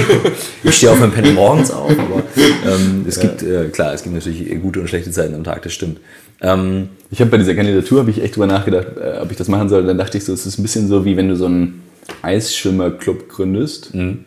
ich 0.63 0.77
stehe 0.77 0.93
auch 0.93 0.97
für 0.97 1.05
ein 1.05 1.13
Panel 1.13 1.33
morgens 1.33 1.73
auf, 1.73 1.91
aber 1.99 2.23
ähm, 2.65 3.05
es 3.09 3.17
ja. 3.17 3.23
gibt, 3.23 3.43
äh, 3.43 3.69
klar, 3.71 3.93
es 3.93 4.05
gibt 4.05 4.15
natürlich 4.15 4.49
gute 4.63 4.81
und 4.81 4.89
schlechte 4.89 5.11
Zeiten 5.11 5.35
am 5.35 5.43
Tag, 5.43 5.63
das 5.63 5.73
stimmt. 5.73 5.99
Ähm, 6.41 6.91
ich 7.11 7.21
habe 7.21 7.31
bei 7.31 7.39
dieser 7.39 7.57
Kandidatur, 7.57 7.99
habe 7.99 8.11
ich 8.11 8.23
echt 8.23 8.37
drüber 8.37 8.47
nachgedacht, 8.47 8.87
äh, 8.97 9.19
ob 9.21 9.33
ich 9.33 9.37
das 9.37 9.49
machen 9.49 9.69
soll. 9.69 9.85
Dann 9.85 9.99
dachte 9.99 10.17
ich 10.19 10.25
so, 10.25 10.33
es 10.33 10.47
ist 10.47 10.59
ein 10.59 10.63
bisschen 10.63 10.87
so, 10.87 11.05
wie 11.05 11.17
wenn 11.17 11.29
du 11.29 11.35
so 11.35 11.47
einen 11.47 11.83
Eisschwimmerclub 12.23 13.29
gründest. 13.29 13.95
Mhm 13.95 14.27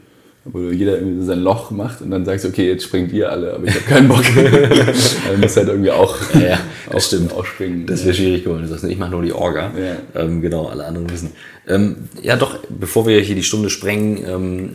wo 0.51 0.69
jeder 0.71 0.97
irgendwie 0.97 1.25
sein 1.25 1.39
Loch 1.39 1.71
macht 1.71 2.01
und 2.01 2.11
dann 2.11 2.25
sagst 2.25 2.45
du, 2.45 2.49
okay, 2.49 2.67
jetzt 2.67 2.83
springt 2.83 3.11
ihr 3.11 3.31
alle, 3.31 3.53
aber 3.53 3.65
ich 3.65 3.75
habe 3.75 3.85
keinen 3.85 4.07
Bock. 4.07 4.23
dann 4.35 5.39
musst 5.39 5.57
halt 5.57 5.67
irgendwie 5.67 5.91
auch, 5.91 6.15
ja, 6.33 6.59
auch, 6.93 7.01
stimmt. 7.01 7.33
auch 7.33 7.45
springen. 7.45 7.85
Das 7.85 8.05
wäre 8.05 8.13
schwierig 8.13 8.43
geworden. 8.43 8.63
Du 8.63 8.69
sagst, 8.69 8.83
ich 8.85 8.97
mache 8.97 9.11
nur 9.11 9.23
die 9.23 9.33
Orga. 9.33 9.71
Ja. 9.77 10.21
Ähm, 10.21 10.41
genau, 10.41 10.67
alle 10.67 10.85
anderen 10.85 11.09
wissen. 11.09 11.31
Ähm, 11.67 12.09
ja, 12.21 12.35
doch, 12.35 12.59
bevor 12.69 13.07
wir 13.07 13.19
hier 13.19 13.35
die 13.35 13.43
Stunde 13.43 13.69
sprengen, 13.69 14.23
ähm, 14.25 14.69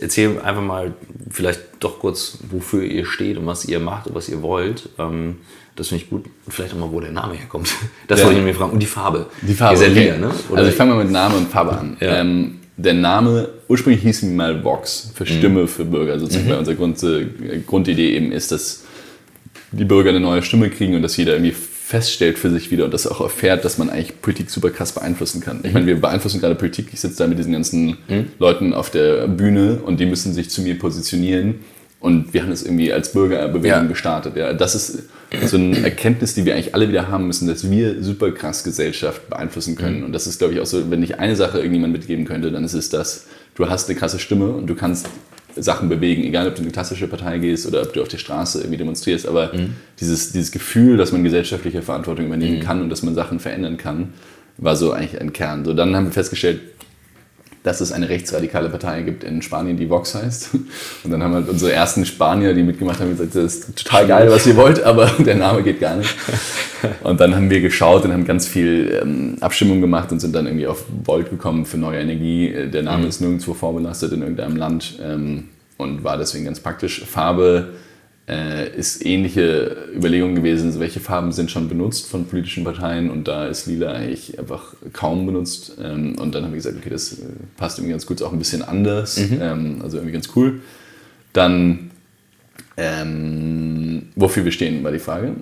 erzähl 0.00 0.40
einfach 0.40 0.62
mal 0.62 0.92
vielleicht 1.30 1.60
doch 1.80 2.00
kurz, 2.00 2.38
wofür 2.50 2.82
ihr 2.82 3.06
steht 3.06 3.38
und 3.38 3.46
was 3.46 3.64
ihr 3.64 3.80
macht 3.80 4.08
und 4.08 4.14
was 4.14 4.28
ihr 4.28 4.42
wollt. 4.42 4.88
Ähm, 4.98 5.36
das 5.76 5.88
finde 5.88 6.04
ich 6.04 6.10
gut. 6.10 6.26
Vielleicht 6.48 6.74
auch 6.74 6.78
mal, 6.78 6.92
wo 6.92 7.00
der 7.00 7.12
Name 7.12 7.34
herkommt. 7.34 7.72
Das 8.08 8.20
ja. 8.20 8.26
wollte 8.26 8.40
ich 8.40 8.44
mir 8.44 8.54
fragen. 8.54 8.72
Und 8.72 8.80
die 8.80 8.86
Farbe. 8.86 9.26
Die 9.40 9.54
Farbe. 9.54 9.80
Ihr 9.80 9.90
okay. 9.90 10.12
Lila, 10.12 10.18
ne? 10.18 10.30
also 10.54 10.68
ich 10.68 10.74
fange 10.74 10.94
mal 10.94 11.04
mit 11.04 11.12
Name 11.12 11.36
und 11.36 11.48
Farbe 11.48 11.72
an. 11.72 11.96
Ja. 12.00 12.20
Ähm, 12.20 12.58
der 12.76 12.94
Name, 12.94 13.48
ursprünglich 13.68 14.02
hieß 14.02 14.22
mal 14.22 14.64
Vox, 14.64 15.12
für 15.14 15.26
Stimme 15.26 15.62
mhm. 15.62 15.68
für 15.68 15.84
Bürger. 15.84 16.18
Sozusagen, 16.18 16.48
mhm. 16.48 16.58
unsere 16.58 16.76
Grund, 16.76 17.02
äh, 17.02 17.58
Grundidee 17.66 18.16
eben 18.16 18.32
ist, 18.32 18.52
dass 18.52 18.84
die 19.72 19.84
Bürger 19.84 20.10
eine 20.10 20.20
neue 20.20 20.42
Stimme 20.42 20.70
kriegen 20.70 20.94
und 20.94 21.02
dass 21.02 21.16
jeder 21.16 21.32
irgendwie 21.32 21.52
feststellt 21.52 22.38
für 22.38 22.50
sich 22.50 22.70
wieder 22.70 22.86
und 22.86 22.94
das 22.94 23.06
auch 23.06 23.20
erfährt, 23.20 23.64
dass 23.64 23.76
man 23.76 23.90
eigentlich 23.90 24.22
Politik 24.22 24.48
super 24.50 24.70
krass 24.70 24.92
beeinflussen 24.92 25.40
kann. 25.40 25.60
Ich 25.62 25.74
meine, 25.74 25.86
wir 25.86 26.00
beeinflussen 26.00 26.40
gerade 26.40 26.54
Politik. 26.54 26.88
Ich 26.92 27.00
sitze 27.00 27.18
da 27.18 27.26
mit 27.26 27.38
diesen 27.38 27.52
ganzen 27.52 27.98
mhm. 28.08 28.28
Leuten 28.38 28.72
auf 28.72 28.90
der 28.90 29.28
Bühne 29.28 29.80
und 29.84 30.00
die 30.00 30.06
müssen 30.06 30.32
sich 30.32 30.48
zu 30.48 30.62
mir 30.62 30.78
positionieren. 30.78 31.56
Und 32.02 32.34
wir 32.34 32.42
haben 32.42 32.50
das 32.50 32.64
irgendwie 32.64 32.92
als 32.92 33.12
Bürgerbewegung 33.12 33.82
ja. 33.82 33.82
gestartet. 33.84 34.36
Ja, 34.36 34.52
das 34.52 34.74
ist 34.74 35.04
so 35.46 35.56
eine 35.56 35.84
Erkenntnis, 35.84 36.34
die 36.34 36.44
wir 36.44 36.54
eigentlich 36.54 36.74
alle 36.74 36.88
wieder 36.88 37.06
haben 37.06 37.28
müssen, 37.28 37.46
dass 37.46 37.70
wir 37.70 38.02
super 38.02 38.32
krass 38.32 38.64
Gesellschaft 38.64 39.30
beeinflussen 39.30 39.76
können. 39.76 39.98
Mhm. 40.00 40.06
Und 40.06 40.12
das 40.12 40.26
ist, 40.26 40.40
glaube 40.40 40.52
ich, 40.52 40.58
auch 40.58 40.66
so, 40.66 40.90
wenn 40.90 41.00
ich 41.04 41.20
eine 41.20 41.36
Sache 41.36 41.58
irgendjemand 41.58 41.92
mitgeben 41.92 42.24
könnte, 42.24 42.50
dann 42.50 42.64
ist 42.64 42.74
es 42.74 42.88
das, 42.88 43.26
du 43.54 43.68
hast 43.68 43.88
eine 43.88 43.96
krasse 43.96 44.18
Stimme 44.18 44.48
und 44.48 44.66
du 44.66 44.74
kannst 44.74 45.06
Sachen 45.54 45.88
bewegen, 45.88 46.24
egal 46.24 46.48
ob 46.48 46.56
du 46.56 46.62
in 46.62 46.64
eine 46.64 46.72
klassische 46.72 47.06
Partei 47.06 47.38
gehst 47.38 47.68
oder 47.68 47.82
ob 47.82 47.92
du 47.92 48.02
auf 48.02 48.08
der 48.08 48.18
Straße 48.18 48.58
irgendwie 48.58 48.78
demonstrierst. 48.78 49.28
Aber 49.28 49.52
mhm. 49.54 49.74
dieses, 50.00 50.32
dieses 50.32 50.50
Gefühl, 50.50 50.96
dass 50.96 51.12
man 51.12 51.22
gesellschaftliche 51.22 51.82
Verantwortung 51.82 52.26
übernehmen 52.26 52.56
mhm. 52.56 52.62
kann 52.62 52.82
und 52.82 52.90
dass 52.90 53.04
man 53.04 53.14
Sachen 53.14 53.38
verändern 53.38 53.76
kann, 53.76 54.12
war 54.58 54.74
so 54.74 54.90
eigentlich 54.90 55.20
ein 55.20 55.32
Kern. 55.32 55.64
So, 55.64 55.72
dann 55.72 55.94
haben 55.94 56.06
wir 56.06 56.12
festgestellt, 56.12 56.62
dass 57.62 57.80
es 57.80 57.92
eine 57.92 58.08
rechtsradikale 58.08 58.68
Partei 58.68 59.02
gibt 59.02 59.22
in 59.22 59.40
Spanien, 59.40 59.76
die 59.76 59.88
Vox 59.88 60.14
heißt. 60.14 60.50
Und 61.04 61.10
dann 61.10 61.22
haben 61.22 61.34
halt 61.34 61.48
unsere 61.48 61.72
ersten 61.72 62.04
Spanier, 62.04 62.54
die 62.54 62.62
mitgemacht 62.62 62.98
haben, 63.00 63.10
gesagt, 63.10 63.34
das 63.36 63.54
ist 63.54 63.76
total 63.76 64.06
geil, 64.06 64.30
was 64.30 64.46
ihr 64.46 64.56
wollt, 64.56 64.82
aber 64.82 65.06
der 65.18 65.36
Name 65.36 65.62
geht 65.62 65.80
gar 65.80 65.96
nicht. 65.96 66.14
Und 67.04 67.20
dann 67.20 67.34
haben 67.36 67.50
wir 67.50 67.60
geschaut 67.60 68.04
und 68.04 68.12
haben 68.12 68.24
ganz 68.24 68.48
viel 68.48 69.00
ähm, 69.02 69.36
Abstimmung 69.40 69.80
gemacht 69.80 70.10
und 70.10 70.18
sind 70.18 70.34
dann 70.34 70.46
irgendwie 70.46 70.66
auf 70.66 70.84
Volt 71.04 71.30
gekommen 71.30 71.64
für 71.64 71.78
neue 71.78 72.00
Energie. 72.00 72.52
Der 72.72 72.82
Name 72.82 73.04
mhm. 73.04 73.08
ist 73.08 73.20
nirgendwo 73.20 73.54
vorbelastet 73.54 74.12
in 74.12 74.22
irgendeinem 74.22 74.56
Land 74.56 74.98
ähm, 75.00 75.44
und 75.78 76.02
war 76.02 76.18
deswegen 76.18 76.44
ganz 76.44 76.58
praktisch. 76.58 77.04
Farbe 77.04 77.74
äh, 78.28 78.70
ist 78.76 79.04
ähnliche 79.04 79.88
Überlegung 79.94 80.34
gewesen, 80.34 80.78
welche 80.78 81.00
Farben 81.00 81.32
sind 81.32 81.50
schon 81.50 81.68
benutzt 81.68 82.08
von 82.08 82.26
politischen 82.26 82.64
Parteien 82.64 83.10
und 83.10 83.26
da 83.26 83.46
ist 83.46 83.66
lila 83.66 83.92
eigentlich 83.92 84.38
einfach 84.38 84.74
kaum 84.92 85.26
benutzt. 85.26 85.76
Ähm, 85.82 86.16
und 86.18 86.34
dann 86.34 86.44
haben 86.44 86.52
wir 86.52 86.58
gesagt, 86.58 86.76
okay, 86.78 86.90
das 86.90 87.14
äh, 87.14 87.24
passt 87.56 87.78
irgendwie 87.78 87.92
ganz 87.92 88.06
gut, 88.06 88.22
auch 88.22 88.32
ein 88.32 88.38
bisschen 88.38 88.62
anders, 88.62 89.18
mhm. 89.18 89.38
ähm, 89.40 89.80
also 89.82 89.96
irgendwie 89.96 90.12
ganz 90.12 90.28
cool. 90.36 90.60
Dann, 91.32 91.90
ähm, 92.76 94.08
wofür 94.14 94.44
wir 94.44 94.52
stehen, 94.52 94.84
war 94.84 94.92
die 94.92 94.98
Frage. 94.98 95.34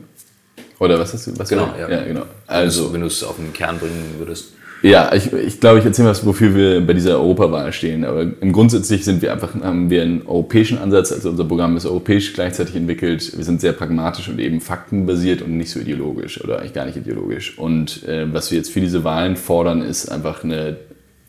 Oder 0.79 0.99
was 0.99 1.13
hast 1.13 1.27
du? 1.27 1.39
Was 1.39 1.49
genau, 1.51 1.75
ja. 1.79 1.91
ja. 1.91 2.03
genau. 2.05 2.25
Also, 2.47 2.93
wenn 2.93 3.03
du 3.03 3.09
es 3.09 3.23
auf 3.23 3.37
den 3.37 3.53
Kern 3.53 3.79
bringen 3.79 4.15
würdest. 4.19 4.55
Ja, 4.83 5.13
ich, 5.15 5.33
ich 5.33 5.61
glaube, 5.61 5.79
ich 5.79 5.85
erzähle 5.85 6.09
was, 6.09 6.25
wofür 6.25 6.55
wir 6.55 6.81
bei 6.81 6.95
dieser 6.95 7.19
Europawahl 7.19 7.73
stehen. 7.73 8.05
Aber 8.05 8.23
im 8.23 8.53
Grundsätzlich 8.53 9.05
sind 9.05 9.21
wir 9.21 9.33
einfach, 9.33 9.55
haben 9.63 9.91
wir 9.91 10.03
einen 10.03 10.27
europäischen 10.27 10.79
Ansatz. 10.79 11.13
Also 11.13 11.31
unser 11.31 11.45
Programm 11.45 11.77
ist 11.77 11.85
europäisch 11.85 12.33
gleichzeitig 12.33 12.77
entwickelt. 12.77 13.37
Wir 13.37 13.45
sind 13.45 13.61
sehr 13.61 13.73
pragmatisch 13.73 14.29
und 14.29 14.39
eben 14.39 14.61
faktenbasiert 14.61 15.43
und 15.43 15.57
nicht 15.57 15.71
so 15.71 15.81
ideologisch 15.81 16.43
oder 16.43 16.59
eigentlich 16.59 16.73
gar 16.73 16.87
nicht 16.87 16.97
ideologisch. 16.97 17.59
Und 17.59 18.07
äh, 18.09 18.33
was 18.33 18.51
wir 18.51 18.59
jetzt 18.59 18.73
für 18.73 18.81
diese 18.81 19.05
Wahlen 19.05 19.37
fordern, 19.37 19.83
ist 19.83 20.11
einfach 20.11 20.45
eine 20.45 20.77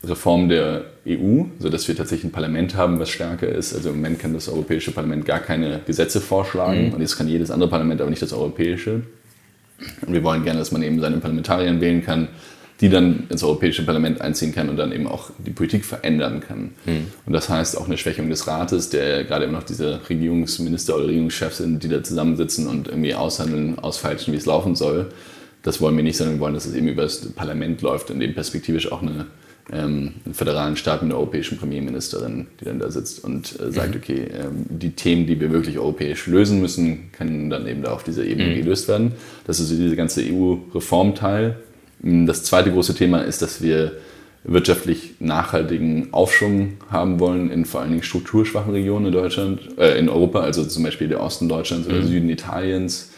Reform 0.04 0.48
der 0.48 0.84
EU, 1.06 1.44
sodass 1.58 1.86
wir 1.86 1.94
tatsächlich 1.94 2.30
ein 2.30 2.32
Parlament 2.32 2.74
haben, 2.74 2.98
was 2.98 3.10
stärker 3.10 3.48
ist. 3.48 3.74
Also 3.74 3.90
im 3.90 3.96
Moment 3.96 4.18
kann 4.18 4.32
das 4.32 4.48
Europäische 4.48 4.92
Parlament 4.92 5.26
gar 5.26 5.40
keine 5.40 5.80
Gesetze 5.86 6.20
vorschlagen 6.20 6.88
mhm. 6.88 6.94
und 6.94 7.00
jetzt 7.00 7.16
kann 7.16 7.28
jedes 7.28 7.50
andere 7.50 7.68
Parlament, 7.70 8.00
aber 8.00 8.10
nicht 8.10 8.22
das 8.22 8.32
Europäische. 8.32 9.02
Und 10.06 10.12
wir 10.12 10.22
wollen 10.22 10.42
gerne, 10.44 10.58
dass 10.58 10.72
man 10.72 10.82
eben 10.82 11.00
seine 11.00 11.18
Parlamentarier 11.18 11.80
wählen 11.80 12.04
kann, 12.04 12.28
die 12.82 12.88
dann 12.88 13.28
ins 13.30 13.44
Europäische 13.44 13.84
Parlament 13.84 14.20
einziehen 14.20 14.52
kann 14.52 14.68
und 14.68 14.76
dann 14.76 14.90
eben 14.90 15.06
auch 15.06 15.30
die 15.38 15.52
Politik 15.52 15.84
verändern 15.84 16.40
kann. 16.40 16.72
Mhm. 16.84 17.06
Und 17.24 17.32
das 17.32 17.48
heißt 17.48 17.78
auch 17.78 17.86
eine 17.86 17.96
Schwächung 17.96 18.28
des 18.28 18.48
Rates, 18.48 18.90
der 18.90 19.22
gerade 19.22 19.44
immer 19.44 19.58
noch 19.58 19.62
diese 19.62 20.00
Regierungsminister 20.10 20.96
oder 20.96 21.06
Regierungschefs 21.06 21.58
sind, 21.58 21.84
die 21.84 21.88
da 21.88 22.02
zusammensitzen 22.02 22.66
und 22.66 22.88
irgendwie 22.88 23.14
aushandeln, 23.14 23.78
ausfeilschen, 23.78 24.34
wie 24.34 24.36
es 24.36 24.46
laufen 24.46 24.74
soll. 24.74 25.12
Das 25.62 25.80
wollen 25.80 25.96
wir 25.96 26.02
nicht, 26.02 26.16
sondern 26.16 26.36
wir 26.36 26.40
wollen, 26.40 26.54
dass 26.54 26.66
es 26.66 26.74
eben 26.74 26.88
über 26.88 27.02
das 27.02 27.20
Parlament 27.20 27.82
läuft 27.82 28.10
und 28.10 28.20
eben 28.20 28.34
perspektivisch 28.34 28.90
auch 28.90 29.00
eine 29.00 29.26
ähm, 29.70 30.14
einen 30.24 30.34
föderalen 30.34 30.76
Staat 30.76 31.02
mit 31.02 31.12
einer 31.12 31.20
europäischen 31.20 31.56
Premierministerin, 31.56 32.48
die 32.60 32.64
dann 32.64 32.80
da 32.80 32.90
sitzt 32.90 33.22
und 33.22 33.60
äh, 33.60 33.70
sagt, 33.70 33.94
mhm. 33.94 34.00
okay, 34.02 34.26
ähm, 34.34 34.66
die 34.68 34.90
Themen, 34.90 35.28
die 35.28 35.38
wir 35.38 35.52
wirklich 35.52 35.78
europäisch 35.78 36.26
lösen 36.26 36.60
müssen, 36.60 37.12
können 37.12 37.48
dann 37.48 37.68
eben 37.68 37.82
da 37.82 37.92
auf 37.92 38.02
dieser 38.02 38.24
Ebene 38.24 38.48
mhm. 38.48 38.56
gelöst 38.56 38.88
werden. 38.88 39.12
Das 39.46 39.60
ist 39.60 39.68
so 39.68 39.76
dieser 39.76 39.94
ganze 39.94 40.22
EU-Reformteil. 40.22 41.58
Das 42.02 42.42
zweite 42.42 42.72
große 42.72 42.94
Thema 42.94 43.20
ist, 43.20 43.42
dass 43.42 43.62
wir 43.62 43.92
wirtschaftlich 44.44 45.14
nachhaltigen 45.20 46.08
Aufschwung 46.12 46.78
haben 46.90 47.20
wollen 47.20 47.50
in 47.50 47.64
vor 47.64 47.80
allen 47.80 47.90
Dingen 47.90 48.02
strukturschwachen 48.02 48.72
Regionen 48.72 49.06
in 49.06 49.12
Deutschland, 49.12 49.60
äh, 49.78 49.98
in 49.98 50.08
Europa, 50.08 50.40
also 50.40 50.64
zum 50.64 50.82
Beispiel 50.82 51.08
der 51.08 51.20
Osten 51.22 51.48
Deutschlands 51.48 51.86
oder 51.86 51.98
mhm. 51.98 52.08
Süden 52.08 52.28
Italiens. 52.28 53.10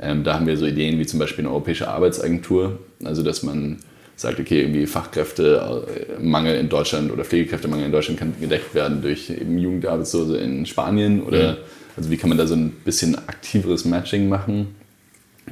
Ähm, 0.00 0.22
da 0.22 0.34
haben 0.34 0.46
wir 0.46 0.56
so 0.56 0.66
Ideen 0.66 1.00
wie 1.00 1.06
zum 1.06 1.18
Beispiel 1.18 1.44
eine 1.44 1.52
europäische 1.52 1.88
Arbeitsagentur, 1.88 2.78
also 3.04 3.24
dass 3.24 3.42
man 3.42 3.78
sagt, 4.14 4.38
okay, 4.38 4.60
irgendwie 4.60 4.86
Fachkräftemangel 4.86 6.56
in 6.56 6.68
Deutschland 6.68 7.10
oder 7.12 7.24
Pflegekräftemangel 7.24 7.86
in 7.86 7.92
Deutschland 7.92 8.20
kann 8.20 8.34
gedeckt 8.40 8.74
werden 8.74 9.02
durch 9.02 9.30
eben 9.30 9.58
Jugendarbeitslose 9.58 10.38
in 10.38 10.64
Spanien 10.66 11.22
oder 11.22 11.52
mhm. 11.52 11.58
also 11.96 12.10
wie 12.10 12.16
kann 12.16 12.28
man 12.28 12.38
da 12.38 12.46
so 12.46 12.54
ein 12.54 12.70
bisschen 12.84 13.16
aktiveres 13.16 13.84
Matching 13.84 14.28
machen? 14.28 14.68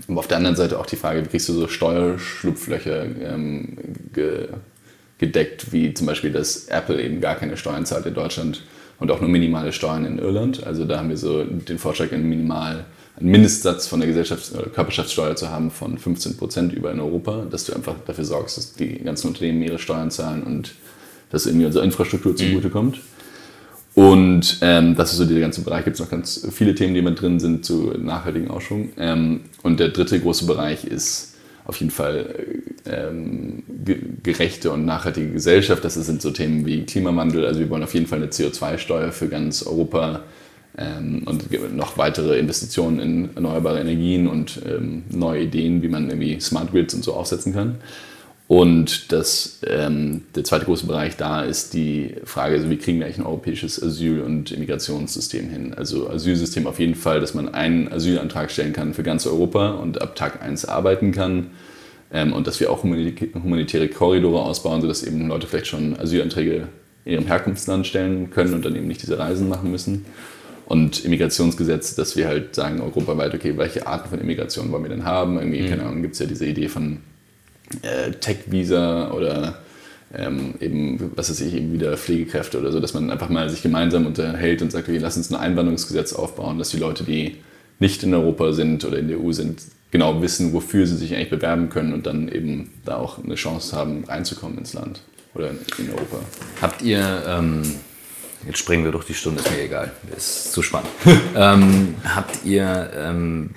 Aber 0.08 0.18
auf 0.18 0.28
der 0.28 0.36
anderen 0.36 0.56
Seite 0.56 0.78
auch 0.78 0.86
die 0.86 0.96
Frage, 0.96 1.24
wie 1.24 1.28
kriegst 1.28 1.48
du 1.48 1.52
so 1.52 1.68
Steuerschlupflöcher 1.68 3.04
ähm, 3.04 3.76
ge 4.12 4.48
gedeckt, 5.18 5.72
wie 5.72 5.94
zum 5.94 6.06
Beispiel, 6.06 6.30
dass 6.30 6.66
Apple 6.66 7.02
eben 7.02 7.22
gar 7.22 7.36
keine 7.36 7.56
Steuern 7.56 7.86
zahlt 7.86 8.04
in 8.04 8.12
Deutschland 8.12 8.62
und 8.98 9.10
auch 9.10 9.18
nur 9.22 9.30
minimale 9.30 9.72
Steuern 9.72 10.04
in 10.04 10.18
Irland. 10.18 10.66
Also 10.66 10.84
da 10.84 10.98
haben 10.98 11.08
wir 11.08 11.16
so 11.16 11.42
den 11.42 11.78
Vorschlag, 11.78 12.12
einen 12.12 12.28
Minimal 12.28 12.84
einen 13.18 13.30
Mindestsatz 13.30 13.86
von 13.86 14.00
der 14.00 14.08
Gesellschafts- 14.10 14.54
oder 14.54 14.68
Körperschaftssteuer 14.68 15.36
zu 15.36 15.50
haben 15.50 15.70
von 15.70 15.96
15 15.96 16.36
Prozent 16.36 16.72
über 16.72 16.92
in 16.92 17.00
Europa, 17.00 17.46
dass 17.50 17.64
du 17.64 17.74
einfach 17.74 17.94
dafür 18.06 18.24
sorgst, 18.24 18.58
dass 18.58 18.74
die 18.74 18.98
ganzen 18.98 19.28
Unternehmen 19.28 19.62
ihre 19.62 19.78
Steuern 19.78 20.10
zahlen 20.10 20.42
und 20.42 20.74
dass 21.30 21.46
irgendwie 21.46 21.66
unsere 21.66 21.84
Infrastruktur 21.84 22.32
mhm. 22.32 22.36
Und 23.96 24.58
ähm, 24.60 24.94
das 24.94 25.12
ist 25.12 25.16
so 25.16 25.24
dieser 25.24 25.40
ganze 25.40 25.62
Bereich. 25.62 25.84
Gibt 25.84 25.94
es 25.94 26.00
noch 26.00 26.10
ganz 26.10 26.46
viele 26.52 26.74
Themen, 26.74 26.92
die 26.92 27.00
mit 27.00 27.18
drin 27.18 27.40
sind 27.40 27.64
zu 27.64 27.94
nachhaltigen 27.98 28.50
Ausschwung. 28.50 28.90
Ähm, 28.98 29.40
und 29.62 29.80
der 29.80 29.88
dritte 29.88 30.20
große 30.20 30.44
Bereich 30.44 30.84
ist 30.84 31.34
auf 31.64 31.78
jeden 31.78 31.90
Fall 31.90 32.34
ähm, 32.84 33.62
gerechte 34.22 34.70
und 34.70 34.84
nachhaltige 34.84 35.32
Gesellschaft. 35.32 35.82
Das 35.82 35.94
sind 35.94 36.20
so 36.20 36.30
Themen 36.30 36.66
wie 36.66 36.84
Klimawandel. 36.84 37.46
Also 37.46 37.60
wir 37.60 37.70
wollen 37.70 37.84
auf 37.84 37.94
jeden 37.94 38.06
Fall 38.06 38.18
eine 38.18 38.28
CO2-Steuer 38.28 39.12
für 39.12 39.28
ganz 39.28 39.62
Europa 39.62 40.24
ähm, 40.76 41.22
und 41.24 41.74
noch 41.74 41.96
weitere 41.96 42.38
Investitionen 42.38 43.00
in 43.00 43.30
erneuerbare 43.34 43.80
Energien 43.80 44.28
und 44.28 44.60
ähm, 44.66 45.04
neue 45.08 45.44
Ideen, 45.44 45.80
wie 45.80 45.88
man 45.88 46.10
irgendwie 46.10 46.38
Smart 46.38 46.70
Grids 46.70 46.92
und 46.92 47.02
so 47.02 47.14
aufsetzen 47.14 47.54
kann. 47.54 47.76
Und 48.48 49.10
das, 49.10 49.60
ähm, 49.66 50.22
der 50.36 50.44
zweite 50.44 50.66
große 50.66 50.86
Bereich 50.86 51.16
da 51.16 51.42
ist 51.42 51.74
die 51.74 52.14
Frage, 52.24 52.54
also 52.54 52.70
wie 52.70 52.76
kriegen 52.76 53.00
wir 53.00 53.06
eigentlich 53.06 53.18
ein 53.18 53.26
europäisches 53.26 53.82
Asyl- 53.82 54.22
und 54.22 54.52
Immigrationssystem 54.52 55.50
hin? 55.50 55.74
Also 55.74 56.08
Asylsystem 56.08 56.68
auf 56.68 56.78
jeden 56.78 56.94
Fall, 56.94 57.20
dass 57.20 57.34
man 57.34 57.52
einen 57.52 57.92
Asylantrag 57.92 58.52
stellen 58.52 58.72
kann 58.72 58.94
für 58.94 59.02
ganz 59.02 59.26
Europa 59.26 59.70
und 59.70 60.00
ab 60.00 60.14
Tag 60.14 60.42
1 60.42 60.64
arbeiten 60.66 61.10
kann. 61.10 61.48
Ähm, 62.12 62.32
und 62.32 62.46
dass 62.46 62.60
wir 62.60 62.70
auch 62.70 62.84
humanitäre 62.84 63.88
Korridore 63.88 64.42
ausbauen, 64.42 64.80
sodass 64.80 65.02
eben 65.02 65.26
Leute 65.26 65.48
vielleicht 65.48 65.66
schon 65.66 65.98
Asylanträge 65.98 66.68
in 67.04 67.12
ihrem 67.12 67.26
Herkunftsland 67.26 67.84
stellen 67.84 68.30
können 68.30 68.54
und 68.54 68.64
dann 68.64 68.76
eben 68.76 68.86
nicht 68.86 69.02
diese 69.02 69.18
Reisen 69.18 69.48
machen 69.48 69.72
müssen 69.72 70.04
und 70.66 71.04
Immigrationsgesetz, 71.04 71.94
dass 71.94 72.16
wir 72.16 72.26
halt 72.26 72.54
sagen 72.54 72.80
europaweit, 72.80 73.34
okay, 73.34 73.56
welche 73.56 73.86
Arten 73.86 74.10
von 74.10 74.20
Immigration 74.20 74.70
wollen 74.72 74.82
wir 74.82 74.90
denn 74.90 75.04
haben? 75.04 75.38
Irgendwie, 75.38 75.62
mhm. 75.62 75.68
keine 75.68 75.84
Ahnung, 75.84 76.02
gibt 76.02 76.14
es 76.14 76.20
ja 76.20 76.26
diese 76.26 76.44
Idee 76.44 76.68
von 76.68 76.98
äh, 77.82 78.12
Tech-Visa 78.12 79.10
oder 79.12 79.58
ähm, 80.14 80.54
eben, 80.60 81.12
was 81.16 81.30
weiß 81.30 81.40
ich, 81.40 81.54
eben 81.54 81.72
wieder 81.72 81.96
Pflegekräfte 81.96 82.58
oder 82.58 82.72
so, 82.72 82.80
dass 82.80 82.94
man 82.94 83.10
einfach 83.10 83.28
mal 83.28 83.48
sich 83.50 83.62
gemeinsam 83.62 84.06
unterhält 84.06 84.62
und 84.62 84.72
sagt, 84.72 84.88
okay, 84.88 84.98
lass 84.98 85.16
uns 85.16 85.30
ein 85.30 85.36
Einwanderungsgesetz 85.36 86.12
aufbauen, 86.12 86.58
dass 86.58 86.70
die 86.70 86.78
Leute, 86.78 87.04
die 87.04 87.36
nicht 87.78 88.02
in 88.02 88.14
Europa 88.14 88.52
sind 88.52 88.84
oder 88.84 88.98
in 88.98 89.08
der 89.08 89.20
EU 89.20 89.32
sind, 89.32 89.60
genau 89.90 90.22
wissen, 90.22 90.52
wofür 90.52 90.86
sie 90.86 90.96
sich 90.96 91.14
eigentlich 91.14 91.30
bewerben 91.30 91.68
können 91.68 91.92
und 91.92 92.06
dann 92.06 92.28
eben 92.28 92.70
da 92.84 92.96
auch 92.96 93.22
eine 93.22 93.34
Chance 93.34 93.76
haben, 93.76 94.04
reinzukommen 94.04 94.58
ins 94.58 94.72
Land 94.72 95.02
oder 95.34 95.50
in 95.50 95.90
Europa. 95.90 96.20
Habt 96.60 96.82
ihr 96.82 97.22
ähm 97.26 97.62
Jetzt 98.46 98.58
springen 98.58 98.84
wir 98.84 98.92
durch 98.92 99.06
die 99.06 99.14
Stunde, 99.14 99.40
ist 99.40 99.50
mir 99.50 99.62
egal. 99.62 99.92
Ist 100.16 100.52
zu 100.52 100.62
spannend. 100.62 100.90
ähm, 101.36 101.94
habt 102.04 102.44
ihr, 102.44 102.90
ähm, 102.94 103.50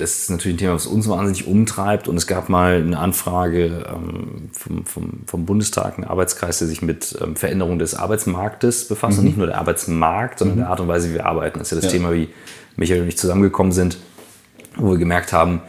das 0.00 0.18
ist 0.18 0.30
natürlich 0.30 0.56
ein 0.56 0.58
Thema, 0.58 0.74
was 0.74 0.86
uns 0.86 1.08
wahnsinnig 1.08 1.46
umtreibt. 1.46 2.08
Und 2.08 2.16
es 2.16 2.26
gab 2.26 2.48
mal 2.48 2.76
eine 2.76 2.98
Anfrage 2.98 3.86
ähm, 3.88 4.50
vom, 4.52 4.84
vom, 4.86 5.20
vom, 5.26 5.46
Bundestag, 5.46 5.98
ein 5.98 6.04
Arbeitskreis, 6.04 6.58
der 6.58 6.68
sich 6.68 6.82
mit 6.82 7.16
ähm, 7.20 7.36
Veränderung 7.36 7.78
des 7.78 7.94
Arbeitsmarktes 7.94 8.88
befasst. 8.88 9.18
Mhm. 9.18 9.18
Und 9.20 9.24
nicht 9.26 9.38
nur 9.38 9.46
der 9.46 9.58
Arbeitsmarkt, 9.58 10.38
sondern 10.38 10.56
mhm. 10.56 10.60
der 10.62 10.70
Art 10.70 10.80
und 10.80 10.88
Weise, 10.88 11.10
wie 11.10 11.14
wir 11.14 11.26
arbeiten. 11.26 11.58
Das 11.58 11.68
ist 11.68 11.72
ja 11.72 11.76
das 11.76 11.92
ja. 11.92 11.98
Thema, 11.98 12.12
wie 12.12 12.28
Michael 12.76 13.02
und 13.02 13.08
ich 13.08 13.18
zusammengekommen 13.18 13.72
sind, 13.72 13.98
wo 14.76 14.90
wir 14.90 14.98
gemerkt 14.98 15.32
haben, 15.32 15.62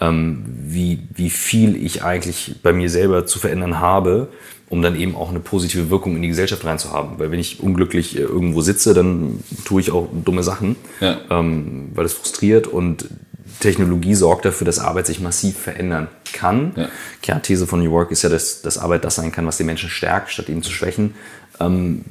ähm, 0.00 0.44
wie, 0.46 1.08
wie 1.14 1.30
viel 1.30 1.76
ich 1.76 2.04
eigentlich 2.04 2.56
bei 2.62 2.72
mir 2.72 2.90
selber 2.90 3.26
zu 3.26 3.38
verändern 3.38 3.80
habe 3.80 4.28
um 4.70 4.82
dann 4.82 4.96
eben 4.96 5.16
auch 5.16 5.30
eine 5.30 5.40
positive 5.40 5.90
Wirkung 5.90 6.16
in 6.16 6.22
die 6.22 6.28
Gesellschaft 6.28 6.64
reinzuhaben. 6.64 7.18
Weil 7.18 7.30
wenn 7.30 7.40
ich 7.40 7.60
unglücklich 7.62 8.16
äh, 8.16 8.22
irgendwo 8.22 8.60
sitze, 8.60 8.94
dann 8.94 9.42
tue 9.64 9.80
ich 9.80 9.90
auch 9.90 10.08
dumme 10.24 10.42
Sachen, 10.42 10.76
ja. 11.00 11.18
ähm, 11.30 11.90
weil 11.94 12.04
das 12.04 12.14
frustriert 12.14 12.66
und 12.66 13.08
Technologie 13.60 14.14
sorgt 14.14 14.44
dafür, 14.44 14.64
dass 14.64 14.78
Arbeit 14.78 15.06
sich 15.06 15.20
massiv 15.20 15.56
verändern 15.58 16.08
kann. 16.32 16.72
Ja. 16.76 16.88
Kernthese 17.22 17.66
von 17.66 17.82
New 17.82 17.90
Work 17.90 18.10
ist 18.10 18.22
ja, 18.22 18.28
dass, 18.28 18.62
dass 18.62 18.78
Arbeit 18.78 19.04
das 19.04 19.16
sein 19.16 19.32
kann, 19.32 19.46
was 19.46 19.56
die 19.56 19.64
Menschen 19.64 19.90
stärkt, 19.90 20.30
statt 20.30 20.48
ihn 20.48 20.62
zu 20.62 20.70
schwächen. 20.70 21.14
Ähm, 21.60 22.04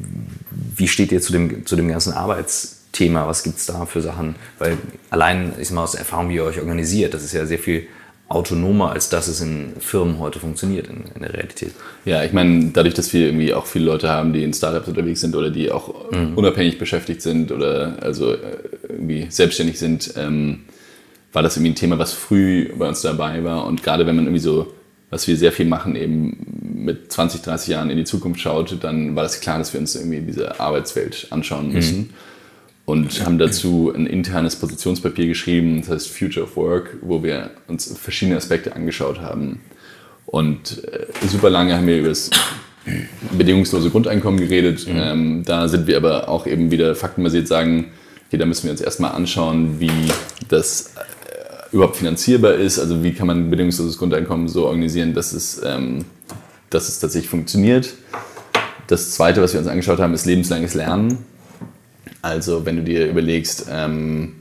wie 0.75 0.87
steht 0.87 1.11
ihr 1.11 1.21
zu 1.21 1.31
dem, 1.31 1.65
zu 1.65 1.75
dem 1.75 1.87
ganzen 1.87 2.13
Arbeitsthema? 2.13 3.27
Was 3.27 3.43
gibt 3.43 3.57
es 3.57 3.65
da 3.65 3.85
für 3.85 4.01
Sachen? 4.01 4.35
Weil 4.59 4.77
allein, 5.09 5.53
ich 5.59 5.69
sag 5.69 5.75
mal 5.75 5.83
aus 5.83 5.91
der 5.91 6.01
Erfahrung, 6.01 6.29
wie 6.29 6.35
ihr 6.35 6.43
euch 6.43 6.59
organisiert, 6.59 7.13
das 7.13 7.23
ist 7.23 7.33
ja 7.33 7.45
sehr 7.45 7.59
viel 7.59 7.87
autonomer, 8.29 8.91
als 8.91 9.07
dass 9.07 9.29
es 9.29 9.39
in 9.39 9.73
Firmen 9.79 10.19
heute 10.19 10.39
funktioniert, 10.39 10.87
in, 10.87 11.05
in 11.15 11.21
der 11.21 11.33
Realität. 11.33 11.71
Ja, 12.03 12.23
ich 12.25 12.33
meine, 12.33 12.71
dadurch, 12.73 12.93
dass 12.93 13.13
wir 13.13 13.27
irgendwie 13.27 13.53
auch 13.53 13.65
viele 13.65 13.85
Leute 13.85 14.09
haben, 14.09 14.33
die 14.33 14.43
in 14.43 14.53
Startups 14.53 14.89
unterwegs 14.89 15.21
sind 15.21 15.33
oder 15.35 15.49
die 15.49 15.71
auch 15.71 16.11
mhm. 16.11 16.33
unabhängig 16.35 16.77
beschäftigt 16.77 17.21
sind 17.21 17.53
oder 17.53 17.95
also 18.01 18.33
äh, 18.33 18.37
irgendwie 18.89 19.27
selbstständig 19.29 19.79
sind, 19.79 20.13
ähm, 20.17 20.65
war 21.33 21.43
das 21.43 21.57
irgendwie 21.57 21.71
ein 21.71 21.75
Thema, 21.75 21.99
was 21.99 22.13
früh 22.13 22.69
bei 22.77 22.87
uns 22.87 23.01
dabei 23.01 23.43
war. 23.43 23.65
Und 23.65 23.83
gerade 23.83 24.05
wenn 24.05 24.15
man 24.15 24.25
irgendwie 24.25 24.41
so, 24.41 24.73
was 25.09 25.27
wir 25.27 25.37
sehr 25.37 25.51
viel 25.51 25.65
machen, 25.65 25.95
eben 25.95 26.83
mit 26.85 27.11
20, 27.11 27.41
30 27.41 27.69
Jahren 27.69 27.89
in 27.89 27.97
die 27.97 28.03
Zukunft 28.05 28.39
schaut, 28.41 28.83
dann 28.83 29.15
war 29.15 29.23
das 29.23 29.39
klar, 29.39 29.57
dass 29.57 29.73
wir 29.73 29.79
uns 29.79 29.95
irgendwie 29.95 30.21
diese 30.21 30.59
Arbeitswelt 30.59 31.27
anschauen 31.29 31.71
müssen. 31.71 31.97
Mhm 31.97 32.09
und 32.87 33.25
haben 33.25 33.37
dazu 33.37 33.91
ein 33.93 34.07
internes 34.07 34.55
Positionspapier 34.55 35.27
geschrieben, 35.27 35.81
das 35.81 35.89
heißt 35.89 36.09
Future 36.09 36.45
of 36.45 36.55
Work, 36.55 36.95
wo 37.01 37.21
wir 37.21 37.51
uns 37.67 37.93
verschiedene 37.99 38.37
Aspekte 38.37 38.73
angeschaut 38.77 39.19
haben. 39.19 39.59
Und 40.25 40.85
äh, 40.85 41.05
super 41.27 41.49
lange 41.49 41.75
haben 41.75 41.85
wir 41.85 41.99
über 41.99 42.07
das 42.07 42.29
bedingungslose 43.37 43.89
Grundeinkommen 43.89 44.39
geredet. 44.39 44.87
Mhm. 44.87 44.95
Ähm, 44.95 45.43
da 45.43 45.67
sind 45.67 45.85
wir 45.87 45.97
aber 45.97 46.29
auch 46.29 46.47
eben 46.47 46.71
wieder 46.71 46.95
faktenbasiert 46.95 47.49
sagen, 47.49 47.91
okay, 48.27 48.37
da 48.37 48.45
müssen 48.45 48.63
wir 48.63 48.71
uns 48.71 48.79
erstmal 48.79 49.11
anschauen, 49.11 49.81
wie 49.81 49.91
das 50.47 50.93
überhaupt 51.71 51.97
finanzierbar 51.97 52.55
ist. 52.55 52.79
Also 52.79 53.03
wie 53.03 53.13
kann 53.13 53.27
man 53.27 53.45
ein 53.45 53.49
bedingungsloses 53.49 53.97
Grundeinkommen 53.97 54.47
so 54.47 54.65
organisieren, 54.65 55.13
dass 55.13 55.33
es, 55.33 55.61
ähm, 55.63 56.05
dass 56.69 56.89
es 56.89 56.99
tatsächlich 56.99 57.29
funktioniert. 57.29 57.93
Das 58.87 59.11
Zweite, 59.11 59.41
was 59.41 59.53
wir 59.53 59.59
uns 59.59 59.69
angeschaut 59.69 59.99
haben, 59.99 60.13
ist 60.13 60.25
lebenslanges 60.25 60.73
Lernen. 60.73 61.17
Also 62.21 62.65
wenn 62.65 62.77
du 62.77 62.83
dir 62.83 63.07
überlegst, 63.07 63.67
ähm, 63.69 64.35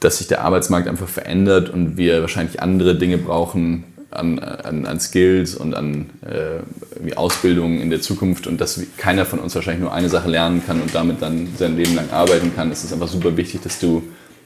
dass 0.00 0.18
sich 0.18 0.28
der 0.28 0.42
Arbeitsmarkt 0.42 0.88
einfach 0.88 1.08
verändert 1.08 1.70
und 1.70 1.96
wir 1.96 2.20
wahrscheinlich 2.20 2.60
andere 2.60 2.96
Dinge 2.96 3.18
brauchen 3.18 3.84
an, 4.10 4.38
an, 4.38 4.86
an 4.86 5.00
Skills 5.00 5.54
und 5.54 5.74
an 5.74 6.10
äh, 6.22 7.14
Ausbildung 7.16 7.80
in 7.80 7.90
der 7.90 8.00
Zukunft 8.00 8.46
und 8.46 8.60
dass 8.60 8.80
keiner 8.96 9.26
von 9.26 9.38
uns 9.38 9.54
wahrscheinlich 9.54 9.82
nur 9.82 9.92
eine 9.92 10.08
Sache 10.08 10.28
lernen 10.28 10.62
kann 10.64 10.80
und 10.80 10.94
damit 10.94 11.20
dann 11.20 11.48
sein 11.58 11.76
Leben 11.76 11.94
lang 11.94 12.10
arbeiten 12.10 12.54
kann. 12.54 12.70
Es 12.70 12.84
ist 12.84 12.92
einfach 12.92 13.08
super 13.08 13.36
wichtig, 13.36 13.62
dass 13.62 13.80
du 13.80 14.02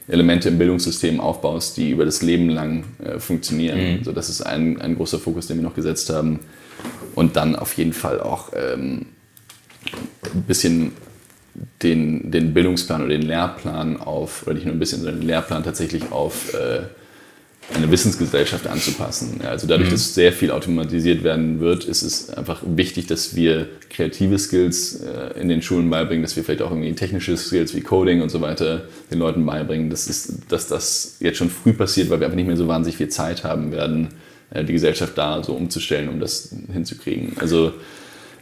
Elemente 0.08 0.48
im 0.48 0.58
Bildungssystem 0.58 1.20
aufbaust, 1.20 1.76
die 1.76 1.90
über 1.90 2.04
das 2.04 2.22
Leben 2.22 2.48
lang 2.48 2.84
äh, 3.04 3.18
funktionieren. 3.18 3.78
Mhm. 3.78 3.98
Also 3.98 4.12
das 4.12 4.28
ist 4.28 4.42
ein, 4.42 4.80
ein 4.80 4.96
großer 4.96 5.18
Fokus, 5.18 5.46
den 5.46 5.58
wir 5.58 5.64
noch 5.64 5.74
gesetzt 5.74 6.10
haben. 6.10 6.40
Und 7.14 7.36
dann 7.36 7.56
auf 7.56 7.74
jeden 7.74 7.92
Fall 7.92 8.20
auch 8.20 8.52
ähm, 8.54 9.06
ein 10.34 10.42
bisschen 10.42 10.92
den, 11.82 12.30
den 12.30 12.54
Bildungsplan 12.54 13.02
oder 13.02 13.10
den 13.10 13.22
Lehrplan 13.22 13.98
auf, 13.98 14.44
oder 14.46 14.54
nicht 14.54 14.64
nur 14.64 14.74
ein 14.74 14.78
bisschen, 14.78 15.00
sondern 15.00 15.20
den 15.20 15.26
Lehrplan 15.26 15.64
tatsächlich 15.64 16.12
auf 16.12 16.54
äh, 16.54 16.82
eine 17.74 17.90
Wissensgesellschaft 17.90 18.66
anzupassen. 18.66 19.40
Also 19.44 19.66
dadurch, 19.66 19.88
mhm. 19.88 19.92
dass 19.92 20.14
sehr 20.14 20.32
viel 20.32 20.50
automatisiert 20.50 21.22
werden 21.22 21.60
wird, 21.60 21.84
ist 21.84 22.02
es 22.02 22.30
einfach 22.30 22.62
wichtig, 22.64 23.06
dass 23.06 23.36
wir 23.36 23.68
kreative 23.90 24.38
Skills 24.38 25.00
äh, 25.02 25.38
in 25.38 25.48
den 25.48 25.60
Schulen 25.60 25.90
beibringen, 25.90 26.22
dass 26.22 26.34
wir 26.34 26.44
vielleicht 26.44 26.62
auch 26.62 26.70
irgendwie 26.70 26.92
technische 26.94 27.36
Skills 27.36 27.74
wie 27.74 27.82
Coding 27.82 28.22
und 28.22 28.30
so 28.30 28.40
weiter 28.40 28.82
den 29.10 29.18
Leuten 29.18 29.44
beibringen. 29.44 29.90
Das 29.90 30.06
ist, 30.06 30.32
dass 30.48 30.66
das 30.68 31.16
jetzt 31.20 31.36
schon 31.36 31.50
früh 31.50 31.72
passiert, 31.72 32.08
weil 32.08 32.20
wir 32.20 32.26
einfach 32.26 32.36
nicht 32.36 32.46
mehr 32.46 32.56
so 32.56 32.68
wahnsinnig 32.68 32.96
viel 32.96 33.08
Zeit 33.08 33.44
haben 33.44 33.70
werden, 33.70 34.08
äh, 34.50 34.64
die 34.64 34.72
Gesellschaft 34.72 35.16
da 35.16 35.42
so 35.42 35.52
umzustellen, 35.52 36.08
um 36.08 36.20
das 36.20 36.54
hinzukriegen. 36.72 37.32
Also 37.38 37.74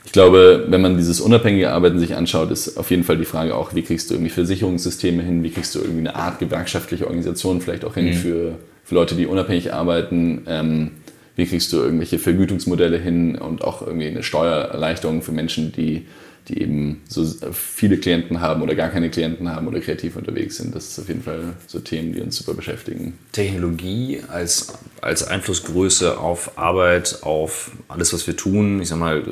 ich 0.05 0.13
glaube, 0.13 0.67
wenn 0.69 0.81
man 0.81 0.97
dieses 0.97 1.21
unabhängige 1.21 1.73
Arbeiten 1.73 1.99
sich 1.99 2.15
anschaut, 2.15 2.53
ist 2.53 2.77
auf 2.77 2.93
jeden 2.93 3.03
Fall 3.03 3.19
die 3.19 3.25
Frage 3.25 3.57
auch, 3.57 3.75
wie 3.75 3.83
kriegst 3.83 4.09
du 4.09 4.15
irgendwie 4.15 4.31
Versicherungssysteme 4.31 5.21
hin, 5.21 5.43
wie 5.43 5.51
kriegst 5.51 5.75
du 5.75 5.81
irgendwie 5.81 6.01
eine 6.01 6.15
Art 6.15 6.39
gewerkschaftliche 6.39 7.07
Organisation 7.07 7.61
vielleicht 7.61 7.85
auch 7.85 7.95
hin 7.95 8.07
mhm. 8.07 8.15
für 8.15 8.59
für 8.87 8.95
Leute, 8.95 9.17
die 9.17 9.27
unabhängig 9.27 9.75
arbeiten, 9.75 10.45
ähm, 10.47 10.93
wie 11.35 11.45
kriegst 11.45 11.73
du 11.73 11.79
irgendwelche 11.79 12.19
Vergütungsmodelle 12.19 12.99
hin 12.99 13.37
und 13.37 13.63
auch 13.63 13.83
irgendwie 13.83 14.07
eine 14.07 14.23
Steuererleichterung 14.23 15.23
für 15.23 15.33
Menschen, 15.33 15.73
die, 15.73 16.07
die 16.49 16.63
eben 16.63 17.03
so 17.09 17.27
viele 17.53 17.99
Klienten 17.99 18.41
haben 18.41 18.63
oder 18.63 18.77
gar 18.77 18.89
keine 18.89 19.11
Klienten 19.11 19.53
haben 19.53 19.67
oder 19.67 19.81
kreativ 19.81 20.15
unterwegs 20.15 20.57
sind. 20.57 20.75
Das 20.75 20.89
ist 20.89 20.99
auf 21.01 21.09
jeden 21.09 21.23
Fall 21.23 21.55
so 21.67 21.81
Themen, 21.81 22.13
die 22.13 22.21
uns 22.21 22.37
super 22.37 22.55
beschäftigen. 22.55 23.19
Technologie 23.33 24.21
als, 24.29 24.73
als 25.03 25.27
Einflussgröße 25.27 26.19
auf 26.19 26.57
Arbeit, 26.57 27.19
auf 27.23 27.73
alles, 27.89 28.13
was 28.13 28.27
wir 28.29 28.37
tun. 28.37 28.81
Ich 28.81 28.89
sag 28.89 28.99
mal, 28.99 29.25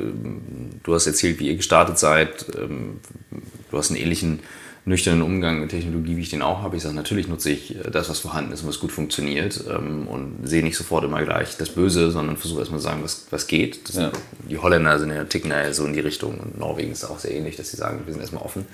du 0.83 0.93
hast 0.93 1.07
erzählt, 1.07 1.39
wie 1.39 1.47
ihr 1.47 1.55
gestartet 1.55 1.97
seid. 1.97 2.45
Ähm, 2.61 2.99
du 3.71 3.77
hast 3.77 3.89
einen 3.89 4.01
ähnlichen 4.01 4.41
nüchternen 4.85 5.23
Umgang 5.23 5.59
mit 5.59 5.71
Technologie, 5.71 6.15
wie 6.15 6.21
ich 6.21 6.29
den 6.29 6.43
auch 6.43 6.61
habe. 6.61 6.77
Ich 6.77 6.83
sage, 6.83 6.95
natürlich 6.95 7.27
nutze 7.27 7.49
ich 7.49 7.75
äh, 7.75 7.89
das, 7.91 8.09
was 8.09 8.19
vorhanden 8.19 8.51
ist 8.51 8.61
und 8.61 8.69
was 8.69 8.79
gut 8.79 8.91
funktioniert 8.91 9.63
ähm, 9.69 10.07
und 10.07 10.47
sehe 10.47 10.63
nicht 10.63 10.77
sofort 10.77 11.03
immer 11.03 11.23
gleich 11.23 11.57
das 11.57 11.69
Böse, 11.69 12.11
sondern 12.11 12.37
versuche 12.37 12.59
erstmal 12.59 12.79
zu 12.79 12.85
sagen, 12.85 13.03
was, 13.03 13.25
was 13.31 13.47
geht. 13.47 13.79
Ja. 13.93 14.11
Die 14.47 14.57
Holländer 14.57 14.99
sind 14.99 15.09
ja, 15.09 15.23
ticken 15.23 15.49
ja 15.49 15.73
so 15.73 15.85
in 15.85 15.93
die 15.93 15.99
Richtung 15.99 16.39
und 16.39 16.59
Norwegen 16.59 16.91
ist 16.91 17.03
auch 17.03 17.19
sehr 17.19 17.31
ähnlich, 17.31 17.55
dass 17.55 17.71
sie 17.71 17.77
sagen, 17.77 18.01
wir 18.05 18.13
sind 18.13 18.21
erstmal 18.21 18.43
offen. 18.43 18.67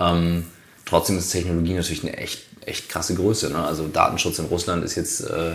Ähm, 0.00 0.44
trotzdem 0.84 1.16
ist 1.18 1.30
Technologie 1.30 1.74
natürlich 1.74 2.02
eine 2.02 2.16
echt, 2.16 2.46
echt 2.66 2.88
krasse 2.88 3.14
Größe. 3.14 3.50
Ne? 3.50 3.64
Also 3.64 3.86
Datenschutz 3.86 4.40
in 4.40 4.46
Russland 4.46 4.84
ist 4.84 4.96
jetzt 4.96 5.20
äh, 5.20 5.52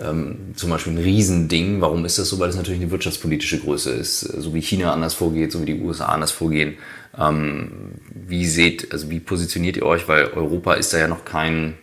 ähm, 0.00 0.52
zum 0.56 0.70
Beispiel 0.70 0.92
ein 0.92 0.98
Riesending. 0.98 1.80
Warum 1.80 2.04
ist 2.04 2.18
das 2.18 2.28
so? 2.28 2.38
Weil 2.38 2.50
es 2.50 2.56
natürlich 2.56 2.80
eine 2.80 2.90
wirtschaftspolitische 2.90 3.60
Größe 3.60 3.90
ist. 3.92 4.20
So 4.20 4.54
wie 4.54 4.60
China 4.60 4.92
anders 4.92 5.14
vorgeht, 5.14 5.52
so 5.52 5.60
wie 5.62 5.66
die 5.66 5.80
USA 5.80 6.06
anders 6.06 6.32
vorgehen. 6.32 6.76
Ähm, 7.18 7.92
wie 8.14 8.46
seht, 8.46 8.92
also 8.92 9.10
wie 9.10 9.20
positioniert 9.20 9.76
ihr 9.76 9.84
euch? 9.84 10.08
Weil 10.08 10.26
Europa 10.28 10.74
ist 10.74 10.92
da 10.92 10.98
ja 10.98 11.08
noch 11.08 11.24
kein, 11.24 11.74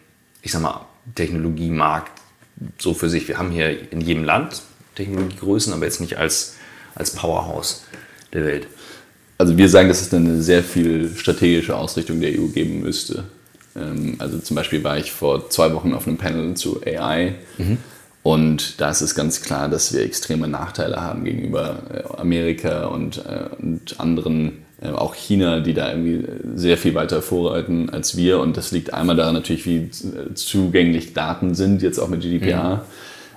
ich 0.41 0.51
sag 0.51 0.61
mal, 0.61 0.85
Technologiemarkt 1.15 2.11
so 2.77 2.93
für 2.93 3.09
sich. 3.09 3.27
Wir 3.27 3.37
haben 3.37 3.51
hier 3.51 3.91
in 3.91 4.01
jedem 4.01 4.23
Land 4.23 4.61
Technologiegrößen, 4.95 5.73
aber 5.73 5.85
jetzt 5.85 6.01
nicht 6.01 6.17
als, 6.17 6.55
als 6.95 7.11
Powerhouse 7.11 7.83
der 8.33 8.45
Welt. 8.45 8.67
Also 9.37 9.57
wir 9.57 9.69
sagen, 9.69 9.87
dass 9.87 10.01
es 10.01 10.13
eine 10.13 10.41
sehr 10.41 10.63
viel 10.63 11.15
strategische 11.15 11.75
Ausrichtung 11.75 12.19
der 12.19 12.31
EU 12.31 12.47
geben 12.47 12.81
müsste. 12.81 13.23
Ähm, 13.75 14.15
also 14.19 14.39
zum 14.39 14.55
Beispiel 14.55 14.83
war 14.83 14.97
ich 14.97 15.11
vor 15.11 15.49
zwei 15.49 15.73
Wochen 15.73 15.93
auf 15.93 16.07
einem 16.07 16.17
Panel 16.17 16.55
zu 16.55 16.81
AI. 16.85 17.35
Mhm. 17.57 17.77
Und 18.21 18.81
da 18.81 18.89
ist 18.89 19.01
es 19.01 19.15
ganz 19.15 19.41
klar, 19.41 19.69
dass 19.69 19.93
wir 19.93 20.01
extreme 20.01 20.47
Nachteile 20.49 20.97
haben 21.01 21.23
gegenüber 21.23 21.83
äh, 21.93 22.19
Amerika 22.19 22.87
und, 22.87 23.17
äh, 23.25 23.45
und 23.57 23.99
anderen 23.99 24.65
äh, 24.81 24.89
auch 24.89 25.15
China, 25.15 25.59
die 25.59 25.73
da 25.73 25.91
irgendwie 25.91 26.25
sehr 26.55 26.77
viel 26.77 26.95
weiter 26.95 27.21
vorreiten 27.21 27.89
als 27.89 28.15
wir. 28.15 28.39
Und 28.39 28.57
das 28.57 28.71
liegt 28.71 28.93
einmal 28.93 29.15
daran 29.15 29.33
natürlich, 29.33 29.65
wie 29.65 29.77
äh, 29.77 30.33
zugänglich 30.35 31.13
Daten 31.13 31.55
sind, 31.55 31.81
jetzt 31.81 31.99
auch 31.99 32.07
mit 32.07 32.21
GDPR. 32.21 32.75
Mhm. 32.75 32.81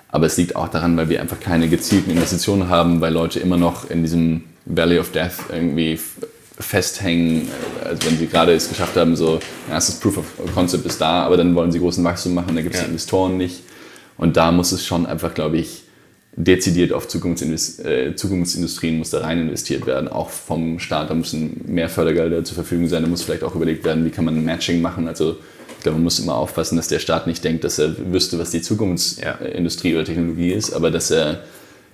Aber 0.09 0.27
es 0.27 0.37
liegt 0.37 0.55
auch 0.55 0.67
daran, 0.67 0.95
weil 0.95 1.09
wir 1.09 1.21
einfach 1.21 1.39
keine 1.39 1.67
gezielten 1.67 2.11
Investitionen 2.11 2.69
haben, 2.69 3.01
weil 3.01 3.13
Leute 3.13 3.39
immer 3.39 3.57
noch 3.57 3.89
in 3.89 4.03
diesem 4.03 4.43
Valley 4.65 4.99
of 4.99 5.11
Death 5.11 5.33
irgendwie 5.51 5.99
festhängen, 6.59 7.47
äh, 7.83 7.89
also 7.89 8.05
wenn 8.05 8.17
sie 8.17 8.27
gerade 8.27 8.53
es 8.53 8.69
geschafft 8.69 8.95
haben, 8.95 9.15
so 9.15 9.39
erstes 9.69 9.99
Proof 9.99 10.17
of 10.19 10.53
Concept 10.53 10.85
ist 10.85 11.01
da, 11.01 11.23
aber 11.23 11.37
dann 11.37 11.55
wollen 11.55 11.71
sie 11.71 11.79
großen 11.79 12.03
Wachstum 12.03 12.33
machen, 12.33 12.55
da 12.55 12.61
gibt 12.61 12.75
es 12.75 12.81
ja. 12.81 12.87
Investoren 12.87 13.37
nicht. 13.37 13.63
Und 14.17 14.37
da 14.37 14.51
muss 14.51 14.71
es 14.71 14.85
schon 14.85 15.05
einfach, 15.05 15.33
glaube 15.33 15.57
ich, 15.57 15.82
dezidiert 16.35 16.93
auf 16.93 17.07
Zukunftsinvest 17.07 17.85
äh, 17.85 18.15
Zukunftsindustrien 18.15 18.97
muss 18.97 19.11
da 19.11 19.19
rein 19.19 19.39
investiert 19.39 19.85
werden, 19.85 20.07
auch 20.07 20.29
vom 20.29 20.79
Staat. 20.79 21.09
Da 21.09 21.13
müssen 21.13 21.61
mehr 21.67 21.89
Fördergelder 21.89 22.43
zur 22.43 22.55
Verfügung 22.55 22.87
sein. 22.87 23.03
Da 23.03 23.09
muss 23.09 23.21
vielleicht 23.21 23.43
auch 23.43 23.55
überlegt 23.55 23.83
werden, 23.83 24.03
wie 24.05 24.09
kann 24.09 24.25
man 24.25 24.35
ein 24.35 24.45
Matching 24.45 24.81
machen. 24.81 25.07
Also 25.07 25.37
ich 25.77 25.83
glaube, 25.83 25.97
man 25.97 26.05
muss 26.05 26.19
immer 26.19 26.35
aufpassen, 26.35 26.75
dass 26.75 26.87
der 26.87 26.99
Staat 26.99 27.27
nicht 27.27 27.43
denkt, 27.43 27.63
dass 27.63 27.77
er 27.77 27.95
wüsste, 28.11 28.39
was 28.39 28.51
die 28.51 28.61
Zukunftsindustrie 28.61 29.91
ja. 29.91 29.97
oder 29.97 30.05
Technologie 30.05 30.51
ist, 30.51 30.73
aber 30.73 30.89
dass 30.91 31.11
er 31.11 31.43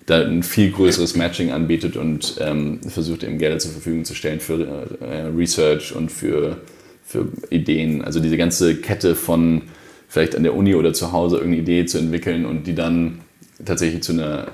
da 0.06 0.22
ein 0.22 0.44
viel 0.44 0.72
größeres 0.72 1.16
Matching 1.16 1.52
anbietet 1.52 1.98
und 1.98 2.36
ähm, 2.40 2.80
versucht 2.88 3.24
eben 3.24 3.38
Gelder 3.38 3.60
zur 3.60 3.72
Verfügung 3.72 4.06
zu 4.06 4.16
stellen 4.16 4.40
für 4.40 4.88
äh, 5.02 5.28
Research 5.36 5.94
und 5.94 6.12
für, 6.12 6.58
für 7.04 7.28
Ideen. 7.50 8.04
Also 8.04 8.20
diese 8.20 8.38
ganze 8.38 8.76
Kette 8.78 9.16
von 9.16 9.64
vielleicht 10.08 10.36
an 10.36 10.44
der 10.44 10.56
Uni 10.56 10.76
oder 10.76 10.94
zu 10.94 11.12
Hause 11.12 11.38
irgendeine 11.38 11.62
Idee 11.62 11.86
zu 11.86 12.00
entwickeln 12.00 12.46
und 12.46 12.66
die 12.66 12.74
dann 12.74 13.20
tatsächlich 13.64 14.03
zu 14.03 14.14
einer, 14.14 14.47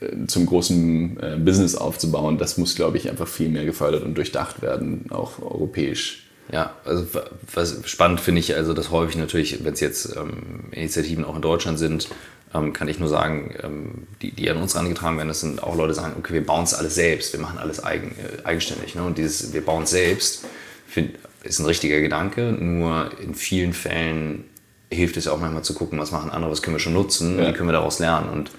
äh, 0.00 0.26
zum 0.26 0.46
großen 0.46 1.20
äh, 1.20 1.36
Business 1.38 1.74
aufzubauen, 1.74 2.38
das 2.38 2.58
muss, 2.58 2.74
glaube 2.74 2.96
ich, 2.96 3.08
einfach 3.10 3.28
viel 3.28 3.48
mehr 3.48 3.64
gefördert 3.64 4.02
und 4.02 4.14
durchdacht 4.14 4.62
werden, 4.62 5.06
auch 5.10 5.40
europäisch. 5.40 6.22
Ja, 6.52 6.76
also 6.84 7.06
was 7.52 7.80
spannend 7.86 8.20
finde 8.20 8.40
ich, 8.40 8.54
also 8.54 8.72
dass 8.72 8.90
häufig 8.90 9.16
natürlich, 9.16 9.64
wenn 9.64 9.74
es 9.74 9.80
jetzt 9.80 10.14
ähm, 10.16 10.70
Initiativen 10.70 11.24
auch 11.24 11.34
in 11.34 11.42
Deutschland 11.42 11.78
sind, 11.78 12.08
ähm, 12.54 12.72
kann 12.72 12.86
ich 12.86 13.00
nur 13.00 13.08
sagen, 13.08 13.54
ähm, 13.62 14.06
die, 14.22 14.30
die 14.30 14.48
an 14.48 14.58
uns 14.58 14.74
herangetragen 14.74 15.16
werden, 15.16 15.28
das 15.28 15.40
sind 15.40 15.62
auch 15.62 15.76
Leute, 15.76 15.92
die 15.92 16.00
sagen, 16.00 16.14
okay, 16.18 16.34
wir 16.34 16.46
bauen 16.46 16.62
es 16.62 16.74
alles 16.74 16.94
selbst, 16.94 17.32
wir 17.32 17.40
machen 17.40 17.58
alles 17.58 17.82
eigen, 17.82 18.12
äh, 18.12 18.44
eigenständig. 18.44 18.94
Ne? 18.94 19.02
Und 19.02 19.18
dieses, 19.18 19.52
wir 19.52 19.64
bauen 19.64 19.82
es 19.82 19.90
selbst, 19.90 20.44
find, 20.86 21.16
ist 21.42 21.58
ein 21.58 21.66
richtiger 21.66 22.00
Gedanke, 22.00 22.52
nur 22.52 23.10
in 23.20 23.34
vielen 23.34 23.72
Fällen 23.72 24.44
hilft 24.90 25.16
es 25.16 25.24
ja 25.24 25.32
auch 25.32 25.40
manchmal 25.40 25.62
zu 25.62 25.74
gucken, 25.74 25.98
was 25.98 26.12
machen 26.12 26.30
andere, 26.30 26.50
was 26.50 26.62
können 26.62 26.76
wir 26.76 26.80
schon 26.80 26.92
nutzen, 26.92 27.38
ja. 27.38 27.48
wie 27.48 27.52
können 27.52 27.68
wir 27.68 27.72
daraus 27.72 27.98
lernen. 27.98 28.28
Und, 28.30 28.50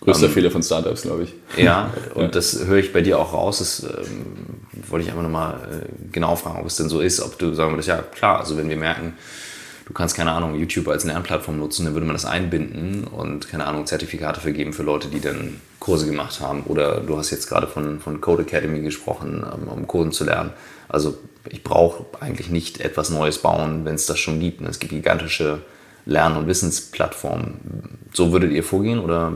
Größter 0.00 0.26
ähm, 0.26 0.32
Fehler 0.32 0.50
von 0.50 0.62
Startups, 0.62 1.02
glaube 1.02 1.24
ich. 1.24 1.34
Ja, 1.62 1.92
und 2.14 2.22
ja. 2.22 2.28
das 2.28 2.64
höre 2.64 2.78
ich 2.78 2.92
bei 2.92 3.00
dir 3.00 3.18
auch 3.18 3.32
raus. 3.32 3.58
Das 3.58 3.82
ähm, 3.84 4.26
wollte 4.88 5.04
ich 5.04 5.10
einfach 5.10 5.22
nochmal 5.22 5.54
äh, 5.54 6.12
genau 6.12 6.36
fragen, 6.36 6.60
ob 6.60 6.66
es 6.66 6.76
denn 6.76 6.88
so 6.88 7.00
ist, 7.00 7.20
ob 7.20 7.38
du 7.38 7.54
sagen 7.54 7.72
würdest, 7.72 7.88
ja 7.88 7.98
klar, 7.98 8.40
also 8.40 8.56
wenn 8.56 8.68
wir 8.68 8.76
merken, 8.76 9.14
du 9.86 9.92
kannst, 9.92 10.16
keine 10.16 10.32
Ahnung, 10.32 10.56
YouTube 10.56 10.88
als 10.88 11.04
Lernplattform 11.04 11.58
nutzen, 11.58 11.84
dann 11.84 11.94
würde 11.94 12.06
man 12.06 12.14
das 12.14 12.24
einbinden 12.24 13.04
und, 13.04 13.48
keine 13.48 13.66
Ahnung, 13.66 13.86
Zertifikate 13.86 14.40
vergeben 14.40 14.72
für 14.72 14.82
Leute, 14.82 15.08
die 15.08 15.20
dann 15.20 15.60
Kurse 15.78 16.06
gemacht 16.06 16.40
haben. 16.40 16.64
Oder 16.64 17.00
du 17.00 17.16
hast 17.16 17.30
jetzt 17.30 17.48
gerade 17.48 17.66
von, 17.66 18.00
von 18.00 18.20
Code 18.20 18.42
Academy 18.42 18.80
gesprochen, 18.80 19.44
ähm, 19.54 19.68
um 19.68 19.86
Coden 19.86 20.12
zu 20.12 20.24
lernen. 20.24 20.52
Also 20.88 21.16
ich 21.48 21.62
brauche 21.62 22.04
eigentlich 22.20 22.50
nicht 22.50 22.80
etwas 22.80 23.10
Neues 23.10 23.38
bauen, 23.38 23.84
wenn 23.84 23.94
es 23.94 24.06
das 24.06 24.18
schon 24.18 24.40
gibt. 24.40 24.60
Es 24.62 24.78
gibt 24.78 24.92
gigantische 24.92 25.62
Lern- 26.06 26.36
und 26.36 26.46
Wissensplattformen. 26.46 27.98
So 28.12 28.32
würdet 28.32 28.52
ihr 28.52 28.62
vorgehen 28.62 28.98
oder 28.98 29.32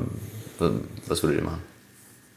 was 1.06 1.22
würdet 1.22 1.38
ihr 1.38 1.44
machen? 1.44 1.68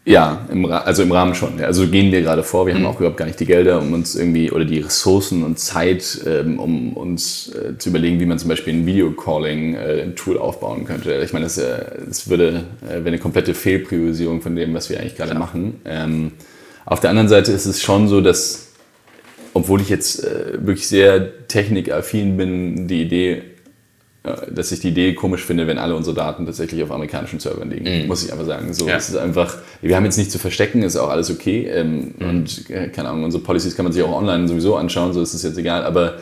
Ja, 0.03 0.47
im, 0.51 0.65
also 0.65 1.03
im 1.03 1.11
Rahmen 1.11 1.35
schon. 1.35 1.61
Also 1.61 1.87
gehen 1.87 2.11
wir 2.11 2.21
gerade 2.21 2.41
vor. 2.41 2.65
Wir 2.65 2.73
mhm. 2.73 2.79
haben 2.79 2.85
auch 2.87 2.99
überhaupt 2.99 3.17
gar 3.17 3.25
nicht 3.25 3.39
die 3.39 3.45
Gelder, 3.45 3.79
um 3.79 3.93
uns 3.93 4.15
irgendwie 4.15 4.49
oder 4.49 4.65
die 4.65 4.79
Ressourcen 4.79 5.43
und 5.43 5.59
Zeit, 5.59 6.21
ähm, 6.25 6.59
um 6.59 6.93
uns 6.93 7.53
äh, 7.53 7.77
zu 7.77 7.89
überlegen, 7.89 8.19
wie 8.19 8.25
man 8.25 8.39
zum 8.39 8.49
Beispiel 8.49 8.73
ein 8.73 8.85
Video-Calling-Tool 8.87 10.35
äh, 10.35 10.39
aufbauen 10.39 10.85
könnte. 10.85 11.13
Ich 11.23 11.33
meine, 11.33 11.45
das, 11.45 11.59
äh, 11.59 11.85
das 12.07 12.27
würde 12.27 12.63
äh, 12.83 12.95
wäre 12.95 13.07
eine 13.07 13.19
komplette 13.19 13.53
Fehlpriorisierung 13.53 14.41
von 14.41 14.55
dem, 14.55 14.73
was 14.73 14.89
wir 14.89 14.99
eigentlich 14.99 15.17
gerade 15.17 15.35
machen. 15.35 15.81
Ähm, 15.85 16.31
auf 16.85 16.99
der 16.99 17.11
anderen 17.11 17.29
Seite 17.29 17.51
ist 17.51 17.67
es 17.67 17.79
schon 17.79 18.07
so, 18.07 18.21
dass, 18.21 18.69
obwohl 19.53 19.81
ich 19.81 19.89
jetzt 19.89 20.23
äh, 20.23 20.53
wirklich 20.65 20.87
sehr 20.87 21.47
technikaffin 21.47 22.37
bin, 22.37 22.87
die 22.87 23.03
Idee 23.03 23.43
dass 24.23 24.71
ich 24.71 24.81
die 24.81 24.89
Idee 24.89 25.15
komisch 25.15 25.43
finde, 25.43 25.65
wenn 25.65 25.79
alle 25.79 25.95
unsere 25.95 26.15
Daten 26.15 26.45
tatsächlich 26.45 26.83
auf 26.83 26.91
amerikanischen 26.91 27.39
Servern 27.39 27.71
liegen. 27.71 28.03
Mhm. 28.03 28.07
Muss 28.07 28.23
ich 28.23 28.31
einfach 28.31 28.45
sagen. 28.45 28.71
So, 28.71 28.87
ja. 28.87 28.95
es 28.95 29.09
ist 29.09 29.15
einfach, 29.15 29.57
wir 29.81 29.95
haben 29.95 30.05
jetzt 30.05 30.17
nichts 30.17 30.31
zu 30.31 30.37
verstecken, 30.37 30.83
ist 30.83 30.95
auch 30.95 31.09
alles 31.09 31.31
okay. 31.31 31.67
Ähm, 31.67 32.13
mhm. 32.19 32.29
Und 32.29 32.69
äh, 32.69 32.89
keine 32.89 33.09
Ahnung, 33.09 33.23
unsere 33.23 33.43
Policies 33.43 33.75
kann 33.75 33.83
man 33.83 33.93
sich 33.93 34.03
auch 34.03 34.15
online 34.15 34.47
sowieso 34.47 34.75
anschauen, 34.75 35.13
so 35.13 35.23
ist 35.23 35.33
es 35.33 35.41
jetzt 35.41 35.57
egal. 35.57 35.83
Aber 35.83 36.17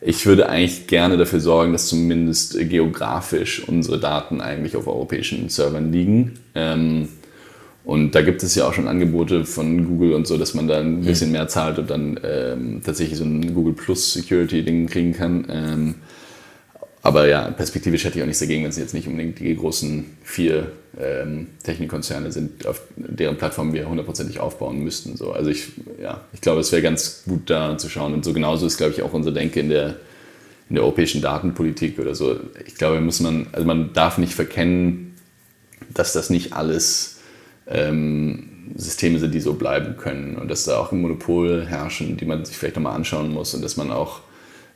ich 0.00 0.26
würde 0.26 0.48
eigentlich 0.48 0.88
gerne 0.88 1.16
dafür 1.16 1.38
sorgen, 1.38 1.72
dass 1.72 1.86
zumindest 1.86 2.58
geografisch 2.68 3.66
unsere 3.68 4.00
Daten 4.00 4.40
eigentlich 4.40 4.74
auf 4.74 4.88
europäischen 4.88 5.48
Servern 5.48 5.92
liegen. 5.92 6.32
Ähm, 6.56 7.08
und 7.84 8.16
da 8.16 8.22
gibt 8.22 8.42
es 8.42 8.56
ja 8.56 8.66
auch 8.66 8.72
schon 8.72 8.88
Angebote 8.88 9.44
von 9.44 9.86
Google 9.86 10.14
und 10.14 10.26
so, 10.26 10.36
dass 10.36 10.54
man 10.54 10.66
da 10.66 10.80
ein 10.80 11.02
bisschen 11.02 11.30
mehr 11.30 11.46
zahlt 11.46 11.78
und 11.78 11.88
dann 11.88 12.18
ähm, 12.24 12.80
tatsächlich 12.84 13.16
so 13.16 13.24
ein 13.24 13.54
Google 13.54 13.74
Plus 13.74 14.12
Security 14.14 14.64
Ding 14.64 14.88
kriegen 14.88 15.12
kann. 15.12 15.94
Aber 17.06 17.28
ja, 17.28 17.52
perspektivisch 17.52 18.04
hätte 18.04 18.18
ich 18.18 18.22
auch 18.22 18.26
nichts 18.26 18.40
dagegen, 18.40 18.64
wenn 18.64 18.70
es 18.70 18.76
jetzt 18.76 18.92
nicht 18.92 19.06
unbedingt 19.06 19.38
die 19.38 19.54
großen 19.54 20.06
vier 20.24 20.72
ähm, 21.00 21.46
Technikkonzerne 21.62 22.32
sind, 22.32 22.66
auf 22.66 22.80
deren 22.96 23.36
Plattform 23.36 23.72
wir 23.72 23.88
hundertprozentig 23.88 24.40
aufbauen 24.40 24.82
müssten. 24.82 25.16
So. 25.16 25.30
Also 25.30 25.50
ich, 25.50 25.68
ja, 26.02 26.22
ich 26.32 26.40
glaube, 26.40 26.62
es 26.62 26.72
wäre 26.72 26.82
ganz 26.82 27.22
gut 27.24 27.48
da 27.48 27.78
zu 27.78 27.88
schauen. 27.88 28.12
Und 28.12 28.24
so 28.24 28.32
genauso 28.32 28.66
ist, 28.66 28.76
glaube 28.76 28.92
ich, 28.92 29.02
auch 29.02 29.12
unsere 29.12 29.32
Denke 29.32 29.60
in 29.60 29.68
der, 29.68 29.90
in 30.68 30.74
der 30.74 30.82
europäischen 30.82 31.22
Datenpolitik 31.22 32.00
oder 32.00 32.16
so. 32.16 32.40
Ich 32.66 32.74
glaube, 32.74 33.00
muss 33.00 33.20
man, 33.20 33.46
also 33.52 33.64
man 33.64 33.92
darf 33.92 34.18
nicht 34.18 34.34
verkennen, 34.34 35.14
dass 35.94 36.12
das 36.12 36.28
nicht 36.28 36.54
alles 36.54 37.20
ähm, 37.68 38.72
Systeme 38.74 39.20
sind, 39.20 39.32
die 39.32 39.40
so 39.40 39.54
bleiben 39.54 39.96
können 39.96 40.34
und 40.34 40.50
dass 40.50 40.64
da 40.64 40.78
auch 40.78 40.90
ein 40.90 41.00
Monopol 41.02 41.66
herrschen, 41.66 42.16
die 42.16 42.24
man 42.24 42.44
sich 42.44 42.56
vielleicht 42.56 42.74
nochmal 42.74 42.96
anschauen 42.96 43.32
muss 43.32 43.54
und 43.54 43.62
dass 43.62 43.76
man 43.76 43.92
auch 43.92 44.22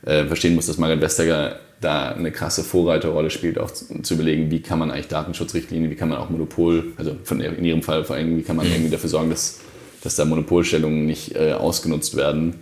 äh, 0.05 0.25
verstehen 0.25 0.55
muss, 0.55 0.67
dass 0.67 0.77
Margaret 0.77 1.01
Vestager 1.01 1.59
da 1.79 2.09
eine 2.09 2.31
krasse 2.31 2.63
Vorreiterrolle 2.63 3.29
spielt, 3.29 3.57
auch 3.57 3.71
zu, 3.71 4.01
zu, 4.01 4.13
überlegen, 4.13 4.51
wie 4.51 4.61
kann 4.61 4.79
man 4.79 4.91
eigentlich 4.91 5.07
Datenschutzrichtlinien, 5.07 5.89
wie 5.89 5.95
kann 5.95 6.09
man 6.09 6.19
auch 6.19 6.29
Monopol, 6.29 6.93
also 6.97 7.15
von, 7.23 7.41
in 7.41 7.65
ihrem 7.65 7.81
Fall 7.81 8.03
vor 8.03 8.15
allem, 8.15 8.37
wie 8.37 8.43
kann 8.43 8.55
man 8.55 8.67
mhm. 8.67 8.73
irgendwie 8.73 8.91
dafür 8.91 9.09
sorgen, 9.09 9.31
dass, 9.31 9.59
dass 10.03 10.15
da 10.15 10.25
Monopolstellungen 10.25 11.05
nicht 11.05 11.35
äh, 11.35 11.53
ausgenutzt 11.53 12.15
werden. 12.15 12.55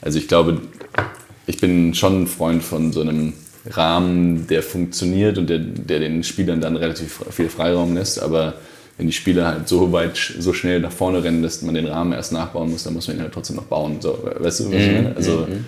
Also 0.00 0.18
ich 0.18 0.26
glaube, 0.28 0.60
ich 1.46 1.58
bin 1.58 1.94
schon 1.94 2.22
ein 2.22 2.26
Freund 2.26 2.62
von 2.62 2.92
so 2.92 3.00
einem 3.00 3.32
Rahmen, 3.70 4.46
der 4.48 4.62
funktioniert 4.62 5.38
und 5.38 5.48
der, 5.48 5.58
der 5.58 6.00
den 6.00 6.24
Spielern 6.24 6.60
dann 6.60 6.76
relativ 6.76 7.22
viel 7.30 7.48
Freiraum 7.48 7.94
lässt, 7.94 8.20
aber 8.20 8.54
wenn 8.96 9.06
die 9.06 9.12
Spieler 9.12 9.46
halt 9.46 9.68
so 9.68 9.92
weit, 9.92 10.16
so 10.16 10.52
schnell 10.52 10.80
nach 10.80 10.92
vorne 10.92 11.22
rennen, 11.24 11.42
dass 11.42 11.62
man 11.62 11.74
den 11.74 11.86
Rahmen 11.86 12.12
erst 12.12 12.32
nachbauen 12.32 12.70
muss, 12.70 12.84
dann 12.84 12.94
muss 12.94 13.08
man 13.08 13.16
ihn 13.16 13.22
halt 13.22 13.32
trotzdem 13.32 13.56
noch 13.56 13.64
bauen. 13.64 13.96
So, 14.00 14.18
weißt 14.38 14.60
du, 14.60 14.66
was 14.66 14.74
ich 14.74 14.86
mhm. 14.86 14.94
meine? 14.94 15.16
Also 15.16 15.46
mhm. 15.48 15.64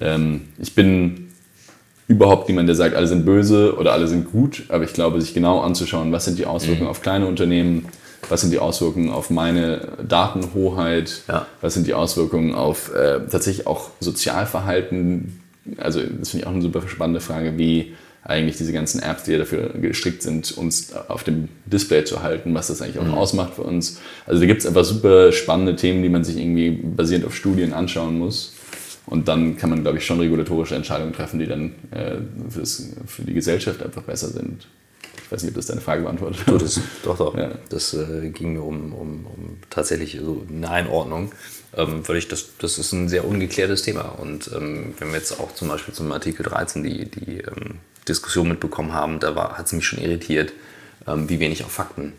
Ähm, 0.00 0.42
ich 0.58 0.74
bin 0.74 1.28
überhaupt 2.06 2.48
niemand, 2.48 2.68
der 2.68 2.76
sagt, 2.76 2.94
alle 2.94 3.06
sind 3.06 3.24
böse 3.24 3.76
oder 3.76 3.92
alle 3.92 4.08
sind 4.08 4.30
gut, 4.30 4.64
aber 4.68 4.84
ich 4.84 4.92
glaube, 4.92 5.20
sich 5.20 5.34
genau 5.34 5.60
anzuschauen, 5.60 6.12
was 6.12 6.24
sind 6.24 6.38
die 6.38 6.46
Auswirkungen 6.46 6.84
mhm. 6.84 6.90
auf 6.90 7.02
kleine 7.02 7.26
Unternehmen, 7.26 7.86
was 8.28 8.40
sind 8.42 8.50
die 8.52 8.58
Auswirkungen 8.58 9.10
auf 9.10 9.30
meine 9.30 9.88
Datenhoheit, 10.06 11.22
ja. 11.28 11.46
was 11.60 11.74
sind 11.74 11.86
die 11.86 11.94
Auswirkungen 11.94 12.54
auf 12.54 12.94
äh, 12.94 13.20
tatsächlich 13.30 13.66
auch 13.66 13.90
Sozialverhalten. 14.00 15.40
Also 15.78 16.00
das 16.00 16.30
finde 16.30 16.42
ich 16.42 16.46
auch 16.46 16.52
eine 16.52 16.62
super 16.62 16.82
spannende 16.88 17.20
Frage, 17.20 17.56
wie 17.56 17.94
eigentlich 18.22 18.56
diese 18.56 18.72
ganzen 18.72 19.02
Apps, 19.02 19.24
die 19.24 19.32
ja 19.32 19.38
dafür 19.38 19.70
gestrickt 19.80 20.22
sind, 20.22 20.52
uns 20.52 20.94
auf 20.94 21.24
dem 21.24 21.48
Display 21.66 22.04
zu 22.04 22.22
halten, 22.22 22.54
was 22.54 22.68
das 22.68 22.80
eigentlich 22.80 22.98
auch 22.98 23.04
mhm. 23.04 23.14
ausmacht 23.14 23.54
für 23.54 23.62
uns. 23.62 24.00
Also 24.26 24.40
da 24.40 24.46
gibt 24.46 24.60
es 24.60 24.66
einfach 24.66 24.84
super 24.84 25.30
spannende 25.32 25.76
Themen, 25.76 26.02
die 26.02 26.08
man 26.08 26.24
sich 26.24 26.38
irgendwie 26.38 26.70
basierend 26.70 27.26
auf 27.26 27.36
Studien 27.36 27.74
anschauen 27.74 28.18
muss. 28.18 28.53
Und 29.06 29.28
dann 29.28 29.56
kann 29.56 29.70
man, 29.70 29.82
glaube 29.82 29.98
ich, 29.98 30.06
schon 30.06 30.18
regulatorische 30.18 30.74
Entscheidungen 30.74 31.12
treffen, 31.12 31.38
die 31.38 31.46
dann 31.46 31.74
äh, 31.90 32.16
für, 32.48 32.60
das, 32.60 32.90
für, 33.06 33.22
die 33.22 33.34
Gesellschaft 33.34 33.82
einfach 33.82 34.02
besser 34.02 34.28
sind. 34.28 34.66
Ich 35.22 35.30
weiß 35.30 35.42
nicht, 35.42 35.52
ob 35.52 35.56
das 35.56 35.66
deine 35.66 35.80
Frage 35.80 36.02
beantwortet. 36.02 36.40
Du, 36.46 36.58
das, 36.58 36.80
doch, 37.02 37.16
doch. 37.16 37.36
Ja. 37.36 37.52
Das 37.68 37.94
äh, 37.94 38.30
ging 38.30 38.54
mir 38.54 38.62
um, 38.62 38.92
um, 38.92 39.26
um, 39.26 39.58
tatsächlich 39.70 40.18
so 40.22 40.46
eine 40.48 40.70
Einordnung, 40.70 41.32
ähm, 41.76 42.02
ich 42.14 42.28
das, 42.28 42.56
das 42.58 42.78
ist 42.78 42.92
ein 42.92 43.08
sehr 43.08 43.26
ungeklärtes 43.26 43.82
Thema. 43.82 44.02
Und 44.02 44.50
ähm, 44.54 44.94
wenn 44.98 45.08
wir 45.08 45.16
jetzt 45.16 45.38
auch 45.38 45.54
zum 45.54 45.68
Beispiel 45.68 45.94
zum 45.94 46.10
Artikel 46.12 46.42
13 46.42 46.82
die, 46.82 47.10
die 47.10 47.38
ähm, 47.38 47.78
Diskussion 48.08 48.48
mitbekommen 48.48 48.92
haben, 48.92 49.20
da 49.20 49.34
hat 49.56 49.66
es 49.66 49.72
mich 49.72 49.86
schon 49.86 49.98
irritiert, 49.98 50.52
ähm, 51.06 51.28
wie 51.28 51.40
wenig 51.40 51.64
auf 51.64 51.72
Fakten 51.72 52.14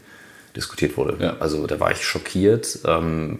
diskutiert 0.55 0.97
wurde. 0.97 1.17
Ja. 1.19 1.37
Also 1.39 1.65
da 1.67 1.79
war 1.79 1.91
ich 1.91 2.03
schockiert 2.03 2.79
ähm, 2.85 3.39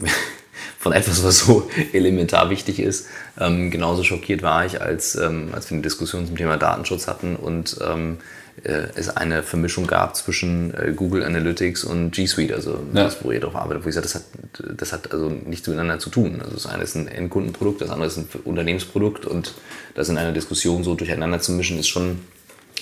von 0.80 0.94
etwas, 0.94 1.24
was 1.24 1.40
so 1.40 1.70
elementar 1.94 2.50
wichtig 2.50 2.80
ist. 2.80 3.08
Ähm, 3.40 3.72
genauso 3.72 4.04
schockiert 4.04 4.42
war 4.42 4.66
ich, 4.66 4.82
als, 4.82 5.16
ähm, 5.16 5.50
als 5.52 5.70
wir 5.70 5.76
eine 5.76 5.84
Diskussion 5.84 6.26
zum 6.26 6.38
Thema 6.38 6.58
Datenschutz 6.58 7.08
hatten 7.08 7.36
und 7.36 7.78
ähm, 7.86 8.18
äh, 8.64 8.88
es 8.96 9.10
eine 9.10 9.44
Vermischung 9.44 9.86
gab 9.86 10.16
zwischen 10.16 10.74
äh, 10.74 10.94
Google 10.96 11.24
Analytics 11.24 11.84
und 11.84 12.12
G 12.12 12.26
Suite, 12.26 12.54
also 12.54 12.80
ja. 12.94 13.04
das, 13.04 13.24
wo 13.24 13.32
ihr 13.32 13.42
drauf 13.42 13.56
arbeitet, 13.56 13.84
wo 13.84 13.90
ich 13.90 13.96
sage, 13.96 14.08
das 14.08 14.16
hat, 14.16 14.24
das 14.78 14.94
hat 14.94 15.12
also 15.12 15.30
nichts 15.30 15.68
miteinander 15.68 16.00
zu 16.00 16.10
tun. 16.10 16.40
Also 16.40 16.54
das 16.54 16.66
eine 16.66 16.84
ist 16.84 16.96
ein 16.96 17.08
Endkundenprodukt, 17.08 17.82
das 17.82 17.90
andere 17.90 18.08
ist 18.08 18.18
ein 18.18 18.28
Unternehmensprodukt 18.46 19.26
und 19.26 19.54
das 19.94 20.08
in 20.08 20.18
einer 20.18 20.32
Diskussion 20.32 20.84
so 20.84 20.96
durcheinander 20.96 21.40
zu 21.40 21.52
mischen, 21.52 21.78
ist 21.78 21.90
schon 21.90 22.20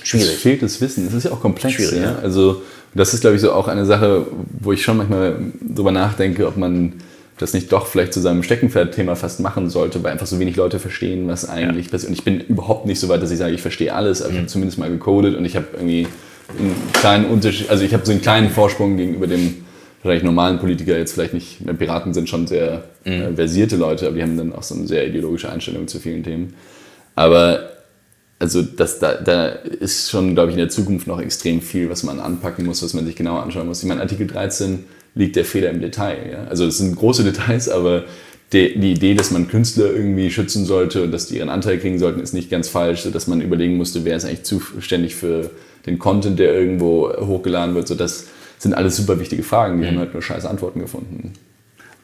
schwierig. 0.04 0.28
Es 0.28 0.41
fehlt 0.41 0.62
das 0.62 0.80
Wissen, 0.80 1.08
es 1.08 1.14
ist 1.14 1.24
ja 1.24 1.32
auch 1.32 1.41
komplex. 1.41 1.76
Schwierig, 1.76 2.02
ja? 2.02 2.20
Also 2.22 2.62
das 2.94 3.14
ist, 3.14 3.22
glaube 3.22 3.38
ich, 3.38 3.41
so 3.41 3.52
auch 3.52 3.68
eine 3.68 3.86
Sache, 3.88 4.28
wo 4.60 4.72
ich 4.74 4.84
schon 4.84 4.98
manchmal 4.98 5.38
drüber 5.60 5.91
nachdenke, 5.91 6.48
ob 6.48 6.56
man 6.56 6.94
das 7.38 7.53
nicht 7.53 7.72
doch 7.72 7.88
vielleicht 7.88 8.14
zu 8.14 8.19
seinem 8.19 8.43
Steckenpferd-Thema 8.43 9.15
fast 9.15 9.39
machen 9.39 9.69
sollte, 9.69 10.03
weil 10.03 10.11
einfach 10.11 10.27
so 10.27 10.39
wenig 10.39 10.55
Leute 10.55 10.80
verstehen, 10.80 11.27
was 11.27 11.49
eigentlich 11.49 11.88
ja. 11.88 11.91
passiert. 11.91 12.10
Und 12.10 12.18
ich 12.18 12.23
bin 12.23 12.39
überhaupt 12.41 12.85
nicht 12.85 12.99
so 12.99 13.10
weit, 13.10 13.22
dass 13.22 13.31
ich 13.31 13.39
sage, 13.39 13.53
ich 13.53 13.61
verstehe 13.61 13.93
alles, 13.93 14.22
aber 14.22 14.30
mhm. 14.30 14.35
ich 14.35 14.39
habe 14.41 14.47
zumindest 14.49 14.80
mal 14.80 14.89
gecodet 14.89 15.35
und 15.35 15.45
ich 15.45 15.55
habe 15.55 15.68
irgendwie 15.73 16.07
einen 16.60 16.76
kleinen 16.93 17.26
Unterschied, 17.26 17.69
also 17.69 17.84
ich 17.84 17.93
habe 17.93 18.05
so 18.05 18.11
einen 18.11 18.22
kleinen 18.22 18.49
Vorsprung 18.49 18.97
gegenüber 18.97 19.27
dem 19.27 19.64
vielleicht 20.01 20.26
normalen 20.26 20.60
Politiker, 20.60 20.97
jetzt 20.97 21.14
vielleicht 21.14 21.34
nicht, 21.34 21.60
Piraten 21.80 22.14
sind 22.14 22.27
schon 22.27 22.45
sehr 22.45 22.84
mhm. 23.05 23.11
äh, 23.11 23.35
versierte 23.35 23.77
Leute, 23.77 24.05
aber 24.05 24.18
die 24.18 24.22
haben 24.22 24.38
dann 24.38 24.53
auch 24.53 24.64
so 24.64 24.76
eine 24.76 24.85
sehr 24.85 25.07
ideologische 25.07 25.49
Einstellung 25.49 25.88
zu 25.88 25.99
vielen 25.99 26.23
Themen. 26.23 26.53
Aber 27.15 27.69
also 28.38 28.61
das, 28.61 28.99
da, 28.99 29.14
da 29.14 29.47
ist 29.47 30.11
schon, 30.11 30.34
glaube 30.34 30.49
ich, 30.49 30.55
in 30.55 30.60
der 30.60 30.69
Zukunft 30.69 31.07
noch 31.07 31.22
extrem 31.22 31.61
viel, 31.61 31.89
was 31.89 32.03
man 32.03 32.19
anpacken 32.19 32.65
muss, 32.65 32.84
was 32.84 32.93
man 32.93 33.05
sich 33.05 33.15
genau 33.15 33.38
anschauen 33.38 33.68
muss. 33.68 33.81
Ich 33.81 33.88
meine, 33.88 34.01
Artikel 34.01 34.27
13 34.27 34.84
liegt 35.15 35.35
der 35.35 35.45
Fehler 35.45 35.69
im 35.69 35.81
Detail. 35.81 36.30
Ja? 36.31 36.44
Also 36.45 36.65
es 36.65 36.77
sind 36.77 36.95
große 36.95 37.23
Details, 37.23 37.69
aber 37.69 38.06
die, 38.52 38.80
die, 38.80 38.91
Idee, 38.91 39.15
dass 39.15 39.31
man 39.31 39.48
Künstler 39.48 39.85
irgendwie 39.85 40.30
schützen 40.30 40.65
sollte 40.65 41.03
und 41.03 41.11
dass 41.11 41.27
die 41.27 41.38
ihren 41.38 41.49
Anteil 41.49 41.80
kriegen 41.80 41.98
sollten, 41.98 42.19
ist 42.19 42.34
nicht 42.34 42.52
ganz 42.52 42.69
falsch, 42.69 43.02
sodass 43.02 43.27
man 43.27 43.41
überlegen 43.41 43.77
musste, 43.77 44.06
wer 44.06 44.15
ist 44.15 44.26
eigentlich 44.26 44.44
zuständig 44.44 45.15
für 45.15 45.49
den 45.85 45.98
Content, 45.98 46.38
der 46.40 46.53
irgendwo 46.53 47.11
hochgeladen 47.19 47.73
wird. 47.73 47.88
So, 47.88 47.95
das 47.95 48.27
sind 48.60 48.73
alles 48.73 48.95
super 48.95 49.19
wichtige 49.19 49.44
Fragen, 49.44 49.77
die 49.77 49.85
mhm. 49.85 49.91
haben 49.91 49.99
halt 49.99 50.14
nur 50.14 50.22
scheiß 50.22 50.45
Antworten 50.45 50.80
gefunden. 50.80 51.34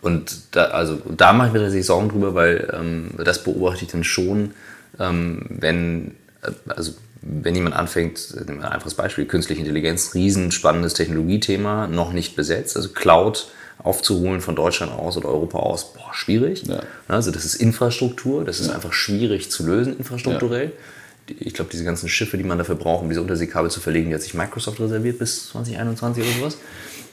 Und 0.01 0.41
da, 0.51 0.65
also, 0.65 0.97
da 1.15 1.33
mache 1.33 1.47
ich 1.47 1.53
mir 1.53 1.59
tatsächlich 1.59 1.85
Sorgen 1.85 2.09
drüber, 2.09 2.33
weil 2.33 2.73
ähm, 2.73 3.11
das 3.23 3.43
beobachte 3.43 3.83
ich 3.83 3.91
dann 3.91 4.03
schon, 4.03 4.51
ähm, 4.99 5.45
wenn, 5.49 6.11
äh, 6.41 6.51
also 6.67 6.93
wenn 7.29 7.55
jemand 7.55 7.75
anfängt, 7.75 8.35
ein 8.47 8.63
einfaches 8.63 8.95
Beispiel, 8.95 9.25
künstliche 9.25 9.61
Intelligenz, 9.61 10.13
riesenspannendes 10.13 10.93
Technologiethema, 10.95 11.87
noch 11.87 12.11
nicht 12.11 12.35
besetzt, 12.35 12.75
also 12.75 12.89
Cloud 12.89 13.47
aufzuholen 13.77 14.41
von 14.41 14.55
Deutschland 14.55 14.91
aus 14.91 15.15
oder 15.15 15.29
Europa 15.29 15.59
aus, 15.59 15.93
boah, 15.93 16.13
schwierig. 16.13 16.63
Ja. 16.65 16.81
Also 17.07 17.31
das 17.31 17.45
ist 17.45 17.55
Infrastruktur, 17.55 18.43
das 18.43 18.59
ist 18.59 18.67
ja. 18.67 18.75
einfach 18.75 18.93
schwierig 18.93 19.51
zu 19.51 19.65
lösen 19.65 19.97
infrastrukturell. 19.97 20.65
Ja. 20.65 21.35
Ich 21.39 21.53
glaube, 21.53 21.69
diese 21.71 21.83
ganzen 21.83 22.09
Schiffe, 22.09 22.37
die 22.37 22.43
man 22.43 22.57
dafür 22.57 22.75
braucht, 22.75 23.03
um 23.03 23.09
diese 23.09 23.21
Unterseekabel 23.21 23.69
zu 23.69 23.79
verlegen, 23.79 24.09
die 24.09 24.15
hat 24.15 24.23
sich 24.23 24.33
Microsoft 24.33 24.79
reserviert 24.79 25.19
bis 25.19 25.49
2021 25.49 26.23
oder 26.23 26.33
sowas. 26.39 26.57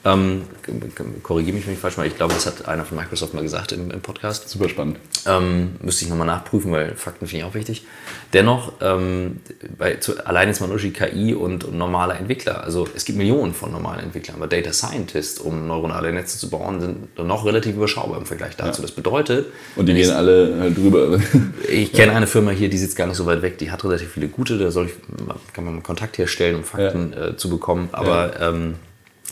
Ähm, 0.07 0.43
Korrigiere 1.23 1.57
mich, 1.57 1.67
wenn 1.67 1.75
ich 1.75 1.81
falsch 1.81 1.97
mache. 1.97 2.07
Ich 2.07 2.17
glaube, 2.17 2.35
das 2.35 2.47
hat 2.47 2.69
einer 2.69 2.85
von 2.85 2.97
Microsoft 2.97 3.35
mal 3.35 3.43
gesagt 3.43 3.73
im, 3.73 3.91
im 3.91 4.01
Podcast. 4.01 4.49
Super 4.49 4.69
spannend. 4.69 4.99
Ähm, 5.27 5.77
müsste 5.83 6.05
ich 6.05 6.11
nochmal 6.11 6.27
nachprüfen, 6.27 6.71
weil 6.71 6.95
Fakten 6.95 7.27
finde 7.27 7.45
ich 7.45 7.51
auch 7.51 7.55
wichtig. 7.55 7.85
Dennoch, 8.33 8.73
ähm, 8.81 9.41
bei, 9.77 9.97
zu, 9.97 10.25
allein 10.25 10.49
jetzt 10.49 10.61
mal 10.61 10.69
nur 10.69 10.79
KI 10.79 11.35
und, 11.35 11.65
und 11.65 11.77
normale 11.77 12.15
Entwickler. 12.15 12.63
Also 12.63 12.87
es 12.95 13.05
gibt 13.05 13.19
Millionen 13.19 13.53
von 13.53 13.73
normalen 13.73 14.01
Entwicklern, 14.01 14.37
aber 14.37 14.47
Data 14.47 14.73
Scientists, 14.73 15.41
um 15.41 15.67
neuronale 15.67 16.13
Netze 16.13 16.39
zu 16.39 16.51
bauen, 16.51 16.81
sind 16.81 17.19
noch 17.19 17.45
relativ 17.45 17.75
überschaubar 17.75 18.19
im 18.19 18.27
Vergleich 18.27 18.57
dazu. 18.57 18.81
Ja. 18.81 18.87
Das 18.87 18.93
bedeutet. 18.93 19.47
Und 19.75 19.87
die 19.87 19.95
gehen 19.95 20.11
alle 20.11 20.57
halt 20.61 20.77
drüber. 20.77 21.19
ich 21.69 21.93
kenne 21.93 22.13
ja. 22.13 22.17
eine 22.17 22.29
Firma 22.29 22.53
hier, 22.53 22.69
die 22.69 22.79
sitzt 22.79 22.97
gar 22.97 23.07
nicht 23.07 23.17
so 23.17 23.27
weit 23.27 23.43
weg, 23.43 23.59
die 23.59 23.73
hat 23.73 23.85
relativ 23.85 24.13
viele 24.13 24.29
gute, 24.29 24.57
da 24.59 24.71
soll 24.71 24.87
ich, 24.87 24.93
kann 25.53 25.65
man 25.65 25.83
Kontakt 25.83 26.19
herstellen, 26.19 26.57
um 26.57 26.65
Fakten 26.65 27.13
ja. 27.13 27.29
äh, 27.29 27.37
zu 27.37 27.51
bekommen. 27.51 27.89
Aber 27.93 28.41
ähm, 28.41 28.75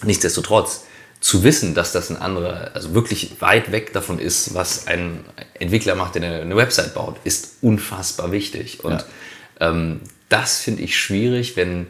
Nichtsdestotrotz, 0.07 0.85
zu 1.25 1.43
wissen, 1.43 1.75
dass 1.75 1.91
das 1.93 2.11
ein 2.11 2.19
anderer, 2.19 2.73
also 2.75 2.93
wirklich 2.93 3.41
weit 3.41 3.73
weg 3.73 3.95
davon 3.95 4.19
ist, 4.19 4.53
was 4.53 4.87
ein 4.87 5.25
Entwickler 5.59 5.95
macht, 5.95 6.17
der 6.17 6.43
eine, 6.43 6.55
Website 6.55 6.93
baut, 6.93 7.17
ist 7.25 7.57
unfassbar 7.63 8.31
wichtig. 8.31 8.85
Und 8.85 9.07
ja. 9.59 9.71
ähm, 9.71 10.01
das 10.29 10.59
finde 10.59 10.83
ich 10.83 10.99
schwierig, 10.99 11.57
wenn, 11.57 11.87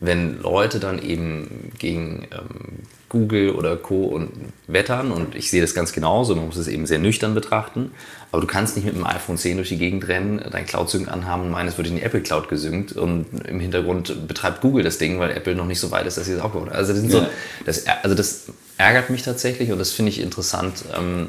wenn 0.00 0.42
Leute 0.42 0.80
dann 0.80 1.00
eben 1.00 1.70
gegen 1.78 2.26
ähm, 2.32 2.80
Google 3.12 3.50
oder 3.50 3.76
Co. 3.76 4.06
und 4.06 4.30
wettern. 4.66 5.12
Und 5.12 5.34
ich 5.34 5.50
sehe 5.50 5.60
das 5.60 5.74
ganz 5.74 5.92
genauso, 5.92 6.34
man 6.34 6.46
muss 6.46 6.56
es 6.56 6.66
eben 6.66 6.86
sehr 6.86 6.98
nüchtern 6.98 7.34
betrachten. 7.34 7.90
Aber 8.32 8.40
du 8.40 8.46
kannst 8.46 8.74
nicht 8.74 8.86
mit 8.86 8.94
einem 8.94 9.04
iPhone 9.04 9.36
10 9.36 9.58
durch 9.58 9.68
die 9.68 9.76
Gegend 9.76 10.08
rennen, 10.08 10.42
dein 10.50 10.64
Cloud-Sync 10.64 11.08
anhaben 11.08 11.42
und 11.42 11.50
meinen, 11.50 11.68
es 11.68 11.76
wird 11.76 11.88
in 11.88 11.96
die 11.96 12.02
Apple 12.02 12.22
Cloud 12.22 12.48
gesynkt 12.48 12.92
und 12.92 13.26
im 13.46 13.60
Hintergrund 13.60 14.26
betreibt 14.26 14.62
Google 14.62 14.82
das 14.82 14.96
Ding, 14.96 15.18
weil 15.18 15.30
Apple 15.32 15.54
noch 15.54 15.66
nicht 15.66 15.80
so 15.80 15.90
weit 15.90 16.06
ist, 16.06 16.16
dass 16.16 16.24
sie 16.24 16.32
es 16.32 16.40
auch 16.40 16.52
gemacht 16.52 16.72
Also 16.72 16.94
das, 16.94 17.02
ja. 17.02 17.10
so, 17.10 17.26
das, 17.66 17.84
also 18.02 18.16
das 18.16 18.46
ärgert 18.78 19.10
mich 19.10 19.22
tatsächlich 19.22 19.70
und 19.70 19.78
das 19.78 19.92
finde 19.92 20.10
ich 20.10 20.20
interessant, 20.20 20.84
ähm, 20.98 21.26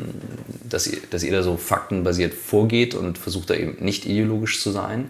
dass 0.64 0.88
ihr, 0.88 1.00
dass 1.10 1.24
ihr 1.24 1.34
da 1.34 1.44
so 1.44 1.58
faktenbasiert 1.58 2.34
vorgeht 2.34 2.96
und 2.96 3.18
versucht 3.18 3.50
da 3.50 3.56
eben 3.56 3.84
nicht 3.84 4.06
ideologisch 4.06 4.62
zu 4.62 4.72
sein. 4.72 5.10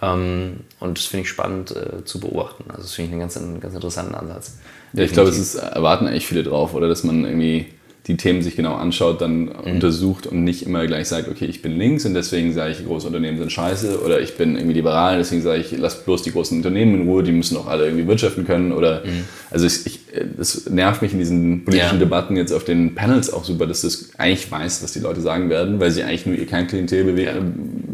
Ähm, 0.00 0.60
und 0.80 0.96
das 0.96 1.04
finde 1.04 1.24
ich 1.24 1.28
spannend 1.28 1.76
äh, 1.76 2.06
zu 2.06 2.20
beobachten. 2.20 2.64
Also 2.68 2.82
das 2.82 2.94
finde 2.94 3.08
ich 3.08 3.12
einen 3.12 3.20
ganz, 3.20 3.36
einen 3.36 3.60
ganz 3.60 3.74
interessanten 3.74 4.14
Ansatz. 4.14 4.52
Ja, 4.94 5.04
ich 5.04 5.12
glaube, 5.12 5.30
es 5.30 5.38
ist, 5.38 5.56
erwarten 5.56 6.06
eigentlich 6.06 6.26
viele 6.26 6.42
drauf, 6.42 6.74
oder 6.74 6.88
dass 6.88 7.04
man 7.04 7.24
irgendwie 7.24 7.66
die 8.06 8.18
Themen 8.18 8.42
sich 8.42 8.54
genau 8.54 8.74
anschaut, 8.74 9.22
dann 9.22 9.44
mhm. 9.44 9.50
untersucht 9.64 10.26
und 10.26 10.44
nicht 10.44 10.66
immer 10.66 10.86
gleich 10.86 11.08
sagt, 11.08 11.28
okay, 11.28 11.46
ich 11.46 11.62
bin 11.62 11.78
links 11.78 12.04
und 12.04 12.12
deswegen 12.12 12.52
sage 12.52 12.72
ich, 12.72 12.84
große 12.84 13.06
Unternehmen 13.06 13.38
sind 13.38 13.50
scheiße 13.50 14.02
oder 14.04 14.20
ich 14.20 14.36
bin 14.36 14.56
irgendwie 14.56 14.74
liberal, 14.74 15.16
deswegen 15.16 15.40
sage 15.40 15.60
ich, 15.60 15.72
lass 15.78 16.04
bloß 16.04 16.22
die 16.22 16.32
großen 16.32 16.58
Unternehmen 16.58 17.00
in 17.00 17.08
Ruhe, 17.08 17.22
die 17.22 17.32
müssen 17.32 17.56
auch 17.56 17.66
alle 17.66 17.84
irgendwie 17.84 18.06
wirtschaften 18.06 18.44
können 18.44 18.72
oder 18.72 19.04
mhm. 19.06 19.24
also 19.50 19.66
ich, 19.66 19.86
ich, 19.86 20.00
das 20.36 20.68
nervt 20.68 21.00
mich 21.00 21.12
in 21.12 21.18
diesen 21.18 21.64
politischen 21.64 21.94
ja. 21.94 22.00
Debatten 22.00 22.36
jetzt 22.36 22.52
auf 22.52 22.64
den 22.64 22.94
Panels 22.94 23.32
auch 23.32 23.44
super, 23.44 23.66
dass 23.66 23.80
das 23.80 24.10
eigentlich 24.18 24.50
weiß, 24.50 24.82
was 24.82 24.92
die 24.92 25.00
Leute 25.00 25.22
sagen 25.22 25.48
werden, 25.48 25.80
weil 25.80 25.90
sie 25.90 26.02
eigentlich 26.02 26.26
nur 26.26 26.36
ihr 26.36 26.46
Kernklientel 26.46 27.18
ja. 27.18 27.32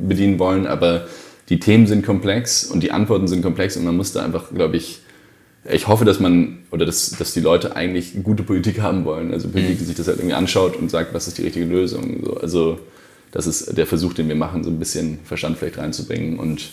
bedienen 0.08 0.40
wollen, 0.40 0.66
aber 0.66 1.06
die 1.50 1.60
Themen 1.60 1.86
sind 1.86 2.04
komplex 2.04 2.64
und 2.64 2.82
die 2.82 2.90
Antworten 2.90 3.28
sind 3.28 3.42
komplex 3.42 3.76
und 3.76 3.84
man 3.84 3.96
muss 3.96 4.12
da 4.12 4.24
einfach, 4.24 4.52
glaube 4.52 4.76
ich, 4.76 5.02
ich 5.64 5.88
hoffe, 5.88 6.04
dass 6.04 6.20
man 6.20 6.58
oder 6.70 6.86
dass, 6.86 7.10
dass 7.10 7.34
die 7.34 7.40
Leute 7.40 7.76
eigentlich 7.76 8.14
gute 8.22 8.42
Politik 8.42 8.80
haben 8.80 9.04
wollen. 9.04 9.32
Also 9.32 9.48
Politik, 9.48 9.76
die 9.78 9.82
mhm. 9.82 9.86
sich 9.88 9.96
das 9.96 10.08
halt 10.08 10.18
irgendwie 10.18 10.34
anschaut 10.34 10.76
und 10.76 10.90
sagt, 10.90 11.12
was 11.12 11.28
ist 11.28 11.38
die 11.38 11.42
richtige 11.42 11.66
Lösung. 11.66 12.22
So, 12.24 12.36
also 12.36 12.78
das 13.32 13.46
ist 13.46 13.76
der 13.76 13.86
Versuch, 13.86 14.14
den 14.14 14.28
wir 14.28 14.34
machen, 14.34 14.64
so 14.64 14.70
ein 14.70 14.78
bisschen 14.78 15.18
Verstand 15.24 15.58
vielleicht 15.58 15.78
reinzubringen. 15.78 16.38
Und 16.38 16.70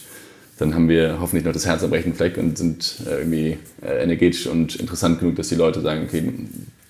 dann 0.58 0.74
haben 0.74 0.90
wir 0.90 1.20
hoffentlich 1.20 1.46
noch 1.46 1.54
das 1.54 1.66
Herz 1.66 1.84
am 1.84 1.92
rechten 1.92 2.14
Fleck 2.14 2.38
und 2.38 2.58
sind 2.58 3.02
äh, 3.06 3.20
irgendwie 3.20 3.58
äh, 3.82 4.04
energetisch 4.04 4.48
und 4.48 4.76
interessant 4.78 5.20
genug, 5.20 5.36
dass 5.36 5.50
die 5.50 5.56
Leute 5.56 5.82
sagen, 5.82 6.06
okay, 6.06 6.32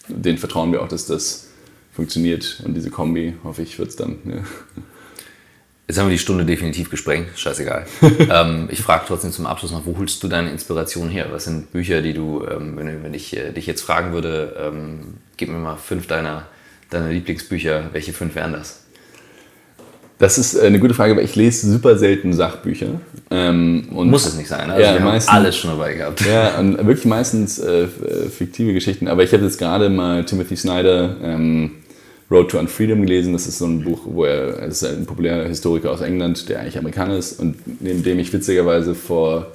denen 0.07 0.37
vertrauen 0.37 0.71
wir 0.71 0.83
auch, 0.83 0.87
dass 0.87 1.05
das 1.05 1.47
funktioniert. 1.91 2.61
Und 2.63 2.75
diese 2.75 2.91
Kombi, 2.91 3.33
hoffe 3.43 3.63
ich, 3.63 3.77
wird 3.79 3.89
es 3.89 3.95
dann. 3.95 4.17
Ja. 4.25 4.43
Jetzt 5.88 5.99
haben 5.99 6.07
wir 6.07 6.11
die 6.11 6.19
Stunde 6.19 6.43
definitiv 6.43 6.89
gesprengt, 6.89 7.30
scheißegal. 7.38 7.85
ähm, 8.01 8.68
ich 8.69 8.81
frage 8.81 9.05
trotzdem 9.07 9.31
zum 9.31 9.45
Abschluss 9.45 9.72
noch, 9.72 9.85
wo 9.85 9.97
holst 9.97 10.22
du 10.22 10.27
deine 10.27 10.51
Inspiration 10.51 11.09
her? 11.09 11.27
Was 11.31 11.45
sind 11.45 11.72
Bücher, 11.72 12.01
die 12.01 12.14
du, 12.14 12.45
ähm, 12.45 12.76
wenn, 12.76 13.03
wenn, 13.03 13.14
ich 13.14 13.38
äh, 13.38 13.53
dich 13.53 13.68
jetzt 13.68 13.84
fragen 13.84 14.11
würde, 14.11 14.53
ähm, 14.59 15.14
gib 15.38 15.47
mir 15.47 15.57
mal 15.57 15.77
fünf 15.77 16.05
deiner, 16.07 16.45
deiner 16.89 17.09
Lieblingsbücher, 17.09 17.91
welche 17.93 18.11
fünf 18.11 18.35
wären 18.35 18.51
das? 18.51 18.81
Das 20.19 20.38
ist 20.38 20.59
eine 20.59 20.80
gute 20.80 20.93
Frage, 20.93 21.15
weil 21.15 21.23
ich 21.23 21.35
lese 21.35 21.72
super 21.72 21.97
selten 21.97 22.34
Sachbücher. 22.34 22.99
Ähm, 23.30 23.88
Muss 23.91 24.26
es 24.26 24.35
nicht 24.35 24.47
sein, 24.49 24.69
also 24.69 24.84
ja, 24.84 24.93
wir 24.93 24.99
meistens, 24.99 25.31
haben 25.31 25.43
alles 25.43 25.55
schon 25.55 25.69
dabei 25.69 25.93
gehabt. 25.93 26.26
Ja, 26.26 26.57
und 26.57 26.85
wirklich 26.85 27.05
meistens 27.05 27.59
äh, 27.59 27.88
fiktive 28.35 28.73
Geschichten. 28.73 29.07
Aber 29.07 29.23
ich 29.23 29.31
habe 29.31 29.43
jetzt 29.43 29.59
gerade 29.59 29.89
mal 29.89 30.26
Timothy 30.26 30.57
Snyder 30.57 31.15
ähm, 31.22 31.72
Road 32.29 32.51
to 32.51 32.59
Unfreedom 32.59 33.01
gelesen. 33.01 33.33
Das 33.33 33.47
ist 33.47 33.59
so 33.59 33.65
ein 33.65 33.83
Buch, 33.83 34.01
wo 34.05 34.25
er, 34.25 34.57
er 34.59 34.67
ist 34.67 34.83
ein 34.83 35.05
populärer 35.05 35.47
Historiker 35.47 35.91
aus 35.91 36.01
England, 36.01 36.49
der 36.49 36.59
eigentlich 36.59 36.77
Amerikaner 36.77 37.17
ist 37.17 37.39
und 37.39 37.81
neben 37.81 38.03
dem 38.03 38.19
ich 38.19 38.31
witzigerweise 38.33 38.95
vor 38.95 39.47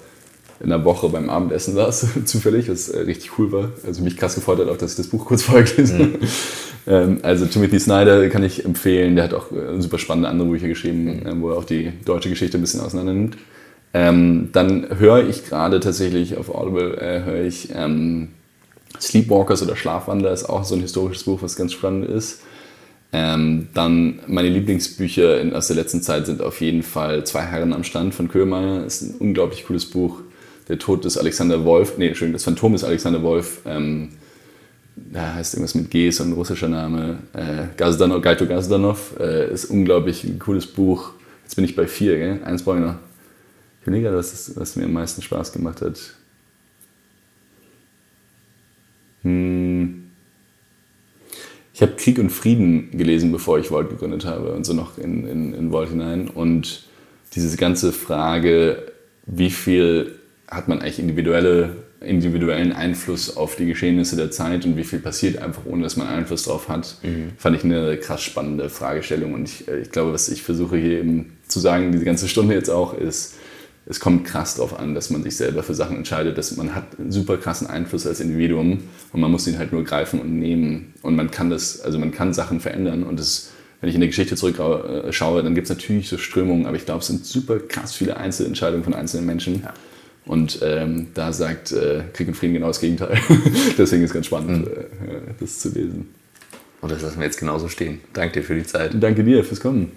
einer 0.63 0.85
Woche 0.85 1.09
beim 1.09 1.29
Abendessen 1.29 1.75
saß, 1.75 2.07
zufällig, 2.25 2.69
was 2.69 2.89
äh, 2.89 3.01
richtig 3.01 3.39
cool 3.39 3.53
war. 3.53 3.71
Also 3.87 4.03
mich 4.03 4.17
krass 4.17 4.35
gefreut 4.35 4.61
hat 4.61 4.69
auch, 4.69 4.77
dass 4.77 4.93
ich 4.93 4.97
das 4.97 5.09
Buch 5.09 5.27
kurz 5.27 5.43
vorher 5.43 5.65
gelesen 5.65 5.99
habe. 5.99 6.09
Mhm. 6.09 6.19
Ähm, 6.85 7.19
also 7.23 7.47
Timothy 7.47 7.81
Snyder 7.81 8.29
kann 8.29 8.45
ich 8.45 8.65
empfehlen, 8.65 9.17
der 9.17 9.25
hat 9.25 9.35
auch 9.35 9.51
äh, 9.53 9.81
super 9.81 9.99
spannende 9.99 10.29
andere 10.29 10.49
Bücher 10.49 10.69
geschrieben, 10.69 11.05
mhm. 11.05 11.43
wo 11.43 11.51
er 11.51 11.59
auch 11.59 11.65
die 11.65 11.93
deutsche 12.05 12.29
Geschichte 12.29 12.59
ein 12.59 12.61
bisschen 12.61 12.81
auseinander 12.81 13.13
nimmt. 13.13 13.37
Ähm, 13.95 14.49
dann 14.53 14.87
höre 14.99 15.29
ich 15.29 15.45
gerade 15.45 15.81
tatsächlich 15.81 16.37
auf 16.39 16.55
Audible, 16.55 16.97
äh, 16.97 17.25
höre 17.25 17.45
ich 17.45 17.69
ähm, 17.75 18.29
Sleepwalkers 19.01 19.63
oder 19.63 19.77
Schlafwandler 19.77 20.33
ist 20.33 20.45
auch 20.45 20.65
so 20.65 20.75
ein 20.75 20.81
historisches 20.81 21.25
Buch, 21.25 21.43
was 21.43 21.57
ganz 21.57 21.73
spannend 21.73 22.09
ist. 22.09 22.41
Ähm, 23.15 23.69
dann 23.75 24.21
meine 24.27 24.49
Lieblingsbücher 24.49 25.41
in, 25.41 25.53
aus 25.53 25.67
der 25.67 25.77
letzten 25.77 26.01
Zeit 26.01 26.25
sind 26.25 26.41
auf 26.41 26.61
jeden 26.63 26.83
Fall 26.83 27.25
Zwei 27.25 27.43
Herren 27.43 27.75
am 27.75 27.85
Stand 27.85 28.15
von 28.15 28.29
Köhlmeier. 28.29 28.85
Ist 28.87 29.03
ein 29.03 29.15
unglaublich 29.19 29.67
cooles 29.67 29.85
Buch. 29.87 30.21
Der 30.69 30.79
Tod 30.79 31.05
des 31.05 31.19
Alexander 31.19 31.65
Wolf, 31.65 31.99
nee, 31.99 32.09
Entschuldigung, 32.09 32.35
das 32.35 32.45
Phantom 32.45 32.73
des 32.73 32.85
Alexander 32.85 33.23
Wolf. 33.23 33.61
Ähm, 33.67 34.11
da 34.97 35.35
heißt 35.35 35.55
irgendwas 35.55 35.75
mit 35.75 35.91
G, 35.91 36.09
ist 36.09 36.21
ein 36.21 36.33
russischer 36.33 36.69
Name. 36.69 37.19
Äh, 37.33 37.67
Gazdanov, 37.77 38.23
Gaito 38.23 38.47
Gazdanov 38.47 39.15
äh, 39.19 39.53
ist 39.53 39.67
unglaublich 39.67 40.25
ein 40.25 40.39
cooles 40.39 40.67
Buch. 40.67 41.13
Jetzt 41.43 41.57
bin 41.57 41.65
ich 41.65 41.77
bei 41.77 41.87
vier, 41.87 42.17
gell? 42.17 42.41
Eins 42.45 42.63
brauche 42.63 42.77
ich 42.77 42.85
noch. 42.85 42.97
Ich 43.81 43.87
überlege 43.87 44.05
gerade, 44.05 44.19
was, 44.19 44.57
was 44.57 44.77
mir 44.77 44.85
am 44.85 44.93
meisten 44.93 45.21
Spaß 45.21 45.53
gemacht 45.53 45.83
hat. 45.83 45.99
Hm. 49.23 50.02
Ich 51.75 51.81
habe 51.81 51.93
Krieg 51.93 52.19
und 52.19 52.31
Frieden 52.31 52.91
gelesen, 52.93 53.33
bevor 53.33 53.59
ich 53.59 53.71
Volt 53.71 53.89
gegründet 53.89 54.27
habe 54.27 54.53
und 54.53 54.65
so 54.65 54.75
noch 54.75 54.99
in, 54.99 55.27
in, 55.27 55.55
in 55.55 55.73
Volt 55.73 55.89
hinein. 55.89 56.29
Und 56.29 56.85
diese 57.35 57.57
ganze 57.57 57.93
Frage, 57.93 58.93
wie 59.27 59.51
viel 59.51 60.17
hat 60.49 60.69
man 60.69 60.81
eigentlich 60.81 60.99
individuelle, 60.99 61.77
individuellen 62.01 62.73
Einfluss 62.73 63.37
auf 63.37 63.57
die 63.57 63.65
Geschehnisse 63.65 64.17
der 64.17 64.31
Zeit 64.31 64.67
und 64.67 64.77
wie 64.77 64.85
viel 64.85 64.99
passiert 64.99 65.39
einfach, 65.39 65.63
ohne 65.65 65.83
dass 65.83 65.97
man 65.97 66.09
Einfluss 66.09 66.45
drauf 66.45 66.69
hat, 66.69 66.99
mhm. 67.03 67.33
fand 67.39 67.57
ich 67.57 67.65
eine 67.65 67.97
krass 67.97 68.23
spannende 68.23 68.69
Fragestellung. 68.69 69.33
Und 69.33 69.49
ich, 69.49 69.67
ich 69.69 69.91
glaube, 69.91 70.13
was 70.13 70.29
ich 70.29 70.43
versuche 70.43 70.77
hier 70.77 70.99
eben 70.99 71.39
zu 71.49 71.59
sagen, 71.59 71.91
diese 71.91 72.05
ganze 72.05 72.29
Stunde 72.29 72.55
jetzt 72.55 72.69
auch, 72.69 72.99
ist, 72.99 73.37
es 73.87 73.99
kommt 73.99 74.25
krass 74.25 74.55
darauf 74.55 74.79
an, 74.79 74.95
dass 74.95 75.11
man 75.11 75.23
sich 75.23 75.37
selber 75.37 75.63
für 75.63 75.75
Sachen 75.75 75.97
entscheidet, 75.97 76.39
dass 76.39 76.57
man 76.57 76.75
hat 76.75 76.99
einen 76.99 77.11
super 77.11 77.37
krassen 77.37 77.67
Einfluss 77.67 78.07
als 78.07 78.21
Individuum 78.21 78.85
und 79.13 79.21
man 79.21 79.31
muss 79.31 79.47
ihn 79.47 79.59
halt 79.59 79.73
nur 79.73 79.85
greifen 79.85 80.21
und 80.21 80.39
nehmen 80.39 80.95
und 81.03 81.17
man 81.17 81.31
kann 81.31 81.51
das, 81.51 81.81
also 81.81 81.99
man 81.99 82.13
kann 82.13 82.33
Sachen 82.33 82.61
verändern 82.61 83.03
und 83.03 83.19
das, 83.19 83.51
wenn 83.81 83.89
ich 83.89 83.97
in 83.97 84.01
der 84.01 84.09
Geschichte 84.09 84.37
zurückschaue, 84.37 85.43
dann 85.43 85.55
gibt 85.55 85.69
es 85.69 85.77
natürlich 85.77 86.09
so 86.09 86.17
Strömungen, 86.17 86.67
aber 86.67 86.77
ich 86.77 86.85
glaube, 86.85 87.01
es 87.01 87.09
sind 87.09 87.27
super 87.27 87.59
krass 87.59 87.93
viele 87.93 88.17
Einzelentscheidungen 88.17 88.85
von 88.85 88.95
einzelnen 88.95 89.27
Menschen. 89.27 89.63
Ja. 89.63 89.75
Und 90.25 90.61
ähm, 90.63 91.09
da 91.15 91.33
sagt 91.33 91.73
äh, 91.73 92.05
Krieg 92.13 92.29
und 92.29 92.35
Frieden 92.35 92.55
genau 92.55 92.69
das 92.69 92.81
Gegenteil. 92.81 93.19
Deswegen 93.79 94.05
ist 94.05 94.11
es 94.11 94.15
ganz 94.15 94.27
spannend, 94.27 94.67
mhm. 94.67 94.73
äh, 95.09 95.21
das 95.41 95.59
zu 95.59 95.71
lesen. 95.71 96.11
Und 96.81 96.93
das 96.93 97.03
lassen 97.03 97.19
wir 97.19 97.27
jetzt 97.27 97.39
genauso 97.39 97.69
stehen. 97.69 98.01
Danke 98.13 98.41
dir 98.41 98.45
für 98.45 98.55
die 98.55 98.65
Zeit. 98.65 98.93
Danke 98.95 99.25
dir 99.25 99.43
fürs 99.43 99.61
Kommen. 99.61 99.91